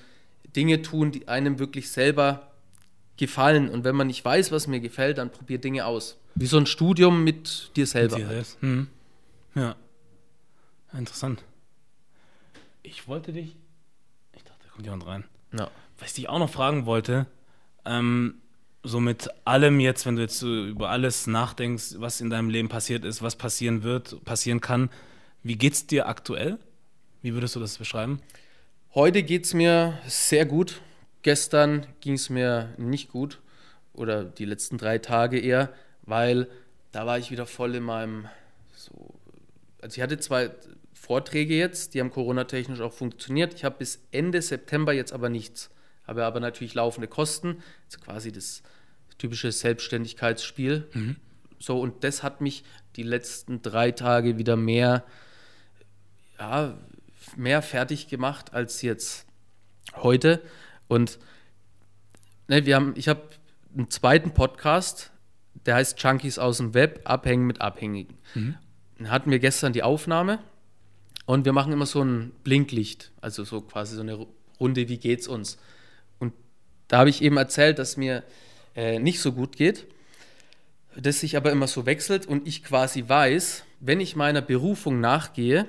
Dinge 0.54 0.82
tun, 0.82 1.10
die 1.10 1.26
einem 1.26 1.58
wirklich 1.58 1.90
selber 1.90 2.52
gefallen. 3.16 3.68
Und 3.68 3.82
wenn 3.82 3.96
man 3.96 4.06
nicht 4.06 4.24
weiß, 4.24 4.52
was 4.52 4.68
mir 4.68 4.78
gefällt, 4.78 5.18
dann 5.18 5.32
probier 5.32 5.58
Dinge 5.58 5.86
aus. 5.86 6.18
Wie 6.38 6.46
so 6.46 6.56
ein 6.56 6.66
Studium 6.66 7.24
mit 7.24 7.72
dir 7.76 7.86
selber. 7.86 8.18
Mit 8.18 8.28
dir 8.28 8.36
halt. 8.36 8.56
hm. 8.60 8.88
Ja. 9.54 9.76
Interessant. 10.92 11.42
Ich 12.82 13.08
wollte 13.08 13.32
dich. 13.32 13.56
Ich 14.34 14.44
dachte, 14.44 14.60
da 14.64 14.70
kommt 14.70 14.84
jemand 14.84 15.06
rein. 15.06 15.24
Ja. 15.52 15.70
Was 15.98 16.08
ich 16.10 16.14
dich 16.14 16.28
auch 16.28 16.38
noch 16.38 16.50
fragen 16.50 16.86
wollte, 16.86 17.26
ähm, 17.84 18.36
so 18.82 19.00
mit 19.00 19.28
allem 19.44 19.80
jetzt, 19.80 20.06
wenn 20.06 20.16
du 20.16 20.22
jetzt 20.22 20.38
so 20.38 20.64
über 20.64 20.90
alles 20.90 21.26
nachdenkst, 21.26 21.96
was 21.98 22.20
in 22.20 22.30
deinem 22.30 22.50
Leben 22.50 22.68
passiert 22.68 23.04
ist, 23.04 23.20
was 23.22 23.36
passieren 23.36 23.82
wird, 23.82 24.24
passieren 24.24 24.60
kann, 24.60 24.90
wie 25.42 25.56
geht's 25.56 25.86
dir 25.86 26.08
aktuell? 26.08 26.58
Wie 27.22 27.34
würdest 27.34 27.56
du 27.56 27.60
das 27.60 27.78
beschreiben? 27.78 28.20
Heute 28.94 29.22
geht 29.22 29.44
es 29.44 29.54
mir 29.54 29.98
sehr 30.06 30.46
gut. 30.46 30.80
Gestern 31.22 31.86
ging 32.00 32.14
es 32.14 32.30
mir 32.30 32.72
nicht 32.78 33.10
gut 33.10 33.40
oder 33.92 34.24
die 34.24 34.44
letzten 34.44 34.78
drei 34.78 34.98
Tage 34.98 35.38
eher, 35.38 35.72
weil 36.08 36.48
da 36.92 37.06
war 37.06 37.18
ich 37.18 37.30
wieder 37.30 37.46
voll 37.46 37.74
in 37.74 37.82
meinem 37.82 38.28
so. 38.74 39.14
Also 39.80 39.96
ich 39.96 40.02
hatte 40.02 40.18
zwei 40.18 40.50
Vorträge 40.92 41.54
jetzt, 41.54 41.94
die 41.94 42.00
haben 42.00 42.10
Corona-technisch 42.10 42.80
auch 42.80 42.92
funktioniert. 42.92 43.54
Ich 43.54 43.64
habe 43.64 43.76
bis 43.78 44.00
Ende 44.10 44.42
September 44.42 44.92
jetzt 44.92 45.12
aber 45.12 45.28
nichts. 45.28 45.70
Habe 46.04 46.24
aber 46.24 46.40
natürlich 46.40 46.74
laufende 46.74 47.06
Kosten. 47.06 47.62
Das 47.86 47.96
ist 47.96 48.04
quasi 48.04 48.32
das 48.32 48.62
typische 49.18 49.52
Selbstständigkeitsspiel. 49.52 50.88
Mhm. 50.94 51.16
So, 51.60 51.80
und 51.80 52.02
das 52.02 52.22
hat 52.22 52.40
mich 52.40 52.64
die 52.96 53.02
letzten 53.02 53.62
drei 53.62 53.92
Tage 53.92 54.38
wieder 54.38 54.56
mehr, 54.56 55.04
ja, 56.38 56.76
mehr 57.36 57.62
fertig 57.62 58.08
gemacht 58.08 58.54
als 58.54 58.82
jetzt 58.82 59.26
heute. 59.94 60.42
Und 60.88 61.18
ne, 62.48 62.64
wir 62.64 62.76
haben, 62.76 62.94
ich 62.96 63.08
habe 63.08 63.22
einen 63.76 63.90
zweiten 63.90 64.32
Podcast, 64.32 65.12
der 65.66 65.76
heißt 65.76 66.00
Junkies 66.02 66.38
aus 66.38 66.58
dem 66.58 66.74
Web, 66.74 67.02
Abhängen 67.04 67.46
mit 67.46 67.60
Abhängigen. 67.60 68.16
Mhm. 68.34 68.56
Dann 68.98 69.10
hatten 69.10 69.30
wir 69.30 69.38
gestern 69.38 69.72
die 69.72 69.82
Aufnahme 69.82 70.38
und 71.26 71.44
wir 71.44 71.52
machen 71.52 71.72
immer 71.72 71.86
so 71.86 72.02
ein 72.02 72.32
Blinklicht, 72.42 73.12
also 73.20 73.44
so 73.44 73.60
quasi 73.60 73.94
so 73.94 74.02
eine 74.02 74.26
Runde, 74.58 74.88
wie 74.88 74.98
geht's 74.98 75.28
uns? 75.28 75.58
Und 76.18 76.32
da 76.88 76.98
habe 76.98 77.10
ich 77.10 77.22
eben 77.22 77.36
erzählt, 77.36 77.78
dass 77.78 77.96
mir 77.96 78.24
äh, 78.74 78.98
nicht 78.98 79.20
so 79.20 79.32
gut 79.32 79.56
geht, 79.56 79.86
das 80.96 81.20
sich 81.20 81.36
aber 81.36 81.52
immer 81.52 81.66
so 81.68 81.86
wechselt 81.86 82.26
und 82.26 82.46
ich 82.46 82.64
quasi 82.64 83.04
weiß, 83.06 83.64
wenn 83.80 84.00
ich 84.00 84.16
meiner 84.16 84.42
Berufung 84.42 85.00
nachgehe 85.00 85.66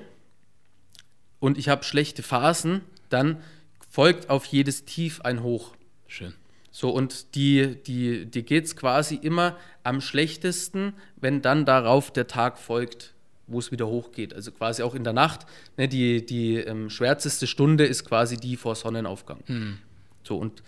und 1.38 1.56
ich 1.58 1.68
habe 1.68 1.84
schlechte 1.84 2.22
Phasen, 2.22 2.82
dann 3.08 3.42
folgt 3.88 4.30
auf 4.30 4.44
jedes 4.46 4.84
Tief 4.84 5.20
ein 5.22 5.42
Hoch. 5.42 5.74
Schön. 6.06 6.34
So, 6.70 6.90
und 6.90 7.34
die, 7.34 7.82
die, 7.82 8.26
die 8.26 8.44
geht 8.44 8.64
es 8.64 8.76
quasi 8.76 9.16
immer 9.16 9.56
am 9.82 10.00
schlechtesten, 10.00 10.94
wenn 11.16 11.42
dann 11.42 11.64
darauf 11.64 12.12
der 12.12 12.26
Tag 12.26 12.58
folgt, 12.58 13.14
wo 13.48 13.58
es 13.58 13.72
wieder 13.72 13.88
hochgeht. 13.88 14.32
Also 14.34 14.52
quasi 14.52 14.82
auch 14.82 14.94
in 14.94 15.02
der 15.02 15.12
Nacht. 15.12 15.46
Ne, 15.76 15.88
die 15.88 16.24
die 16.24 16.56
ähm, 16.56 16.88
schwärzeste 16.88 17.46
Stunde 17.46 17.84
ist 17.84 18.04
quasi 18.04 18.36
die 18.36 18.56
vor 18.56 18.76
Sonnenaufgang. 18.76 19.40
Hm. 19.46 19.78
So, 20.22 20.36
und 20.36 20.62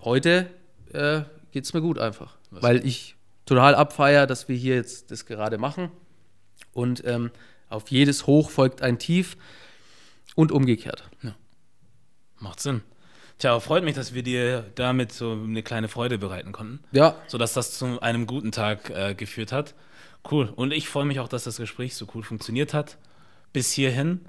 heute 0.00 0.48
äh, 0.92 1.22
geht 1.52 1.64
es 1.64 1.74
mir 1.74 1.82
gut 1.82 1.98
einfach. 1.98 2.36
Was? 2.50 2.62
Weil 2.62 2.86
ich 2.86 3.16
total 3.44 3.74
abfeier, 3.74 4.26
dass 4.26 4.48
wir 4.48 4.56
hier 4.56 4.76
jetzt 4.76 5.10
das 5.10 5.26
gerade 5.26 5.58
machen. 5.58 5.90
Und 6.72 7.04
ähm, 7.04 7.30
auf 7.68 7.90
jedes 7.90 8.26
Hoch 8.26 8.50
folgt 8.50 8.80
ein 8.80 8.98
Tief 8.98 9.36
und 10.34 10.52
umgekehrt. 10.52 11.04
Ja. 11.22 11.34
Macht 12.40 12.60
Sinn. 12.60 12.82
Tja, 13.38 13.58
freut 13.60 13.84
mich, 13.84 13.94
dass 13.94 14.14
wir 14.14 14.22
dir 14.22 14.64
damit 14.74 15.12
so 15.12 15.32
eine 15.32 15.62
kleine 15.62 15.88
Freude 15.88 16.18
bereiten 16.18 16.52
konnten. 16.52 16.80
Ja. 16.92 17.16
Sodass 17.26 17.52
das 17.52 17.76
zu 17.76 18.00
einem 18.00 18.26
guten 18.26 18.52
Tag 18.52 18.90
äh, 18.90 19.14
geführt 19.14 19.52
hat. 19.52 19.74
Cool. 20.30 20.52
Und 20.54 20.72
ich 20.72 20.88
freue 20.88 21.04
mich 21.04 21.20
auch, 21.20 21.28
dass 21.28 21.44
das 21.44 21.56
Gespräch 21.56 21.96
so 21.96 22.06
cool 22.14 22.22
funktioniert 22.22 22.72
hat. 22.72 22.96
Bis 23.52 23.72
hierhin. 23.72 24.20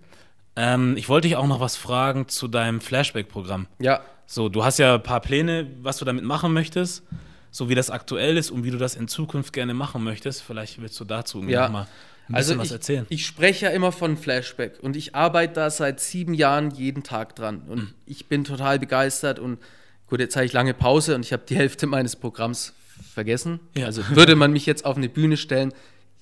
Ähm, 0.56 0.98
ich 0.98 1.10
wollte 1.10 1.28
dich 1.28 1.38
auch 1.38 1.48
noch 1.48 1.60
was 1.60 1.76
fragen 1.76 2.28
zu 2.28 2.48
deinem 2.48 2.82
Flashback-Programm. 2.82 3.68
Ja. 3.80 4.02
So, 4.26 4.50
du 4.50 4.64
hast 4.64 4.80
ja 4.80 4.96
ein 4.96 5.04
paar 5.04 5.22
Pläne, 5.22 5.68
was 5.82 5.98
du 5.98 6.06
damit 6.06 6.24
machen 6.24 6.52
möchtest, 6.54 7.04
so 7.52 7.70
wie 7.70 7.76
das 7.76 7.92
aktuell 7.92 8.38
ist 8.38 8.50
und 8.52 8.64
wie 8.64 8.72
du 8.72 8.78
das 8.78 8.96
in 8.96 9.08
Zukunft 9.08 9.54
gerne 9.54 9.74
machen 9.74 10.04
möchtest. 10.04 10.42
Vielleicht 10.42 10.82
willst 10.82 11.00
du 11.00 11.06
dazu 11.06 11.44
ja. 11.44 11.70
mal 11.70 11.84
ein 11.84 11.88
also 12.32 12.58
was 12.58 12.68
ich, 12.68 12.74
erzählen. 12.74 13.06
Ich 13.10 13.26
spreche 13.26 13.66
ja 13.66 13.72
immer 13.72 13.92
von 13.92 14.18
Flashback 14.18 14.80
und 14.82 14.96
ich 14.96 15.16
arbeite 15.16 15.54
da 15.54 15.70
seit 15.70 16.00
sieben 16.00 16.34
Jahren 16.34 16.72
jeden 16.72 17.04
Tag 17.04 17.36
dran 17.36 17.62
und 17.68 17.80
mhm. 17.80 17.94
ich 18.06 18.28
bin 18.28 18.44
total 18.44 18.80
begeistert 18.80 19.40
und 19.40 19.60
gut, 20.08 20.20
jetzt 20.20 20.36
habe 20.36 20.46
ich 20.46 20.54
lange 20.54 20.74
Pause 20.74 21.16
und 21.16 21.26
ich 21.26 21.34
habe 21.34 21.44
die 21.48 21.56
Hälfte 21.56 21.88
meines 21.88 22.16
Programms 22.16 22.74
vergessen. 23.14 23.60
Ja. 23.76 23.86
Also 23.86 24.04
würde 24.10 24.36
man 24.36 24.52
mich 24.52 24.66
jetzt 24.66 24.86
auf 24.86 24.98
eine 24.98 25.10
Bühne 25.10 25.38
stellen, 25.38 25.74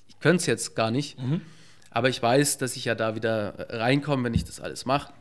ich 0.08 0.18
könnte 0.20 0.40
es 0.42 0.46
jetzt 0.46 0.74
gar 0.76 0.90
nicht, 0.90 1.18
mhm. 1.18 1.40
aber 1.90 2.08
ich 2.08 2.22
weiß, 2.22 2.58
dass 2.58 2.76
ich 2.76 2.84
ja 2.84 2.94
da 2.94 3.14
wieder 3.14 3.66
reinkomme, 3.70 4.24
wenn 4.24 4.34
ich 4.34 4.44
das 4.44 4.60
alles 4.60 4.84
mache. 4.84 5.12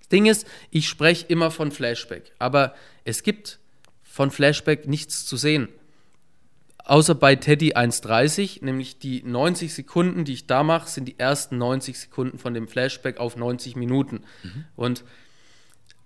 Das 0.00 0.08
Ding 0.08 0.26
ist, 0.26 0.46
ich 0.70 0.88
spreche 0.88 1.26
immer 1.26 1.50
von 1.50 1.70
Flashback, 1.70 2.32
aber 2.38 2.74
es 3.04 3.22
gibt 3.22 3.58
von 4.02 4.30
Flashback 4.30 4.88
nichts 4.88 5.26
zu 5.26 5.36
sehen 5.36 5.68
außer 6.88 7.14
bei 7.14 7.36
Teddy 7.36 7.74
1,30, 7.74 8.64
nämlich 8.64 8.98
die 8.98 9.22
90 9.22 9.74
Sekunden, 9.74 10.24
die 10.24 10.32
ich 10.32 10.46
da 10.46 10.62
mache, 10.62 10.88
sind 10.88 11.06
die 11.06 11.18
ersten 11.18 11.58
90 11.58 11.98
Sekunden 11.98 12.38
von 12.38 12.54
dem 12.54 12.66
Flashback 12.66 13.18
auf 13.18 13.36
90 13.36 13.76
Minuten. 13.76 14.22
Mhm. 14.42 14.64
Und 14.74 15.04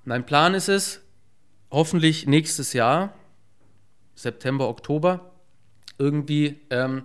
mein 0.04 0.26
Plan 0.26 0.54
ist 0.54 0.68
es, 0.68 1.00
hoffentlich 1.70 2.26
nächstes 2.26 2.72
Jahr, 2.72 3.14
September, 4.14 4.68
Oktober, 4.68 5.32
irgendwie 5.98 6.60
ähm, 6.70 7.04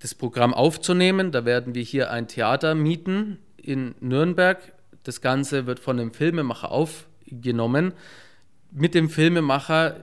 das 0.00 0.14
Programm 0.14 0.52
aufzunehmen. 0.52 1.32
Da 1.32 1.44
werden 1.44 1.74
wir 1.74 1.82
hier 1.82 2.10
ein 2.10 2.28
Theater 2.28 2.74
mieten 2.74 3.38
in 3.56 3.94
Nürnberg. 4.00 4.58
Das 5.02 5.20
Ganze 5.20 5.66
wird 5.66 5.80
von 5.80 5.98
einem 5.98 6.12
Filmemacher 6.12 6.70
aufgenommen. 6.70 7.94
Mit 8.70 8.94
dem 8.94 9.08
Filmemacher 9.08 9.96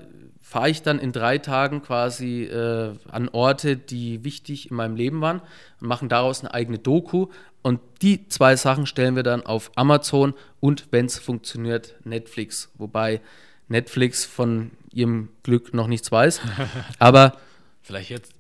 fahre 0.48 0.70
ich 0.70 0.82
dann 0.82 0.98
in 0.98 1.12
drei 1.12 1.40
Tagen 1.40 1.82
quasi 1.82 2.44
äh, 2.44 2.94
an 3.12 3.28
Orte, 3.28 3.76
die 3.76 4.24
wichtig 4.24 4.72
in 4.72 4.78
meinem 4.78 4.96
Leben 4.96 5.20
waren 5.20 5.42
und 5.82 5.90
machen 5.90 6.08
daraus 6.08 6.40
eine 6.40 6.54
eigene 6.54 6.80
Doku. 6.80 7.28
Und 7.64 7.82
die 8.02 8.30
zwei 8.30 8.56
Sachen 8.56 8.86
stellen 8.86 9.18
wir 9.18 9.24
dann 9.24 9.46
auf 9.46 9.72
Amazon 9.76 10.34
und, 10.62 10.88
wenn 10.92 11.06
es 11.06 11.20
funktioniert, 11.20 11.96
Netflix. 12.06 12.72
Wobei 12.78 13.20
Netflix 13.68 14.24
von 14.24 14.72
ihrem 14.94 15.28
Glück 15.44 15.74
noch 15.74 15.88
nichts 15.88 16.14
weiß. 16.14 16.40
Aber 16.98 17.34
vielleicht 17.82 18.10
jetzt. 18.10 18.32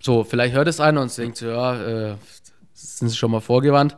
So, 0.00 0.24
vielleicht 0.24 0.56
hört 0.56 0.66
es 0.66 0.80
einer 0.80 1.02
und 1.02 1.16
denkt 1.16 1.36
so, 1.36 1.46
ja, 1.46 2.10
äh, 2.10 2.16
sind 2.72 3.10
sie 3.10 3.16
schon 3.16 3.30
mal 3.30 3.40
vorgewandt. 3.40 3.94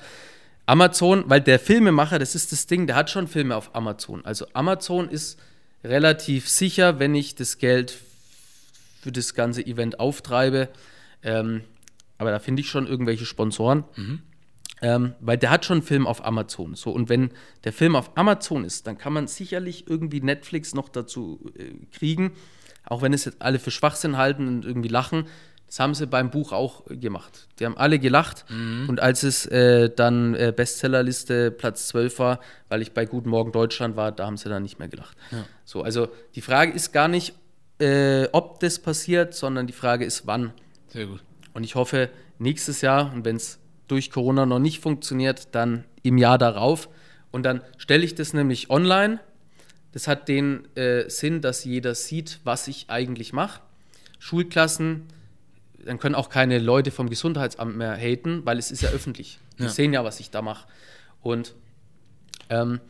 Amazon, 0.67 1.25
weil 1.27 1.41
der 1.41 1.59
Filmemacher, 1.59 2.19
das 2.19 2.35
ist 2.35 2.53
das 2.53 2.67
Ding, 2.67 2.87
der 2.87 2.97
hat 2.97 3.09
schon 3.09 3.27
Filme 3.27 3.57
auf 3.57 3.75
Amazon. 3.75 4.23
Also 4.27 4.47
Amazon 4.53 5.09
ist 5.09 5.39
relativ 5.89 6.49
sicher, 6.49 6.99
wenn 6.99 7.15
ich 7.15 7.35
das 7.35 7.59
Geld 7.59 7.99
für 9.01 9.13
das 9.13 9.35
ganze 9.35 9.65
Event 9.65 10.01
auftreibe. 10.01 10.69
Ähm, 11.23 11.63
aber 12.19 12.31
da 12.31 12.39
finde 12.39 12.61
ich 12.61 12.71
schon 12.71 12.87
irgendwelche 12.87 13.27
Sponsoren. 13.27 13.85
Mhm. 13.97 14.23
Ähm, 14.83 15.15
weil 15.21 15.39
der 15.39 15.51
hat 15.51 15.65
schon 15.65 15.79
einen 15.79 15.87
Film 15.87 16.07
auf 16.07 16.25
Amazon. 16.25 16.75
So, 16.75 16.91
und 16.91 17.09
wenn 17.09 17.31
der 17.65 17.73
Film 17.73 17.97
auf 17.97 18.17
Amazon 18.17 18.65
ist, 18.65 18.87
dann 18.87 18.99
kann 18.99 19.13
man 19.13 19.27
sicherlich 19.27 19.89
irgendwie 19.89 20.21
Netflix 20.21 20.75
noch 20.75 20.91
dazu 20.91 21.51
äh, 21.57 21.87
kriegen. 21.97 22.33
Auch 22.85 23.01
wenn 23.01 23.15
es 23.15 23.25
jetzt 23.25 23.41
alle 23.41 23.59
für 23.59 23.71
Schwachsinn 23.71 24.19
halten 24.19 24.47
und 24.47 24.65
irgendwie 24.65 24.89
lachen. 24.89 25.27
Das 25.67 25.81
haben 25.81 25.95
sie 25.95 26.07
beim 26.07 26.31
Buch 26.31 26.53
auch 26.53 26.85
gemacht. 26.87 27.49
Die 27.59 27.67
haben 27.67 27.77
alle 27.77 27.99
gelacht. 27.99 28.45
Mhm. 28.49 28.89
Und 28.89 29.01
als 29.01 29.25
es 29.25 29.47
äh, 29.47 29.91
dann 29.95 30.35
äh, 30.35 30.53
Bestsellerliste 30.55 31.51
Platz 31.51 31.89
12 31.89 32.19
war, 32.21 32.41
weil 32.69 32.83
ich 32.83 32.93
bei 32.93 33.05
Guten 33.05 33.31
Morgen 33.31 33.53
Deutschland 33.53 33.97
war, 33.97 34.13
da 34.13 34.27
haben 34.27 34.37
sie 34.37 34.49
dann 34.49 34.63
nicht 34.63 34.79
mehr 34.79 34.89
gelacht. 34.89 35.17
Ja. 35.33 35.45
So, 35.65 35.83
also 35.83 36.09
die 36.37 36.41
Frage 36.41 36.73
ist 36.73 36.93
gar 36.93 37.09
nicht, 37.09 37.35
äh, 37.81 38.29
ob 38.33 38.61
das 38.61 38.79
passiert, 38.79 39.35
sondern 39.35 39.67
die 39.67 39.73
Frage 39.73 40.05
ist, 40.05 40.27
wann. 40.27 40.53
Sehr 40.89 41.07
gut. 41.07 41.23
Und 41.53 41.65
ich 41.65 41.75
hoffe, 41.75 42.11
nächstes 42.39 42.81
Jahr, 42.81 43.13
und 43.13 43.25
wenn 43.25 43.37
es 43.37 43.59
durch 43.89 44.11
Corona 44.11 44.47
noch 44.47 44.59
nicht 44.59 44.81
funktioniert, 44.81 45.55
dann 45.55 45.85
im 46.03 46.19
Jahr 46.19 46.39
darauf. 46.39 46.89
Und 47.31 47.43
dann 47.43 47.61
stelle 47.77 48.05
ich 48.05 48.15
das 48.15 48.33
nämlich 48.33 48.71
online. 48.71 49.21
Das 49.93 50.09
hat 50.09 50.29
den 50.29 50.69
äh, 50.77 51.09
Sinn, 51.09 51.41
dass 51.41 51.65
jeder 51.65 51.95
sieht, 51.95 52.41
was 52.45 52.69
ich 52.69 52.87
eigentlich 52.89 53.33
mache. 53.33 53.61
Schulklassen, 54.19 55.07
dann 55.87 55.99
können 55.99 56.15
auch 56.15 56.29
keine 56.29 56.59
Leute 56.59 56.91
vom 56.91 57.09
Gesundheitsamt 57.09 57.77
mehr 57.77 57.97
haten, 57.97 58.45
weil 58.45 58.59
es 58.59 58.71
ist 58.71 58.83
ja 58.83 58.91
öffentlich. 58.91 59.39
Die 59.59 59.65
ja. 59.65 59.69
sehen 59.69 59.93
ja, 59.93 60.05
was 60.05 60.21
ich 60.21 60.31
da 60.31 60.43
mache. 60.43 60.67
Und 61.23 61.55
ähm, 62.51 62.81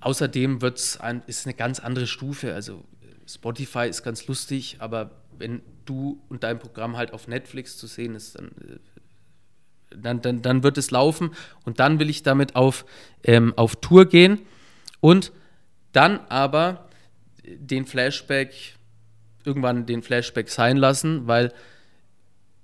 außerdem 0.00 0.62
wird's 0.62 0.98
ein, 0.98 1.22
ist 1.26 1.46
eine 1.46 1.54
ganz 1.54 1.80
andere 1.80 2.06
Stufe. 2.06 2.54
Also 2.54 2.84
Spotify 3.26 3.88
ist 3.88 4.02
ganz 4.02 4.26
lustig, 4.26 4.76
aber 4.78 5.10
wenn 5.36 5.62
du 5.84 6.22
und 6.28 6.44
dein 6.44 6.58
Programm 6.58 6.96
halt 6.96 7.12
auf 7.12 7.26
Netflix 7.26 7.76
zu 7.76 7.86
sehen 7.86 8.14
ist, 8.14 8.38
dann, 8.38 8.48
äh, 8.48 9.96
dann, 9.96 10.22
dann, 10.22 10.42
dann 10.42 10.62
wird 10.62 10.78
es 10.78 10.90
laufen. 10.90 11.32
Und 11.64 11.80
dann 11.80 11.98
will 11.98 12.10
ich 12.10 12.22
damit 12.22 12.54
auf, 12.54 12.84
ähm, 13.24 13.52
auf 13.56 13.76
Tour 13.76 14.06
gehen 14.06 14.40
und 15.00 15.32
dann 15.92 16.20
aber 16.28 16.88
den 17.44 17.86
Flashback, 17.86 18.74
irgendwann 19.44 19.84
den 19.84 20.02
Flashback 20.02 20.48
sein 20.48 20.76
lassen, 20.76 21.26
weil 21.26 21.52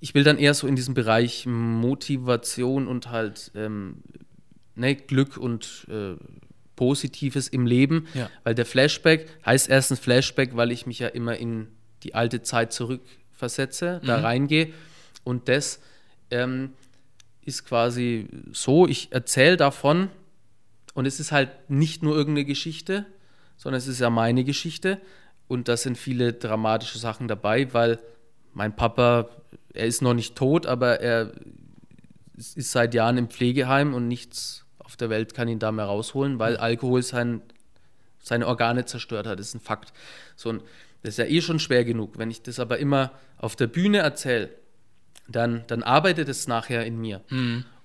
ich 0.00 0.14
will 0.14 0.24
dann 0.24 0.38
eher 0.38 0.54
so 0.54 0.66
in 0.66 0.76
diesem 0.76 0.94
Bereich 0.94 1.46
Motivation 1.46 2.86
und 2.88 3.10
halt 3.10 3.52
ähm, 3.54 3.96
ne, 4.74 4.94
Glück 4.96 5.36
und 5.36 5.86
äh, 5.90 6.14
Positives 6.76 7.48
im 7.48 7.66
Leben, 7.66 8.06
Ja. 8.14 8.30
weil 8.44 8.54
der 8.54 8.64
Flashback 8.64 9.28
heißt 9.44 9.68
erstens 9.68 9.98
Flashback, 10.00 10.56
weil 10.56 10.72
ich 10.72 10.86
mich 10.86 10.98
ja 10.98 11.08
immer 11.08 11.36
in 11.36 11.68
die 12.02 12.14
alte 12.14 12.42
Zeit 12.42 12.72
zurückversetze, 12.72 14.00
da 14.04 14.20
reingehe. 14.20 14.72
Und 15.24 15.48
das 15.48 15.80
ähm, 16.30 16.70
ist 17.44 17.66
quasi 17.66 18.28
so, 18.52 18.86
ich 18.88 19.12
erzähle 19.12 19.58
davon 19.58 20.08
und 20.94 21.04
es 21.04 21.20
ist 21.20 21.32
halt 21.32 21.50
nicht 21.68 22.02
nur 22.02 22.16
irgendeine 22.16 22.46
Geschichte, 22.46 23.04
sondern 23.58 23.78
es 23.78 23.86
ist 23.86 24.00
ja 24.00 24.08
meine 24.08 24.44
Geschichte. 24.44 24.98
Und 25.48 25.68
da 25.68 25.76
sind 25.76 25.98
viele 25.98 26.32
dramatische 26.32 26.98
Sachen 26.98 27.28
dabei, 27.28 27.74
weil 27.74 27.98
mein 28.54 28.74
Papa, 28.74 29.28
er 29.74 29.86
ist 29.86 30.02
noch 30.02 30.14
nicht 30.14 30.36
tot, 30.36 30.66
aber 30.66 31.00
er 31.00 31.32
ist 32.36 32.72
seit 32.72 32.94
Jahren 32.94 33.16
im 33.18 33.28
Pflegeheim 33.28 33.94
und 33.94 34.08
nichts 34.08 34.64
auf 34.78 34.96
der 34.96 35.10
Welt 35.10 35.34
kann 35.34 35.48
ihn 35.48 35.58
da 35.58 35.70
mehr 35.72 35.84
rausholen, 35.84 36.38
weil 36.38 36.56
Alkohol 36.56 37.02
sein, 37.02 37.42
seine 38.18 38.46
Organe 38.46 38.86
zerstört 38.86 39.26
hat. 39.26 39.38
Das 39.38 39.48
ist 39.48 39.54
ein 39.54 39.60
Fakt. 39.60 39.92
So, 40.36 40.48
und 40.50 40.62
das 41.02 41.14
ist 41.14 41.18
ja 41.18 41.26
eh 41.26 41.40
schon 41.40 41.58
schwer 41.58 41.84
genug. 41.84 42.18
Wenn 42.18 42.30
ich 42.30 42.42
das 42.42 42.58
aber 42.58 42.78
immer 42.78 43.12
auf 43.38 43.56
der 43.56 43.68
Bühne 43.68 43.98
erzähle, 43.98 44.50
dann, 45.28 45.64
dann 45.68 45.82
arbeitet 45.82 46.28
es 46.28 46.48
nachher 46.48 46.84
in 46.84 47.00
mir. 47.00 47.20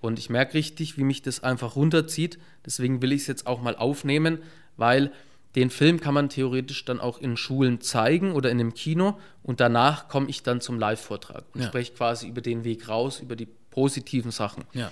Und 0.02 0.20
ich 0.20 0.30
merke 0.30 0.56
richtig, 0.56 0.98
wie 0.98 1.04
mich 1.04 1.22
das 1.22 1.44
einfach 1.44 1.76
runterzieht. 1.76 2.40
Deswegen 2.66 3.02
will 3.02 3.12
ich 3.12 3.22
es 3.22 3.28
jetzt 3.28 3.48
auch 3.48 3.62
mal 3.62 3.76
aufnehmen, 3.76 4.40
weil 4.78 5.12
den 5.56 5.70
Film 5.70 6.00
kann 6.00 6.14
man 6.14 6.30
theoretisch 6.30 6.84
dann 6.86 7.00
auch 7.00 7.20
in 7.20 7.38
Schulen 7.38 7.80
zeigen 7.82 8.32
oder 8.34 8.52
in 8.52 8.60
einem 8.60 8.74
Kino 8.74 9.18
und 9.42 9.60
danach 9.60 10.08
komme 10.10 10.30
ich 10.30 10.44
dann 10.44 10.60
zum 10.62 10.80
Live-Vortrag 10.80 11.46
und 11.54 11.62
Ja. 11.62 11.68
spreche 11.68 11.94
quasi 11.94 12.28
über 12.28 12.42
den 12.42 12.64
Weg 12.64 12.90
raus, 12.90 13.20
über 13.22 13.36
die 13.36 13.48
positiven 13.72 14.32
Sachen. 14.32 14.66
Ja. 14.74 14.92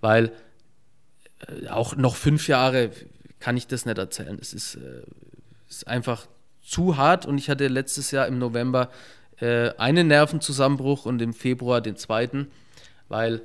Weil 0.00 0.32
äh, 1.48 1.68
auch 1.68 1.96
noch 1.96 2.14
fünf 2.16 2.48
Jahre 2.48 2.90
kann 3.40 3.56
ich 3.56 3.66
das 3.66 3.84
nicht 3.84 3.98
erzählen. 3.98 4.38
Es 4.40 4.54
ist, 4.54 4.76
äh, 4.76 5.02
ist 5.68 5.86
einfach 5.88 6.26
zu 6.62 6.96
hart 6.96 7.26
und 7.26 7.38
ich 7.38 7.50
hatte 7.50 7.68
letztes 7.68 8.10
Jahr 8.10 8.26
im 8.26 8.38
November 8.38 8.90
äh, 9.40 9.70
einen 9.76 10.06
Nervenzusammenbruch 10.08 11.04
und 11.06 11.20
im 11.20 11.34
Februar 11.34 11.80
den 11.80 11.96
zweiten, 11.96 12.48
weil 13.08 13.42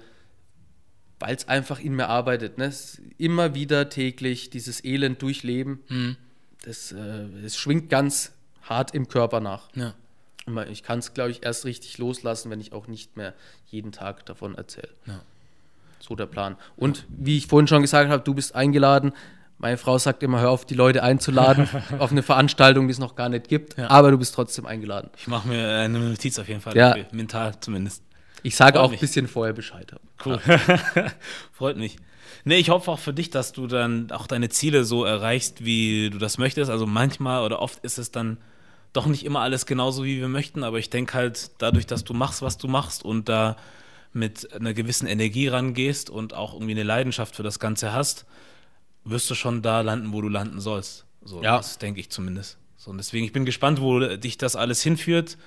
weil 1.19 1.35
es 1.35 1.47
einfach 1.47 1.79
in 1.79 1.93
mir 1.93 2.07
arbeitet. 2.07 2.57
Ne? 2.57 2.73
Immer 3.19 3.53
wieder 3.53 3.89
täglich 3.89 4.49
dieses 4.49 4.83
Elend 4.83 5.21
durchleben, 5.21 6.17
das, 6.63 6.91
äh, 6.91 7.25
das 7.43 7.57
schwingt 7.57 7.89
ganz 7.89 8.31
hart 8.63 8.93
im 8.93 9.07
Körper 9.07 9.39
nach. 9.39 9.69
Ja. 9.75 9.93
Ich 10.69 10.83
kann 10.83 10.99
es, 10.99 11.13
glaube 11.13 11.31
ich, 11.31 11.43
erst 11.45 11.65
richtig 11.65 11.97
loslassen, 11.97 12.49
wenn 12.49 12.59
ich 12.59 12.73
auch 12.73 12.87
nicht 12.87 13.15
mehr 13.15 13.33
jeden 13.67 13.91
Tag 13.91 14.25
davon 14.25 14.55
erzähle. 14.55 14.89
Ja. 15.05 15.21
So 15.99 16.15
der 16.15 16.25
Plan. 16.25 16.57
Und 16.75 17.05
wie 17.09 17.37
ich 17.37 17.47
vorhin 17.47 17.67
schon 17.67 17.83
gesagt 17.83 18.09
habe, 18.09 18.23
du 18.23 18.33
bist 18.33 18.55
eingeladen. 18.55 19.13
Meine 19.59 19.77
Frau 19.77 19.99
sagt 19.99 20.23
immer, 20.23 20.41
hör 20.41 20.49
auf, 20.49 20.65
die 20.65 20.73
Leute 20.73 21.03
einzuladen 21.03 21.69
auf 21.99 22.11
eine 22.11 22.23
Veranstaltung, 22.23 22.87
die 22.87 22.91
es 22.93 22.97
noch 22.99 23.15
gar 23.15 23.29
nicht 23.29 23.47
gibt. 23.47 23.77
Ja. 23.77 23.89
Aber 23.91 24.09
du 24.09 24.17
bist 24.17 24.33
trotzdem 24.33 24.65
eingeladen. 24.65 25.11
Ich 25.15 25.27
mache 25.27 25.47
mir 25.47 25.77
eine 25.77 25.99
Notiz 25.99 26.39
auf 26.39 26.47
jeden 26.47 26.61
Fall 26.61 26.75
Ja. 26.75 26.95
mental 27.11 27.59
zumindest. 27.59 28.03
Ich 28.41 28.55
sage 28.55 28.79
Freut 28.79 28.87
auch 28.87 28.91
ein 28.93 28.99
bisschen 28.99 29.27
vorher 29.27 29.53
Bescheid. 29.53 29.93
Cool. 30.25 30.39
Freut 31.53 31.77
mich. 31.77 31.97
Nee, 32.43 32.57
ich 32.57 32.69
hoffe 32.69 32.91
auch 32.91 32.99
für 32.99 33.13
dich, 33.13 33.29
dass 33.29 33.51
du 33.53 33.67
dann 33.67 34.11
auch 34.11 34.27
deine 34.27 34.49
Ziele 34.49 34.83
so 34.83 35.05
erreichst, 35.05 35.63
wie 35.63 36.09
du 36.09 36.17
das 36.17 36.37
möchtest. 36.37 36.71
Also 36.71 36.87
manchmal 36.87 37.43
oder 37.43 37.61
oft 37.61 37.83
ist 37.83 37.97
es 37.97 38.11
dann 38.11 38.37
doch 38.93 39.05
nicht 39.05 39.25
immer 39.25 39.39
alles 39.41 39.65
genauso, 39.65 40.03
wie 40.03 40.19
wir 40.19 40.27
möchten, 40.27 40.63
aber 40.63 40.77
ich 40.79 40.89
denke 40.89 41.13
halt, 41.13 41.51
dadurch, 41.59 41.85
dass 41.87 42.03
du 42.03 42.13
machst, 42.13 42.41
was 42.41 42.57
du 42.57 42.67
machst 42.67 43.05
und 43.05 43.29
da 43.29 43.55
mit 44.13 44.51
einer 44.53 44.73
gewissen 44.73 45.07
Energie 45.07 45.47
rangehst 45.47 46.09
und 46.09 46.33
auch 46.33 46.53
irgendwie 46.53 46.71
eine 46.73 46.83
Leidenschaft 46.83 47.35
für 47.35 47.43
das 47.43 47.59
Ganze 47.59 47.93
hast, 47.93 48.25
wirst 49.05 49.29
du 49.29 49.35
schon 49.35 49.61
da 49.61 49.81
landen, 49.81 50.11
wo 50.11 50.21
du 50.21 50.27
landen 50.27 50.59
sollst. 50.59 51.05
So, 51.23 51.41
Ja. 51.41 51.57
das 51.57 51.77
denke 51.77 51.99
ich 52.01 52.09
zumindest. 52.09 52.57
So, 52.75 52.91
und 52.91 52.97
deswegen, 52.97 53.25
ich 53.25 53.31
bin 53.31 53.45
gespannt, 53.45 53.79
wo 53.79 53.99
dich 53.99 54.37
das 54.37 54.55
alles 54.55 54.81
hinführt 54.81 55.37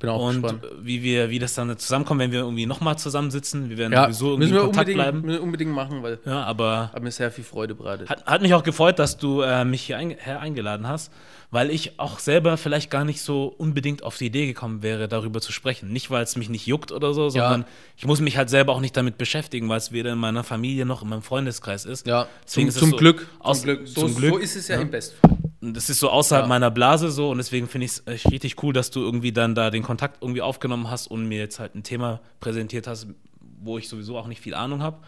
Bin 0.00 0.10
auch 0.10 0.20
und 0.28 0.42
gespannt. 0.42 0.62
wie 0.82 1.02
wir, 1.02 1.30
wie 1.30 1.38
das 1.38 1.54
dann 1.54 1.76
zusammenkommt, 1.78 2.20
wenn 2.20 2.32
wir 2.32 2.40
irgendwie 2.40 2.66
nochmal 2.66 2.98
zusammensitzen. 2.98 3.70
Wir 3.70 3.78
werden 3.78 3.92
Ja, 3.92 4.04
sowieso 4.04 4.26
irgendwie 4.32 4.38
müssen 4.44 4.54
wir 4.54 4.60
in 4.60 4.66
Kontakt 4.66 4.88
unbedingt, 4.88 4.96
bleiben. 5.04 5.20
müssen 5.22 5.32
wir 5.38 5.42
unbedingt 5.42 5.72
machen, 5.72 6.02
weil 6.02 6.18
Ja, 6.24 6.42
aber 6.44 6.90
hat 6.92 7.02
mir 7.02 7.10
sehr 7.10 7.30
viel 7.30 7.44
Freude 7.44 7.74
bereitet. 7.74 8.08
hat, 8.10 8.24
hat 8.26 8.42
mich 8.42 8.54
auch 8.54 8.62
gefreut, 8.62 8.98
dass 8.98 9.16
du 9.16 9.40
äh, 9.42 9.64
mich 9.64 9.82
hier 9.82 9.96
ein, 9.98 10.10
her 10.10 10.40
eingeladen 10.40 10.86
hast, 10.88 11.12
weil 11.50 11.70
ich 11.70 11.98
auch 12.00 12.18
selber 12.18 12.56
vielleicht 12.56 12.90
gar 12.90 13.04
nicht 13.04 13.20
so 13.22 13.46
unbedingt 13.46 14.02
auf 14.02 14.18
die 14.18 14.26
Idee 14.26 14.46
gekommen 14.46 14.82
wäre, 14.82 15.06
darüber 15.08 15.40
zu 15.40 15.52
sprechen. 15.52 15.92
Nicht, 15.92 16.10
weil 16.10 16.24
es 16.24 16.34
mich 16.36 16.48
nicht 16.48 16.66
juckt 16.66 16.90
oder 16.90 17.14
so, 17.14 17.28
sondern 17.28 17.64
ich 17.96 18.04
muss 18.06 18.20
mich 18.20 18.36
halt 18.36 18.50
selber 18.50 18.72
auch 18.72 18.80
nicht 18.80 18.96
damit 18.96 19.18
beschäftigen, 19.18 19.68
weil 19.68 19.78
es 19.78 19.92
weder 19.92 20.12
in 20.12 20.18
meiner 20.18 20.42
Familie 20.42 20.84
noch 20.84 21.02
in 21.02 21.08
meinem 21.08 21.22
Freundeskreis 21.22 21.84
ist. 21.84 22.06
ja, 22.06 22.26
Deswegen 22.44 22.68
zum, 22.70 22.76
ist 22.76 22.78
zum 22.80 22.90
so 22.90 22.96
Glück. 22.96 23.26
aus- 23.38 23.58
zum 23.60 23.64
Glück. 23.66 23.86
So, 23.88 24.00
zum 24.00 24.14
Glück, 24.16 24.32
so 24.32 24.38
ist 24.38 24.56
es 24.56 24.68
ja, 24.68 24.76
ja. 24.76 24.82
im 24.82 24.90
Bestfall. 24.90 25.30
Das 25.72 25.88
ist 25.88 26.00
so 26.00 26.10
außerhalb 26.10 26.44
Ja. 26.44 26.48
meiner 26.48 26.70
Blase 26.70 27.10
so 27.10 27.30
und 27.30 27.38
deswegen 27.38 27.68
finde 27.68 27.86
ich 27.86 27.92
es 27.92 28.06
echt 28.06 28.30
richtig 28.30 28.62
cool, 28.62 28.72
dass 28.72 28.90
du 28.90 29.00
irgendwie 29.00 29.32
dann 29.32 29.54
da 29.54 29.70
den 29.70 29.82
Kontakt 29.82 30.22
irgendwie 30.22 30.42
aufgenommen 30.42 30.90
hast 30.90 31.06
und 31.06 31.26
mir 31.26 31.38
jetzt 31.38 31.58
halt 31.58 31.74
ein 31.74 31.82
Thema 31.82 32.20
präsentiert 32.40 32.86
hast, 32.86 33.06
wo 33.62 33.78
ich 33.78 33.88
sowieso 33.88 34.18
auch 34.18 34.26
nicht 34.26 34.40
viel 34.42 34.54
Ahnung 34.54 34.82
habe 34.82 34.98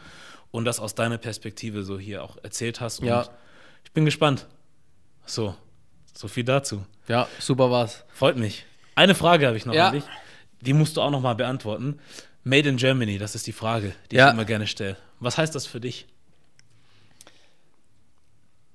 und 0.52 0.64
das 0.64 0.80
aus 0.80 0.94
deiner 0.94 1.18
Perspektive 1.18 1.82
so 1.84 1.98
hier 1.98 2.22
auch 2.24 2.36
erzählt 2.42 2.80
hast. 2.80 3.00
Und 3.00 3.06
Ja. 3.08 3.28
ich 3.84 3.92
bin 3.92 4.04
gespannt. 4.04 4.46
So, 5.26 5.54
so 6.14 6.28
viel 6.28 6.44
dazu. 6.44 6.86
Ja, 7.08 7.28
super 7.38 7.70
war's. 7.70 8.04
Freut 8.14 8.36
mich. 8.36 8.64
Eine 8.94 9.14
Frage 9.14 9.46
habe 9.46 9.56
ich 9.56 9.66
noch 9.66 9.74
Ja. 9.74 9.88
an 9.88 9.94
dich. 9.94 10.04
Die 10.62 10.72
musst 10.72 10.96
du 10.96 11.02
auch 11.02 11.10
noch 11.10 11.20
mal 11.20 11.34
beantworten. 11.34 11.98
Made 12.44 12.68
in 12.68 12.76
Germany, 12.76 13.18
das 13.18 13.34
ist 13.34 13.46
die 13.46 13.52
Frage, 13.52 13.92
die 14.10 14.16
Ja. 14.16 14.28
ich 14.28 14.32
immer 14.34 14.44
gerne 14.44 14.66
stelle. 14.66 14.96
Was 15.20 15.36
heißt 15.36 15.54
das 15.54 15.66
für 15.66 15.80
dich? 15.80 16.06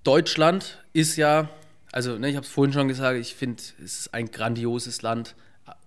Deutschland 0.04 0.80
ist 0.94 1.16
ja, 1.16 1.50
also 1.92 2.18
ne, 2.18 2.30
ich 2.30 2.36
habe 2.36 2.46
es 2.46 2.52
vorhin 2.52 2.74
schon 2.74 2.88
gesagt, 2.88 3.20
ich 3.20 3.36
finde, 3.36 3.62
es 3.84 4.00
ist 4.00 4.14
ein 4.14 4.32
grandioses 4.32 5.02
Land 5.02 5.36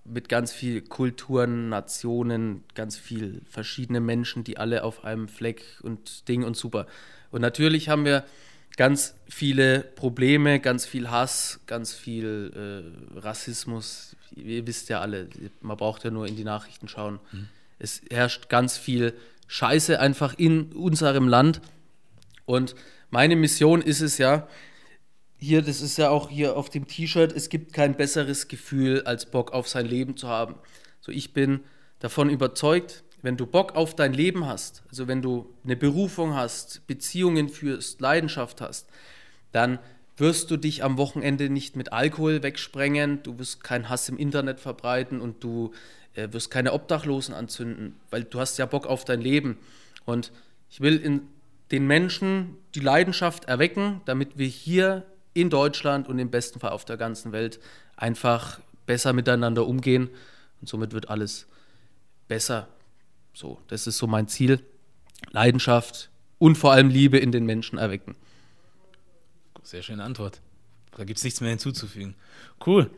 mit 0.05 0.29
ganz 0.29 0.53
viel 0.53 0.83
Kulturen, 0.83 1.69
Nationen, 1.71 2.63
ganz 2.75 2.97
viel 2.97 3.41
verschiedene 3.49 4.01
Menschen, 4.01 4.45
die 4.45 4.59
alle 4.59 4.85
auf 4.85 5.05
einem 5.05 5.29
Fleck 5.29 5.65
und 5.83 6.29
Ding 6.29 6.45
und 6.45 6.57
super. 6.57 6.87
Und 7.31 7.41
natürlich 7.41 7.89
haben 7.89 8.05
wir 8.05 8.25
ganz 8.77 9.15
viele 9.29 9.81
Probleme, 9.81 10.61
ganz 10.61 10.85
viel 10.85 11.11
Hass, 11.11 11.61
ganz 11.67 11.95
viel 11.95 12.53
äh, 13.17 13.19
Rassismus. 13.19 14.17
Ihr 14.35 14.67
wisst 14.67 14.89
ja 14.89 15.01
alle, 15.01 15.29
man 15.61 15.77
braucht 15.77 16.05
ja 16.05 16.11
nur 16.11 16.27
in 16.27 16.37
die 16.37 16.45
Nachrichten 16.45 16.89
schauen. 16.89 17.19
Es 17.79 18.03
herrscht 18.11 18.49
ganz 18.49 18.77
viel 18.77 19.15
Scheiße 19.47 20.01
einfach 20.01 20.35
in 20.37 20.73
unserem 20.73 21.29
Land. 21.29 21.61
Und 22.45 22.75
meine 23.11 23.37
Mission 23.37 23.81
ist 23.81 24.01
es 24.01 24.19
ja, 24.19 24.49
hier, 25.45 25.63
das 25.63 25.81
ist 25.81 25.99
ja 25.99 26.11
auch 26.11 26.31
hier 26.31 26.57
auf 26.57 26.71
dem 26.71 26.87
T-Shirt, 26.87 27.33
es 27.33 27.49
gibt 27.49 27.73
kein 27.73 27.97
besseres 27.97 28.49
Gefühl, 28.49 29.03
als 29.03 29.27
Bock 29.27 29.53
auf 29.53 29.69
sein 29.69 29.87
Leben 29.87 30.17
zu 30.17 30.29
haben. 30.29 30.55
So, 31.01 31.13
ich 31.13 31.33
bin 31.33 31.61
davon 31.99 32.31
überzeugt, 32.31 33.05
wenn 33.21 33.37
du 33.37 33.47
Bock 33.47 33.77
auf 33.77 33.95
dein 33.95 34.13
Leben 34.13 34.47
hast, 34.47 34.83
also 34.89 35.07
wenn 35.07 35.23
du 35.23 35.55
eine 35.65 35.77
Berufung 35.77 36.35
hast, 36.35 36.87
Beziehungen 36.87 37.49
führst, 37.49 38.01
Leidenschaft 38.01 38.61
hast, 38.61 38.89
dann 39.53 39.79
wirst 40.17 40.51
du 40.51 40.57
dich 40.57 40.83
am 40.83 40.97
Wochenende 40.97 41.51
nicht 41.51 41.77
mit 41.77 41.93
Alkohol 41.93 42.43
wegsprengen, 42.43 43.23
du 43.23 43.39
wirst 43.39 43.63
keinen 43.63 43.89
Hass 43.89 44.09
im 44.09 44.17
Internet 44.17 44.61
verbreiten 44.61 45.21
und 45.21 45.43
du 45.43 45.73
äh, 46.15 46.29
wirst 46.33 46.51
keine 46.51 46.73
Obdachlosen 46.73 47.35
anzünden, 47.35 47.97
weil 48.11 48.25
du 48.25 48.41
hast 48.41 48.59
ja 48.59 48.67
Bock 48.67 48.87
auf 48.87 49.05
dein 49.05 49.21
Leben. 49.21 49.59
Und 50.05 50.33
ich 50.71 50.81
will 50.81 50.97
in 50.97 51.23
den 51.71 51.87
Menschen 51.87 52.57
die 52.75 52.81
Leidenschaft 52.81 53.47
erwecken, 53.47 54.01
damit 54.05 54.39
wir 54.39 54.47
hier 54.47 55.05
in 55.35 55.51
Deutschland 55.51 56.09
und 56.09 56.19
im 56.19 56.31
besten 56.31 56.61
Fall 56.61 56.71
auf 56.71 56.85
der 56.85 56.97
ganzen 56.97 57.33
Welt 57.33 57.61
einfach 57.97 58.61
besser 58.87 59.13
miteinander 59.13 59.67
umgehen 59.67 60.09
und 60.61 60.69
somit 60.69 60.93
wird 60.93 61.11
alles 61.11 61.47
besser. 62.29 62.69
So, 63.35 63.59
das 63.69 63.87
ist 63.87 63.99
so 63.99 64.07
mein 64.07 64.29
Ziel. 64.29 64.61
Leidenschaft 65.33 66.11
und 66.39 66.57
vor 66.57 66.73
allem 66.73 66.89
Liebe 66.89 67.19
in 67.19 67.33
den 67.33 67.45
Menschen 67.47 67.79
erwecken. 67.79 68.15
Sehr 69.63 69.83
schöne 69.83 70.05
Antwort. 70.05 70.41
Da 70.97 71.05
gibt 71.05 71.19
es 71.19 71.25
nichts 71.25 71.41
mehr 71.41 71.51
hinzuzufügen. 71.51 72.15
Cool. 72.65 72.91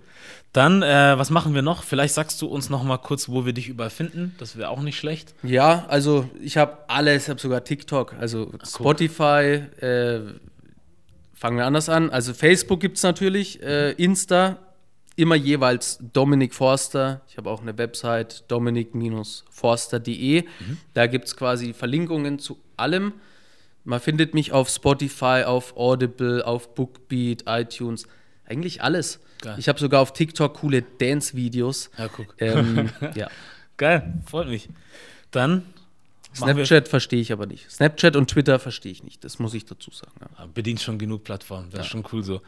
Dann, 0.53 0.83
äh, 0.83 1.19
was 1.19 1.31
machen 1.31 1.55
wir 1.55 1.63
noch? 1.63 1.83
Vielleicht 1.83 2.15
sagst 2.15 2.43
du 2.43 2.47
uns 2.47 2.69
noch 2.69 2.83
mal 2.83 2.99
kurz, 2.99 3.29
wo 3.29 3.47
wir 3.47 3.53
dich 3.53 3.69
überall 3.69 3.91
finden. 3.91 4.35
Das 4.39 4.57
wäre 4.57 4.69
auch 4.69 4.83
nicht 4.83 4.99
schlecht. 4.99 5.35
Ja, 5.43 5.87
also 5.89 6.29
ich 6.43 6.57
habe 6.57 6.79
alles, 6.89 7.25
ich 7.25 7.29
habe 7.31 7.41
sogar 7.41 7.65
TikTok, 7.65 8.15
also 8.15 8.53
Spotify, 8.65 9.63
äh, 9.81 10.21
fangen 11.37 11.59
wir 11.59 11.67
anders 11.67 11.89
an. 11.89 12.11
Also 12.11 12.35
Facebook 12.35 12.81
gibt 12.81 12.97
es 12.97 13.05
natürlich, 13.05 13.63
äh, 13.63 13.93
Insta, 13.93 14.59
immer 15.15 15.37
jeweils 15.37 15.99
Dominik 16.13 16.55
Forster. 16.55 17.23
Ich 17.29 17.37
habe 17.37 17.51
auch 17.51 17.63
eine 17.63 17.79
Website, 17.79 18.45
dominik-forster.de. 18.49 20.45
Da 20.95 21.07
gibt 21.07 21.27
es 21.27 21.37
quasi 21.37 21.73
Verlinkungen 21.73 22.39
zu 22.39 22.59
allem. 22.77 23.13
Man 23.85 24.01
findet 24.01 24.35
mich 24.35 24.53
auf 24.53 24.69
Spotify, 24.69 25.45
auf 25.47 25.77
Audible, 25.77 26.45
auf 26.45 26.75
Bookbeat, 26.75 27.45
iTunes, 27.47 28.07
eigentlich 28.45 28.83
alles. 28.83 29.21
Geil. 29.43 29.55
Ich 29.59 29.69
habe 29.69 29.79
sogar 29.79 30.01
auf 30.03 30.13
TikTok 30.13 30.55
coole 30.55 30.83
Dance-Videos. 30.83 31.91
Ja, 31.97 32.09
guck. 32.09 32.35
Ähm, 32.39 32.91
ja. 33.15 33.29
Geil, 33.77 34.15
freut 34.27 34.49
mich. 34.49 34.69
Dann 35.31 35.63
Snapchat 36.37 36.89
verstehe 36.89 37.21
ich 37.21 37.33
aber 37.33 37.47
nicht. 37.47 37.71
Snapchat 37.71 38.17
und 38.17 38.29
Twitter 38.31 38.59
verstehe 38.59 38.93
ich 38.93 39.03
nicht. 39.03 39.25
Das 39.25 39.39
muss 39.39 39.55
ich 39.55 39.65
dazu 39.65 39.91
sagen. 39.91 40.13
Ja. 40.21 40.47
Bedient 40.47 40.81
schon 40.81 40.99
genug 40.99 41.25
Plattformen. 41.25 41.71
Das 41.71 41.79
ja. 41.79 41.81
ist 41.83 41.89
schon 41.89 42.05
cool 42.13 42.23
so. 42.23 42.41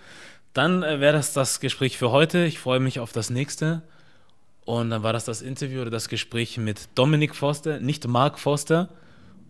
Dann 0.52 0.82
äh, 0.82 1.00
wäre 1.00 1.12
das 1.14 1.32
das 1.32 1.60
Gespräch 1.60 1.98
für 1.98 2.10
heute. 2.10 2.44
Ich 2.44 2.58
freue 2.58 2.80
mich 2.80 3.00
auf 3.00 3.12
das 3.12 3.30
nächste. 3.30 3.82
Und 4.64 4.90
dann 4.90 5.02
war 5.02 5.12
das 5.12 5.24
das 5.24 5.40
Interview 5.40 5.80
oder 5.80 5.90
das 5.90 6.08
Gespräch 6.08 6.58
mit 6.58 6.90
Dominik 6.94 7.34
Forster, 7.34 7.80
nicht 7.80 8.06
Mark 8.06 8.38
Forster. 8.38 8.90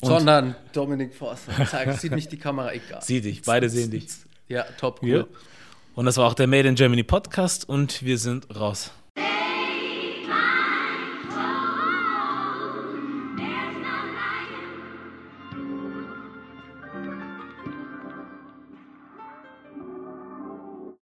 Sondern 0.01 0.55
Dominik 0.73 1.13
Forster. 1.13 1.53
Zeig, 1.67 1.93
sieht 1.99 2.13
mich 2.13 2.29
die 2.29 2.37
Kamera 2.37 2.73
egal. 2.73 3.03
Sieht 3.03 3.25
dich, 3.25 3.43
beide 3.43 3.69
sehen 3.69 3.91
dich. 3.91 4.07
Ja, 4.47 4.65
top, 4.79 5.01
cool. 5.03 5.09
Ja. 5.09 5.25
Und 5.97 6.07
das 6.07 6.17
war 6.19 6.29
auch 6.29 6.35
der 6.35 6.47
Made 6.47 6.69
in 6.69 6.77
Germany 6.77 7.03
Podcast 7.03 7.69
und 7.69 8.05
wir 8.05 8.19
sind 8.19 8.55
raus. 8.55 8.93